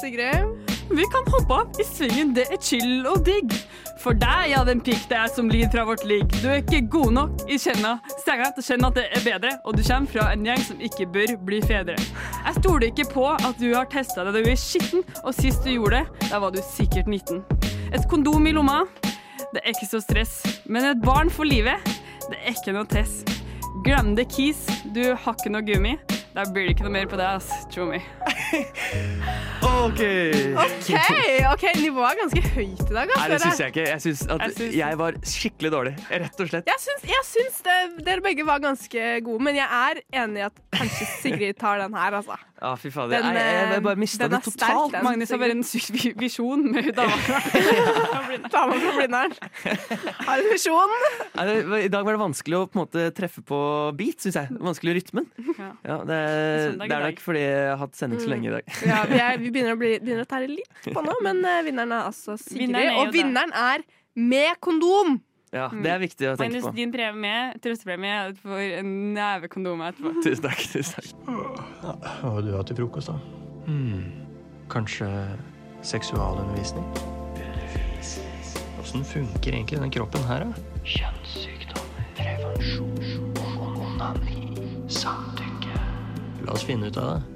Sigrid. 0.00 0.71
Vi 0.92 1.04
kan 1.08 1.24
hoppe 1.32 1.54
av 1.54 1.80
i 1.80 1.84
svingen, 1.88 2.34
det 2.36 2.42
er 2.52 2.58
chill 2.60 3.06
og 3.08 3.22
digg. 3.24 3.54
For 4.02 4.12
deg, 4.18 4.50
ja, 4.50 4.60
den 4.66 4.82
pikk 4.84 5.06
det 5.08 5.16
er 5.16 5.30
som 5.32 5.48
lider 5.48 5.70
fra 5.72 5.86
vårt 5.88 6.02
ligg. 6.04 6.26
Du 6.42 6.50
er 6.52 6.58
ikke 6.60 6.82
god 6.92 7.14
nok 7.16 7.44
i 7.48 7.56
kjenna, 7.56 7.94
strenga 8.18 8.50
til 8.52 8.60
å 8.60 8.66
kjenne 8.66 8.90
at 8.90 8.98
det 8.98 9.04
er 9.06 9.24
bedre, 9.24 9.52
og 9.64 9.78
du 9.78 9.80
kommer 9.86 10.12
fra 10.12 10.26
en 10.34 10.44
gjeng 10.44 10.60
som 10.66 10.84
ikke 10.84 11.06
bør 11.14 11.32
bli 11.48 11.62
fedre. 11.64 11.96
Jeg 11.96 12.58
stoler 12.58 12.90
ikke 12.90 13.08
på 13.14 13.24
at 13.32 13.56
du 13.62 13.70
har 13.70 13.88
testa 13.88 14.26
deg 14.26 14.36
da 14.36 14.44
du 14.44 14.52
er 14.52 14.60
skitten, 14.60 15.06
og 15.22 15.32
sist 15.38 15.64
du 15.64 15.72
gjorde 15.72 16.02
det, 16.02 16.28
da 16.28 16.42
var 16.44 16.52
du 16.52 16.60
sikkert 16.66 17.08
19. 17.08 17.40
Et 17.96 18.08
kondom 18.12 18.50
i 18.50 18.52
lomma, 18.52 18.82
det 19.54 19.62
er 19.62 19.72
ikke 19.72 19.88
så 19.94 20.02
stress. 20.04 20.42
Men 20.68 20.90
et 20.90 21.00
barn 21.00 21.32
for 21.32 21.48
livet, 21.48 21.80
det 22.28 22.36
er 22.42 22.52
ikke 22.52 22.76
noe 22.76 22.84
tess. 22.90 23.22
Glem 23.86 24.12
det, 24.18 24.28
Kis, 24.28 24.66
du 24.92 25.06
har 25.14 25.40
ikke 25.40 25.56
noe 25.56 25.64
gummi. 25.64 25.96
Da 26.32 26.44
blir 26.48 26.64
det 26.64 26.72
ikke 26.72 26.86
noe 26.86 26.94
mer 26.94 27.08
på 27.10 27.16
det, 27.20 27.26
ass, 27.28 27.48
tro 27.72 27.84
meg. 27.90 28.04
OK. 29.82 30.00
OK, 30.62 30.88
ok, 31.50 31.64
nivået 31.82 32.06
er 32.08 32.18
ganske 32.22 32.42
høyt 32.54 32.80
i 32.86 32.94
dag. 32.94 33.10
Nei, 33.10 33.26
det 33.28 33.36
ass, 33.36 33.44
syns 33.44 33.60
jeg 33.60 33.72
ikke. 33.74 33.84
Jeg 33.90 34.00
syns 34.06 34.22
at 34.32 34.44
Jeg 34.46 34.54
syns- 34.56 34.76
jeg 34.78 34.98
var 35.02 35.18
skikkelig 35.34 35.72
dårlig. 35.74 35.92
Rett 36.08 36.40
og 36.40 36.48
slett. 36.54 36.70
Jeg 36.72 36.80
syns, 36.86 37.04
jeg 37.12 37.26
syns 37.28 37.60
det, 37.68 37.76
dere 38.08 38.24
begge 38.24 38.46
var 38.48 38.62
ganske 38.64 39.04
gode, 39.28 39.44
men 39.44 39.60
jeg 39.60 39.68
er 39.68 40.00
enig 40.24 40.40
i 40.40 40.46
at 40.48 40.62
kanskje 40.78 41.10
Sigrid 41.20 41.60
tar 41.60 41.84
den 41.84 41.94
her, 42.00 42.16
altså. 42.22 42.38
Ja, 42.62 42.76
fy 42.78 42.90
fader. 42.94 43.16
Den, 43.18 43.34
Jeg, 43.34 43.46
jeg, 43.50 43.70
jeg 43.74 43.82
bare 43.82 43.96
eh, 43.96 44.00
mista 44.04 44.26
det 44.30 44.38
er 44.38 44.52
sterk, 44.52 44.92
den. 44.92 45.02
Magnus 45.02 45.32
har 45.34 45.40
bare 45.42 45.54
en 45.56 45.64
syk 45.66 45.96
visjon 46.20 46.60
med 46.70 46.92
dama. 46.94 47.16
Dama 48.54 48.76
fra 48.84 48.92
Blindern. 48.94 49.34
Har 50.28 50.42
en 50.44 50.50
visjon. 50.52 50.94
I 51.80 51.88
dag 51.90 52.06
var 52.06 52.14
det 52.14 52.20
vanskelig 52.22 52.60
å 52.60 52.62
på 52.70 52.78
en 52.78 52.82
måte 52.84 53.08
treffe 53.16 53.42
på 53.48 53.58
beat, 53.98 54.22
syns 54.22 54.38
jeg. 54.38 54.54
Vanskelig 54.62 54.94
rytmen. 55.00 55.26
Ja. 55.56 55.72
Ja, 55.88 55.98
det, 56.06 56.20
det 56.84 56.86
er 56.86 57.04
nok 57.08 57.24
fordi 57.24 57.42
jeg 57.42 57.66
har 57.72 57.82
hatt 57.82 57.98
sending 57.98 58.22
så 58.22 58.30
lenge 58.30 58.52
i 58.52 58.54
dag. 58.54 58.70
Ja, 58.86 59.02
vi, 59.10 59.18
er, 59.24 59.42
vi 59.42 59.50
begynner 59.50 59.74
å, 59.74 59.82
bli, 59.82 59.96
begynner 59.98 60.28
å 60.28 60.30
tære 60.30 60.52
litt 60.52 60.88
på 60.92 61.02
nå, 61.02 61.18
men 61.26 61.42
eh, 61.42 61.60
vinneren 61.66 61.98
er 61.98 62.12
altså 62.12 62.38
Sigrid. 62.38 62.68
Vinneren 62.68 62.94
er 62.94 63.02
og 63.02 63.12
vinneren 63.18 63.58
er 63.64 63.86
med 64.30 64.62
kondom! 64.62 65.18
Ja, 65.52 65.66
Det 65.68 65.90
er 65.92 65.98
viktig 66.00 66.26
å 66.30 66.36
tenke 66.40 66.46
Magnus, 66.48 66.64
på. 66.64 66.72
din 66.78 66.92
premie, 66.94 67.40
trøstepremie, 67.60 68.14
får 68.40 68.62
en 68.78 68.92
neve 69.12 69.50
kondomer 69.52 69.92
etterpå. 69.92 70.14
Tusen 70.24 70.46
takk. 70.46 70.62
tusen 70.72 70.94
takk. 70.96 71.08
Hva 72.22 72.30
vil 72.38 72.48
du 72.48 72.54
ha 72.56 72.62
til 72.64 72.78
frokost, 72.80 73.12
da? 73.12 73.18
Hmm. 73.66 74.06
Kanskje 74.72 75.08
seksualundervisning? 75.84 76.86
Åssen 78.82 79.04
funker 79.06 79.52
egentlig 79.54 79.78
denne 79.78 79.92
kroppen 79.94 80.24
her, 80.26 80.46
da? 80.48 80.78
Kjønnssykdommer, 80.88 82.08
prevensjon, 82.18 83.36
onani, 83.76 84.48
samtykke 84.90 85.76
La 86.46 86.56
oss 86.56 86.64
finne 86.66 86.88
ut 86.90 86.96
av 86.98 87.12
det. 87.20 87.31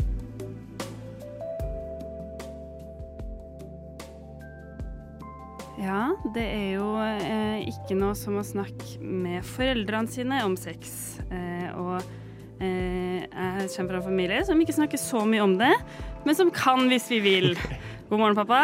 Ja, 5.77 6.15
det 6.33 6.45
er 6.45 6.69
jo 6.79 6.87
eh, 7.05 7.67
ikke 7.69 7.97
noe 7.99 8.15
som 8.17 8.39
å 8.41 8.45
snakke 8.47 8.97
med 9.01 9.45
foreldrene 9.45 10.09
sine 10.09 10.39
om 10.47 10.55
sex. 10.57 11.19
Eh, 11.29 11.67
og 11.77 11.99
eh, 12.65 13.27
jeg 13.27 13.69
kommer 13.75 13.93
fra 13.93 14.01
en 14.01 14.07
familie 14.07 14.41
som 14.49 14.61
ikke 14.63 14.77
snakker 14.79 15.01
så 15.01 15.21
mye 15.29 15.45
om 15.45 15.59
det, 15.61 15.75
men 16.25 16.39
som 16.39 16.53
kan 16.55 16.89
hvis 16.89 17.11
vi 17.13 17.21
vil. 17.25 17.51
God 18.09 18.23
morgen, 18.23 18.39
pappa. 18.39 18.63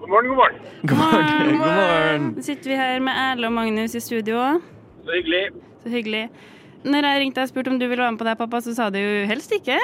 God 0.00 0.08
morgen, 0.08 0.32
god 0.32 0.40
morgen. 0.40 0.64
God 0.80 1.02
morgen. 1.02 1.36
God 1.36 1.60
morgen. 1.60 2.30
Nå 2.38 2.46
sitter 2.48 2.72
vi 2.72 2.80
her 2.80 3.04
med 3.04 3.20
Erle 3.26 3.52
og 3.52 3.56
Magnus 3.60 3.98
i 3.98 4.02
studio. 4.02 4.40
Så 5.04 5.18
hyggelig. 5.18 5.44
Så 5.84 5.92
hyggelig. 5.92 6.24
Når 6.88 7.06
jeg 7.06 7.20
ringte 7.20 7.44
og 7.44 7.52
spurte 7.52 7.70
om 7.70 7.76
du 7.78 7.84
ville 7.84 8.00
være 8.00 8.16
med 8.16 8.22
på 8.22 8.26
det, 8.26 8.38
pappa, 8.40 8.64
så 8.64 8.72
sa 8.74 8.88
du 8.90 8.98
jo 8.98 9.26
helst 9.28 9.52
ikke. 9.54 9.76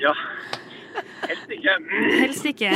Ja. 0.00 0.14
Helst 1.28 1.50
ikke. 1.56 1.74
Helst 2.20 2.46
ikke. 2.46 2.72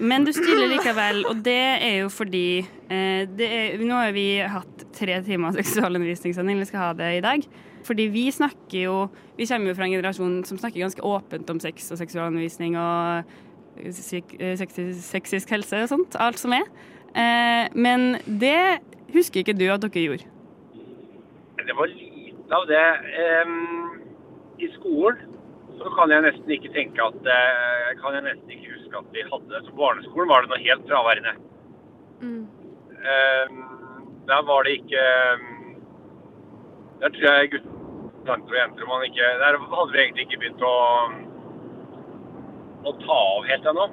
Men 0.00 0.24
du 0.26 0.32
stiller 0.34 0.70
likevel, 0.72 1.22
og 1.30 1.42
det 1.44 1.58
er 1.82 1.98
jo 2.02 2.08
fordi 2.12 2.46
eh, 2.62 3.22
det 3.28 3.48
er, 3.48 3.76
Nå 3.82 3.98
har 3.98 4.14
vi 4.16 4.26
hatt 4.40 4.86
tre 4.96 5.20
timer 5.26 5.54
seksualundervisningssending, 5.58 6.58
vi 6.62 6.68
skal 6.70 6.86
ha 6.86 6.90
det 6.98 7.10
i 7.18 7.22
dag. 7.24 7.46
Fordi 7.86 8.06
vi 8.14 8.28
snakker 8.30 8.84
jo 8.84 8.96
Vi 9.38 9.46
kommer 9.50 9.72
jo 9.72 9.74
fra 9.74 9.88
en 9.88 9.94
generasjon 9.96 10.44
som 10.46 10.58
snakker 10.60 10.84
ganske 10.84 11.02
åpent 11.02 11.50
om 11.50 11.58
sex 11.60 11.90
og 11.90 11.98
seksualundervisning 11.98 12.76
og 12.78 13.24
syk- 13.96 14.36
eh, 14.38 14.54
sexisk 14.58 15.50
helse 15.50 15.82
og 15.82 15.88
sånt. 15.90 16.16
Alt 16.20 16.38
som 16.38 16.52
er. 16.52 16.68
Eh, 17.16 17.68
men 17.74 18.18
det 18.26 18.80
husker 19.12 19.42
ikke 19.42 19.56
du 19.58 19.66
at 19.72 19.82
dere 19.82 20.04
gjorde. 20.06 20.28
Det 21.62 21.74
var 21.78 21.86
lite 21.90 22.52
av 22.52 22.66
det. 22.68 22.86
Um, 23.46 24.00
I 24.60 24.68
skolen 24.76 25.31
så 25.78 25.92
kan 25.96 26.12
jeg 26.12 26.24
nesten 26.26 26.54
ikke 26.56 26.72
tenke 26.74 27.04
at 27.04 27.28
eh, 27.36 27.90
Kan 28.02 28.16
jeg 28.16 28.26
nesten 28.26 28.54
ikke 28.54 28.74
huske 28.76 29.00
at 29.00 29.10
vi 29.14 29.24
hadde 29.28 29.62
Så 29.66 29.74
barneskolen 29.78 30.30
var 30.30 30.44
det 30.44 30.52
noe 30.52 30.62
helt 30.62 30.88
fraværende. 30.90 31.34
Em, 32.22 33.62
der 34.28 34.42
var 34.46 34.62
det 34.66 34.76
ikke 34.78 35.04
Der 37.02 37.14
tror 37.16 37.28
jeg 37.28 37.52
gutter 37.56 38.38
og 38.38 38.54
jenter 38.54 38.86
man 38.86 39.04
ikke 39.08 39.32
Der 39.42 39.58
hadde 39.58 39.92
vi 39.92 40.02
egentlig 40.04 40.26
ikke 40.28 40.42
begynt 40.44 40.66
å 40.66 40.76
å 42.82 42.92
ta 42.98 43.16
av 43.16 43.44
helt 43.46 43.66
ennå. 43.70 43.84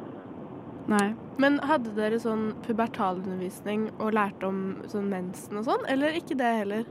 Nei. 0.89 1.07
Men 1.39 1.59
hadde 1.69 1.93
dere 1.95 2.19
sånn 2.19 2.49
pubertalundervisning 2.65 3.85
og 4.01 4.15
lærte 4.17 4.49
om 4.49 4.61
sånn 4.91 5.07
mensen 5.11 5.61
og 5.61 5.67
sånn, 5.69 5.85
eller 5.91 6.17
ikke 6.17 6.35
det 6.39 6.49
heller? 6.61 6.87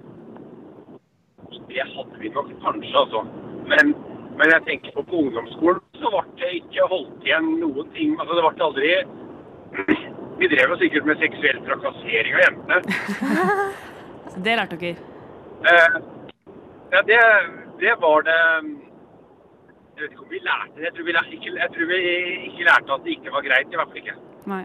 Det 1.68 1.84
hadde 1.84 2.20
vi 2.22 2.30
nok 2.32 2.53
kanskje, 2.62 2.95
altså. 3.03 3.24
Men, 3.68 3.93
men 4.39 4.53
jeg 4.55 4.64
tenker 4.68 4.95
på 4.95 5.03
på 5.09 5.22
ungdomsskolen, 5.24 5.80
så 5.99 6.11
ble 6.14 6.22
det 6.41 6.51
ikke 6.61 6.86
holdt 6.93 7.26
igjen 7.26 7.49
noen 7.62 7.89
ting. 7.97 8.14
Altså, 8.20 8.36
det 8.39 8.45
ble 8.47 8.66
aldri 8.68 8.93
Vi 10.39 10.49
drev 10.53 10.70
jo 10.72 10.76
sikkert 10.78 11.07
med 11.09 11.18
seksuell 11.18 11.59
trakassering 11.66 12.36
av 12.39 12.45
jentene. 12.47 12.78
Det 14.45 14.55
lærte 14.55 14.76
dere. 14.78 15.01
Eh, 15.66 15.95
ja, 16.93 17.01
det, 17.09 17.16
det 17.80 17.95
var 17.99 18.22
det 18.22 18.36
Jeg 19.97 20.03
vet 20.05 20.12
ikke 20.12 20.22
om 20.22 20.30
vi 20.30 20.41
lærte 20.45 20.76
det. 20.76 20.84
Jeg 20.84 20.93
tror 20.95 21.07
vi, 21.09 21.14
ikke, 21.36 21.55
jeg 21.59 21.70
tror 21.74 21.89
vi 21.91 21.99
ikke 22.51 22.66
lærte 22.68 22.95
at 22.95 23.05
det 23.07 23.14
ikke 23.16 23.32
var 23.34 23.47
greit. 23.49 23.72
I 23.72 23.80
hvert 23.80 23.91
fall 23.91 24.03
ikke. 24.03 24.14
Nei. 24.53 24.61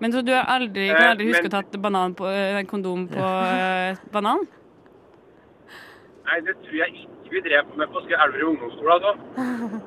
Men 0.00 0.14
så 0.14 0.22
du 0.24 0.32
har 0.32 0.48
aldri, 0.48 0.86
kan 0.88 1.02
Eh, 1.02 1.10
aldri 1.10 1.26
huske 1.28 1.50
å 1.50 1.50
å 1.50 1.56
tatt 1.58 1.76
banan 1.84 2.14
på, 2.16 2.30
kondom 2.70 3.04
på 3.10 3.20
eh, 3.20 4.00
banan? 4.14 4.46
Nei, 6.30 6.38
det 6.46 6.54
tror 6.64 6.78
jeg 6.78 7.02
ikke 7.02 7.19
vi 7.30 7.42
drev 7.46 7.74
med 7.78 7.90
på 7.94 8.02
Elverum 8.06 8.54
ungdomsskole. 8.54 8.96
Altså. 8.98 9.12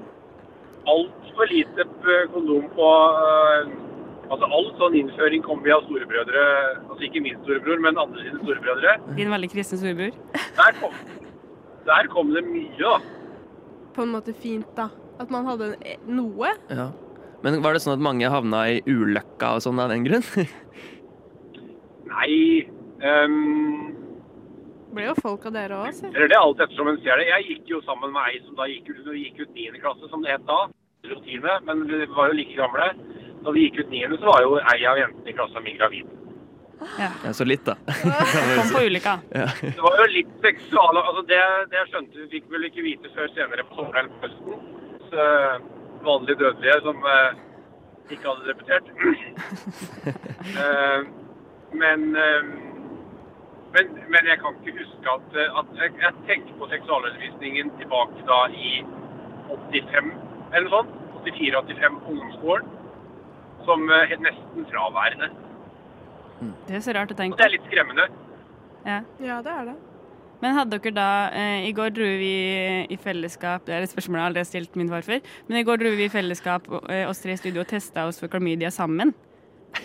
Altfor 0.94 1.50
lite 1.52 1.88
kondom 2.34 2.70
på 2.76 2.88
øh, 3.24 3.74
Altså 4.32 4.48
all 4.56 4.70
sånn 4.80 4.96
innføring 4.98 5.44
kom 5.46 5.60
via 5.66 5.76
storebrødre. 5.84 6.44
Altså 6.88 7.04
ikke 7.06 7.22
min 7.22 7.36
storebror, 7.44 7.82
men 7.84 8.00
andre 8.02 8.24
sine 8.24 8.40
storebrødre. 8.40 8.96
Din 9.20 9.30
veldig 9.34 9.50
kristne 9.52 9.78
storebror? 9.78 10.16
Der 10.58 10.78
kom, 10.80 10.96
der 11.86 12.10
kom 12.14 12.32
det 12.34 12.42
mye, 12.48 12.72
da. 12.80 12.96
På 13.94 14.08
en 14.08 14.14
måte 14.16 14.34
fint, 14.34 14.70
da. 14.80 14.88
At 15.22 15.30
man 15.34 15.46
hadde 15.46 15.74
noe. 16.10 16.54
Ja. 16.72 16.88
Men 17.44 17.60
var 17.62 17.76
det 17.76 17.84
sånn 17.84 17.98
at 17.98 18.04
mange 18.04 18.30
havna 18.32 18.64
i 18.72 18.80
ulykka 18.88 19.58
og 19.58 19.66
sånn 19.66 19.82
av 19.84 19.92
den 19.92 20.08
grunn? 20.08 20.24
Nei 22.14 22.64
ehm, 23.04 23.92
Ble 24.94 25.10
jo 25.10 25.16
folk 25.18 25.46
av 25.50 25.56
dere 25.56 25.80
òg, 25.82 25.92
si. 25.98 26.08
Eller 26.12 26.30
det 26.30 26.38
er 26.38 26.44
alt 26.44 26.62
ettersom 26.62 26.92
en 26.92 27.00
ser 27.02 27.20
det. 27.20 27.30
Jeg 27.32 27.48
gikk 27.50 27.76
jo 27.76 27.82
sammen 27.88 28.14
med 28.14 28.30
ei 28.30 28.42
som 28.46 28.58
da 28.60 28.68
gikk 28.70 28.92
ut, 28.92 29.06
gikk 29.18 29.44
ut 29.44 29.54
9. 29.58 29.80
klasse, 29.84 30.10
som 30.12 30.26
det 30.26 30.36
het 30.36 30.48
da. 30.50 30.60
10., 31.04 31.48
men 31.68 31.82
vi 31.90 32.06
var 32.16 32.32
jo 32.32 32.38
like 32.38 32.56
gamle. 32.56 32.94
da 33.44 33.52
vi 33.52 33.66
gikk 33.66 33.82
ut 33.84 33.90
9., 33.92 34.20
så 34.20 34.30
var 34.30 34.44
jo 34.46 34.60
ei 34.62 34.86
av 34.88 35.00
jentene 35.02 35.30
i 35.30 35.36
klassa 35.36 35.64
mi 35.64 35.74
gravid. 35.78 36.12
Ja, 37.00 37.34
så 37.34 37.46
litt, 37.48 37.66
da. 37.66 37.76
Kom 38.58 38.72
på 38.76 38.84
ulykka. 38.88 39.18
Ja. 39.36 39.48
Det 39.62 39.82
var 39.84 40.00
jo 40.00 40.10
litt 40.14 40.34
seksual... 40.46 41.00
Altså 41.02 41.24
det, 41.32 41.42
det 41.72 41.80
jeg 41.82 41.92
skjønte, 41.92 42.20
vi 42.22 42.30
fikk 42.38 42.52
vel 42.54 42.70
ikke 42.70 42.86
vite 42.86 43.12
før 43.16 43.32
senere 43.36 43.66
på 43.68 43.80
sommeren 43.80 44.06
eller 44.06 44.20
på 44.20 44.28
høsten. 44.28 44.70
Så, 45.10 45.28
vanlige 46.04 46.40
dødelige 46.40 46.80
som 46.82 46.98
eh, 47.16 47.36
ikke 48.12 48.30
hadde 48.30 48.48
debutert. 48.52 48.88
Eh, 50.44 51.02
men, 51.72 52.02
eh, 52.16 52.42
men, 53.74 53.94
men 54.14 54.28
jeg 54.30 54.40
kan 54.42 54.58
ikke 54.62 54.76
huske 54.80 55.14
at, 55.18 55.38
eh, 55.40 55.60
at 55.60 55.72
jeg, 55.82 55.94
jeg 56.04 56.14
tenker 56.30 56.60
på 56.60 56.70
seksualundervisningen 56.74 57.72
tilbake 57.80 58.26
da 58.30 58.42
i 58.54 58.74
85 59.50 60.12
eller 60.54 60.68
noe 60.70 60.76
sånt. 60.78 61.00
84-85 61.24 62.02
på 62.04 62.12
ungdomsskolen. 62.14 62.70
Som 63.64 63.88
er 63.96 64.10
helt 64.12 64.26
nesten 64.26 64.66
fraværende. 64.68 65.30
Det 66.68 66.76
er 66.76 66.84
så 66.84 66.94
rart 66.98 67.14
å 67.14 67.16
Og 67.16 67.32
på. 67.32 67.38
det 67.40 67.46
er 67.46 67.54
litt 67.54 67.68
skremmende. 67.70 68.08
Ja. 68.84 68.98
Ja, 69.24 69.38
det 69.46 69.52
er 69.54 69.70
det. 69.72 69.76
Men 70.44 70.58
hadde 70.58 70.76
dere 70.84 70.92
da 70.98 71.10
eh, 71.32 71.70
I 71.70 71.72
går 71.72 71.94
dro 71.96 72.08
vi 72.20 72.32
i 72.92 72.98
fellesskap 73.00 73.64
Det 73.64 73.72
er 73.78 73.86
et 73.86 73.92
spørsmål 73.94 74.20
jeg 74.20 74.28
aldri 74.28 74.42
har 74.42 74.50
stilt 74.50 74.76
min 74.76 74.90
far 74.92 75.06
før. 75.08 75.22
Men 75.48 75.62
i 75.62 75.64
går 75.64 75.80
dro 75.80 75.94
vi 75.96 76.10
i 76.10 76.12
fellesskap, 76.12 76.68
eh, 76.92 77.06
oss 77.08 77.24
tre 77.24 77.38
i 77.38 77.40
studio, 77.40 77.64
og 77.64 77.72
testa 77.72 78.04
oss 78.10 78.20
for 78.20 78.28
klamydia 78.28 78.74
sammen. 78.74 79.14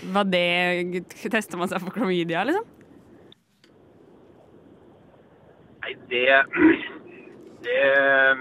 Var 0.02 0.26
det 0.28 1.04
Testa 1.30 1.56
man 1.60 1.70
seg 1.70 1.84
for 1.84 1.94
klamydia, 1.94 2.42
liksom? 2.48 2.66
Nei, 5.88 5.96
det 6.08 6.44
Det 7.64 8.36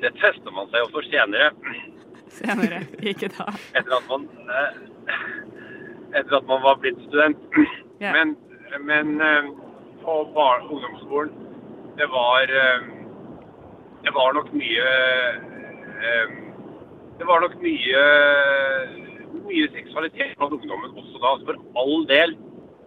Det 0.00 0.10
tester 0.20 0.50
man 0.54 0.68
seg 0.70 0.84
jo 0.84 0.90
for 0.92 1.02
senere. 1.10 1.50
Senere, 2.28 2.82
ikke 3.02 3.30
da. 3.32 3.48
Etter 3.74 3.94
at 3.96 4.04
man 4.10 4.28
eh, 4.52 4.76
Etter 6.20 6.36
at 6.36 6.46
man 6.46 6.62
var 6.62 6.76
blitt 6.82 7.00
student. 7.08 7.40
Yeah. 8.00 8.12
Men, 8.12 8.36
men 8.84 9.20
eh, 9.20 9.48
på 10.04 10.18
bar 10.34 10.60
ungdomsskolen 10.68 11.32
det 11.98 12.06
var 12.12 12.42
eh, 12.42 12.84
Det 14.04 14.14
var 14.14 14.32
nok 14.36 14.52
mye 14.52 14.90
Det 17.18 17.26
var 17.26 17.40
nok 17.40 17.56
mye 17.62 18.04
mye 19.48 19.68
seksualitet 19.72 20.36
blant 20.36 20.52
ungdommen 20.52 20.92
også 20.92 21.18
da, 21.22 21.30
for 21.46 21.80
all 21.80 22.04
del. 22.06 22.36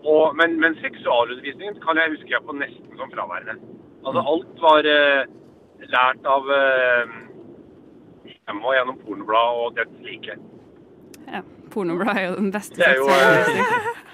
Og, 0.04 0.36
men, 0.36 0.60
men 0.62 0.76
seksualundervisningen 0.82 1.78
kan 1.84 2.00
jeg 2.00 2.16
huske 2.16 2.34
jeg 2.34 2.46
på 2.46 2.56
nesten 2.58 2.98
som 2.98 3.12
fraværende. 3.14 3.58
Altså 4.02 4.22
alt 4.34 4.62
var 4.64 4.88
eh, 4.90 5.24
lært 5.94 6.26
av 6.26 6.50
eh, 6.56 7.14
hjemme 8.32 8.66
og 8.66 8.78
gjennom 8.78 8.98
pornoblad 9.04 9.60
og 9.62 9.78
det 9.78 9.88
like. 10.06 10.38
Ja. 11.28 11.44
Pornoblad 11.72 12.18
er 12.18 12.26
jo 12.32 12.36
den 12.40 12.52
beste 12.52 12.82
jo, 12.82 13.06
seksualundervisningen. 13.06 14.08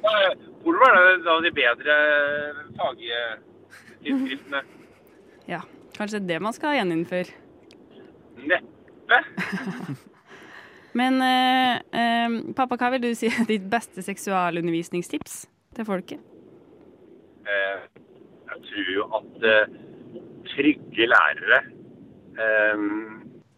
Ja, 0.00 0.32
Pornoblad 0.64 0.98
er 0.98 1.14
en 1.14 1.28
av 1.28 1.42
de 1.44 1.52
bedre 1.60 1.94
fagtidsskriftene. 2.80 4.64
Ja. 5.48 5.62
Kanskje 5.96 6.22
det 6.24 6.38
man 6.40 6.54
skal 6.56 6.78
gjeninnføre. 6.78 7.32
Neppe. 8.48 9.18
Men 10.98 11.20
eh, 11.22 11.76
eh, 11.94 12.36
pappa, 12.56 12.76
hva 12.80 12.90
vil 12.96 13.04
du 13.04 13.10
si 13.14 13.28
er 13.30 13.46
ditt 13.46 13.68
beste 13.70 14.02
seksualundervisningstips 14.02 15.44
til 15.76 15.86
folket? 15.86 16.18
Eh, 17.46 17.84
jeg 18.50 18.64
tror 18.66 18.90
jo 18.96 19.06
at 19.20 19.46
eh, 19.52 19.76
trygge 20.50 21.06
lærere 21.12 21.60
eh, 22.34 22.82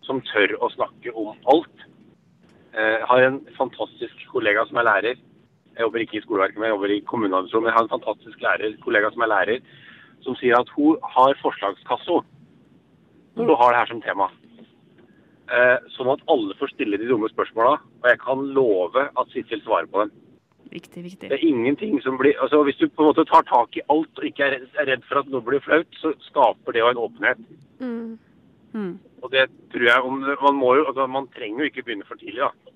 som 0.05 0.21
tør 0.29 0.57
å 0.61 0.69
snakke 0.75 1.15
om 1.17 1.33
alt. 1.55 1.87
Eh, 2.77 2.99
Jeg 3.01 3.09
har 3.09 3.27
en 3.31 3.41
fantastisk 3.57 4.27
kollega 4.33 4.67
som 4.69 4.83
er 4.83 4.89
lærer. 4.91 5.17
Jeg 5.73 5.87
jobber 5.87 6.05
ikke 6.05 6.19
i 6.21 6.25
skoleverket, 6.27 6.59
men 6.61 6.69
jeg 6.69 6.75
jobber 6.77 6.93
i 6.93 7.01
kommuneadministrasjonen. 7.09 7.71
Jeg 7.71 7.77
har 7.79 7.87
en 7.87 7.95
fantastisk 7.97 8.45
lærer, 8.45 8.77
kollega 8.85 9.09
som 9.15 9.25
er 9.25 9.33
lærer, 9.33 9.65
som 10.21 10.37
sier 10.37 10.59
at 10.61 10.69
hun 10.77 11.01
har 11.17 11.33
forslagskasse 11.41 12.21
når 13.33 13.49
hun 13.49 13.57
har 13.57 13.73
det 13.73 13.79
her 13.81 13.89
som 13.89 14.03
tema. 14.05 14.27
Eh, 15.51 15.79
Sånn 15.97 16.11
at 16.13 16.23
alle 16.33 16.55
får 16.59 16.71
stille 16.73 16.99
de 17.01 17.09
dumme 17.11 17.29
spørsmåla, 17.33 17.79
og 18.03 18.07
jeg 18.09 18.21
kan 18.23 18.45
love 18.57 19.09
at 19.11 19.33
Sissel 19.35 19.63
svarer 19.65 19.91
på 19.91 20.05
dem. 20.05 20.13
Viktig, 20.73 21.03
viktig. 21.05 21.29
Det 21.29 21.37
er 21.37 21.45
ingenting 21.45 21.99
som 22.01 22.17
blir 22.17 22.39
altså 22.41 22.63
Hvis 22.65 22.79
du 22.81 22.87
på 22.89 23.03
en 23.05 23.11
måte 23.11 23.27
tar 23.29 23.43
tak 23.45 23.77
i 23.77 23.83
alt 23.93 24.21
og 24.23 24.25
ikke 24.25 24.47
er 24.47 24.87
redd, 24.89 25.03
for 25.05 25.21
at 25.21 25.29
noe 25.29 25.45
blir 25.45 25.61
flaut, 25.61 25.99
så 26.01 26.15
skaper 26.31 26.73
det 26.73 26.81
jo 26.81 26.89
en 26.89 27.03
åpenhet. 27.03 27.43
Mm. 27.83 28.95
Og 29.21 29.29
det 29.35 29.51
tror 29.75 29.85
jeg 29.85 30.07
om, 30.09 30.23
Man 30.43 30.57
må 30.57 30.77
jo, 30.79 30.87
altså 30.89 31.07
man 31.07 31.29
trenger 31.37 31.67
jo 31.67 31.71
ikke 31.73 31.85
begynne 31.85 32.09
for 32.09 32.17
tidlig, 32.17 32.41
da. 32.41 32.73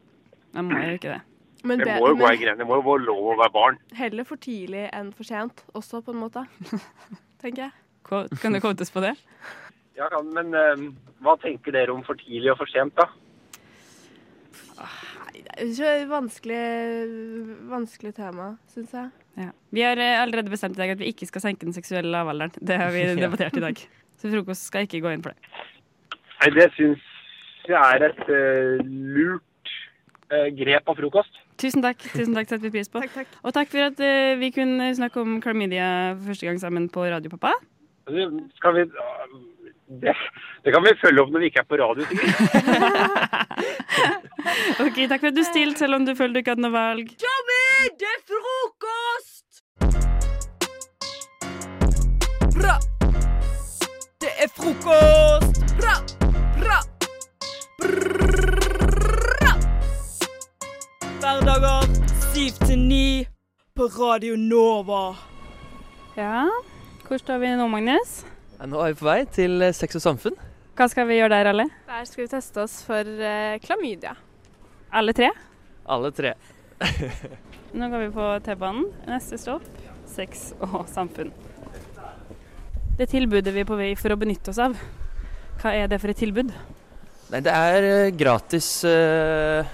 Man 0.58 0.68
må 0.72 0.82
jo 0.82 0.98
ikke 0.98 1.14
det. 1.14 1.22
Men 1.64 1.80
det 1.80 1.86
det 1.88 1.94
må 2.00 2.10
jo 2.12 2.18
gå 2.20 2.28
i 2.28 2.36
greiene. 2.36 2.58
Det 2.58 2.66
må 2.68 2.76
jo 2.78 2.84
være 2.84 3.06
lov 3.06 3.30
å 3.32 3.38
være 3.40 3.54
barn. 3.54 3.78
Heller 3.96 4.28
for 4.28 4.36
tidlig 4.36 4.90
enn 4.92 5.08
for 5.16 5.24
sent, 5.24 5.64
også 5.74 6.02
på 6.04 6.12
en 6.12 6.20
måte. 6.20 6.44
Tenker 7.42 7.68
jeg. 7.68 7.72
Kan 8.42 8.54
du 8.54 8.60
quotes 8.60 8.92
på 8.92 9.02
det? 9.02 9.16
Ja, 9.97 10.09
Men 10.22 10.53
eh, 10.55 10.88
hva 11.24 11.36
tenker 11.40 11.72
dere 11.72 11.94
om 11.94 12.03
for 12.07 12.18
tidlig 12.20 12.53
og 12.53 12.61
for 12.61 12.72
sent, 12.72 12.97
da? 12.99 13.09
Det 15.57 15.84
er 15.84 16.03
et 16.03 16.11
vanskelig, 16.11 16.64
vanskelig 17.70 18.12
tema, 18.16 18.51
syns 18.72 18.92
jeg. 18.92 19.09
Ja. 19.40 19.51
Vi 19.72 19.84
har 19.84 20.01
eh, 20.01 20.18
allerede 20.20 20.53
bestemt 20.53 20.76
i 20.76 20.82
dag 20.82 20.94
at 20.94 21.01
vi 21.01 21.09
ikke 21.12 21.28
skal 21.28 21.44
senke 21.44 21.64
den 21.64 21.76
seksuelle 21.76 22.12
lavalderen. 22.12 22.53
Det 22.61 22.76
har 22.80 22.92
vi 22.92 23.07
debattert 23.24 23.57
i 23.57 23.64
dag. 23.64 23.80
Så 24.20 24.32
frokost 24.32 24.68
skal 24.68 24.86
ikke 24.86 25.03
gå 25.05 25.12
inn 25.12 25.24
for 25.24 25.32
det. 25.32 25.64
Nei, 26.40 26.53
Det 26.57 26.68
syns 26.76 27.05
jeg 27.66 27.76
er 27.76 28.05
et 28.07 28.20
uh, 28.30 28.84
lurt 29.16 29.72
uh, 30.30 30.49
grep 30.61 30.92
av 30.92 31.01
frokost. 31.01 31.40
Tusen 31.61 31.82
takk. 31.84 32.05
tusen 32.12 32.36
takk, 32.36 32.49
setter 32.49 32.68
vi 32.68 32.74
pris 32.76 32.92
på. 32.92 33.01
Takk, 33.03 33.16
takk. 33.16 33.40
Og 33.42 33.57
takk 33.57 33.72
for 33.72 33.88
at 33.88 34.05
uh, 34.05 34.36
vi 34.40 34.53
kunne 34.55 34.92
snakke 34.97 35.24
om 35.24 35.40
Carmedia 35.44 35.88
for 36.14 36.30
første 36.30 36.49
gang 36.49 36.61
sammen 36.62 36.88
på 36.92 37.09
Radio 37.09 37.32
Pappa. 37.32 37.57
Skal 38.07 38.76
vi 38.76 38.86
det, 39.87 40.14
det 40.64 40.72
kan 40.74 40.82
vi 40.82 40.93
følge 41.01 41.22
opp 41.22 41.30
når 41.34 41.41
vi 41.45 41.47
ikke 41.51 41.62
er 41.62 41.68
på 41.70 41.76
radio. 41.80 42.05
Ok, 44.80 44.99
Takk 45.11 45.20
for 45.20 45.28
at 45.30 45.37
du 45.37 45.43
stilte, 45.47 45.78
selv 45.80 45.97
om 45.97 46.05
du 46.07 46.12
følte 46.14 46.34
du 46.37 46.39
ikke 46.43 46.53
hadde 46.55 46.62
noe 46.62 46.74
valg. 46.74 47.09
Tommy, 47.22 47.89
det 47.99 48.09
er 48.12 48.20
frokost! 48.30 49.47
Bra! 52.57 52.76
Det 54.22 54.32
er 54.45 54.53
frokost! 54.55 55.62
Bra! 55.80 55.97
Bra! 56.61 56.78
Bra! 57.80 59.53
Hverdager 61.20 61.91
7 62.34 62.66
til 62.66 62.78
9 62.78 63.03
på 63.76 63.91
Radio 63.99 64.37
Nova. 64.39 65.05
Ja, 66.16 66.47
hvor 67.09 67.18
står 67.20 67.43
vi 67.43 67.55
nå, 67.59 67.66
Magnus? 67.68 68.22
Nå 68.57 68.80
er 68.80 68.94
vi 68.94 69.00
på 69.00 69.09
vei 69.09 69.18
til 69.28 69.61
eh, 69.66 69.74
Sex 69.76 69.98
og 69.98 70.04
samfunn. 70.04 70.36
Hva 70.76 70.86
skal 70.88 71.09
vi 71.09 71.18
gjøre 71.18 71.34
der, 71.36 71.50
alle? 71.52 71.66
Der 71.88 72.07
skal 72.09 72.24
vi 72.24 72.30
teste 72.32 72.62
oss 72.62 72.78
for 72.84 73.04
uh, 73.04 73.57
klamydia. 73.64 74.14
Alle 74.96 75.12
tre? 75.16 75.28
Alle 75.88 76.12
tre. 76.12 76.34
Nå 77.76 77.88
går 77.92 78.07
vi 78.07 78.14
på 78.16 78.30
T-banen. 78.44 78.88
Neste 79.09 79.40
stopp 79.40 79.66
sex 80.09 80.50
og 80.64 80.86
samfunn. 80.90 81.32
Det 82.96 83.09
tilbudet 83.12 83.52
vi 83.52 83.62
er 83.62 83.68
på 83.68 83.76
vei 83.76 83.90
for 83.98 84.14
å 84.14 84.18
benytte 84.20 84.52
oss 84.52 84.61
av, 84.62 84.76
hva 85.61 85.72
er 85.76 85.90
det 85.90 85.98
for 86.00 86.12
et 86.12 86.20
tilbud? 86.20 86.52
Nei, 87.32 87.40
det 87.44 87.52
er 87.52 87.84
eh, 87.84 88.12
gratis 88.14 88.68
uh, 88.86 89.66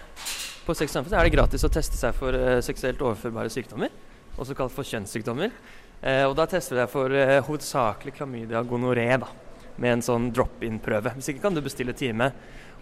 På 0.65 0.73
Sex 0.73 0.89
og 0.89 0.95
samfunn 0.97 1.19
er 1.19 1.29
det 1.29 1.35
gratis 1.35 1.67
å 1.67 1.71
teste 1.71 1.99
seg 2.01 2.17
for 2.17 2.33
uh, 2.33 2.63
seksuelt 2.65 3.03
overførbare 3.05 3.53
sykdommer, 3.53 3.93
også 4.41 4.57
kalt 4.57 4.73
for 4.75 4.89
kjønnssykdommer. 4.89 5.53
Eh, 6.03 6.25
og 6.27 6.35
da 6.35 6.49
tester 6.51 6.75
vi 6.75 6.81
deg 6.81 6.91
for 6.91 7.15
eh, 7.15 7.39
hovedsakelig 7.47 8.17
klamydia 8.17 8.65
gonoré, 8.67 9.07
da, 9.23 9.29
med 9.79 9.99
en 9.99 10.03
sånn 10.03 10.33
drop-in-prøve. 10.35 11.15
Hvis 11.15 11.31
ikke 11.31 11.45
kan 11.45 11.55
du 11.55 11.63
bestille 11.63 11.95
time 11.95 12.33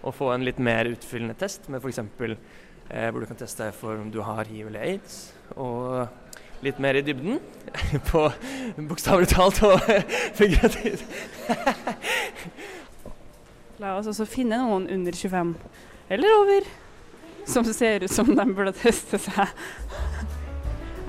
og 0.00 0.14
få 0.16 0.30
en 0.32 0.46
litt 0.46 0.60
mer 0.62 0.88
utfyllende 0.88 1.36
test, 1.36 1.68
med 1.68 1.84
f.eks. 1.84 2.00
Eh, 2.00 3.10
hvor 3.12 3.20
du 3.20 3.28
kan 3.28 3.38
teste 3.38 3.66
deg 3.66 3.76
for 3.76 4.00
om 4.00 4.08
du 4.10 4.22
har 4.24 4.48
hiv 4.48 4.70
eller 4.70 4.86
aids. 4.88 5.18
Og 5.60 6.08
litt 6.64 6.80
mer 6.80 6.96
i 6.96 7.04
dybden 7.04 7.36
på 8.10 8.24
bokstavelig 8.88 9.28
talt 9.34 9.60
og 9.68 9.84
figurativt. 10.40 11.04
La 13.80 13.94
oss 13.98 14.08
også 14.08 14.28
finne 14.28 14.58
noen 14.60 14.88
under 14.92 15.16
25, 15.16 15.52
eller 16.12 16.38
over, 16.40 16.72
som 17.48 17.64
ser 17.68 18.04
ut 18.04 18.12
som 18.12 18.28
de 18.32 18.48
burde 18.52 18.74
teste 18.80 19.20
seg. 19.20 19.52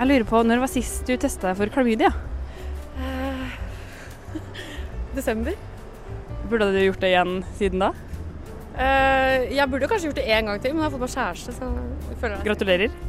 Jeg 0.01 0.09
lurer 0.09 0.23
på, 0.25 0.39
når 0.41 0.63
var 0.63 0.69
sist 0.71 1.03
du 1.05 1.11
testa 1.13 1.51
deg 1.51 1.59
for 1.59 1.69
klamydia? 1.69 2.07
Eh, 2.97 3.51
Desember. 5.17 5.53
Burde 6.49 6.71
du 6.73 6.79
gjort 6.81 7.03
det 7.03 7.11
igjen 7.11 7.35
siden 7.59 7.83
da? 7.83 7.91
Eh, 8.81 9.51
jeg 9.53 9.69
burde 9.69 9.85
kanskje 9.91 10.09
gjort 10.09 10.17
det 10.17 10.25
én 10.25 10.49
gang 10.49 10.63
til, 10.63 10.73
men 10.73 10.81
jeg 10.81 10.87
har 10.87 10.95
fått 10.95 11.03
meg 11.05 11.13
kjæreste, 11.13 11.53
så 11.53 11.69
jeg 12.09 12.17
føler 12.23 12.33
det. 12.33 12.47
Gratulerer. 12.49 12.97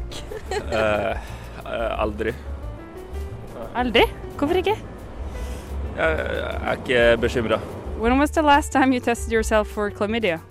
Eh, 0.52 1.16
eh, 1.64 1.92
aldri. 1.96 2.34
Aldri? 3.72 4.04
Hvorfor 4.36 4.60
ikke? 4.60 4.76
Jeg 5.96 6.28
er 6.52 6.76
ikke 6.76 7.00
bekymra. 7.24 7.62
When 7.96 8.18
was 8.20 8.36
the 8.36 8.44
last 8.44 8.72
time 8.72 8.92
you 8.92 9.00
tested 9.00 9.32
yourself 9.32 9.72
for 9.72 9.88
chlamydia? 9.90 10.42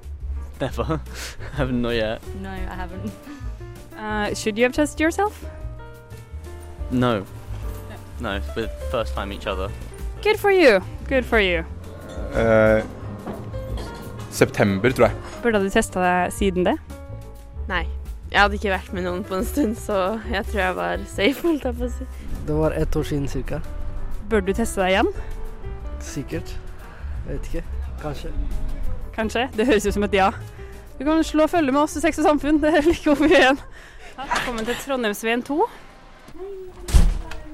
Never. 0.60 1.02
haven't 1.58 1.82
not 1.86 1.94
yet. 1.94 2.22
No, 2.42 2.50
I 2.50 2.74
haven't. 2.74 3.14
Uh, 3.96 4.34
should 4.34 4.58
you 4.58 4.64
have 4.66 4.74
tested 4.74 5.00
yourself? 5.00 5.46
No. 6.92 7.26
No, 8.20 8.40
for 8.54 8.62
the 8.62 8.70
first 8.92 9.16
time 9.16 9.32
each 9.32 9.48
other. 9.48 9.70
Good 10.24 10.38
for 10.38 10.52
you. 10.52 10.82
Good 11.08 11.26
for 11.26 11.40
you. 11.40 11.64
Eh, 12.36 12.84
september, 14.32 14.92
tror 14.92 15.08
jeg. 15.08 15.16
Burde 15.44 15.64
du 15.64 15.70
testa 15.70 16.04
deg 16.04 16.34
siden 16.36 16.68
det? 16.68 16.78
Nei. 17.70 17.86
Jeg 18.32 18.40
hadde 18.46 18.56
ikke 18.56 18.72
vært 18.72 18.94
med 18.96 19.04
noen 19.04 19.24
på 19.28 19.36
en 19.36 19.46
stund, 19.48 19.76
så 19.76 20.20
jeg 20.32 20.46
tror 20.48 20.62
jeg 20.62 20.76
var 20.78 21.02
safe, 21.12 21.42
holdt 21.44 21.66
jeg 21.68 21.76
på 21.80 21.88
å 21.88 21.92
si. 21.92 22.06
Det 22.48 22.56
var 22.56 22.76
ett 22.80 22.96
år 22.96 23.08
siden 23.10 23.28
cirka. 23.28 23.60
Bør 24.32 24.46
du 24.48 24.54
teste 24.56 24.80
deg 24.80 24.94
igjen? 24.94 25.10
Sikkert. 26.00 26.54
Vet 27.28 27.50
ikke. 27.50 27.64
Kanskje. 28.02 28.32
Kanskje? 29.16 29.48
Det 29.58 29.68
høres 29.68 29.88
ut 29.90 29.98
som 29.98 30.08
et 30.08 30.16
ja. 30.16 30.30
Du 31.00 31.04
kan 31.08 31.24
slå 31.28 31.48
følge 31.52 31.74
med 31.76 31.82
oss 31.82 31.98
i 32.00 32.04
Sex 32.04 32.22
og 32.22 32.30
Samfunn. 32.30 32.62
Det 32.64 32.72
er 32.72 32.88
like 32.88 33.12
over 33.12 33.32
igjen. 33.32 33.60
Velkommen 34.16 34.68
til 34.70 34.80
Trondheimsveien 34.86 35.44
2. 35.44 35.60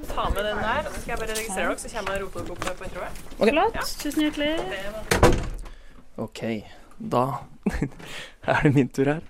Ta 0.08 0.24
med 0.34 0.44
den 0.44 0.60
der, 0.62 0.82
og 0.86 0.92
så 0.92 1.00
skal 1.00 1.12
jeg 1.12 1.20
bare 1.20 1.36
registrere 1.36 1.68
dere, 1.68 1.78
så 1.78 1.92
kommer 1.92 2.16
jeg 2.16 2.22
og 2.22 2.26
roper 2.26 2.40
dere 2.40 2.52
opp 2.54 2.80
på 2.80 2.88
introet. 2.88 3.22
Okay. 3.38 3.52
Flott. 3.52 3.78
Tusen 4.02 4.24
hjertelig. 4.26 4.52
Ok, 6.18 6.40
da 6.98 7.24
er 8.52 8.62
det 8.64 8.74
min 8.74 8.88
tur 8.90 9.12
her 9.12 9.22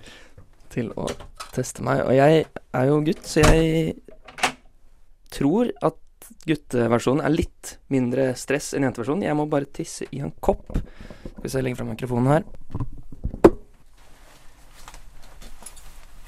til 0.72 0.92
å 0.96 1.08
teste 1.54 1.84
meg. 1.84 2.04
Og 2.06 2.14
jeg 2.16 2.44
er 2.48 2.88
jo 2.88 3.00
gutt, 3.04 3.24
så 3.28 3.44
jeg 3.44 3.96
tror 5.34 5.72
at 5.84 5.98
gutteversjonen 6.48 7.24
er 7.24 7.34
litt 7.34 7.74
mindre 7.92 8.30
stress 8.38 8.72
enn 8.76 8.86
jenteversjonen. 8.86 9.26
Jeg 9.26 9.36
må 9.36 9.48
bare 9.50 9.68
tisse 9.68 10.08
i 10.14 10.22
en 10.24 10.32
kopp. 10.44 10.70
Skal 10.72 11.44
vi 11.44 11.50
se, 11.50 11.58
jeg 11.58 11.66
legger 11.66 11.82
fram 11.82 11.92
mikrofonen 11.92 12.32
her. 12.32 12.48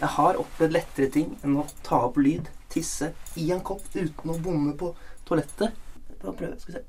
Jeg 0.00 0.08
har 0.16 0.38
opplevd 0.40 0.72
lettere 0.72 1.12
ting 1.12 1.34
enn 1.44 1.58
å 1.60 1.66
ta 1.84 1.98
opp 2.06 2.16
lyd, 2.20 2.48
tisse 2.70 3.12
i 3.40 3.50
en 3.54 3.62
kopp 3.66 3.84
uten 3.94 4.32
å 4.32 4.38
bomme 4.42 4.74
på 4.78 4.92
toalettet. 5.28 5.76
Bare 6.20 6.36
prøve, 6.36 6.58
skal 6.60 6.74
vi 6.74 6.78
se. 6.78 6.84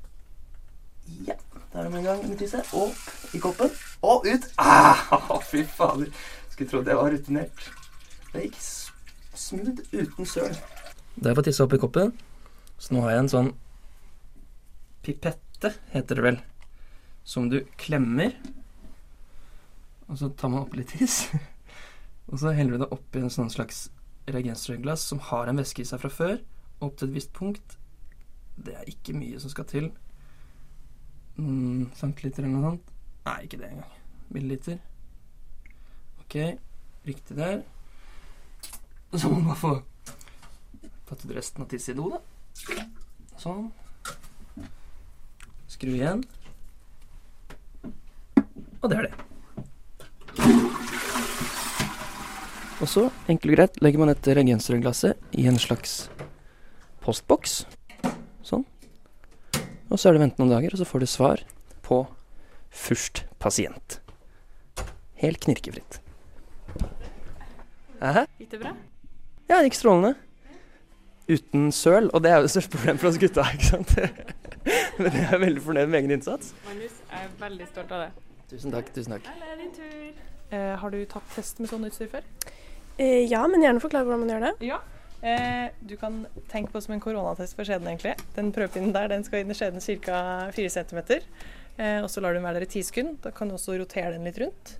Ja, 1.26 1.34
der 1.72 1.78
er 1.78 1.88
det 1.88 1.92
med 1.92 2.00
en 2.02 2.08
gang 2.10 2.24
med 2.28 2.38
tisse. 2.38 2.62
Opp 2.76 3.34
i 3.34 3.40
koppen, 3.42 3.72
og 4.06 4.26
ut. 4.28 4.48
Ah, 4.62 5.40
fy 5.50 5.64
fader. 5.66 6.10
Skulle 6.52 6.70
trodd 6.70 6.90
jeg 6.90 6.98
var 6.98 7.12
rutinert. 7.14 7.68
Det 8.32 8.46
gikk 8.46 8.58
smooth 9.36 9.82
uten 9.92 10.28
søl. 10.28 10.54
Da 11.16 11.30
jeg 11.30 11.38
får 11.38 11.48
tissa 11.48 11.66
opp 11.66 11.76
i 11.76 11.80
koppen, 11.82 12.12
så 12.80 12.94
nå 12.94 13.04
har 13.04 13.14
jeg 13.14 13.24
en 13.24 13.32
sånn 13.32 13.50
pipette, 15.02 15.72
heter 15.92 16.18
det 16.18 16.26
vel, 16.26 16.38
som 17.24 17.48
du 17.52 17.60
klemmer. 17.80 18.36
Og 20.08 20.20
så 20.20 20.30
tar 20.36 20.52
man 20.52 20.64
opp 20.64 20.76
litt 20.76 20.94
tiss. 20.94 21.26
Og 22.30 22.38
så 22.40 22.52
heller 22.56 22.76
du 22.76 22.84
det 22.84 22.92
oppi 22.94 23.20
en 23.20 23.32
sånn 23.32 23.50
slags 23.52 23.86
reagensrørglass 24.28 25.04
som 25.10 25.20
har 25.30 25.50
en 25.50 25.58
væske 25.58 25.82
i 25.82 25.88
seg 25.88 26.02
fra 26.02 26.10
før, 26.12 26.38
opp 26.82 26.96
til 26.98 27.08
et 27.08 27.16
visst 27.16 27.32
punkt. 27.36 27.76
Det 28.56 28.74
er 28.76 28.88
ikke 28.90 29.16
mye 29.16 29.40
som 29.42 29.52
skal 29.52 29.66
til. 29.70 29.90
Mm, 31.36 31.90
centiliter 31.96 32.44
eller 32.44 32.58
noe 32.58 32.72
sånt. 32.72 32.90
Nei, 33.26 33.38
ikke 33.46 33.60
det 33.62 33.70
engang. 33.70 33.94
Milliliter. 34.32 34.78
Ok, 36.24 36.36
riktig 37.06 37.38
der. 37.38 37.62
Så 39.18 39.28
må 39.28 39.40
man 39.40 39.52
bare 39.52 39.62
få 39.62 39.72
tatt 41.08 41.24
ut 41.24 41.34
resten 41.36 41.64
av 41.64 41.70
tisset 41.72 41.94
i 41.94 41.98
do, 41.98 42.10
da. 42.12 42.20
Sånn. 43.40 43.70
Skru 45.72 45.92
igjen. 45.94 46.24
Og 48.82 48.90
det 48.90 48.98
er 48.98 49.08
det. 49.08 49.14
Og 52.82 52.88
så, 52.90 53.04
enkelt 53.30 53.52
og 53.52 53.58
greit, 53.60 53.76
legger 53.84 54.00
man 54.02 54.10
dette 54.10 54.34
reagensrørglasset 54.34 55.38
i 55.38 55.44
en 55.46 55.58
slags 55.62 56.08
postboks. 57.04 57.60
Sånn. 58.42 58.64
Og 59.86 60.00
så 60.00 60.08
er 60.08 60.16
det 60.16 60.22
vente 60.24 60.42
noen 60.42 60.50
dager, 60.50 60.74
og 60.74 60.80
så 60.80 60.86
får 60.88 61.04
du 61.04 61.06
svar 61.06 61.44
på 61.86 62.00
først 62.74 63.22
pasient. 63.42 64.00
Helt 65.22 65.38
knirkefritt. 65.44 66.00
Hæ? 68.02 68.24
Gikk 68.40 68.50
det 68.56 68.60
bra? 68.64 68.72
Ja, 69.46 69.60
det 69.60 69.68
gikk 69.68 69.78
strålende. 69.78 70.16
Uten 71.30 71.68
søl, 71.70 72.08
og 72.10 72.24
det 72.24 72.32
er 72.32 72.40
jo 72.40 72.48
det 72.48 72.54
største 72.56 72.72
problemet 72.74 73.04
for 73.04 73.12
oss 73.12 73.20
gutta, 73.22 73.44
ikke 73.54 73.68
sant? 73.68 73.94
Men 75.02 75.20
jeg 75.20 75.28
er 75.28 75.42
veldig 75.44 75.62
fornøyd 75.62 75.92
med 75.92 76.00
egen 76.00 76.16
innsats. 76.16 76.50
Magnus, 76.66 76.98
jeg 77.12 77.28
er 77.28 77.30
veldig 77.44 77.68
stolt 77.70 77.94
av 77.94 78.08
det. 78.08 78.10
Tusen 78.50 78.74
takk, 78.74 78.90
tusen 78.96 79.14
takk. 79.14 79.30
din 79.60 79.70
tur. 79.78 80.10
Eh, 80.50 80.74
har 80.82 80.90
du 80.90 80.98
tatt 81.06 81.30
test 81.36 81.62
med 81.62 81.70
sånn 81.70 81.86
utstyr 81.86 82.10
før? 82.10 82.26
Eh, 82.98 83.24
ja, 83.30 83.46
men 83.48 83.64
gjerne 83.64 83.82
forklar 83.82 84.04
hvordan 84.04 84.24
man 84.24 84.32
gjør 84.34 84.46
det. 84.48 84.52
Ja. 84.68 84.80
Eh, 85.22 85.70
du 85.80 85.96
kan 85.96 86.24
tenke 86.50 86.72
på 86.74 86.80
som 86.82 86.94
en 86.96 87.02
koronatest 87.02 87.56
for 87.56 87.66
skjeden, 87.66 87.88
egentlig. 87.88 88.16
Den 88.36 88.50
prøvepinnen 88.54 88.94
der 88.94 89.10
den 89.12 89.24
skal 89.26 89.44
inn 89.44 89.54
i 89.54 89.56
skjeden 89.56 89.82
ca. 90.02 90.20
4 90.52 90.72
cm. 90.76 91.02
Eh, 91.78 91.98
og 92.02 92.10
så 92.10 92.20
lar 92.20 92.34
du 92.34 92.40
den 92.40 92.46
være 92.46 92.60
der 92.60 92.68
i 92.68 92.72
10 92.72 92.88
sekunder. 92.90 93.18
Da 93.24 93.32
kan 93.34 93.48
du 93.48 93.56
også 93.56 93.78
rotere 93.80 94.12
den 94.16 94.26
litt 94.28 94.40
rundt. 94.42 94.76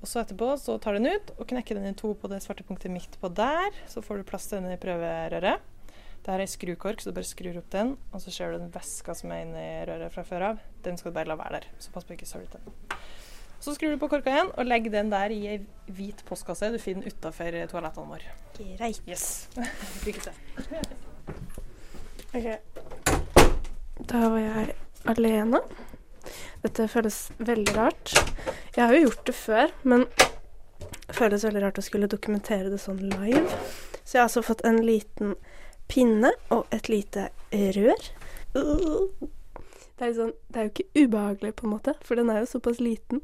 Og 0.00 0.08
så 0.08 0.22
etterpå 0.22 0.54
så 0.56 0.78
tar 0.80 0.96
du 0.96 1.02
den 1.02 1.18
ut 1.18 1.32
og 1.36 1.48
knekker 1.50 1.76
den 1.76 1.90
i 1.90 1.96
to 1.96 2.14
på 2.16 2.28
det 2.32 2.40
svarte 2.44 2.64
punktet 2.64 2.92
midt 2.92 3.18
på 3.20 3.28
der. 3.36 3.74
Så 3.90 4.04
får 4.04 4.20
du 4.20 4.28
plass 4.28 4.48
til 4.48 4.62
den 4.62 4.72
i 4.72 4.80
prøverøret. 4.80 5.66
Det 6.20 6.28
her 6.34 6.42
er 6.44 6.52
skrukork, 6.52 7.00
så 7.00 7.10
du 7.10 7.16
bare 7.16 7.28
skrur 7.28 7.56
opp 7.60 7.68
den. 7.72 7.94
Og 8.12 8.22
så 8.22 8.32
ser 8.32 8.52
du 8.52 8.60
den 8.60 8.72
væska 8.72 9.16
som 9.16 9.32
er 9.32 9.44
inni 9.44 9.66
røret 9.88 10.12
fra 10.12 10.24
før 10.28 10.46
av. 10.52 10.64
Den 10.84 11.00
skal 11.00 11.12
du 11.12 11.16
bare 11.16 11.32
la 11.32 11.36
være 11.40 11.60
der. 11.60 11.68
Så 11.80 11.92
pass 11.92 12.04
på 12.08 12.16
ikke 12.16 12.28
søle 12.28 12.48
den. 12.52 12.72
Så 13.60 13.74
skrur 13.74 13.92
du 13.92 14.00
på 14.00 14.08
korka 14.08 14.32
igjen 14.32 14.50
og 14.56 14.68
legger 14.68 14.94
den 14.94 15.10
der 15.12 15.32
i 15.34 15.40
ei 15.52 15.58
hvit 15.92 16.22
postkasse 16.28 16.70
du 16.72 16.78
finner 16.80 17.10
utafor 17.12 17.56
toalettene 17.68 18.08
våre. 18.08 18.32
Greit. 18.56 19.02
Yes. 19.08 19.48
Lykke 20.06 20.22
til. 20.24 20.34
Ok. 22.32 22.46
Da 24.08 24.22
var 24.32 24.40
jeg 24.40 24.74
alene. 25.12 25.60
Dette 26.62 26.86
føles 26.88 27.18
veldig 27.36 27.74
rart. 27.76 28.14
Jeg 28.76 28.84
har 28.84 28.94
jo 28.96 29.02
gjort 29.08 29.26
det 29.28 29.34
før, 29.36 29.74
men 29.82 30.06
det 30.80 31.16
føles 31.18 31.44
veldig 31.44 31.62
rart 31.66 31.80
å 31.80 31.84
skulle 31.84 32.08
dokumentere 32.08 32.72
det 32.72 32.80
sånn 32.80 33.00
live. 33.12 33.44
Så 34.04 34.16
jeg 34.16 34.22
har 34.22 34.28
altså 34.28 34.44
fått 34.46 34.64
en 34.68 34.80
liten 34.86 35.34
pinne 35.90 36.32
og 36.54 36.70
et 36.72 36.88
lite 36.88 37.28
rør. 37.50 38.08
Det 38.54 40.06
er, 40.06 40.14
sånn, 40.16 40.32
det 40.48 40.56
er 40.56 40.66
jo 40.68 40.72
ikke 40.72 41.04
ubehagelig, 41.04 41.52
på 41.58 41.66
en 41.66 41.74
måte, 41.74 41.94
for 42.06 42.16
den 42.16 42.30
er 42.32 42.40
jo 42.40 42.52
såpass 42.54 42.80
liten. 42.80 43.20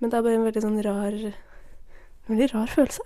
Men 0.00 0.10
det 0.10 0.16
er 0.16 0.24
bare 0.24 0.38
en 0.38 0.46
veldig 0.46 0.62
sånn 0.64 0.78
rar 0.84 1.16
En 1.20 2.30
veldig 2.30 2.46
rar 2.54 2.70
følelse. 2.72 3.04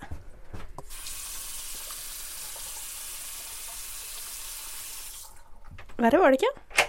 Verre 5.95 6.19
var 6.19 6.33
det 6.33 6.41
ikke. 6.41 6.85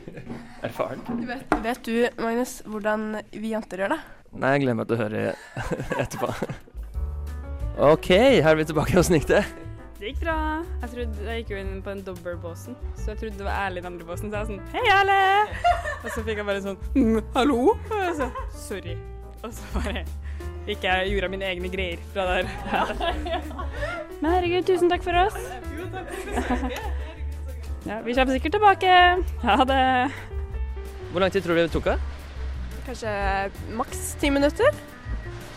Erfaren. 0.66 1.02
Vet, 1.28 1.54
vet 1.64 1.82
du, 1.84 1.94
Magnus, 2.20 2.54
hvordan 2.68 3.10
vi 3.32 3.52
jenter 3.52 3.84
gjør 3.84 3.94
det? 3.94 4.00
Nei, 4.40 4.54
jeg 4.54 4.64
gleder 4.64 4.78
meg 4.80 4.88
til 4.90 4.96
å 4.96 5.02
høre 5.04 5.24
etterpå. 6.04 6.32
Ok, 7.90 8.10
her 8.12 8.52
er 8.52 8.60
vi 8.60 8.68
tilbake. 8.68 8.96
Åssen 9.00 9.20
gikk 9.20 9.28
det? 10.00 10.10
Gikk 10.10 10.20
bra. 10.22 10.36
Jeg 10.80 10.90
trodde 10.94 11.26
jeg 11.26 11.42
gikk 11.42 11.52
jo 11.52 11.60
inn 11.60 11.82
på 11.84 11.92
en 11.92 12.02
dobbeltbåsen, 12.04 12.76
så 12.96 13.12
jeg 13.12 13.20
trodde 13.20 13.40
det 13.40 13.46
var 13.46 13.66
Erlend 13.66 13.88
andre 13.90 14.06
båsen. 14.08 14.30
Så 14.30 14.36
jeg 14.36 14.40
var 14.40 14.48
sånn 14.48 14.62
Hei, 14.72 14.84
Erle! 14.94 15.18
Og 16.00 16.08
så 16.14 16.24
fikk 16.24 16.40
jeg 16.40 16.46
bare 16.48 16.62
sånn 16.64 16.78
mm, 16.96 17.18
Hallo? 17.34 17.58
Og 17.76 17.98
jeg 18.00 18.14
så 18.16 18.30
Sorry. 18.56 18.96
Og 19.44 19.52
så 19.56 19.72
bare 19.74 20.04
gikk 20.68 20.84
jeg 20.86 21.04
og 21.04 21.12
gjorde 21.14 21.30
mine 21.32 21.48
egne 21.48 21.70
greier 21.72 22.00
fra 22.14 22.26
der. 22.30 22.48
Men 24.20 24.30
herregud, 24.34 24.66
tusen 24.68 24.92
takk 24.92 25.04
for 25.04 25.16
oss. 25.26 25.36
Ja, 27.88 28.02
vi 28.04 28.12
kommer 28.12 28.36
sikkert 28.36 28.52
tilbake. 28.52 28.96
Ha 29.40 29.54
det. 29.64 29.84
Hvor 31.10 31.24
lang 31.24 31.32
tid 31.32 31.42
tror 31.42 31.56
du 31.56 31.62
det 31.62 31.70
tok? 31.72 31.88
da? 31.88 31.96
Kanskje 32.84 33.12
maks 33.76 34.02
ti 34.20 34.28
minutter? 34.32 34.76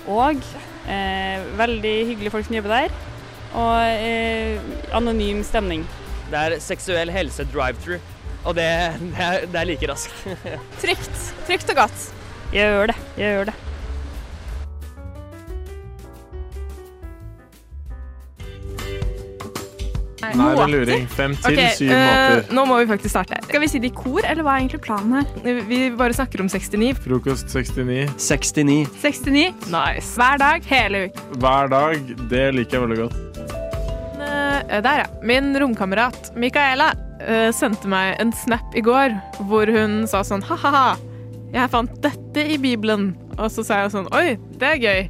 Og 0.08 0.40
eh, 0.88 1.44
veldig 1.60 1.96
hyggelige 2.14 2.32
folk 2.32 2.48
som 2.48 2.56
jobber 2.56 2.78
der. 2.78 3.13
Og 3.54 3.78
eh, 4.02 4.58
anonym 4.96 5.44
stemning. 5.46 5.86
Det 6.32 6.40
er 6.40 6.56
seksuell 6.64 7.12
helse 7.14 7.46
drive-through, 7.54 8.02
og 8.44 8.56
det, 8.58 8.66
det, 9.04 9.20
er, 9.22 9.46
det 9.46 9.60
er 9.60 9.70
like 9.70 9.90
raskt. 9.92 10.26
Trygt. 10.82 11.20
Trygt 11.46 11.70
og 11.76 11.84
godt. 11.84 12.08
Jeg 12.54 12.70
gjør 12.72 12.90
det. 12.94 12.98
Jeg 13.18 13.38
gjør 13.38 13.52
det. 13.52 13.56
Nå 20.38 20.48
er 20.52 20.60
det 20.60 20.68
luring. 20.74 21.06
Fem 21.12 21.36
til 21.38 21.58
okay, 21.58 21.76
syv 21.78 21.92
eh, 21.92 22.04
måter. 22.04 22.54
Nå 22.56 22.66
må 22.70 22.80
vi 22.82 22.88
faktisk 22.94 23.14
starte. 23.14 23.40
Skal 23.48 23.64
vi 23.64 23.70
si 23.72 23.82
det 23.84 23.92
i 23.92 23.96
kor, 23.98 24.22
eller 24.24 24.46
hva 24.46 24.56
er 24.56 24.64
egentlig 24.64 24.82
planen 24.86 25.18
her? 25.20 25.62
Vi 25.70 25.80
bare 26.00 26.16
snakker 26.16 26.44
om 26.44 26.50
69. 26.52 26.94
Frokost 27.04 27.52
69. 27.52 28.14
69. 28.18 28.78
69. 29.02 29.46
Nice. 29.74 30.14
Hver 30.20 30.42
dag, 30.42 30.68
hele 30.72 31.06
uka. 31.08 31.26
Hver 31.44 31.74
dag. 31.74 32.14
Det 32.32 32.46
liker 32.58 32.80
jeg 32.80 32.86
veldig 32.88 33.00
godt. 33.04 33.50
Uh, 34.24 34.82
Der, 34.84 35.04
ja. 35.04 35.08
Min 35.26 35.52
romkamerat 35.60 36.32
Micaela 36.40 36.94
uh, 37.24 37.50
sendte 37.56 37.90
meg 37.92 38.16
en 38.24 38.32
snap 38.44 38.78
i 38.78 38.84
går 38.86 39.16
hvor 39.50 39.70
hun 39.70 40.04
sa 40.10 40.24
sånn 40.26 40.46
ha-ha-ha. 40.48 40.96
jeg 41.54 41.70
fant 41.74 42.00
dette 42.06 42.48
i 42.48 42.58
Bibelen. 42.58 43.12
Og 43.38 43.52
så 43.52 43.66
sa 43.66 43.84
jeg 43.84 43.94
sånn 43.96 44.10
Oi, 44.16 44.38
det 44.62 44.76
er 44.76 44.82
gøy. 44.82 45.06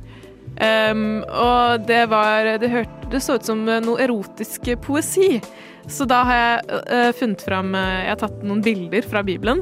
Um, 0.53 1.23
og 1.33 1.87
det 1.87 2.03
var 2.11 2.45
Det 2.61 2.69
hørte 2.69 3.02
Det 3.13 3.21
så 3.21 3.35
ut 3.37 3.45
som 3.45 3.59
noe 3.61 4.01
erotisk 4.01 4.71
poesi. 4.81 5.37
Så 5.85 6.07
da 6.09 6.23
har 6.25 6.39
jeg 6.39 6.79
eh, 6.95 7.09
funnet 7.13 7.43
fram 7.45 7.75
eh, 7.75 8.05
Jeg 8.07 8.13
har 8.15 8.21
tatt 8.23 8.39
noen 8.41 8.63
bilder 8.65 9.05
fra 9.05 9.21
Bibelen 9.25 9.61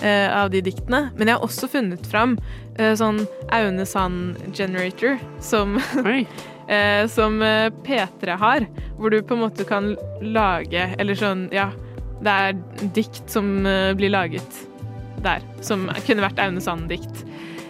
eh, 0.00 0.28
av 0.32 0.48
de 0.54 0.62
diktene. 0.64 1.08
Men 1.18 1.28
jeg 1.28 1.36
har 1.36 1.44
også 1.44 1.68
funnet 1.68 2.06
fram 2.08 2.38
eh, 2.78 2.94
sånn 2.96 3.24
Aune 3.52 3.84
Sand 3.88 4.38
Generator, 4.56 5.18
som 5.44 5.76
eh, 6.06 7.04
Som 7.12 7.42
eh, 7.44 7.68
P3 7.84 8.38
har. 8.40 8.68
Hvor 8.96 9.12
du 9.12 9.20
på 9.20 9.36
en 9.36 9.44
måte 9.44 9.68
kan 9.68 9.92
lage 10.24 10.88
Eller 10.96 11.18
sånn, 11.18 11.48
ja. 11.52 11.68
Det 12.24 12.40
er 12.48 12.88
dikt 12.96 13.28
som 13.30 13.66
eh, 13.68 13.92
blir 13.98 14.14
laget 14.14 14.64
der. 15.20 15.44
Som 15.60 15.90
kunne 16.06 16.24
vært 16.24 16.40
Aune 16.40 16.64
Sand-dikt. 16.64 17.26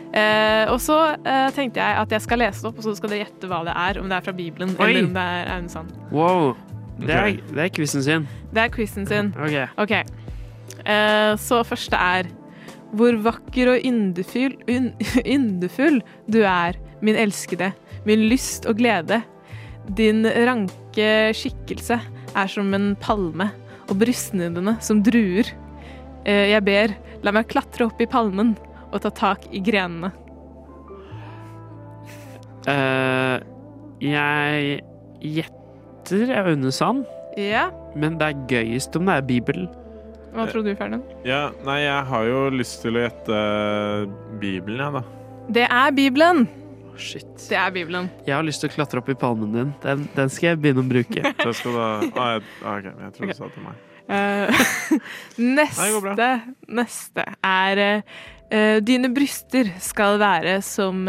Eh, 0.08 0.64
og 0.72 0.78
så 0.80 0.96
eh, 1.20 1.50
tenkte 1.52 1.82
jeg 1.82 2.00
at 2.00 2.14
jeg 2.14 2.24
skal 2.24 2.40
lese 2.40 2.62
det 2.64 2.70
opp, 2.70 2.80
og 2.80 2.86
så 2.86 2.94
skal 2.96 3.12
dere 3.12 3.26
gjette 3.26 3.50
hva 3.50 3.60
det 3.66 3.74
er. 3.76 4.00
Om 4.00 4.08
det 4.08 4.16
er 4.16 4.24
fra 4.24 4.34
Bibelen 4.36 4.74
Oi. 4.78 4.88
eller 4.88 5.08
om 5.08 5.14
det 5.18 5.26
er 5.34 5.52
Aune 5.56 5.72
Sand. 5.72 5.92
Wow. 6.14 6.54
Det 6.98 7.14
er, 7.14 7.36
det 7.54 7.62
er 7.62 7.70
quizen 7.70 8.02
sin. 8.02 8.26
Det 8.54 8.64
er 8.64 8.72
quizen 8.74 9.06
sin. 9.06 9.30
Ok. 9.38 9.58
okay. 9.84 10.02
Eh, 10.84 11.32
så 11.40 11.62
første 11.66 11.96
er 11.96 12.28
Hvor 12.96 13.12
vakker 13.20 13.74
og 13.74 13.84
yndefull, 13.84 14.54
yn- 14.72 14.94
yndefull 15.34 16.00
du 16.32 16.40
er, 16.40 16.78
min 17.04 17.18
elskede, 17.20 17.74
min 18.08 18.24
lyst 18.30 18.64
og 18.66 18.78
glede. 18.80 19.20
Din 19.98 20.24
ranke 20.24 21.08
skikkelse 21.36 21.98
er 22.32 22.48
som 22.48 22.72
en 22.74 22.94
palme, 22.96 23.50
og 23.88 24.00
brystene 24.00 24.74
som 24.80 25.02
druer. 25.04 25.52
Eh, 26.24 26.48
jeg 26.54 26.64
ber, 26.64 26.96
la 27.22 27.32
meg 27.36 27.50
klatre 27.52 27.90
opp 27.90 28.00
i 28.00 28.08
palmen 28.08 28.56
og 28.92 29.02
ta 29.04 29.12
tak 29.14 29.46
i 29.52 29.60
grenene. 29.64 30.10
Uh, 32.68 33.38
jeg 34.02 34.80
gjetter 35.24 36.34
Aune 36.42 36.72
Sand, 36.74 37.06
Ja, 37.38 37.68
men 37.96 38.18
det 38.18 38.32
er 38.32 38.46
gøyest 38.50 38.96
om 38.98 39.08
det 39.08 39.14
er 39.14 39.26
Bibelen. 39.28 39.68
hva 40.34 40.46
tror 40.50 40.66
du, 40.66 40.74
Ferdinand? 40.76 41.04
Ja, 41.24 41.48
nei, 41.64 41.80
jeg 41.84 42.04
har 42.10 42.24
jo 42.28 42.48
lyst 42.52 42.82
til 42.82 42.98
å 42.98 43.04
gjette 43.06 43.42
Bibelen, 44.42 44.82
jeg, 44.84 44.92
da. 44.98 45.02
Det 45.48 45.64
er 45.64 45.92
Bibelen. 45.96 46.48
Shit. 46.98 47.30
Det 47.48 47.56
er 47.56 47.70
Bibelen. 47.70 48.10
Jeg 48.26 48.34
har 48.34 48.44
lyst 48.44 48.60
til 48.60 48.70
å 48.70 48.74
klatre 48.74 49.00
opp 49.00 49.08
i 49.08 49.16
palmen 49.18 49.54
din. 49.54 49.70
Den, 49.84 50.08
den 50.16 50.32
skal 50.34 50.52
jeg 50.52 50.60
begynne 50.64 50.82
å 50.82 50.88
bruke. 50.88 51.32
Så 51.44 51.54
skal 51.60 51.78
da 51.78 51.86
ah, 52.10 52.32
jeg, 52.34 52.48
ah, 52.62 52.74
OK, 52.74 52.88
jeg 52.90 53.14
tror 53.16 53.30
du 53.30 53.36
sa 53.38 53.44
det 53.46 53.54
til 53.58 53.68
meg. 53.68 53.84
Uh, 54.08 54.48
neste, 55.36 56.28
neste 56.72 57.24
er 57.44 57.80
eh, 57.82 58.14
Dine 58.48 59.10
bryster 59.12 59.68
skal 59.84 60.16
være 60.22 60.58
som 60.64 61.02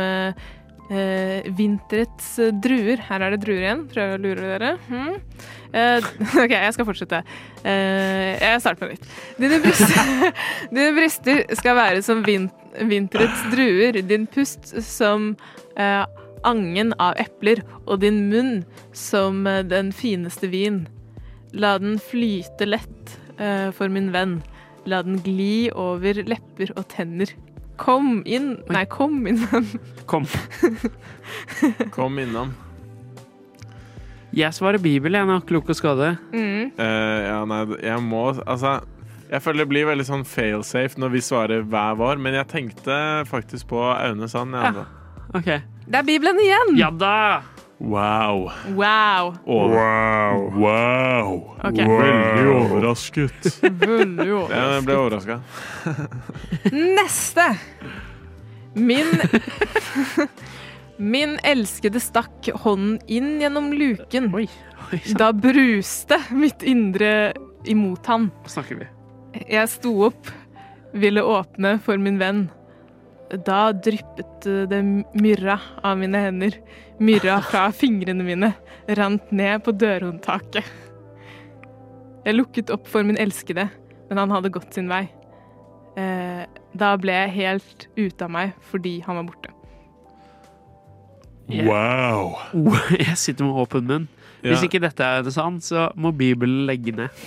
Uh, 0.89 0.97
eh, 0.97 1.45
vinterets 1.53 2.39
uh, 2.41 2.49
druer. 2.63 2.97
Her 3.09 3.21
er 3.21 3.35
det 3.35 3.41
druer 3.43 3.61
igjen. 3.61 3.83
Prøver 3.91 4.17
å 4.17 4.21
lure 4.23 4.47
dere. 4.55 4.71
Hmm. 4.87 5.19
Uh, 5.69 6.07
OK, 6.43 6.55
jeg 6.55 6.73
skal 6.73 6.87
fortsette. 6.87 7.19
Eh, 7.63 8.39
jeg 8.41 8.61
starter 8.63 8.81
på 8.81 8.89
nytt. 8.93 9.09
Dine 9.37 9.59
bryster, 9.63 10.31
dine 10.73 10.93
bryster 10.97 11.43
skal 11.59 11.77
være 11.77 12.03
som 12.05 12.23
vin, 12.25 12.49
vinterets 12.89 13.45
druer. 13.53 14.01
Din 14.01 14.27
pust 14.29 14.71
som 14.85 15.33
eh, 15.77 16.05
angen 16.47 16.93
av 17.01 17.19
epler, 17.19 17.61
og 17.85 18.01
din 18.03 18.25
munn 18.31 18.63
som 18.95 19.45
eh, 19.47 19.61
den 19.67 19.91
fineste 19.95 20.49
vin. 20.51 20.85
La 21.53 21.77
den 21.81 21.97
flyte 22.01 22.69
lett 22.69 23.17
eh, 23.37 23.69
for 23.75 23.91
min 23.91 24.13
venn. 24.15 24.39
La 24.89 25.03
den 25.05 25.19
gli 25.25 25.69
over 25.77 26.23
lepper 26.25 26.73
og 26.75 26.87
tenner. 26.91 27.31
Kom 27.79 28.19
inn 28.27 28.57
Nei, 28.71 28.83
kom 28.91 29.21
inn. 29.29 29.39
Kom. 30.09 30.25
Kom 31.95 32.19
innom. 32.19 32.51
Jeg 34.35 34.53
svarer 34.53 34.81
Bibel, 34.81 35.15
jeg 35.15 35.25
nå. 35.25 35.39
Klok 35.49 35.71
og 35.71 35.77
skade. 35.77 36.11
Mm. 36.33 36.73
Uh, 36.77 37.19
ja, 37.25 37.39
nei, 37.49 37.61
jeg 37.81 38.03
må 38.05 38.27
Altså, 38.43 38.79
jeg 39.29 39.41
føler 39.45 39.63
det 39.63 39.69
blir 39.71 39.87
veldig 39.89 40.05
sånn 40.05 40.25
failsafe 40.27 41.01
når 41.01 41.15
vi 41.15 41.23
svarer 41.25 41.65
hver 41.65 41.97
vår, 41.99 42.21
men 42.21 42.37
jeg 42.37 42.49
tenkte 42.51 42.99
faktisk 43.29 43.71
på 43.71 43.81
Aune 43.93 44.29
Sand. 44.29 44.57
Ja. 44.57 44.85
okay. 45.33 45.63
Det 45.89 46.01
er 46.01 46.05
Bibelen 46.05 46.37
igjen! 46.43 46.75
Ja 46.77 46.91
da! 46.93 47.15
Wow. 47.79 48.51
Wow. 48.75 49.37
Wow. 49.45 50.51
Wow. 50.59 51.29
Ok. 51.63 51.77
Veldig 51.79 52.47
overrasket. 52.51 53.47
Veldig 53.63 54.33
overrasket. 54.33 54.55
Ja, 54.59 54.65
jeg 54.75 54.83
ble 54.85 54.97
overraska. 54.99 55.39
Neste! 56.75 57.45
Min 58.75 59.07
Min 60.99 61.37
elskede 61.47 62.01
stakk 62.03 62.49
hånden 62.65 62.99
inn 63.07 63.37
gjennom 63.39 63.71
luken. 63.73 64.27
Da 65.15 65.31
bruste 65.33 66.19
mitt 66.35 66.63
indre 66.67 67.31
imot 67.71 68.05
han. 68.11 68.27
Snakker 68.51 68.81
vi. 68.81 68.87
Jeg 69.47 69.69
sto 69.71 69.93
opp, 70.09 70.27
ville 70.91 71.23
åpne 71.23 71.77
for 71.85 72.01
min 72.01 72.19
venn. 72.19 72.49
Da 73.45 73.71
dryppet 73.75 74.47
det 74.71 74.79
myrra 75.13 75.59
av 75.85 75.97
mine 76.01 76.17
hender. 76.23 76.55
Myrra 76.99 77.39
fra 77.45 77.67
fingrene 77.81 78.25
mine 78.25 78.53
rant 78.97 79.31
ned 79.31 79.61
på 79.65 79.73
dørhåndtaket. 79.77 80.65
Jeg 82.25 82.35
lukket 82.35 82.71
opp 82.73 82.87
for 82.89 83.05
min 83.05 83.17
elskede, 83.21 83.67
men 84.09 84.17
han 84.19 84.33
hadde 84.33 84.49
gått 84.53 84.73
sin 84.75 84.89
vei. 84.91 85.05
Eh, 85.97 86.43
da 86.77 86.89
ble 87.01 87.13
jeg 87.15 87.35
helt 87.37 87.87
ute 87.97 88.25
av 88.25 88.33
meg 88.33 88.51
fordi 88.71 88.97
han 89.05 89.21
var 89.21 89.29
borte. 89.29 89.53
Wow. 91.49 92.35
Jeg 92.99 93.15
sitter 93.17 93.47
med 93.47 93.57
åpen 93.57 93.87
munn. 93.89 94.03
Hvis 94.45 94.61
ikke 94.67 94.79
dette 94.83 95.01
er 95.03 95.23
det 95.25 95.33
sant, 95.33 95.63
så 95.65 95.87
må 95.97 96.11
Bibelen 96.15 96.67
legge 96.69 96.93
ned. 96.95 97.23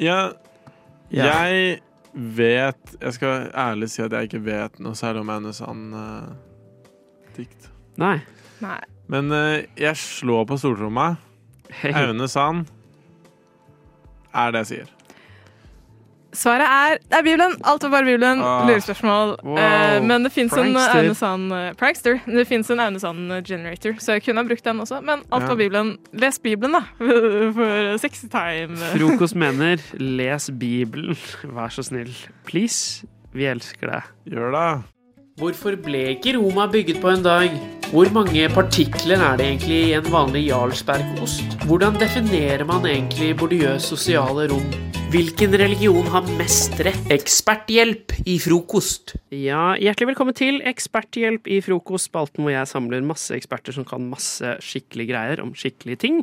Ja, 0.00 0.30
Ja. 1.10 1.24
jeg 1.42 1.80
vet 2.14 2.96
Jeg 3.00 3.12
skal 3.16 3.50
ærlig 3.54 3.90
si 3.92 4.02
at 4.02 4.12
jeg 4.12 4.22
ikke 4.28 4.44
vet 4.44 4.80
noe 4.82 4.94
særlig 4.98 5.20
om 5.22 5.30
Aune 5.34 5.52
Sand-dikt. 5.54 6.10
Nei. 8.00 8.18
Nei. 8.60 8.80
Men 9.10 9.32
eh, 9.34 9.64
jeg 9.78 9.96
slår 9.98 10.44
på 10.50 10.56
stortromma. 10.60 11.16
Aune 11.94 12.28
Sand 12.30 12.66
er 14.34 14.50
det 14.54 14.58
jeg 14.64 14.68
sier. 14.72 14.88
Svaret 16.32 16.66
er 16.66 16.98
det 17.02 17.16
er 17.18 17.24
Bibelen. 17.26 17.56
Alt 17.66 17.82
var 17.82 17.90
bare 17.96 18.04
Bibelen. 18.06 18.40
Ah. 18.44 18.66
Lurespørsmål. 18.68 19.32
Wow. 19.42 19.58
Uh, 19.58 19.96
men 20.06 20.24
det 20.26 20.32
fins 20.32 20.52
en. 20.54 20.76
Aune 20.76 21.14
Sand 21.18 21.52
uh, 21.52 21.72
Prankster. 21.80 22.20
Det 22.26 22.46
fins 22.48 22.70
en 22.70 22.80
Aune 22.80 23.00
Sand 23.02 23.32
generator, 23.48 23.96
så 23.98 24.16
jeg 24.18 24.24
kunne 24.28 24.42
ha 24.44 24.46
brukt 24.48 24.64
den 24.64 24.80
også. 24.84 25.00
Men 25.00 25.24
alt 25.32 25.42
Ja. 25.42 25.48
var 25.48 25.56
Bibelen. 25.56 25.96
Les 26.12 26.38
Bibelen, 26.38 26.72
da. 26.78 26.82
For 27.56 27.98
sexy 27.98 28.28
time. 28.30 28.76
Frokost 28.94 29.34
mener 29.34 29.82
les 29.98 30.50
Bibelen, 30.60 31.16
vær 31.44 31.68
så 31.74 31.82
snill. 31.82 32.14
Please. 32.46 33.06
Vi 33.34 33.46
elsker 33.46 33.86
deg. 33.92 34.08
Gjør 34.30 34.50
det. 34.54 34.70
Hvorfor 35.40 35.76
ble 35.80 36.00
ikke 36.16 36.34
Roma 36.36 36.66
bygget 36.68 36.98
på 37.00 37.08
en 37.14 37.22
dag? 37.24 37.50
Hvor 37.90 38.10
mange 38.12 38.48
partikler 38.52 39.22
er 39.22 39.38
det 39.38 39.46
egentlig 39.46 39.78
i 39.88 39.92
en 39.96 40.10
vanlig 40.12 40.48
Jarlsbergost? 40.50 41.56
Hvordan 41.66 41.96
definerer 41.98 42.66
man 42.68 42.84
egentlig 42.86 43.36
bordiøs 43.40 43.82
sosiale 43.82 44.48
rom? 44.52 44.66
Hvilken 45.10 45.50
religion 45.58 46.06
har 46.06 46.22
mest 46.38 46.76
rett? 46.86 47.08
Eksperthjelp 47.10 48.12
i 48.30 48.36
frokost. 48.38 49.16
Ja, 49.34 49.72
hjertelig 49.74 50.12
velkommen 50.12 50.36
til 50.38 50.60
Eksperthjelp 50.70 51.50
i 51.50 51.56
frokost, 51.66 52.06
spalten 52.06 52.46
hvor 52.46 52.54
jeg 52.54 52.68
samler 52.70 53.02
masse 53.02 53.34
eksperter 53.34 53.74
som 53.74 53.82
kan 53.88 54.06
masse 54.06 54.52
skikkelige 54.62 55.10
greier 55.10 55.42
om 55.42 55.50
skikkelige 55.58 55.98
ting. 56.04 56.20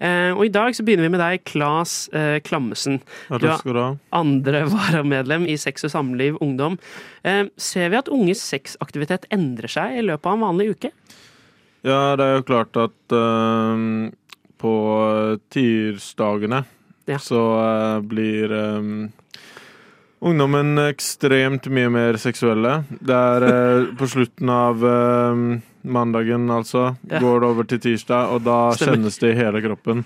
Eh, 0.00 0.32
og 0.32 0.46
i 0.46 0.52
dag 0.54 0.72
så 0.72 0.86
begynner 0.86 1.04
vi 1.04 1.12
med 1.18 1.20
deg, 1.20 1.44
Klas 1.52 1.98
eh, 2.16 2.38
Klammesen. 2.46 3.02
Ja, 3.28 3.42
Du 3.60 3.76
er 3.76 4.00
andre 4.22 4.64
varamedlem 4.72 5.44
i 5.44 5.60
Sex 5.60 5.84
og 5.90 5.92
samliv 5.98 6.40
ungdom. 6.40 6.80
Eh, 7.20 7.44
ser 7.60 7.92
vi 7.92 8.00
at 8.00 8.08
unges 8.08 8.40
sexaktivitet 8.40 9.28
endrer 9.36 9.68
seg 9.68 10.00
i 10.00 10.08
løpet 10.08 10.32
av 10.32 10.40
en 10.40 10.48
vanlig 10.48 10.72
uke? 10.78 10.94
Ja, 11.84 12.16
det 12.16 12.24
er 12.24 12.40
jo 12.40 12.50
klart 12.56 12.84
at 12.88 13.20
eh, 13.20 13.88
på 14.64 14.76
tirsdagene 15.52 16.64
så 17.18 17.40
eh, 17.64 18.00
blir 18.06 18.52
um, 18.52 19.08
ungdommen 20.20 20.76
ekstremt 20.84 21.66
mye 21.72 21.88
mer 21.90 22.18
seksuelle. 22.20 22.84
Det 23.00 23.16
er 23.16 23.46
eh, 23.48 23.84
på 23.98 24.08
slutten 24.12 24.50
av 24.52 24.84
eh, 24.84 25.42
mandagen, 25.82 26.50
altså, 26.52 26.90
Ja. 27.08 27.18
går 27.24 27.40
det 27.40 27.48
over 27.48 27.64
til 27.70 27.80
tirsdag, 27.80 28.34
og 28.34 28.44
da 28.44 28.58
Stemmer. 28.76 28.98
kjennes 29.00 29.18
det 29.18 29.30
i 29.32 29.38
hele 29.38 29.62
kroppen. 29.64 30.04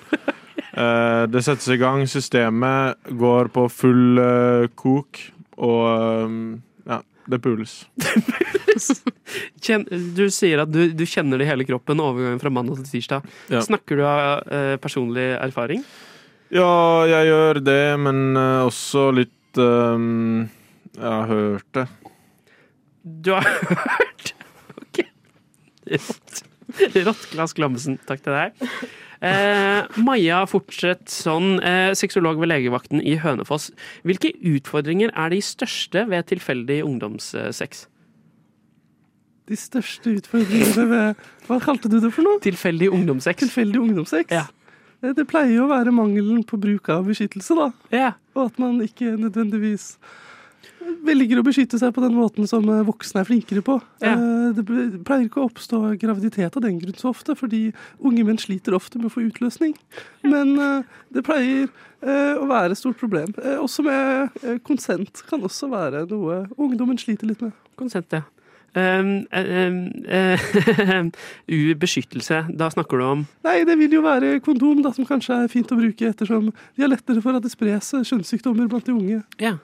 Eh, 0.75 1.27
det 1.31 1.43
settes 1.47 1.69
i 1.71 1.77
gang, 1.79 2.07
systemet 2.11 2.97
går 3.11 3.51
på 3.55 3.67
full 3.71 4.19
eh, 4.19 4.69
kok, 4.75 5.19
og 5.59 6.59
ja, 6.87 7.01
det 7.31 7.39
pules. 7.43 7.85
Kjenn, 9.65 9.85
du 10.17 10.25
sier 10.35 10.63
at 10.65 10.71
du, 10.75 10.89
du 10.95 11.05
kjenner 11.07 11.39
det 11.39 11.47
i 11.47 11.51
hele 11.51 11.67
kroppen 11.67 12.01
overgangen 12.03 12.41
fra 12.43 12.51
mandag 12.51 12.81
til 12.83 12.89
tirsdag. 12.99 13.27
Ja. 13.55 13.63
Snakker 13.65 13.99
du 14.01 14.03
av 14.07 14.79
personlig 14.83 15.29
erfaring? 15.39 15.85
Ja, 16.55 17.05
jeg 17.11 17.31
gjør 17.33 17.59
det, 17.67 17.83
men 17.99 18.37
eh, 18.39 18.63
også 18.69 19.09
litt 19.17 19.59
um, 19.59 20.45
Jeg 20.95 21.11
har 21.11 21.31
hørt 21.31 21.71
det. 21.75 21.87
Du 23.03 23.33
har 23.35 23.49
hørt 23.49 24.35
Ok. 24.79 25.01
Rått. 25.91 26.45
Rått. 26.95 27.27
Takk 28.07 28.23
til 28.23 28.37
deg. 28.37 28.69
Eh, 29.25 29.99
Maja 30.05 30.43
fortsett 30.51 31.09
sånn, 31.11 31.57
eh, 31.65 31.91
sexolog 31.97 32.39
ved 32.43 32.51
legevakten 32.51 33.01
i 33.03 33.17
Hønefoss. 33.23 33.71
Hvilke 34.07 34.31
utfordringer 34.55 35.13
er 35.17 35.33
de 35.33 35.41
største 35.45 36.05
ved 36.11 36.29
tilfeldig 36.31 36.83
ungdomssex? 36.85 37.87
De 39.49 39.57
største 39.61 40.15
utfordringene 40.21 40.85
ved 40.89 41.25
Hva 41.49 41.59
kalte 41.61 41.91
du 41.93 41.99
det 42.01 42.13
for 42.15 42.25
noe? 42.25 42.41
Tilfeldig 42.45 42.91
ungdomssex. 42.95 43.43
Tilfeldig 43.45 43.83
ungdomssex? 43.83 44.31
Ja. 44.33 44.47
Eh, 45.05 45.15
Det 45.17 45.27
pleier 45.29 45.57
jo 45.59 45.67
å 45.69 45.73
være 45.73 45.93
mangelen 45.95 46.45
på 46.49 46.59
bruk 46.61 46.89
av 46.93 47.07
beskyttelse, 47.09 47.57
da. 47.59 47.71
Ja. 47.95 48.13
Og 48.35 48.49
at 48.51 48.59
man 48.63 48.81
ikke 48.85 49.15
nødvendigvis 49.21 49.95
velger 51.05 51.41
å 51.41 51.45
beskytte 51.45 51.79
seg 51.81 51.95
på 51.97 52.03
den 52.05 52.15
måten 52.17 52.49
som 52.49 52.67
eh, 52.73 52.83
voksne 52.85 53.23
er 53.23 53.29
flinkere 53.29 53.63
på. 53.65 53.79
Ja. 54.05 54.15
Eh, 54.15 54.53
Det 54.57 54.65
pleier 55.05 55.27
ikke 55.27 55.43
å 55.43 55.49
oppstå 55.49 55.81
graviditet 56.01 56.57
av 56.57 56.63
den 56.65 56.79
grunn 56.81 56.97
så 57.01 57.11
ofte, 57.13 57.37
fordi 57.37 57.67
unge 58.01 58.25
menn 58.25 58.41
sliter 58.41 58.77
ofte 58.77 59.01
med 59.01 59.11
å 59.11 59.15
få 59.15 59.25
utløsning. 59.29 59.75
Men 60.23 60.55
det 61.13 61.25
pleier 61.27 61.69
å 62.05 62.45
være 62.47 62.75
et 62.77 62.79
stort 62.79 63.01
problem. 63.01 63.33
Også 63.65 63.83
med 63.83 64.61
konsent 64.69 65.23
kan 65.27 65.41
også 65.41 65.71
være 65.73 66.05
noe 66.11 66.45
ungdommen 66.61 67.01
sliter 67.01 67.27
litt 67.27 67.41
med. 67.41 67.57
Konsent, 67.81 68.13
ja. 68.13 68.23
Um, 68.75 69.11
um, 69.31 69.77
eh, 70.11 70.41
Ubeskyttelse. 71.47 72.41
Da 72.59 72.71
snakker 72.75 72.99
du 72.99 73.05
om 73.07 73.21
Nei, 73.47 73.61
det 73.69 73.77
vil 73.79 73.93
jo 73.95 74.01
være 74.03 74.41
kondom, 74.43 74.81
da, 74.83 74.91
som 74.97 75.07
kanskje 75.07 75.37
er 75.45 75.53
fint 75.53 75.71
å 75.71 75.79
bruke, 75.79 76.09
ettersom 76.11 76.49
de 76.51 76.83
er 76.83 76.91
lettere 76.91 77.23
for 77.23 77.39
at 77.39 77.45
det 77.45 77.53
spres 77.53 77.93
kjønnssykdommer 77.95 78.67
blant 78.73 78.89
de 78.89 78.97
unge. 78.97 79.21
Ja. 79.39 79.55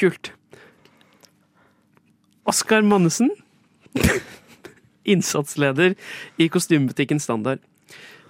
Kult. 0.00 0.32
Oskar 2.50 2.82
Mannesen. 2.82 3.30
Innsatsleder 5.14 5.94
i 6.42 6.50
kostymebutikken 6.50 7.22
Standard. 7.22 7.62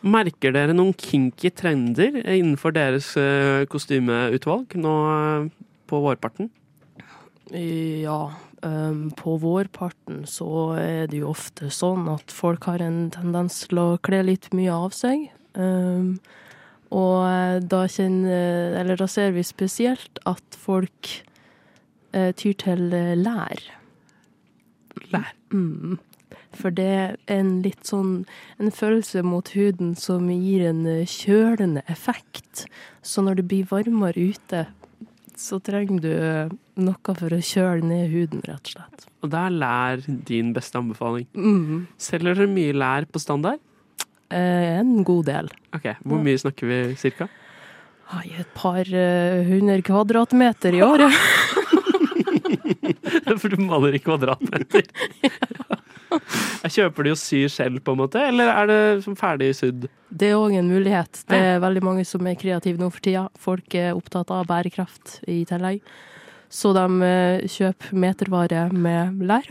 Merker 0.00 0.54
dere 0.56 0.76
noen 0.76 0.94
kinky 0.96 1.50
trender 1.52 2.22
innenfor 2.22 2.72
deres 2.72 3.10
eh, 3.20 3.66
kostymeutvalg 3.68 4.76
nå 4.80 4.94
eh, 5.16 5.50
på 5.90 6.00
vårparten? 6.04 6.48
Ja, 7.50 8.22
ehm, 8.30 8.49
på 8.60 9.34
vårparten 9.40 10.24
så 10.28 10.48
er 10.76 11.06
det 11.08 11.22
jo 11.22 11.30
ofte 11.30 11.70
sånn 11.72 12.10
at 12.12 12.32
folk 12.34 12.66
har 12.68 12.82
en 12.84 13.06
tendens 13.14 13.62
til 13.64 13.80
å 13.80 13.86
kle 14.04 14.20
litt 14.28 14.50
mye 14.52 14.74
av 14.74 14.92
seg. 14.92 15.30
Og 16.90 17.16
eh, 17.24 17.56
da 17.62 17.84
kjenner 17.90 18.78
Eller 18.80 18.98
da 18.98 19.08
ser 19.10 19.34
vi 19.36 19.46
spesielt 19.46 20.20
at 20.28 20.58
folk 20.58 21.10
eh, 22.12 22.32
tyr 22.34 22.56
til 22.58 22.94
eh, 22.94 23.16
lær. 23.18 23.62
Lær? 25.14 25.34
Mm. 25.54 25.98
For 26.54 26.74
det 26.74 26.88
er 26.90 27.16
en 27.30 27.60
litt 27.62 27.86
sånn 27.86 28.24
En 28.58 28.74
følelse 28.74 29.22
mot 29.22 29.52
huden 29.54 29.94
som 29.98 30.28
gir 30.30 30.66
en 30.66 30.82
kjølende 31.06 31.84
effekt. 31.86 32.66
Så 33.02 33.22
når 33.22 33.40
det 33.40 33.48
blir 33.50 33.70
varmere 33.70 34.30
ute, 34.34 34.66
så 35.40 35.56
trenger 35.64 36.02
du 36.04 36.10
eh, 36.12 36.50
noe 36.84 37.14
for 37.16 37.32
å 37.32 37.40
kjøle 37.40 37.80
ned 37.86 38.10
huden, 38.12 38.42
rett 38.44 38.60
og 38.68 38.72
slett. 38.74 39.06
Og 39.24 39.32
da 39.32 39.46
er 39.48 39.56
lær 39.56 40.02
din 40.28 40.52
beste 40.56 40.78
anbefaling. 40.80 41.26
Mm. 41.36 41.86
Selger 42.00 42.36
dere 42.36 42.48
mye 42.50 42.76
lær 42.76 43.06
på 43.10 43.20
standard? 43.22 43.60
Eh, 44.30 44.78
en 44.78 45.00
god 45.06 45.26
del. 45.28 45.48
Ok, 45.76 45.86
Hvor 46.04 46.20
mye 46.22 46.38
snakker 46.40 46.70
vi 46.70 46.78
cirka? 47.00 47.28
Et 48.26 48.48
par 48.58 48.82
hundre 48.82 49.44
hundre 49.46 49.82
kvadratmeter 49.86 50.74
i 50.74 50.80
året. 50.82 51.14
For 53.40 53.52
du 53.52 53.60
maler 53.62 53.94
i 53.94 54.00
kvadratmeter. 54.02 54.82
Jeg 56.64 56.74
kjøper 56.76 57.06
de 57.06 57.14
og 57.14 57.18
syr 57.20 57.48
selv, 57.52 57.80
på 57.84 57.94
en 57.94 58.02
måte, 58.02 58.22
eller 58.30 58.50
er 58.52 58.70
det 58.70 58.80
som 59.06 59.16
ferdig 59.18 59.50
sydd? 59.58 59.88
Det 60.10 60.30
er 60.32 60.38
òg 60.38 60.56
en 60.58 60.70
mulighet. 60.70 61.22
Det 61.30 61.38
er 61.38 61.62
veldig 61.62 61.82
mange 61.86 62.04
som 62.08 62.26
er 62.26 62.38
kreative 62.40 62.80
nå 62.80 62.90
for 62.92 63.04
tida. 63.04 63.26
Folk 63.40 63.76
er 63.78 63.94
opptatt 63.94 64.32
av 64.34 64.48
bærekraft 64.50 65.20
i 65.30 65.42
tillegg. 65.48 65.82
Så 66.50 66.72
de 66.74 66.86
eh, 67.06 67.48
kjøper 67.50 67.94
metervare 68.02 68.66
med 68.74 69.22
lær, 69.30 69.46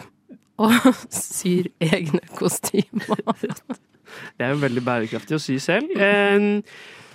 og 0.59 0.75
syr 1.15 1.71
egne 1.79 2.21
kostymer. 2.35 3.23
Det 4.35 4.45
er 4.45 4.51
jo 4.51 4.63
veldig 4.63 4.83
bærekraftig 4.83 5.37
å 5.37 5.41
sy 5.41 5.55
selv. 5.63 5.91
Eh, 5.95 6.49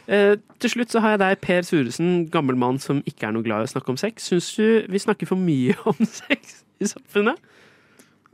eh, 0.09 0.35
til 0.63 0.73
slutt 0.73 0.95
så 0.95 1.05
har 1.05 1.15
jeg 1.15 1.25
deg, 1.25 1.41
Per 1.45 1.69
Suresen, 1.69 2.15
gammel 2.33 2.57
mann 2.57 2.81
som 2.81 3.03
ikke 3.05 3.29
er 3.29 3.37
noe 3.37 3.45
glad 3.45 3.65
i 3.65 3.69
å 3.69 3.75
snakke 3.75 3.93
om 3.93 4.01
sex. 4.01 4.31
Syns 4.31 4.49
du 4.57 4.89
vi 4.89 5.03
snakker 5.03 5.29
for 5.29 5.41
mye 5.41 5.77
om 5.91 6.01
sex 6.23 6.63
i 6.81 6.89
samfunnet? 6.89 7.53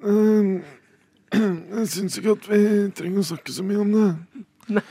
Um, 0.00 0.60
jeg 1.34 1.90
syns 1.92 2.18
ikke 2.18 2.34
at 2.36 2.48
vi 2.50 2.62
trenger 2.96 3.22
å 3.22 3.28
snakke 3.30 3.54
så 3.54 3.64
mye 3.66 3.82
om 3.84 3.92
det. 3.94 4.06
Nei. 4.78 4.86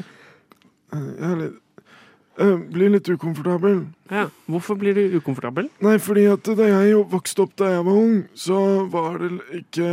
Jeg, 0.90 1.16
er 1.30 1.36
litt, 1.38 1.58
jeg 2.40 2.60
blir 2.74 2.94
litt 2.96 3.10
ukomfortabel. 3.12 3.82
Ja, 4.10 4.28
Hvorfor 4.50 4.78
blir 4.80 4.96
du 4.98 5.18
ukomfortabel? 5.20 5.68
Nei, 5.86 5.98
fordi 6.02 6.24
at 6.32 6.48
da 6.58 6.70
jeg 6.70 7.02
vokste 7.12 7.44
opp 7.46 7.58
da 7.60 7.74
jeg 7.76 7.84
var 7.86 8.00
ung, 8.00 8.16
så 8.34 8.62
var 8.90 9.20
det 9.22 9.34
ikke 9.60 9.90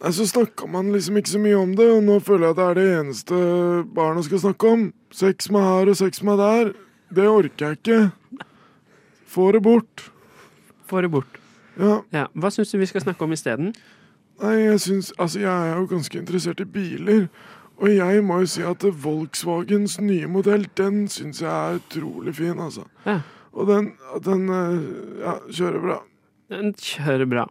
Nei, 0.00 0.10
Så 0.16 0.24
snakka 0.30 0.64
man 0.72 0.88
liksom 0.94 1.18
ikke 1.20 1.34
så 1.34 1.42
mye 1.42 1.58
om 1.60 1.74
det, 1.76 1.90
og 1.92 2.00
nå 2.06 2.16
føler 2.24 2.48
jeg 2.48 2.56
at 2.56 2.58
det 2.60 2.68
er 2.70 2.78
det 2.78 2.86
eneste 3.02 3.40
barna 3.94 4.24
skal 4.24 4.40
snakke 4.46 4.72
om. 4.72 4.86
Sex 5.12 5.50
med 5.52 5.66
her 5.66 5.92
og 5.92 5.98
sex 6.00 6.22
med 6.24 6.40
der. 6.40 6.72
Det 7.12 7.28
orker 7.28 7.66
jeg 7.66 7.78
ikke. 7.82 8.46
Få 9.28 9.50
det 9.52 9.60
bort. 9.62 10.06
Få 10.88 11.04
det 11.04 11.12
bort. 11.12 11.36
Ja. 11.76 12.26
Hva 12.32 12.50
syns 12.50 12.72
du 12.72 12.80
vi 12.80 12.88
skal 12.88 13.04
snakke 13.04 13.26
om 13.28 13.36
isteden? 13.36 13.74
Nei, 14.40 14.54
jeg 14.64 14.80
syns 14.80 15.12
Altså, 15.18 15.40
jeg 15.42 15.50
er 15.70 15.76
jo 15.80 15.88
ganske 15.90 16.18
interessert 16.20 16.60
i 16.60 16.64
biler. 16.64 17.26
Og 17.80 17.88
jeg 17.96 18.22
må 18.24 18.42
jo 18.42 18.48
si 18.52 18.62
at 18.66 18.84
Volkswagens 19.04 19.98
nye 20.04 20.28
modell, 20.28 20.66
den 20.76 21.06
syns 21.08 21.40
jeg 21.40 21.48
er 21.48 21.78
utrolig 21.80 22.34
fin, 22.36 22.58
altså. 22.60 22.84
Ja. 23.06 23.20
Og 23.56 23.66
den, 23.70 23.92
den 24.24 24.48
eh, 24.52 24.74
ja, 25.24 25.34
kjører 25.48 25.80
bra. 25.86 25.96
Den 26.52 26.74
kjører 26.76 27.28
bra. 27.30 27.46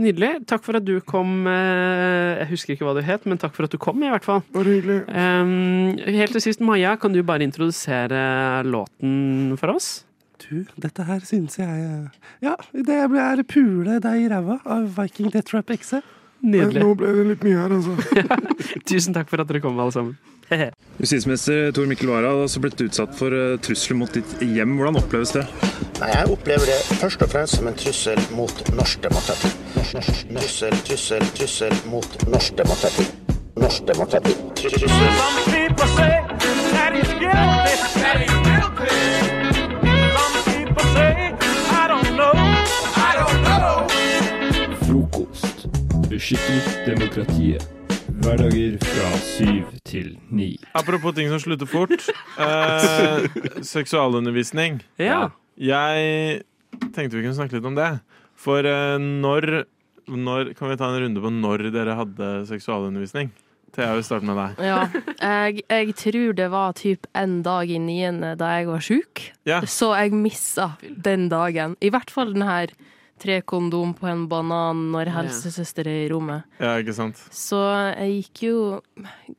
Nydelig. 0.00 0.30
Takk 0.50 0.64
for 0.66 0.78
at 0.80 0.86
du 0.88 0.96
kom. 1.06 1.44
eh, 1.46 2.40
Jeg 2.40 2.48
husker 2.54 2.74
ikke 2.74 2.88
hva 2.88 2.96
du 2.96 3.02
het, 3.04 3.28
men 3.30 3.38
takk 3.38 3.52
for 3.54 3.68
at 3.68 3.74
du 3.76 3.78
kom, 3.78 4.00
i 4.02 4.10
hvert 4.10 4.24
fall. 4.26 4.40
Bare 4.56 4.72
hyggelig. 4.78 5.02
Um, 5.12 5.92
helt 6.16 6.34
til 6.34 6.42
sist, 6.48 6.64
Maja, 6.64 6.96
kan 6.98 7.12
du 7.14 7.20
bare 7.22 7.44
introdusere 7.46 8.64
låten 8.66 9.54
for 9.60 9.76
oss? 9.76 9.92
Du, 10.44 10.64
dette 10.76 11.06
her 11.08 11.22
syns 11.24 11.56
jeg 11.58 11.86
Ja, 12.44 12.54
det 12.72 12.98
er 13.00 13.42
Pule 13.48 14.00
deg 14.02 14.26
i 14.26 14.28
ræva 14.28 14.58
av 14.64 14.90
Viking 14.98 15.32
Death 15.32 15.50
Trap 15.52 15.72
XE. 15.78 16.02
Nydelig. 16.44 16.82
Nå 16.82 16.92
ble 17.00 17.08
det 17.16 17.24
litt 17.30 17.44
mye 17.46 17.56
her, 17.56 17.72
altså. 17.72 17.92
Tusen 18.90 19.14
takk 19.16 19.30
for 19.30 19.40
at 19.40 19.48
dere 19.48 19.62
kom, 19.64 19.78
alle 19.80 19.94
sammen. 19.94 20.14
Justisminister 21.00 21.72
Tor 21.72 21.86
Mikkel 21.88 22.10
Wara 22.12 22.28
har 22.34 22.42
også 22.44 22.60
blitt 22.60 22.80
utsatt 22.84 23.14
for 23.16 23.32
eh, 23.32 23.56
trusler 23.64 23.96
mot 23.96 24.12
ditt 24.12 24.34
hjem. 24.44 24.76
Hvordan 24.76 25.00
oppleves 25.00 25.32
det? 25.38 25.46
Nei, 26.02 26.10
Jeg 26.12 26.30
opplever 26.36 26.68
det 26.68 26.78
først 27.00 27.24
og 27.24 27.32
fremst 27.32 27.58
som 27.60 27.70
en 27.70 27.78
trussel 27.80 28.20
mot 28.36 28.64
norsk 28.76 28.96
demokrati. 29.08 29.48
Trussel, 29.88 30.76
trussel, 30.84 31.24
trussel 31.38 31.74
mot 31.88 32.10
norsk 32.28 32.60
demokrati. 32.60 33.08
Norsk 33.64 33.88
demokrati. 33.88 34.32
Trussel. 34.60 35.14
Say, 40.94 41.34
I 41.82 41.84
don't 41.90 42.10
know, 42.18 42.32
I 43.08 43.10
don't 43.18 43.40
know. 43.48 43.76
Frokost. 44.86 45.66
Beskytter 46.10 46.60
demokratiet. 46.86 47.66
Hverdager 48.24 48.78
fra 48.80 49.08
syv 49.20 49.72
til 49.84 50.14
ni. 50.32 50.54
Apropos 50.78 51.16
ting 51.16 51.28
som 51.32 51.40
slutter 51.42 51.68
fort. 51.68 52.06
Eh, 52.38 53.26
seksualundervisning. 53.74 54.80
Ja. 55.02 55.28
Jeg 55.58 56.44
tenkte 56.94 57.18
vi 57.18 57.24
kunne 57.24 57.36
snakke 57.36 57.58
litt 57.58 57.68
om 57.68 57.76
det. 57.78 57.90
For 58.38 58.66
eh, 58.66 58.96
når, 59.02 59.64
når 60.10 60.54
Kan 60.58 60.70
vi 60.72 60.78
ta 60.80 60.88
en 60.92 61.02
runde 61.04 61.22
på 61.24 61.32
når 61.34 61.68
dere 61.74 61.98
hadde 61.98 62.30
seksualundervisning? 62.50 63.32
Thea, 63.74 63.94
vi 63.98 64.02
starter 64.06 64.28
med 64.28 64.38
deg. 64.38 64.64
Ja, 64.68 64.80
jeg, 65.18 65.64
jeg 65.68 65.94
tror 65.98 66.34
det 66.38 66.48
var 66.52 66.74
typ 66.78 67.08
en 67.18 67.40
dag 67.46 67.70
i 67.70 67.78
niende 67.82 68.34
da 68.38 68.52
jeg 68.58 68.68
var 68.70 68.84
sjuk. 68.84 69.24
Ja. 69.48 69.60
Så 69.66 69.92
jeg 69.98 70.14
missa 70.14 70.74
den 70.80 71.28
dagen. 71.32 71.74
I 71.82 71.90
hvert 71.94 72.12
fall 72.14 72.34
den 72.36 72.46
her 72.46 72.74
tre 73.22 73.38
kondom 73.46 73.92
på 73.94 74.08
en 74.10 74.24
banan 74.30 74.88
når 74.92 75.10
helsesøster 75.14 75.86
er 75.86 76.00
i 76.04 76.08
rommet. 76.10 76.46
Ja, 76.62 76.74
ikke 76.82 76.94
sant? 76.96 77.20
Så 77.34 77.60
jeg 77.94 78.24
gikk 78.24 78.42
jo 78.48 78.56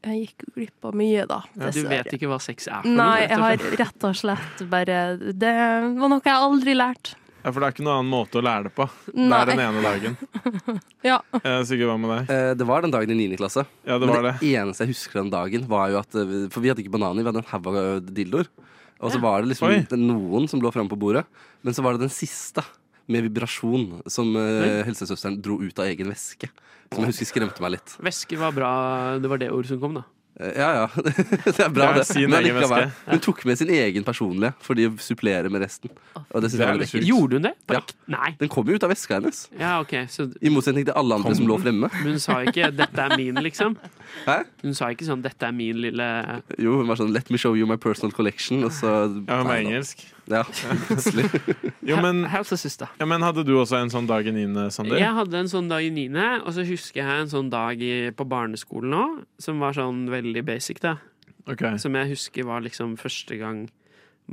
Jeg 0.06 0.22
gikk 0.22 0.46
jo 0.46 0.54
glipp 0.56 0.88
av 0.90 0.96
mye, 0.96 1.26
da. 1.30 1.42
Ja, 1.60 1.72
du 1.76 1.82
vet 1.90 2.14
ikke 2.16 2.30
hva 2.32 2.40
sex 2.44 2.70
er 2.72 2.82
for 2.82 2.90
noe? 2.92 2.98
Nei, 3.02 3.20
jeg 3.26 3.42
har 3.44 3.68
rett 3.84 4.08
og 4.08 4.18
slett 4.22 4.66
bare 4.72 5.00
Det 5.20 5.54
var 6.00 6.12
noe 6.12 6.24
jeg 6.24 6.48
aldri 6.50 6.76
lærte. 6.78 7.20
Ja, 7.46 7.52
For 7.54 7.62
det 7.62 7.68
er 7.68 7.74
ikke 7.76 7.84
noen 7.86 8.00
annen 8.00 8.10
måte 8.10 8.40
å 8.40 8.44
lære 8.44 8.64
det 8.66 8.72
på. 8.74 8.88
Det 9.06 9.22
Nei. 9.30 9.38
er 9.38 9.50
den 9.52 9.60
ene 9.62 9.82
dagen. 9.86 10.16
Ja. 11.06 11.20
Eh, 11.38 11.60
Sigurd, 11.70 11.92
hva 11.92 11.98
med 12.02 12.10
deg? 12.10 12.30
Eh, 12.34 12.54
Det 12.58 12.66
var 12.66 12.82
den 12.82 12.90
dagen 12.96 13.12
i 13.14 13.18
9. 13.30 13.38
klasse. 13.38 13.62
Ja, 13.86 14.00
det 14.02 14.08
Men 14.10 14.16
var 14.16 14.26
det 14.32 14.48
eneste 14.50 14.88
jeg 14.88 14.96
husker 14.96 15.20
den 15.22 15.30
dagen, 15.30 15.68
var 15.70 15.92
jo 15.94 16.00
at 16.02 16.16
eh, 16.18 16.32
For 16.50 16.64
vi 16.66 16.72
hadde 16.72 16.82
ikke 16.82 16.96
bananer, 16.96 17.22
vi 17.22 17.30
hadde 17.30 17.44
en 17.44 17.52
haug 17.52 17.70
av 17.70 18.10
dildoer. 18.10 18.50
Og 18.98 19.12
så 19.14 19.20
Ja. 19.20 19.22
var 19.28 19.44
det 19.46 19.52
liksom 19.54 19.70
Oi. 19.70 19.86
noen 20.02 20.50
som 20.50 20.60
lå 20.64 20.72
framme 20.74 20.90
på 20.90 20.98
bordet, 20.98 21.26
men 21.62 21.74
så 21.78 21.84
var 21.86 21.94
det 21.94 22.08
den 22.08 22.10
siste. 22.16 22.64
med 23.08 23.22
vibrasjon 23.22 24.02
som 24.10 24.32
eh, 24.36 24.82
helsesøsteren 24.88 25.36
dro 25.40 25.60
ut 25.62 25.78
av 25.78 25.86
egen 25.86 26.08
veske. 26.10 26.50
Som 26.90 27.04
jeg 27.06 27.12
husker 27.14 27.28
skremte 27.30 27.62
meg 27.62 27.76
litt. 27.76 27.94
Væske 28.02 28.36
var 28.42 28.52
bra. 28.56 28.72
Det 29.22 29.30
var 29.30 29.38
det 29.38 29.52
ordet 29.54 29.68
som 29.70 29.80
kom, 29.80 29.94
da. 30.00 30.02
Ja, 30.40 30.70
ja. 30.76 30.88
Det 31.46 31.60
er 31.64 31.70
bra, 31.72 31.86
Det 31.86 31.90
er 31.90 32.00
det. 32.02 32.06
sin 32.10 32.34
egen. 32.34 32.92
Hun 33.08 33.20
tok 33.24 33.46
med 33.48 33.58
sin 33.58 33.70
egen 33.72 34.04
personlige 34.04 34.52
for 34.60 34.76
de 34.76 34.90
å 34.90 34.96
supplere 35.00 35.48
med 35.52 35.64
resten. 35.64 35.94
Og 36.16 36.42
det 36.44 36.50
synes 36.52 36.60
jeg 36.60 36.68
var 36.68 36.80
veldig. 36.82 37.04
Gjorde 37.08 37.40
hun 37.40 37.48
det? 37.48 37.54
Ja. 37.72 37.80
Nei. 38.12 38.32
Den 38.42 38.52
kom 38.52 38.68
jo 38.68 38.76
ut 38.76 38.84
av 38.84 38.92
veska 38.92 39.20
hennes. 39.22 39.46
Ja, 39.60 39.78
ok. 39.80 39.94
Så 40.12 40.28
I 40.44 40.52
motsetning 40.52 40.88
til 40.90 40.98
alle 41.00 41.16
andre 41.22 41.36
som 41.40 41.48
lå 41.48 41.56
fremme. 41.64 41.88
Men 42.02 42.18
hun 42.18 42.20
sa 42.20 42.42
ikke 42.44 42.68
'dette 42.76 43.00
er 43.06 43.16
min', 43.16 43.40
liksom? 43.48 43.78
Hæ? 44.26 44.42
Hun 44.64 44.74
sa 44.76 44.92
ikke 44.92 45.08
sånn 45.08 45.24
'dette 45.24 45.48
er 45.48 45.56
min 45.56 45.80
lille 45.82 46.10
Jo, 46.60 46.78
hun 46.82 46.88
var 46.88 47.00
sånn 47.00 47.14
'let 47.16 47.32
me 47.32 47.38
show 47.38 47.56
you 47.56 47.66
my 47.66 47.78
personal 47.78 48.12
collection', 48.12 48.66
og 48.66 48.72
så 48.72 49.08
Ja, 49.28 49.38
hun 49.40 49.48
var 49.48 49.56
engelsk. 49.56 50.04
Ja, 50.32 50.44
plutselig. 50.88 51.30
Jo, 51.90 52.00
men, 52.02 52.24
Helsesøster. 52.26 52.90
ja, 52.98 53.06
men 53.06 53.22
hadde 53.22 53.44
du 53.46 53.52
også 53.60 53.78
en 53.78 53.92
sånn 53.94 54.08
dag 54.10 54.26
i 54.26 54.32
niende, 54.34 54.72
Sander? 54.74 54.98
Jeg 54.98 55.14
hadde 55.14 55.38
en 55.38 55.50
sånn 55.52 55.68
dag 55.70 55.86
i 55.86 55.92
niende, 55.94 56.26
og 56.42 56.56
så 56.56 56.66
husker 56.66 57.04
jeg 57.04 57.26
en 57.26 57.30
sånn 57.30 57.52
dag 57.54 57.82
i, 57.84 58.10
på 58.10 58.26
barneskolen 58.26 58.96
òg, 58.98 59.20
som 59.42 59.62
var 59.62 59.78
sånn 59.78 60.08
veldig 60.10 60.42
basic, 60.48 60.82
da. 60.82 60.96
Okay. 61.46 61.78
Som 61.82 61.94
jeg 61.94 62.16
husker 62.16 62.48
var 62.50 62.66
liksom 62.66 62.96
første 62.98 63.38
gang 63.38 63.68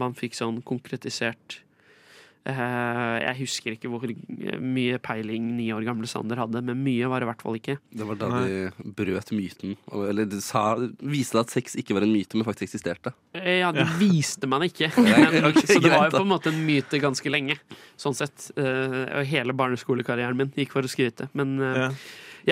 man 0.01 0.17
fikk 0.17 0.39
sånn 0.39 0.63
konkretisert 0.65 1.59
Jeg 2.43 3.37
husker 3.39 3.77
ikke 3.77 3.87
hvor 3.93 4.03
mye 4.59 4.97
peiling 4.99 5.45
ni 5.55 5.69
år 5.75 5.85
gamle 5.87 6.09
Sander 6.11 6.41
hadde, 6.43 6.59
men 6.67 6.81
mye 6.83 7.07
var 7.11 7.23
det 7.23 7.29
i 7.29 7.31
hvert 7.31 7.45
fall 7.45 7.59
ikke. 7.59 7.77
Det 7.95 8.07
var 8.09 8.19
da 8.19 8.31
de 8.43 8.91
brøt 8.99 9.31
myten. 9.37 9.77
Eller 10.09 10.27
de 10.27 10.41
sa, 10.43 10.65
viste 11.07 11.39
at 11.39 11.53
sex 11.55 11.77
ikke 11.79 11.95
var 11.95 12.03
en 12.07 12.11
myte, 12.15 12.35
men 12.35 12.47
faktisk 12.49 12.67
eksisterte. 12.73 13.13
Eh, 13.39 13.61
Ja, 13.63 13.71
det 13.77 13.87
viste 14.01 14.49
man 14.51 14.65
ikke. 14.67 14.91
Men, 14.99 15.45
okay, 15.53 15.67
så 15.71 15.79
det 15.79 15.93
var 15.93 16.09
jo 16.11 16.17
på 16.19 16.25
en 16.25 16.33
måte 16.33 16.51
en 16.51 16.59
myte 16.67 16.99
ganske 17.03 17.31
lenge. 17.31 17.59
Sånn 18.01 18.17
sett. 18.19 18.49
Eh, 18.59 18.99
og 19.21 19.27
hele 19.31 19.55
barneskolekarrieren 19.55 20.37
min 20.39 20.51
gikk 20.59 20.75
for 20.75 20.83
å 20.83 20.91
skryte. 20.91 21.29
Men 21.39 21.55
eh, 21.63 21.79
Ja. 21.85 21.89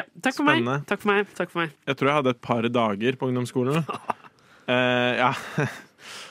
ja, 0.03 0.07
takk 0.23 0.39
for. 0.39 0.47
Takk 0.87 1.03
for 1.03 1.11
meg. 1.13 1.35
Takk 1.35 1.51
for 1.51 1.65
meg. 1.65 1.75
Jeg 1.91 1.99
tror 1.99 2.13
jeg 2.13 2.21
hadde 2.21 2.37
et 2.37 2.43
par 2.47 2.63
dager 2.79 3.19
på 3.19 3.27
ungdomsskolen. 3.33 3.83
uh, 3.83 5.13
ja. 5.25 5.35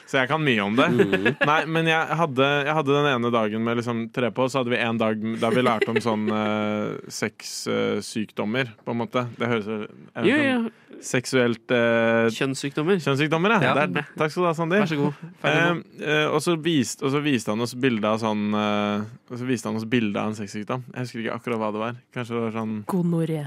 Så 0.10 0.18
jeg 0.18 0.30
kan 0.32 0.42
mye 0.42 0.64
om 0.64 0.74
det. 0.74 0.88
Mm. 0.90 1.28
Nei, 1.46 1.60
men 1.70 1.88
jeg 1.92 2.18
hadde, 2.18 2.46
jeg 2.66 2.74
hadde 2.80 2.94
den 2.96 3.08
ene 3.12 3.30
dagen 3.34 3.62
med 3.62 3.78
liksom 3.78 4.00
tre 4.14 4.32
på, 4.34 4.48
så 4.50 4.64
hadde 4.64 4.74
vi 4.74 4.80
en 4.82 4.98
dag 4.98 5.22
der 5.22 5.54
vi 5.54 5.64
lærte 5.66 5.92
om 5.92 6.00
sånn 6.02 6.24
uh, 6.34 6.96
sexsykdommer, 7.14 8.72
på 8.82 8.96
en 8.96 9.00
måte. 9.04 9.28
Det 9.38 9.50
høres 9.52 9.68
jo 9.70 9.78
som 9.84 10.26
sånn. 10.26 10.70
Seksuelt 11.06 11.72
uh, 11.72 12.26
Kjønnssykdommer. 12.34 12.98
Kjønnssykdommer, 13.06 13.54
ja. 13.54 13.70
Ja. 13.70 13.76
Det 13.78 14.02
er, 14.02 14.08
takk 14.18 14.34
skal 14.34 14.42
du 14.42 14.48
ha, 14.50 14.54
Sander. 14.58 14.82
Vær 14.82 14.90
så 14.90 14.98
god. 15.00 15.20
Ferdig 15.44 15.68
nå. 15.68 15.84
Eh, 16.10 16.26
og, 16.26 16.40
så 16.44 16.56
viste, 16.60 17.06
og 17.06 17.14
så 17.14 17.22
viste 17.24 17.54
han 17.54 17.62
oss 17.64 17.76
bilde 17.78 18.10
av 18.10 18.18
sånn 18.22 18.48
Og 18.56 19.36
så 19.38 19.46
viste 19.48 19.70
han 19.70 19.78
oss 19.78 19.86
bilde 19.90 20.20
av 20.20 20.32
en 20.32 20.38
sexsykdom. 20.38 20.88
Jeg 20.90 21.06
husker 21.06 21.22
ikke 21.22 21.38
akkurat 21.38 21.62
hva 21.62 21.70
det 21.76 21.84
var. 21.84 22.00
Kanskje 22.18 22.36
det 22.36 22.44
var 22.48 22.58
sånn 22.58 22.74
Gonoré. 22.90 23.44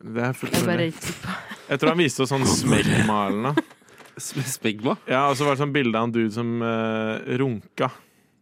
Det 0.00 0.32
Jeg. 0.32 0.96
Jeg 1.68 1.82
tror 1.82 1.92
han 1.92 2.00
viste 2.00 2.24
oss 2.24 2.32
sånn 2.32 2.48
smegma 2.48 3.20
Smegma? 4.20 4.96
Ja, 5.10 5.26
og 5.28 5.36
så 5.38 5.46
var 5.46 5.56
det 5.56 5.64
sånn 5.64 5.74
bilde 5.74 5.98
av 5.98 6.08
en 6.08 6.14
dude 6.14 6.32
som 6.34 6.60
uh, 6.62 7.20
runka. 7.40 7.90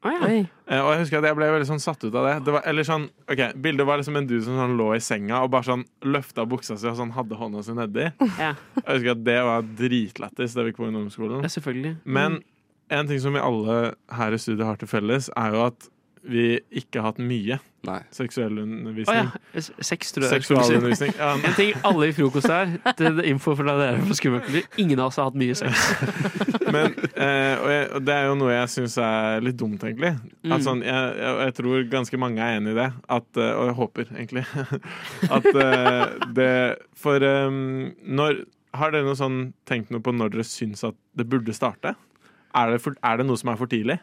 Oi. 0.06 0.44
Eh, 0.46 0.78
og 0.78 0.92
jeg 0.92 1.00
husker 1.02 1.18
at 1.18 1.26
jeg 1.26 1.36
ble 1.36 1.48
veldig 1.50 1.66
sånn 1.66 1.82
satt 1.82 2.04
ut 2.04 2.14
av 2.14 2.26
det. 2.26 2.34
det 2.46 2.52
var, 2.54 2.62
eller 2.70 2.86
sånn, 2.86 3.08
ok, 3.26 3.40
Bildet 3.64 3.88
var 3.88 3.98
liksom 3.98 4.18
en 4.20 4.28
dude 4.30 4.44
som 4.46 4.58
sånn 4.60 4.76
lå 4.78 4.92
i 4.94 5.00
senga 5.02 5.40
og 5.42 5.50
bare 5.54 5.66
sånn 5.66 5.82
løfta 6.06 6.44
buksa 6.48 6.76
si 6.78 6.86
og 6.86 6.98
sånn 7.00 7.14
hadde 7.16 7.38
hånda 7.38 7.64
si 7.66 7.74
nedi. 7.76 8.06
Ja. 8.38 8.52
Jeg 8.78 8.86
husker 8.86 9.12
at 9.16 9.24
det 9.26 9.38
var 9.48 9.66
dritlættis 9.80 10.54
da 10.54 10.62
vi 10.62 10.72
gikk 10.72 10.80
på 10.80 10.86
ungdomsskolen. 10.86 11.42
Ja, 11.42 11.50
selvfølgelig. 11.50 11.96
Men 12.06 12.40
en 12.94 13.10
ting 13.10 13.20
som 13.22 13.34
vi 13.34 13.42
alle 13.42 13.78
her 14.14 14.36
i 14.36 14.40
studiet 14.40 14.66
har 14.68 14.78
til 14.80 14.90
felles, 14.90 15.32
er 15.36 15.56
jo 15.56 15.66
at 15.66 15.90
vi 16.22 16.58
ikke 16.70 17.00
har 17.00 17.12
hatt 17.12 17.20
mye 17.22 17.58
seksuell 18.10 18.58
undervisning. 18.58 19.16
undervisning. 19.16 19.44
ja. 19.54 19.60
Sex, 19.80 20.12
tror 20.12 20.24
jeg. 20.24 20.42
Seksualundervisning. 20.42 21.12
Ja, 21.18 21.34
En 21.34 21.54
ting 21.54 21.72
alle 21.86 22.08
i 22.08 22.12
frokost 22.12 22.50
her, 22.50 22.74
til 22.98 23.20
info 23.24 23.54
fra 23.56 23.76
dere 23.78 24.02
på 24.04 24.16
Skummelt. 24.18 24.50
Ingen 24.78 24.98
av 24.98 25.12
oss 25.12 25.18
har 25.20 25.30
hatt 25.30 25.38
mye 25.38 25.54
sex. 25.56 25.86
Men, 26.74 26.92
eh, 27.14 27.54
og, 27.54 27.68
jeg, 27.72 27.86
og 27.96 28.04
det 28.04 28.14
er 28.14 28.26
jo 28.28 28.34
noe 28.40 28.52
jeg 28.52 28.72
syns 28.74 28.98
er 29.00 29.44
litt 29.44 29.56
dumt, 29.60 29.84
egentlig. 29.86 30.12
Mm. 30.42 30.52
At 30.56 30.66
sånn, 30.66 30.82
jeg, 30.84 31.14
jeg, 31.22 31.38
jeg 31.46 31.56
tror 31.60 31.88
ganske 31.94 32.20
mange 32.20 32.44
er 32.44 32.58
enig 32.58 32.74
i 32.74 32.78
det. 32.80 32.90
At, 33.18 33.28
eh, 33.38 33.54
og 33.54 33.70
jeg 33.70 33.78
håper, 33.78 34.12
egentlig. 34.16 34.44
At 35.38 35.48
eh, 35.54 36.04
det 36.36 36.52
For 36.98 37.24
eh, 37.24 37.48
når 38.18 38.44
Har 38.76 38.92
dere 38.92 39.06
noe 39.06 39.16
sånn, 39.18 39.40
tenkt 39.68 39.94
noe 39.94 40.04
på 40.04 40.12
når 40.12 40.34
dere 40.34 40.44
syns 40.46 40.84
at 40.84 40.96
det 41.16 41.26
burde 41.30 41.54
starte? 41.56 41.94
Er 42.58 42.74
det, 42.74 42.82
for, 42.84 42.96
er 43.04 43.20
det 43.20 43.26
noe 43.28 43.38
som 43.40 43.52
er 43.52 43.58
for 43.60 43.70
tidlig? 43.70 43.96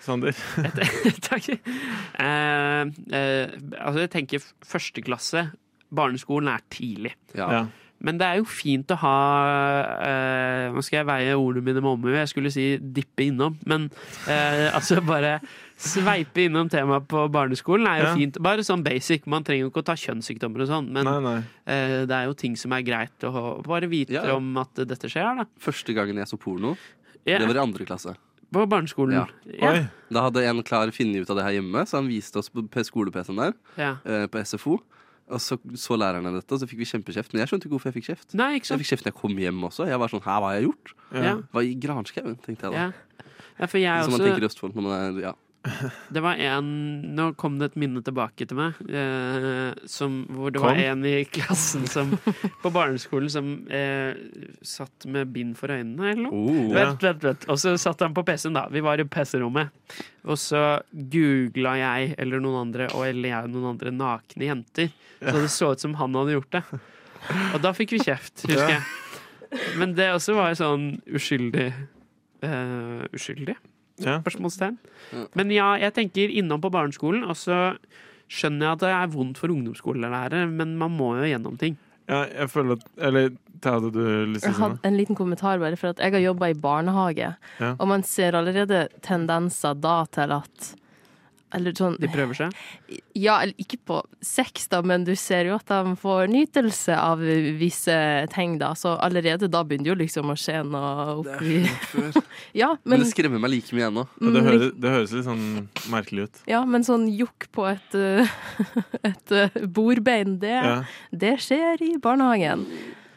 Sander? 0.00 0.32
Takk. 1.28 1.50
Eh, 1.50 2.82
eh, 3.12 3.52
altså, 3.80 4.00
jeg 4.06 4.10
tenker 4.16 4.44
første 4.66 5.04
klasse. 5.04 5.46
Barneskolen 5.92 6.48
er 6.52 6.62
tidlig. 6.72 7.14
Ja. 7.36 7.66
Men 8.00 8.16
det 8.16 8.24
er 8.24 8.38
jo 8.38 8.46
fint 8.48 8.88
å 8.94 8.96
ha 9.02 9.16
eh, 10.00 10.68
Nå 10.72 10.80
skal 10.86 11.02
jeg 11.02 11.08
veie 11.10 11.34
ordene 11.36 11.66
mine 11.66 11.82
med 11.84 11.90
omhu. 11.98 12.12
Jeg 12.14 12.30
skulle 12.32 12.52
si 12.54 12.68
dippe 12.80 13.26
innom, 13.26 13.58
men 13.68 13.90
eh, 14.24 14.70
altså 14.76 15.02
bare 15.04 15.34
sveipe 15.80 16.46
innom 16.46 16.68
temaet 16.72 17.06
på 17.08 17.26
barneskolen 17.32 17.88
er 17.90 18.00
jo 18.02 18.06
Ja. 18.08 18.14
fint. 18.16 18.38
Bare 18.44 18.64
sånn 18.64 18.82
basic. 18.84 19.26
Man 19.28 19.44
trenger 19.44 19.66
jo 19.66 19.72
ikke 19.72 19.82
å 19.84 19.88
ta 19.90 19.98
kjønnssykdommer 20.00 20.64
og 20.64 20.72
sånn, 20.72 20.88
men 20.96 21.08
Nei, 21.08 21.18
nei. 21.26 21.36
eh, 21.72 21.98
det 22.08 22.16
er 22.22 22.30
jo 22.30 22.38
ting 22.40 22.56
som 22.60 22.72
er 22.76 22.84
greit 22.88 23.28
å 23.28 23.34
bare 23.68 23.88
vite 23.92 24.16
Ja. 24.16 24.24
om 24.38 24.48
at 24.60 24.80
dette 24.80 25.08
skjer, 25.12 25.42
da. 25.42 25.48
Første 25.60 25.92
gangen 25.96 26.16
jeg 26.20 26.28
så 26.32 26.40
porno, 26.40 26.76
yeah. 27.26 27.36
det 27.40 27.48
var 27.52 27.60
i 27.60 27.64
andre 27.66 27.84
klasse. 27.88 28.16
På 28.52 28.64
barneskolen. 28.66 29.14
Ja. 29.14 29.26
Ja. 29.60 29.84
Da 30.10 30.22
hadde 30.26 30.42
en 30.44 30.62
klar 30.66 30.90
funnet 30.90 31.22
ut 31.22 31.30
av 31.30 31.36
det 31.38 31.44
her 31.46 31.52
hjemme, 31.60 31.84
så 31.86 32.00
han 32.00 32.08
viste 32.10 32.36
oss 32.40 32.48
på 32.50 32.64
skole-PC-en 32.84 33.36
der. 33.38 33.52
Ja. 33.78 33.92
eh, 34.04 34.26
På 34.26 34.42
SFO. 34.44 34.80
Og 35.30 35.38
så 35.38 35.54
så 35.78 35.94
lærerne 35.94 36.32
dette, 36.34 36.50
og 36.52 36.58
så 36.58 36.66
fikk 36.66 36.80
vi 36.82 36.88
kjempekjeft. 36.90 37.32
Men 37.32 37.44
jeg 37.44 37.48
skjønte 37.52 37.68
ikke 37.68 37.76
hvorfor 37.78 37.92
jeg 37.92 38.02
fikk 38.02 38.08
kjeft. 38.10 38.34
Nei, 38.34 38.56
ikke 38.58 38.66
sant? 38.66 38.80
Jeg 38.80 38.82
fikk 38.82 38.90
kjeft 38.96 39.04
når 39.06 39.12
jeg 39.12 39.20
kom 39.20 39.36
hjem 39.38 39.60
også. 39.68 39.86
Jeg 39.86 39.98
var 40.02 40.08
sånn 40.10 40.24
her, 40.24 40.40
hva 40.42 40.48
har 40.50 40.56
jeg 40.58 40.66
gjort? 40.66 40.94
Ja. 41.14 41.34
Hva 41.54 41.62
i 41.62 41.74
granskauen, 41.78 42.34
tenkte 42.42 42.66
jeg 42.66 42.72
da. 42.74 42.88
Ja. 42.90 43.26
Ja, 43.60 43.66
for 43.66 43.78
jeg 43.78 44.02
Som 44.02 44.10
man 44.12 44.20
også- 44.20 44.26
tenker 44.26 44.42
i 44.42 44.48
Østfold 44.50 44.74
når 44.74 44.82
man 44.82 44.92
er 44.98 45.20
Ja. 45.28 45.32
Det 46.14 46.20
var 46.24 46.40
en 46.40 46.68
Nå 47.16 47.26
kom 47.38 47.58
det 47.60 47.70
et 47.70 47.78
minne 47.80 48.00
tilbake 48.04 48.46
til 48.48 48.58
meg. 48.58 48.78
Eh, 48.88 49.72
som, 49.90 50.22
hvor 50.32 50.54
det 50.54 50.62
var 50.62 50.78
en 50.80 51.04
i 51.04 51.24
klassen 51.28 51.84
som 51.90 52.14
På 52.62 52.72
barneskolen 52.72 53.32
som 53.32 53.50
eh, 53.68 54.16
satt 54.66 55.06
med 55.10 55.32
bind 55.34 55.56
for 55.58 55.72
øynene, 55.74 56.12
eller 56.12 56.22
noe. 56.26 56.40
Oh. 56.40 56.70
Vent, 56.74 57.04
vent, 57.04 57.26
vent. 57.28 57.48
Og 57.52 57.60
så 57.60 57.74
satt 57.80 58.04
han 58.04 58.16
på 58.16 58.24
PC-en, 58.26 58.56
da. 58.56 58.66
Vi 58.72 58.84
var 58.84 59.02
i 59.02 59.08
PC-rommet. 59.08 59.74
Og 60.28 60.40
så 60.40 60.64
googla 60.90 61.76
jeg 61.80 62.14
eller 62.20 62.42
noen 62.42 62.66
andre, 62.66 62.88
og 62.96 63.06
eller 63.08 63.32
jeg 63.32 63.48
og 63.48 63.54
noen 63.54 63.70
andre, 63.74 63.92
nakne 63.94 64.48
jenter. 64.48 64.90
Så 65.20 65.36
det 65.36 65.52
så 65.52 65.74
ut 65.74 65.82
som 65.82 65.96
han 66.00 66.16
hadde 66.16 66.36
gjort 66.38 66.56
det. 66.56 66.64
Og 67.54 67.60
da 67.64 67.72
fikk 67.76 67.96
vi 67.96 68.04
kjeft, 68.04 68.46
husker 68.48 68.78
jeg. 68.78 68.84
Men 69.80 69.96
det 69.98 70.12
også 70.14 70.36
var 70.36 70.54
sånn 70.54 70.92
uskyldig 71.10 71.72
eh, 72.46 73.02
Uskyldig? 73.10 73.56
Ja. 74.00 74.18
Spørsmålstegn. 74.24 74.78
Men 75.36 75.50
ja, 75.54 75.74
jeg 75.80 75.94
tenker 75.94 76.32
innom 76.32 76.60
på 76.62 76.70
barneskolen, 76.72 77.24
og 77.28 77.36
så 77.36 77.76
skjønner 78.30 78.66
jeg 78.68 78.72
at 78.76 78.82
det 78.84 78.90
er 78.94 79.12
vondt 79.14 79.38
for 79.42 79.50
ungdomsskolelærere, 79.52 80.44
men 80.50 80.76
man 80.78 80.92
må 80.96 81.14
jo 81.18 81.28
gjennom 81.28 81.56
ting. 81.60 81.76
Ja, 82.10 82.24
jeg 82.26 82.50
føler 82.50 82.72
at 82.78 82.84
Eller 82.98 83.30
hadde 83.62 83.90
du 83.92 84.00
lyst 84.32 84.42
til 84.42 84.50
å 84.50 84.56
si 84.56 84.60
noe? 84.62 84.78
en 84.88 84.96
liten 84.96 85.14
kommentar 85.18 85.58
bare, 85.62 85.76
for 85.76 85.92
at 85.92 85.98
jeg 86.02 86.12
har 86.16 86.22
jobba 86.24 86.48
i 86.50 86.54
barnehage, 86.58 87.34
Ja. 87.60 87.74
og 87.78 87.86
man 87.88 88.02
ser 88.02 88.32
allerede 88.38 88.88
tendenser 89.02 89.74
da 89.78 90.04
til 90.10 90.32
at 90.32 90.74
Eller 91.52 91.72
sånn 91.74 91.96
De 92.00 92.06
prøver 92.10 92.36
seg? 92.38 92.52
Ja, 93.20 93.40
eller 93.42 93.54
ikke 93.60 93.76
på 93.84 93.96
sex, 94.24 94.68
da, 94.70 94.78
men 94.86 95.02
du 95.04 95.12
ser 95.18 95.48
jo 95.50 95.56
at 95.58 95.66
de 95.68 95.94
får 96.00 96.28
nytelse 96.30 96.94
av 96.96 97.18
visse 97.58 97.96
ting, 98.32 98.54
da. 98.60 98.70
Så 98.78 98.92
allerede 99.02 99.48
da 99.50 99.60
begynner 99.66 99.90
jo 99.92 99.96
liksom 99.98 100.30
å 100.32 100.36
skje 100.38 100.60
noe 100.64 101.16
oppi 101.20 101.58
Ja, 102.60 102.70
Men 102.84 102.94
men, 102.94 103.02
det 103.04 103.10
skremmer 103.10 103.42
meg 103.42 103.50
like 103.56 103.74
mye 103.76 103.88
ennå. 103.90 104.06
Ja, 104.06 104.30
det, 104.30 104.40
Mm, 104.40 104.46
høres, 104.46 104.70
det 104.80 104.94
høres 104.94 105.12
litt 105.18 105.26
sånn 105.26 105.44
merkelig 105.92 106.28
ut. 106.30 106.40
ja, 106.48 106.62
men 106.64 106.86
sånn 106.86 107.08
jokk 107.12 107.48
på 107.52 107.66
et, 107.68 107.98
et 109.10 109.34
uh, 109.36 109.60
bordbein, 109.66 110.38
det, 110.42 110.54
Ja. 110.56 110.78
det 111.12 111.34
skjer 111.44 111.82
i 111.82 111.92
barnehagen. 112.02 112.64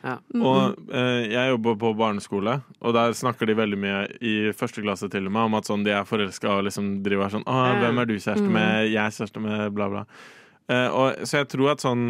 Mm, 0.03 0.41
Og 0.43 0.89
eh, 0.91 1.29
jeg 1.31 1.49
jobber 1.53 1.77
på 1.79 1.93
barneskole, 1.95 2.57
og 2.83 2.93
der 2.93 3.13
snakker 3.15 3.47
de 3.47 3.55
veldig 3.55 3.77
mye 3.79 3.99
i 4.19 4.33
første 4.51 4.81
klasse 4.83 5.07
til 5.09 5.29
og 5.29 5.31
med 5.31 5.45
om 5.47 5.55
at 5.55 5.69
sånn, 5.69 5.85
de 5.85 5.93
er 5.95 6.03
forelska 6.03 6.57
og 6.57 6.65
liksom 6.67 6.89
driver 7.05 7.31
sånn 7.31 7.45
Å, 7.47 7.59
hvem 7.79 8.01
er 8.01 8.09
du 8.09 8.15
kjæreste 8.17 8.43
Mm. 8.49 8.51
med? 8.57 8.89
Jeg 8.91 8.99
er 8.99 9.15
kjæreste 9.15 9.39
med 9.45 9.73
bla, 9.77 9.87
bla. 9.93 10.03
Eh, 10.67 10.89
og, 10.91 11.23
så 11.23 11.37
jeg 11.39 11.47
tror 11.53 11.71
at 11.71 11.79
sånn 11.83 12.03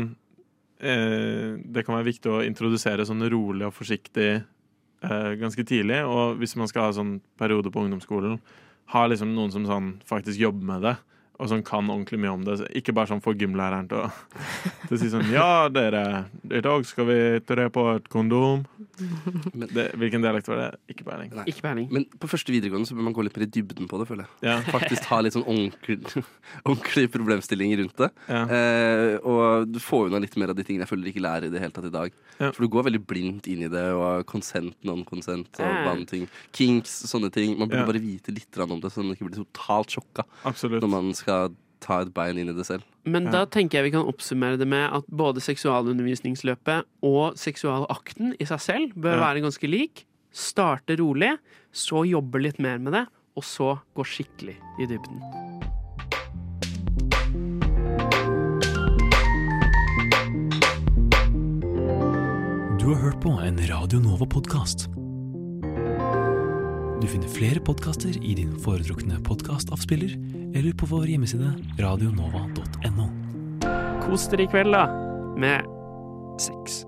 eh, 0.81 1.53
Det 1.69 1.85
kan 1.85 1.95
være 1.99 2.09
viktig 2.09 2.31
å 2.33 2.41
introdusere 2.45 3.05
sånn 3.05 3.21
rolig 3.29 3.65
og 3.69 3.73
forsiktig 3.77 4.31
eh, 5.03 5.31
ganske 5.39 5.63
tidlig. 5.63 6.01
Og 6.05 6.37
hvis 6.41 6.55
man 6.57 6.67
skal 6.67 6.87
ha 6.89 6.91
sånn 6.97 7.19
periode 7.37 7.69
på 7.71 7.83
ungdomsskolen, 7.85 8.39
ha 8.93 9.05
liksom 9.07 9.33
noen 9.35 9.51
som 9.53 9.65
sånn 9.69 9.93
faktisk 10.09 10.39
jobber 10.41 10.65
med 10.65 10.81
det. 10.89 10.95
Og 11.43 11.49
som 11.51 11.61
kan 11.67 11.89
ordentlig 11.91 12.19
mye 12.23 12.31
om 12.31 12.43
det. 12.47 12.55
Ikke 12.79 12.93
bare 12.95 13.09
sånn 13.11 13.21
for 13.23 13.35
gymlæreren 13.35 13.89
til 13.91 14.05
å, 14.05 14.11
til 14.87 14.95
å 14.95 14.99
si 15.01 15.09
sånn 15.11 15.27
Ja, 15.33 15.67
dere, 15.73 16.25
i 16.47 16.61
dag 16.63 16.85
skal 16.87 17.07
vi 17.09 17.17
tre 17.43 17.67
på 17.73 17.83
et 17.97 18.07
kondom. 18.13 18.63
Det, 19.73 19.87
hvilken 19.99 20.23
dialekt 20.23 20.47
var 20.47 20.59
det? 20.61 20.67
Ikke 20.93 21.05
peiling. 21.07 21.31
Ikke 21.49 21.63
peiling. 21.65 21.87
Men 21.93 22.05
på 22.21 22.29
første 22.31 22.53
videregående 22.53 22.87
så 22.87 22.95
bør 22.95 23.07
man 23.09 23.15
gå 23.17 23.25
litt 23.27 23.35
mer 23.37 23.45
i 23.47 23.51
dybden 23.57 23.89
på 23.91 23.99
det, 23.99 24.07
føler 24.09 24.23
jeg. 24.27 24.31
Ja. 24.47 24.55
Faktisk 24.71 25.07
ha 25.11 25.19
litt 25.25 25.35
sånn 25.35 25.45
ordentlig, 25.49 25.97
ordentlig 26.69 27.05
problemstilling 27.13 27.73
rundt 27.81 27.97
det. 28.03 28.09
Ja. 28.29 28.43
Eh, 28.57 29.15
og 29.27 29.67
du 29.73 29.79
får 29.83 30.09
unna 30.11 30.21
litt 30.23 30.37
mer 30.39 30.53
av 30.53 30.57
de 30.59 30.65
tingene 30.67 30.85
jeg 30.87 30.91
føler 30.93 31.11
ikke 31.11 31.25
lærer 31.25 31.49
i 31.49 31.53
det 31.53 31.63
hele 31.63 31.75
tatt 31.75 31.89
i 31.89 31.93
dag. 31.93 32.15
Ja. 32.39 32.51
For 32.53 32.63
du 32.65 32.69
går 32.73 32.87
veldig 32.89 33.03
blindt 33.09 33.49
inn 33.51 33.65
i 33.65 33.71
det, 33.71 33.85
og 33.97 34.23
consent, 34.29 34.77
non-consent 34.87 35.59
og 35.59 35.65
Ja. 35.67 35.83
vanlige 35.89 36.11
ting. 36.13 36.25
Kinks, 36.55 36.93
sånne 37.09 37.31
ting. 37.33 37.57
Man 37.59 37.67
burde 37.69 37.83
Ja. 37.83 37.89
bare 37.89 38.03
vite 38.03 38.31
litt 38.35 38.57
om 38.63 38.79
det, 38.79 38.91
så 38.93 39.03
man 39.03 39.15
ikke 39.15 39.27
blir 39.29 39.41
totalt 39.43 39.89
sjokka 39.97 40.23
Absolutt. 40.45 40.81
når 40.83 40.89
man 40.89 41.13
skal 41.17 41.32
ta 41.83 41.97
et 42.05 42.13
bein 42.15 42.37
inn 42.39 42.49
i 42.51 42.55
det 42.55 42.63
selv. 42.67 42.85
Men 43.03 43.25
da 43.33 43.41
tenker 43.51 43.79
jeg 43.81 43.89
vi 43.89 43.95
kan 43.97 44.07
oppsummere 44.07 44.55
det 44.61 44.67
med 44.71 44.85
at 44.95 45.09
både 45.11 45.43
seksualundervisningsløpet 45.43 46.87
og 47.03 47.35
seksualakten 47.39 48.31
i 48.39 48.47
seg 48.47 48.61
selv 48.63 48.95
bør 48.95 49.17
Ja. 49.19 49.25
være 49.27 49.43
ganske 49.43 49.67
lik. 49.67 50.05
Starte 50.31 50.95
rolig, 50.97 51.33
så 51.71 52.05
jobbe 52.07 52.39
litt 52.41 52.59
mer 52.63 52.79
med 52.79 52.93
det, 52.93 53.05
og 53.35 53.43
så 53.43 53.73
gå 53.95 54.03
skikkelig 54.07 54.55
i 54.79 54.87
dybden. 54.87 55.19
Du 62.79 62.89
har 62.89 62.95
hørt 62.95 63.21
på 63.21 63.29
en 63.29 63.59
Radio 63.69 63.99
Nova-podkast. 63.99 65.02
Du 67.03 67.07
finner 67.11 67.27
flere 67.27 67.59
podkaster 67.59 68.15
i 68.23 68.31
din 68.37 68.53
foretrukne 68.63 69.17
podkastavspiller 69.27 70.13
eller 70.55 70.71
på 70.71 70.87
vår 70.87 71.09
hjemmeside 71.11 71.49
radionova.no. 71.83 73.09
Kos 74.05 74.29
dere 74.31 74.45
i 74.45 74.47
kveld, 74.53 74.71
da, 74.71 74.85
med 75.35 75.67
sex. 76.39 76.85